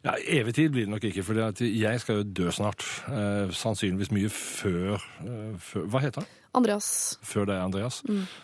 Ja, 0.00 0.14
Evig 0.32 0.54
tid 0.56 0.70
blir 0.72 0.86
det 0.86 0.92
nok 0.94 1.04
ikke, 1.04 1.22
for 1.26 1.36
jeg 1.60 2.00
skal 2.00 2.22
jo 2.22 2.22
dø 2.24 2.46
snart. 2.56 2.80
Eh, 3.12 3.50
sannsynligvis 3.52 4.08
mye 4.16 4.30
før, 4.32 4.94
eh, 5.20 5.58
før 5.60 5.84
Hva 5.92 6.00
heter 6.00 6.22
han? 6.22 6.30
Andreas, 6.56 7.18
Før 7.22 7.44
deg, 7.46 7.60
Andreas. 7.62 7.98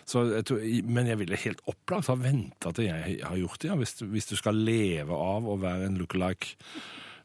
Så 0.05 0.21
jeg 0.35 0.45
tror, 0.45 0.61
men 0.85 1.07
jeg 1.09 1.17
ville 1.19 1.35
helt 1.41 1.63
opplagt 1.67 2.07
ha 2.07 2.15
venta 2.15 2.71
til 2.71 2.85
jeg 2.85 3.17
har 3.25 3.35
gjort 3.41 3.57
det. 3.59 3.71
Ja. 3.71 3.75
Hvis, 3.75 3.95
hvis 3.99 4.29
du 4.29 4.35
skal 4.37 4.53
leve 4.55 5.17
av 5.17 5.49
å 5.49 5.57
være 5.59 5.89
en 5.89 5.97
look-alike 5.97 6.53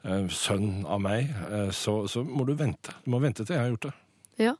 eh, 0.03 0.25
sønn 0.33 0.87
av 0.89 1.05
meg, 1.05 1.29
eh, 1.53 1.69
så, 1.77 2.09
så 2.09 2.25
må 2.25 2.49
du 2.49 2.55
vente. 2.57 2.97
Du 3.05 3.13
må 3.13 3.21
vente 3.23 3.45
til 3.45 3.55
jeg 3.59 3.63
har 3.67 3.71
gjort 3.77 3.91
det. 3.91 3.95
ja. 4.49 4.57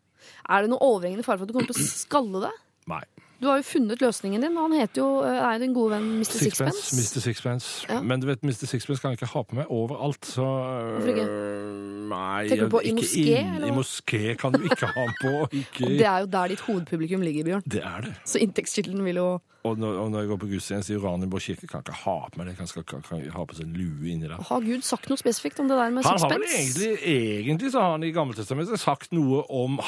Er 0.47 0.63
det 0.63 0.71
noe 0.71 0.79
overhengende 0.87 1.25
fare 1.27 1.41
for 1.41 1.49
at 1.49 1.51
du 1.51 1.57
kommer 1.57 1.73
til 1.73 1.81
å 1.81 1.89
skalle 1.89 2.45
deg? 2.45 2.61
Nei. 2.93 3.01
Du 3.43 3.49
har 3.51 3.59
jo 3.59 3.65
funnet 3.67 3.99
løsningen 3.99 4.41
din, 4.45 4.55
han 4.57 4.73
heter 4.79 5.01
jo, 5.03 5.07
eh, 5.27 5.39
er 5.43 5.59
din 5.59 5.73
gode 5.75 5.97
venn 5.97 6.05
Mr. 6.21 6.37
Sixpence. 6.39 6.95
Mr. 6.95 7.21
Sixpence. 7.25 7.87
Ja. 7.91 7.99
Men 8.07 8.21
du 8.23 8.29
vet, 8.29 8.43
Mr. 8.47 8.69
Sixpence 8.71 9.03
kan 9.03 9.11
jeg 9.11 9.19
ikke 9.19 9.33
ha 9.33 9.43
på 9.43 9.57
meg 9.59 9.67
overalt, 9.75 10.23
så 10.31 10.45
Hvorfor 10.47 11.11
ikke? 11.11 11.25
øh, 11.27 12.09
Nei, 12.13 12.49
Tenker 12.49 12.69
du 12.69 12.71
på 12.77 12.83
i 12.87 12.93
moské, 12.95 13.25
inn- 13.41 13.57
eller 13.57 13.67
I 13.67 13.75
moské 13.75 14.21
kan 14.39 14.53
du 14.55 14.61
ikke 14.69 14.87
ha 14.87 15.07
den 15.09 15.15
på. 15.23 15.33
Ikke, 15.63 15.89
Det 15.99 16.07
er 16.07 16.19
jo 16.23 16.27
der 16.27 16.47
ditt 16.55 16.61
hovedpublikum 16.69 17.21
ligger, 17.27 17.45
Bjørn. 17.51 17.63
det 17.67 17.83
er 17.83 18.01
det. 18.07 18.15
Så 18.25 18.39
inntektskilden 18.39 19.03
vil 19.05 19.17
jo 19.17 19.41
Og 19.65 19.79
når, 19.79 19.99
og 20.03 20.11
når 20.11 20.19
jeg 20.21 20.29
går 20.29 20.37
på 20.43 20.47
gudstjeneste 20.51 20.93
i 20.93 20.97
Uranienborg 20.99 21.41
kirke, 21.43 21.67
kan 21.71 21.79
jeg 21.83 21.87
ikke 21.87 21.99
ha 22.05 22.17
på 22.33 22.39
meg 22.39 22.47
det. 22.49 22.57
Kan, 22.59 22.67
skal, 22.67 22.83
kan, 22.83 23.03
kan 23.07 23.21
ha 23.31 23.45
på 23.47 23.55
seg 23.59 23.67
en 23.67 23.77
lue 23.79 24.11
inni 24.11 24.27
der. 24.29 24.39
Har 24.43 24.61
Gud 24.61 24.83
sagt 24.83 25.09
noe 25.09 25.19
spesifikt 25.21 25.61
om 25.63 25.69
det 25.71 25.77
der 25.79 25.91
med 25.95 26.05
Han 26.05 26.19
har 26.19 26.33
vel 26.35 26.47
egentlig, 26.51 26.99
egentlig 27.07 27.71
så 27.73 27.81
har 27.81 27.91
han 27.97 28.03
i 28.07 28.11
Gammeltestamentet 28.15 28.81
sagt 28.83 29.13
noe 29.15 29.45
om 29.51 29.79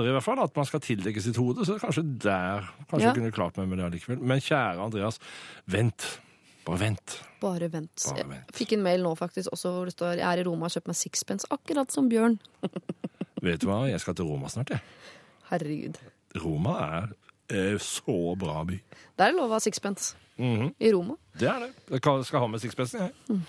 hatter, 0.00 0.10
i 0.10 0.16
hvert 0.16 0.26
fall. 0.26 0.40
At 0.42 0.56
man 0.56 0.66
skal 0.68 0.82
tildekke 0.84 1.22
sitt 1.22 1.38
hode. 1.40 1.64
Så 1.68 1.76
kanskje 1.80 2.04
der 2.24 2.66
Kanskje 2.90 3.04
Ja. 3.04 3.12
jeg 3.12 3.20
kunne 3.20 3.32
klart 3.36 3.56
meg 3.60 3.68
med 3.68 3.78
det 3.78 3.86
allikevel. 3.86 4.20
Men 4.20 4.40
kjære 4.40 4.80
Andreas, 4.82 5.20
vent. 5.68 6.20
Bare 6.66 6.78
vent. 6.78 7.20
Bare 7.40 7.68
vent. 7.72 8.04
Bare 8.04 8.24
Jeg 8.26 8.54
fikk 8.54 8.72
en 8.76 8.82
mail 8.84 9.02
nå 9.02 9.14
faktisk 9.16 9.48
også 9.52 9.70
hvor 9.72 9.84
det 9.88 9.94
står 9.94 10.18
Jeg 10.20 10.26
er 10.28 10.42
i 10.42 10.44
Roma 10.44 10.66
og 10.66 10.70
har 10.70 10.80
kjøpt 10.80 10.90
meg 10.90 10.96
sixpence, 10.96 11.46
akkurat 11.50 11.90
som 11.92 12.08
Bjørn. 12.08 12.38
Vet 13.42 13.60
du 13.62 13.66
hva, 13.70 13.88
jeg 13.88 14.00
skal 14.00 14.14
til 14.14 14.28
Roma 14.28 14.48
snart, 14.52 14.70
jeg. 14.70 14.80
Herregud. 15.50 15.96
Roma 16.42 16.74
er 16.84 17.14
eh, 17.48 17.78
så 17.78 18.36
bra 18.38 18.60
by. 18.68 18.76
Der 19.18 19.30
er 19.30 19.32
lov 19.38 19.48
å 19.50 19.56
ha 19.56 19.62
sixpence. 19.64 20.14
Mhm. 20.40 20.70
I 20.80 20.92
Roma. 20.92 21.16
Det 21.36 21.48
er 21.48 21.60
det. 21.60 21.70
Jeg 21.90 22.24
skal 22.26 22.40
ha 22.42 22.46
med 22.50 22.60
sixpencen, 22.62 23.00
jeg. 23.06 23.40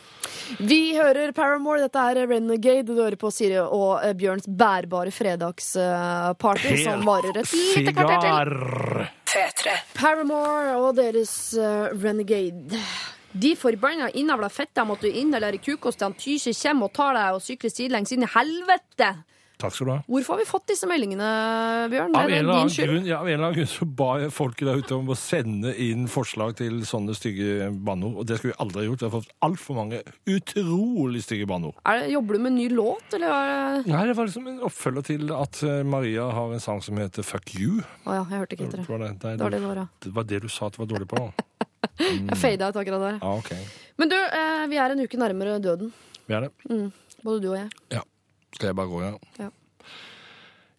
Vi 0.60 0.80
hører 0.98 1.32
Paramore. 1.36 1.80
Dette 1.86 2.04
er 2.12 2.28
Renegade. 2.28 2.84
Du 2.88 2.94
hører 3.00 3.16
på 3.20 3.32
Siri 3.32 3.58
og 3.62 4.04
eh, 4.04 4.14
Bjørns 4.18 4.48
bærbare 4.48 5.12
fredagsparty, 5.16 6.76
som 6.84 7.06
varer 7.08 7.42
et 7.42 7.54
lite 7.56 7.94
kvarter 7.96 9.08
til. 9.32 9.72
Paramore 9.96 10.76
og 10.82 10.96
deres 11.00 11.34
eh, 11.56 11.89
Renegade. 11.96 12.80
De 13.32 13.54
forbanna 13.56 14.10
innavla 14.20 14.50
fetta 14.52 14.84
måtte 14.84 15.08
du 15.08 15.16
inn 15.22 15.32
eller 15.34 15.56
i 15.56 15.62
kukostene 15.64 16.18
tyser 16.20 16.52
kjem 16.52 16.84
og 16.84 16.92
tar 16.98 17.16
deg 17.16 17.38
og 17.38 17.44
sykler 17.46 17.72
sidelengs 17.72 18.12
inn 18.12 18.28
i 18.28 18.32
helvete. 18.34 19.14
Takk 19.62 19.76
skal 19.78 19.88
du 19.88 19.91
ha. 19.93 19.99
Hvorfor 20.09 20.34
har 20.34 20.39
vi 20.41 20.45
fått 20.49 20.66
disse 20.72 20.88
meldingene, 20.89 21.28
Bjørn? 21.91 22.16
Av 22.18 22.24
en, 22.26 22.34
eller 22.39 22.53
annen 22.64 22.72
grunn, 22.74 23.05
ja, 23.05 23.20
av 23.22 23.28
en 23.30 23.34
eller 23.36 23.45
annen 23.51 23.57
grunn 23.59 23.70
så 23.70 23.86
ba 23.99 24.07
folket 24.34 24.66
der 24.72 24.80
ute 24.82 24.95
om 24.97 25.12
å 25.14 25.18
sende 25.20 25.74
inn 25.86 26.07
forslag 26.09 26.55
til 26.57 26.80
sånne 26.89 27.14
stygge 27.18 27.68
banneord. 27.86 28.16
Og 28.24 28.26
det 28.32 28.39
skulle 28.39 28.55
vi 28.55 28.59
aldri 28.66 28.82
ha 28.82 28.88
gjort. 28.89 29.03
Vi 29.03 29.09
har 29.09 29.14
fått 29.20 29.32
altfor 29.45 29.78
mange 29.78 30.01
utrolig 30.34 31.22
stygge 31.26 31.45
banneord. 31.49 31.78
Er 31.86 32.07
jobber 32.12 32.38
du 32.38 32.43
med 32.43 32.51
en 32.53 32.57
ny 32.57 32.68
låt, 32.74 33.14
eller? 33.14 33.28
er 33.30 33.84
det- 33.84 33.91
Nei, 33.93 34.05
det 34.07 34.16
var 34.18 34.26
liksom 34.28 34.47
en 34.47 34.59
oppfølger 34.68 35.03
til 35.12 35.32
at 35.38 35.62
eh, 35.64 35.84
Maria 35.84 36.30
har 36.32 36.53
en 36.53 36.59
sang 36.59 36.82
som 36.82 36.97
heter 36.97 37.24
Fuck 37.24 37.53
You. 37.55 37.82
Å 38.05 38.14
ja, 38.18 38.26
jeg 38.30 38.39
hørte 38.39 38.55
ikke 38.57 38.68
etter 38.68 38.82
det. 38.82 38.88
Var 38.89 38.97
det, 39.05 39.12
Det 39.22 39.38
var 39.43 39.49
det 39.51 39.62
var, 39.62 39.76
ja. 39.76 39.88
det 40.01 40.14
var 40.16 40.24
det 40.24 40.41
du 40.41 40.49
sa 40.49 40.66
at 40.68 40.74
du 40.78 40.84
var 40.86 40.91
dårlig 40.97 41.07
på? 41.07 41.32
Jeg 42.01 42.38
fada 42.38 42.68
ut 42.70 42.76
akkurat 42.78 43.01
der. 43.01 43.16
Ja, 43.22 43.32
ok. 43.38 43.51
Men 43.97 44.09
du, 44.09 44.16
eh, 44.16 44.66
vi 44.70 44.78
er 44.78 44.93
en 44.93 44.99
uke 45.01 45.18
nærmere 45.18 45.59
døden. 45.62 45.91
Vi 46.28 46.34
er 46.34 46.47
det. 46.47 46.51
Både 47.24 47.41
du 47.41 47.49
og 47.51 47.57
jeg. 47.57 47.70
Ja. 47.93 48.01
Skal 48.56 48.72
jeg 48.72 48.78
bare 48.80 48.91
gå, 48.91 49.02
ja? 49.04 49.14
Ja. 49.39 49.49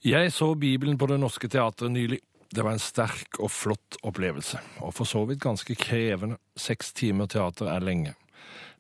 Jeg 0.03 0.33
så 0.35 0.55
Bibelen 0.59 0.99
på 0.99 1.07
Det 1.07 1.21
Norske 1.21 1.49
Teatret 1.49 1.93
nylig. 1.93 2.19
Det 2.53 2.65
var 2.65 2.75
en 2.75 2.83
sterk 2.83 3.39
og 3.41 3.51
flott 3.51 3.97
opplevelse, 4.05 4.59
og 4.85 4.93
for 4.95 5.09
så 5.09 5.23
vidt 5.25 5.41
ganske 5.41 5.75
krevende. 5.79 6.37
Seks 6.57 6.93
timer 6.93 7.27
teater 7.27 7.71
er 7.73 7.81
lenge. 7.81 8.15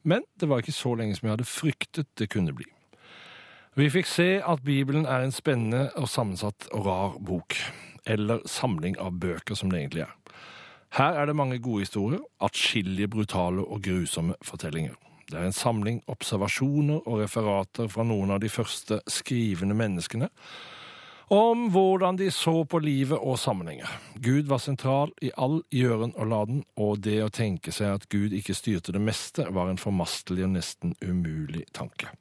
Men 0.02 0.26
det 0.40 0.48
var 0.50 0.60
ikke 0.60 0.74
så 0.74 0.94
lenge 0.98 1.16
som 1.16 1.28
jeg 1.28 1.36
hadde 1.36 1.48
fryktet 1.48 2.08
det 2.18 2.28
kunne 2.34 2.52
bli. 2.52 2.66
Vi 3.78 3.86
fikk 3.88 4.10
se 4.10 4.26
at 4.44 4.64
Bibelen 4.66 5.06
er 5.08 5.24
en 5.24 5.32
spennende 5.32 5.86
og 5.96 6.10
sammensatt 6.12 6.66
og 6.76 6.84
rar 6.86 7.14
bok. 7.24 7.56
Eller 8.04 8.42
samling 8.44 8.98
av 9.00 9.14
bøker, 9.22 9.54
som 9.54 9.70
det 9.70 9.78
egentlig 9.78 10.02
er. 10.04 10.12
Her 10.98 11.16
er 11.22 11.30
det 11.30 11.36
mange 11.38 11.56
gode 11.62 11.86
historier, 11.86 12.20
atskillige 12.42 13.08
brutale 13.08 13.64
og 13.64 13.80
grusomme 13.86 14.34
fortellinger. 14.44 14.98
Det 15.30 15.38
er 15.38 15.48
en 15.48 15.56
samling 15.56 16.02
observasjoner 16.10 17.02
og 17.06 17.22
referater 17.22 17.90
fra 17.92 18.04
noen 18.06 18.34
av 18.34 18.42
de 18.42 18.50
første 18.52 19.00
skrivende 19.10 19.76
menneskene, 19.78 20.28
om 21.32 21.68
hvordan 21.72 22.18
de 22.20 22.26
så 22.34 22.52
på 22.68 22.80
livet 22.84 23.16
og 23.16 23.38
sammenhenger. 23.40 23.88
Gud 24.20 24.50
var 24.50 24.60
sentral 24.60 25.14
i 25.24 25.30
all 25.40 25.62
gjøren 25.72 26.12
og 26.20 26.28
laden, 26.28 26.64
og 26.76 27.00
det 27.06 27.22
å 27.24 27.30
tenke 27.32 27.72
seg 27.72 27.94
at 27.94 28.08
Gud 28.12 28.34
ikke 28.36 28.56
styrte 28.56 28.92
det 28.92 29.00
meste, 29.00 29.46
var 29.48 29.70
en 29.70 29.80
formastelig 29.80 30.44
og 30.44 30.52
nesten 30.58 30.92
umulig 31.00 31.64
tanke. 31.72 32.12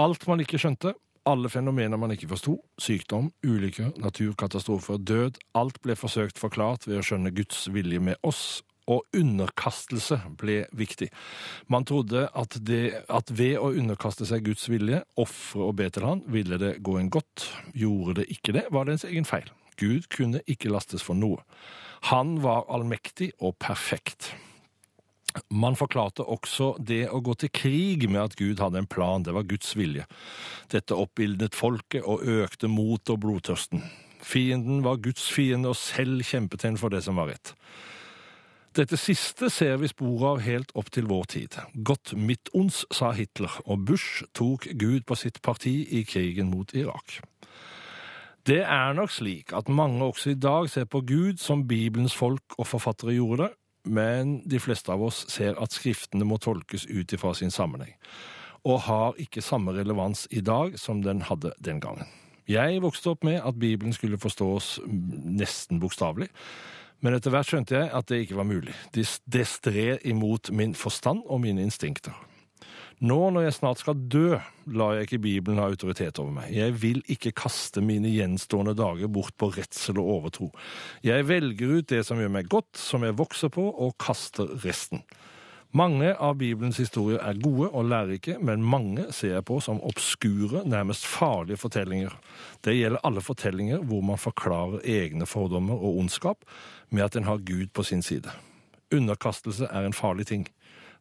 Alt 0.00 0.26
man 0.28 0.44
ikke 0.44 0.60
skjønte, 0.60 0.92
alle 1.28 1.48
fenomener 1.52 2.00
man 2.00 2.12
ikke 2.14 2.30
forsto, 2.30 2.56
sykdom, 2.80 3.30
ulykker, 3.44 3.94
naturkatastrofer, 4.00 5.00
død, 5.00 5.40
alt 5.56 5.80
ble 5.84 5.96
forsøkt 5.96 6.40
forklart 6.40 6.86
ved 6.88 7.00
å 7.00 7.04
skjønne 7.04 7.32
Guds 7.36 7.66
vilje 7.72 8.00
med 8.00 8.20
oss, 8.26 8.62
og 8.90 9.16
underkastelse 9.16 10.18
ble 10.40 10.64
viktig. 10.76 11.10
Man 11.70 11.86
trodde 11.88 12.26
at, 12.34 12.58
det, 12.66 13.04
at 13.08 13.30
ved 13.30 13.56
å 13.60 13.70
underkaste 13.70 14.26
seg 14.28 14.44
Guds 14.48 14.66
vilje, 14.70 15.02
ofre 15.20 15.68
og 15.68 15.78
be 15.80 15.88
til 15.92 16.06
han, 16.08 16.24
ville 16.30 16.58
det 16.60 16.76
gå 16.86 16.98
en 16.98 17.12
godt. 17.12 17.48
Gjorde 17.76 18.20
det 18.20 18.28
ikke 18.34 18.56
det, 18.58 18.66
var 18.74 18.86
det 18.86 18.98
ens 18.98 19.08
egen 19.08 19.28
feil. 19.28 19.48
Gud 19.80 20.10
kunne 20.12 20.42
ikke 20.50 20.72
lastes 20.72 21.04
for 21.06 21.16
noe. 21.16 21.44
Han 22.10 22.38
var 22.44 22.68
allmektig 22.72 23.32
og 23.40 23.56
perfekt. 23.60 24.32
Man 25.54 25.76
forklarte 25.78 26.24
også 26.26 26.72
det 26.82 27.04
å 27.12 27.20
gå 27.22 27.36
til 27.38 27.52
krig 27.54 28.08
med 28.10 28.22
at 28.24 28.36
Gud 28.38 28.60
hadde 28.62 28.80
en 28.82 28.90
plan, 28.90 29.22
det 29.22 29.34
var 29.36 29.46
Guds 29.46 29.76
vilje. 29.78 30.06
Dette 30.72 30.96
oppildnet 30.98 31.54
folket 31.54 32.02
og 32.02 32.24
økte 32.26 32.70
motet 32.70 33.14
og 33.14 33.22
blodtørsten. 33.24 33.84
Fienden 34.20 34.82
var 34.84 35.00
Guds 35.00 35.30
fiende, 35.32 35.70
og 35.70 35.78
selv 35.78 36.24
kjempet 36.26 36.66
en 36.66 36.78
for 36.80 36.92
det 36.92 37.04
som 37.06 37.20
var 37.20 37.30
rett. 37.30 37.54
Dette 38.70 38.94
siste 38.94 39.48
ser 39.50 39.80
vi 39.82 39.88
spor 39.90 40.20
av 40.28 40.44
helt 40.44 40.70
opp 40.78 40.92
til 40.94 41.08
vår 41.10 41.24
tid. 41.32 41.56
Godt 41.74 42.12
midtons, 42.14 42.84
sa 42.94 43.10
Hitler, 43.16 43.56
og 43.66 43.82
Bush 43.88 44.22
tok 44.36 44.68
Gud 44.78 45.02
på 45.08 45.16
sitt 45.18 45.40
parti 45.42 45.72
i 45.90 46.04
krigen 46.06 46.52
mot 46.52 46.70
Irak. 46.78 47.18
Det 48.46 48.60
er 48.62 48.94
nok 48.94 49.10
slik 49.10 49.50
at 49.58 49.68
mange 49.68 50.06
også 50.06 50.32
i 50.32 50.38
dag 50.38 50.70
ser 50.70 50.86
på 50.86 51.02
Gud 51.02 51.42
som 51.42 51.66
Bibelens 51.66 52.14
folk 52.14 52.54
og 52.58 52.70
forfattere 52.70 53.18
gjorde 53.18 53.48
det, 53.48 53.50
men 53.90 54.38
de 54.46 54.62
fleste 54.62 54.94
av 54.94 55.02
oss 55.02 55.24
ser 55.32 55.58
at 55.58 55.74
skriftene 55.74 56.28
må 56.28 56.38
tolkes 56.38 56.86
ut 56.86 57.10
ifra 57.12 57.34
sin 57.34 57.50
sammenheng, 57.50 57.96
og 58.62 58.84
har 58.86 59.18
ikke 59.18 59.42
samme 59.42 59.74
relevans 59.74 60.28
i 60.30 60.44
dag 60.46 60.78
som 60.78 61.02
den 61.02 61.26
hadde 61.26 61.56
den 61.58 61.82
gangen. 61.82 62.06
Jeg 62.46 62.82
vokste 62.82 63.16
opp 63.16 63.26
med 63.26 63.42
at 63.42 63.58
Bibelen 63.58 63.92
skulle 63.92 64.18
forstås 64.18 64.78
nesten 64.86 65.82
bokstavelig, 65.82 66.30
men 67.00 67.16
etter 67.16 67.32
hvert 67.32 67.48
skjønte 67.48 67.76
jeg 67.76 67.92
at 67.96 68.08
det 68.10 68.24
ikke 68.24 68.38
var 68.40 68.48
mulig. 68.48 68.74
Det 68.92 69.46
stred 69.48 70.04
imot 70.08 70.52
min 70.52 70.74
forstand 70.76 71.24
og 71.26 71.42
mine 71.44 71.64
instinkter. 71.64 72.16
Nå 73.00 73.16
når 73.32 73.46
jeg 73.46 73.56
snart 73.56 73.80
skal 73.80 74.00
dø, 74.12 74.36
lar 74.76 74.98
jeg 74.98 75.06
ikke 75.06 75.22
Bibelen 75.24 75.60
ha 75.62 75.70
autoritet 75.70 76.18
over 76.20 76.34
meg. 76.36 76.50
Jeg 76.52 76.74
vil 76.82 77.00
ikke 77.08 77.32
kaste 77.32 77.80
mine 77.80 78.10
gjenstående 78.12 78.74
dager 78.76 79.08
bort 79.08 79.32
på 79.40 79.48
redsel 79.54 80.02
og 80.02 80.10
overtro. 80.18 80.50
Jeg 81.00 81.24
velger 81.30 81.78
ut 81.78 81.88
det 81.88 82.02
som 82.04 82.20
gjør 82.20 82.34
meg 82.34 82.50
godt, 82.52 82.74
som 82.76 83.06
jeg 83.08 83.16
vokser 83.16 83.48
på, 83.54 83.64
og 83.64 83.96
kaster 84.04 84.52
resten. 84.66 85.00
Mange 85.72 86.14
av 86.18 86.34
Bibelens 86.40 86.80
historier 86.82 87.20
er 87.22 87.38
gode 87.38 87.68
og 87.68 87.84
lærerike, 87.86 88.38
men 88.42 88.64
mange 88.66 89.04
ser 89.14 89.36
jeg 89.36 89.44
på 89.46 89.60
som 89.62 89.78
obskure, 89.86 90.64
nærmest 90.66 91.06
farlige 91.06 91.60
fortellinger. 91.62 92.16
Det 92.64 92.74
gjelder 92.74 93.04
alle 93.06 93.22
fortellinger 93.22 93.84
hvor 93.86 94.02
man 94.02 94.18
forklarer 94.18 94.82
egne 94.82 95.26
fordommer 95.30 95.78
og 95.78 96.02
ondskap 96.02 96.42
med 96.90 97.04
at 97.06 97.16
en 97.16 97.28
har 97.30 97.44
Gud 97.46 97.70
på 97.74 97.86
sin 97.86 98.02
side. 98.02 98.34
Underkastelse 98.90 99.68
er 99.70 99.86
en 99.86 99.94
farlig 99.94 100.26
ting 100.26 100.48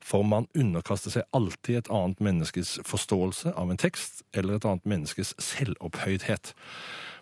for 0.03 0.24
man 0.24 0.47
underkaster 0.57 1.13
seg 1.13 1.28
alltid 1.36 1.82
et 1.82 1.91
annet 1.93 2.22
menneskes 2.24 2.78
forståelse 2.88 3.53
av 3.57 3.72
en 3.72 3.80
tekst, 3.80 4.24
eller 4.34 4.57
et 4.57 4.67
annet 4.67 4.88
menneskes 4.88 5.34
selvopphøydhet. 5.43 6.53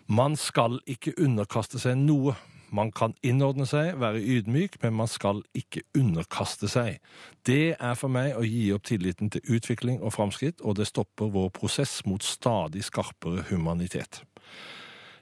Man 0.06 0.38
skal 0.40 0.78
ikke 0.88 1.16
underkaste 1.20 1.80
seg 1.82 1.98
noe. 2.00 2.36
Man 2.74 2.90
kan 2.92 3.14
innordne 3.24 3.66
seg, 3.68 3.94
være 4.00 4.20
ydmyk, 4.20 4.78
men 4.82 4.96
man 4.98 5.08
skal 5.10 5.42
ikke 5.56 5.84
underkaste 5.96 6.68
seg. 6.70 6.98
Det 7.48 7.74
er 7.74 7.94
for 7.96 8.12
meg 8.12 8.36
å 8.36 8.44
gi 8.44 8.68
opp 8.76 8.88
tilliten 8.88 9.32
til 9.32 9.56
utvikling 9.58 10.02
og 10.02 10.14
framskritt, 10.16 10.60
og 10.60 10.76
det 10.80 10.88
stopper 10.90 11.32
vår 11.32 11.52
prosess 11.56 12.00
mot 12.08 12.24
stadig 12.24 12.84
skarpere 12.86 13.46
humanitet. 13.52 14.22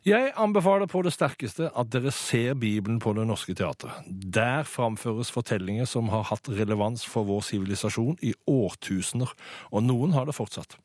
Jeg 0.07 0.31
anbefaler 0.39 0.87
på 0.87 1.01
det 1.03 1.11
sterkeste 1.17 1.67
at 1.75 1.89
dere 1.91 2.13
ser 2.15 2.55
Bibelen 2.55 3.01
på 3.03 3.11
Det 3.17 3.25
Norske 3.27 3.57
Teatret. 3.59 4.05
Der 4.07 4.63
framføres 4.63 5.33
fortellinger 5.35 5.89
som 5.91 6.13
har 6.13 6.29
hatt 6.29 6.47
relevans 6.47 7.03
for 7.03 7.27
vår 7.27 7.43
sivilisasjon 7.49 8.15
i 8.23 8.31
årtusener, 8.47 9.33
og 9.75 9.83
noen 9.83 10.15
har 10.15 10.29
det 10.29 10.37
fortsatt. 10.39 10.79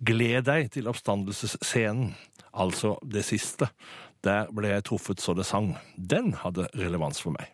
Gled 0.00 0.48
deg 0.48 0.72
til 0.72 0.88
oppstandelsesscenen, 0.88 2.14
altså 2.56 2.94
det 3.04 3.26
siste. 3.28 3.68
Der 4.22 4.46
ble 4.54 4.70
jeg 4.70 4.84
truffet 4.86 5.18
så 5.22 5.34
det 5.34 5.46
sang. 5.48 5.72
Den 5.96 6.32
hadde 6.44 6.68
relevans 6.78 7.18
for 7.22 7.34
meg. 7.34 7.50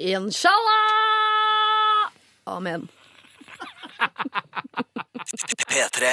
Inshallah! 0.00 2.08
Amen. 2.48 2.88
P3. 5.68 6.08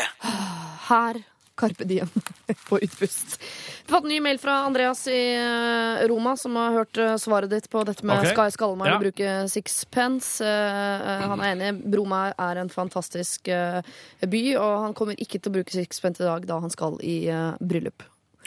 Her 0.89 1.21
Carpe 1.59 1.83
Diem 1.83 2.07
på 2.69 2.79
utpust. 2.79 3.41
Vi 3.85 3.91
har 3.93 3.97
fått 3.97 4.03
en 4.03 4.09
ny 4.09 4.19
mail 4.23 4.37
fra 4.39 4.53
Andreas 4.67 5.01
i 5.11 5.17
eh, 5.35 6.05
Roma, 6.07 6.37
som 6.37 6.55
har 6.55 6.71
hørt 6.71 6.97
eh, 6.97 7.15
svaret 7.19 7.49
ditt 7.51 7.67
på 7.71 7.81
dette 7.87 8.05
med 8.07 8.21
okay. 8.21 8.31
skal 8.31 8.47
jeg 8.47 8.55
skalle 8.55 8.77
meg 8.79 8.87
Ja. 8.87 8.93
eller 8.95 9.09
bruke 9.09 9.33
sixpence. 9.51 10.39
Eh, 10.45 11.25
Han 11.27 11.41
er 11.43 11.51
enig. 11.55 11.71
Roma 11.97 12.21
er 12.31 12.61
en 12.61 12.69
fantastisk 12.71 13.49
by, 13.49 14.43
og 14.61 14.71
han 14.85 14.95
kommer 14.95 15.19
ikke 15.19 15.39
til 15.39 15.51
å 15.51 15.57
bruke 15.59 15.75
sixpence 15.75 16.23
i 16.23 16.29
dag 16.29 16.47
da 16.47 16.59
han 16.63 16.71
skal 16.71 16.95
i 17.03 17.17
bryllup. 17.59 18.03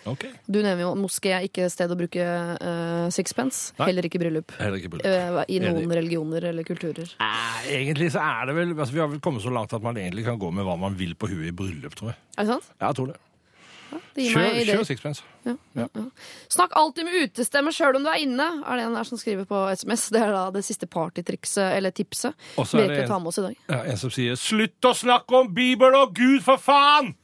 Ok. 0.09 0.27
Du 0.51 0.59
nevner 0.59 0.83
jo 0.83 0.93
moské 0.99 1.31
er 1.37 1.47
ikke 1.47 1.69
sted 1.71 1.93
å 1.93 1.97
bruke 1.99 2.27
uh, 2.27 3.09
sixpence. 3.15 3.73
Nei. 3.79 3.91
Heller 3.93 4.09
ikke 4.09 4.21
bryllup. 4.23 4.55
Heller 4.59 4.81
ikke 4.81 4.93
bryllup. 4.97 5.09
Uh, 5.09 5.43
I 5.47 5.61
noen 5.63 5.83
Enig. 5.85 5.97
religioner 6.01 6.49
eller 6.51 6.67
kulturer. 6.67 7.13
Nei, 7.23 7.75
egentlig 7.79 8.13
så 8.15 8.25
er 8.25 8.51
det 8.51 8.57
vel 8.59 8.73
altså 8.75 8.93
Vi 8.97 9.03
har 9.03 9.13
vel 9.13 9.23
kommet 9.23 9.45
så 9.45 9.53
langt 9.55 9.75
at 9.77 9.85
man 9.85 10.01
egentlig 10.01 10.27
kan 10.27 10.41
gå 10.43 10.51
med 10.55 10.67
hva 10.67 10.79
man 10.81 10.99
vil 10.99 11.15
på 11.15 11.31
huet 11.31 11.53
i 11.53 11.55
bryllup, 11.57 11.95
tror 11.99 12.13
jeg. 12.13 12.19
Er 12.37 12.49
det 12.49 12.57
sant? 12.57 12.73
Ja, 12.81 12.89
jeg 12.89 12.99
tror 12.99 13.13
det. 13.15 13.21
Det 14.17 14.25
gir 14.25 14.37
Kjør, 14.37 14.59
kjør 14.69 14.87
sixpence. 14.89 15.25
Ja, 15.45 15.55
ja, 15.77 15.87
ja. 15.93 16.05
Snakk 16.53 16.75
alltid 16.79 17.07
med 17.09 17.27
utestemme 17.27 17.73
sjøl 17.75 17.99
om 17.99 18.07
du 18.07 18.11
er 18.13 18.23
inne, 18.25 18.47
er 18.65 18.79
det 18.79 18.87
en 18.87 18.97
der 18.97 19.09
som 19.09 19.21
skriver 19.21 19.49
på 19.49 19.63
SMS. 19.77 20.07
Det 20.15 20.23
er 20.23 20.33
da 20.35 20.45
det 20.55 20.65
siste 20.67 20.89
partytrikset, 20.91 21.75
eller 21.77 21.95
tipset. 21.95 22.37
Og 22.61 22.69
så 22.69 22.83
er 22.83 22.93
det 22.93 23.07
en-. 23.09 23.57
Ja, 23.69 23.83
en 23.85 24.01
som 24.01 24.13
sier 24.13 24.39
'slutt 24.39 24.89
å 24.89 24.95
snakke 24.97 25.43
om 25.43 25.53
Bibel 25.55 25.97
og 25.99 26.15
Gud, 26.17 26.41
for 26.45 26.61
faen'! 26.61 27.15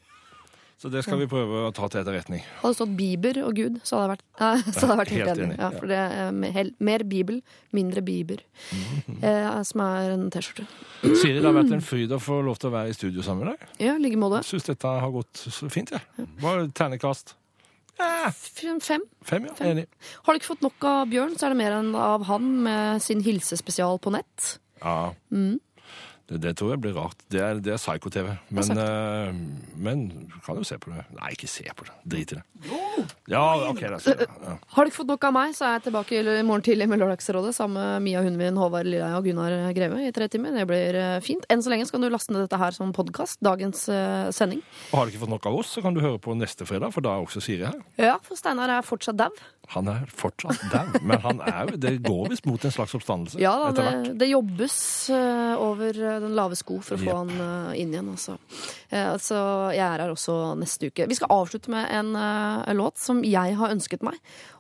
Så 0.79 0.87
det 0.93 1.01
skal 1.03 1.19
vi 1.19 1.27
prøve 1.27 1.65
å 1.67 1.71
ta 1.75 1.89
til 1.91 1.99
etterretning. 2.05 2.43
Hadde 2.61 2.71
det 2.71 2.77
stått 2.79 2.93
Bieber 2.97 3.39
og 3.43 3.57
Gud, 3.59 3.81
så 3.83 3.99
hadde 3.99 4.05
jeg 4.05 4.13
vært, 4.13 4.23
eh, 4.39 4.61
så 4.71 4.79
hadde 4.85 4.93
jeg 4.93 5.01
vært 5.01 5.13
helt, 5.17 5.29
Helt 5.33 5.41
enig. 5.43 5.57
Ja, 5.59 5.71
ja. 5.73 5.79
for 5.81 5.87
det 5.91 5.99
er 5.99 6.31
me- 6.39 6.75
mer 6.87 7.05
Bibel, 7.11 7.41
mindre 7.75 8.03
Bieber. 8.07 8.39
Mhm. 8.71 9.17
Eh, 9.25 9.63
som 9.67 9.81
er 9.83 10.13
en 10.15 10.29
T-skjorte. 10.31 10.69
Siri, 11.03 11.41
det 11.41 11.45
har 11.49 11.57
vært 11.59 11.73
en 11.75 11.83
fryd 11.83 12.15
å 12.15 12.21
få 12.23 12.39
lov 12.47 12.59
til 12.63 12.71
å 12.71 12.75
være 12.77 12.93
i 12.93 12.95
studio 12.95 13.23
sammen 13.27 13.45
med 13.49 13.59
deg. 13.59 13.69
Ja, 13.89 13.97
like 13.99 14.15
måte. 14.23 14.45
Syns 14.47 14.65
dette 14.71 14.87
har 14.87 15.11
gått 15.11 15.33
så 15.51 15.69
fint, 15.71 15.91
jeg. 15.91 16.29
Bare 16.41 16.69
ternekast. 16.71 17.35
Ja, 17.99 18.31
Fem. 18.31 18.79
fem, 18.79 19.47
ja. 19.51 19.55
Enig. 19.67 19.87
Har 20.23 20.33
du 20.35 20.39
ikke 20.39 20.53
fått 20.55 20.63
nok 20.63 20.85
av 20.87 21.09
Bjørn, 21.11 21.35
så 21.35 21.47
er 21.49 21.55
det 21.57 21.59
mer 21.59 21.73
enn 21.81 21.91
av 21.99 22.23
han 22.31 22.63
med 22.63 23.03
sin 23.03 23.21
hilsespesial 23.27 23.99
på 23.99 24.13
nett. 24.15 24.59
Ja. 24.81 25.11
Mm. 25.35 25.59
Det, 26.29 26.39
det 26.45 26.55
tror 26.61 26.75
jeg 26.75 26.83
blir 26.85 26.93
rart. 26.97 27.23
Det 27.33 27.41
er, 27.41 27.61
det 27.65 27.73
er 27.73 27.81
psyko-TV. 27.81 28.35
Men, 28.53 28.73
uh, 28.77 29.79
men 29.81 30.03
kan 30.45 30.59
jo 30.61 30.67
se 30.67 30.77
på 30.81 30.93
det. 30.93 31.07
Nei, 31.17 31.33
ikke 31.33 31.49
se 31.49 31.65
på 31.77 31.87
det. 31.89 31.95
Drit 32.05 32.35
i 32.35 32.39
det. 32.39 32.45
Ja, 33.31 33.45
OK, 33.69 33.81
da 33.81 34.01
ser 34.03 34.25
jeg. 34.25 34.29
Ja. 34.43 34.57
Har 34.75 34.85
du 34.85 34.91
ikke 34.91 34.99
fått 35.01 35.11
nok 35.13 35.25
av 35.29 35.35
meg, 35.37 35.55
så 35.57 35.67
er 35.69 35.77
jeg 35.79 35.87
tilbake 35.89 36.21
i 36.21 36.45
morgen 36.47 36.65
tidlig 36.67 36.89
med 36.91 37.01
Lørdagsrådet 37.01 37.55
sammen 37.57 37.79
med 37.79 38.05
Mia 38.05 38.23
Hundvin, 38.25 38.61
Håvard 38.61 38.89
Lilleheie 38.89 39.21
og 39.21 39.29
Gunnar 39.29 39.57
Greve 39.77 40.03
i 40.05 40.13
tre 40.15 40.29
timer. 40.33 40.57
Det 40.57 40.67
blir 40.69 40.99
eh, 40.99 41.19
fint. 41.25 41.47
Enn 41.53 41.65
så 41.65 41.73
lenge 41.73 41.89
så 41.89 41.97
kan 41.97 42.05
du 42.05 42.11
laste 42.13 42.35
ned 42.35 42.45
dette 42.45 42.61
her 42.61 42.77
som 42.77 42.93
podkast. 42.97 43.41
Dagens 43.45 43.87
eh, 43.93 44.29
sending. 44.35 44.61
Og 44.91 44.99
har 44.99 45.07
du 45.07 45.15
ikke 45.15 45.25
fått 45.25 45.35
nok 45.37 45.49
av 45.49 45.61
oss, 45.61 45.73
så 45.77 45.85
kan 45.85 45.97
du 45.97 46.03
høre 46.05 46.21
på 46.23 46.37
neste 46.37 46.69
fredag, 46.69 46.93
for 46.97 47.05
da 47.05 47.15
er 47.15 47.29
også 47.29 47.45
Siri 47.45 47.69
her. 47.69 47.79
Ja, 48.01 48.19
for 48.25 48.41
Steinar 48.41 48.73
er 48.77 48.85
fortsatt 48.87 49.21
dau. 49.21 49.33
Han 49.75 49.89
er 49.93 50.05
fortsatt 50.09 50.63
der, 50.73 50.95
men 51.05 51.21
han 51.21 51.41
er 51.45 51.75
det 51.77 51.99
går 52.05 52.31
visst 52.33 52.47
mot 52.49 52.63
en 52.65 52.73
slags 52.73 52.95
oppstandelse 52.97 53.41
Ja 53.43 53.53
det, 53.77 54.15
det 54.17 54.31
jobbes 54.31 54.79
eh, 55.13 55.55
over 55.61 55.93
eh, 55.93 56.21
den 56.25 56.37
lave 56.37 56.57
sko 56.57 56.79
for 56.85 56.97
å 56.97 57.03
få 57.03 57.09
yep. 57.09 57.19
han 57.19 57.45
eh, 57.45 57.81
inn 57.83 57.93
igjen, 57.93 58.09
altså. 58.15 58.39
Så 59.21 59.39
jeg 59.77 59.85
er 59.85 60.01
her 60.01 60.11
også 60.15 60.35
neste 60.57 60.89
uke. 60.89 61.05
Vi 61.11 61.17
skal 61.19 61.33
avslutte 61.35 61.69
med 61.69 61.91
en 61.93 62.15
låt 62.79 62.97
som 62.97 63.21
jeg 63.27 63.57
har 63.59 63.75
ønsket 63.75 64.01
meg. 64.07 64.17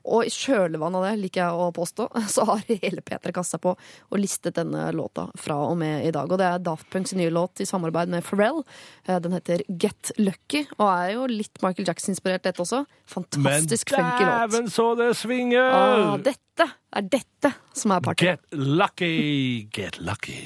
Og 0.09 0.29
i 0.29 0.33
kjølvannet 0.33 1.01
av 1.01 1.07
det, 1.07 1.13
liker 1.23 1.43
jeg 1.43 1.63
å 1.63 1.71
påstå, 1.73 2.09
så 2.35 2.45
har 2.51 2.61
hele 2.69 3.01
P3 3.05 3.33
kasta 3.33 3.61
på 3.63 3.73
og 3.73 4.21
listet 4.21 4.59
denne 4.59 4.91
låta 4.93 5.29
fra 5.41 5.57
og 5.71 5.79
med 5.81 6.05
i 6.05 6.13
dag. 6.13 6.29
Og 6.29 6.41
det 6.41 6.49
er 6.49 6.61
Daft 6.65 6.89
Punks 6.93 7.15
nye 7.17 7.33
låt 7.33 7.65
i 7.65 7.69
samarbeid 7.69 8.13
med 8.13 8.27
Pharrell. 8.27 8.61
Den 9.09 9.37
heter 9.37 9.65
Get 9.69 10.13
Lucky, 10.21 10.67
og 10.77 10.87
er 10.91 11.15
jo 11.17 11.25
litt 11.33 11.65
Michael 11.65 11.89
Jackson-inspirert, 11.89 12.45
dette 12.45 12.65
også. 12.65 12.85
Fantastisk 13.09 13.95
funky 13.97 14.29
låt. 14.29 14.69
Det 14.99 15.15
svinger! 15.17 15.71
Ah, 15.71 16.17
dette 16.19 16.67
er 16.69 17.09
dette 17.15 17.53
som 17.77 17.95
er 17.95 18.03
party. 18.05 18.27
Get 18.27 18.41
lucky, 18.53 19.67
get 19.73 20.01
lucky. 20.03 20.39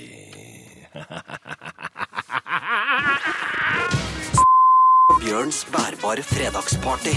Bjørns 5.22 5.62
bærbare 5.72 6.22
fredagsparty. 6.26 7.14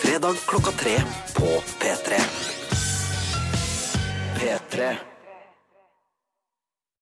Fredag 0.00 0.38
klokka 0.48 0.72
tre 0.80 0.94
på 1.36 1.50
P3. 1.80 2.22
P3. 4.38 5.13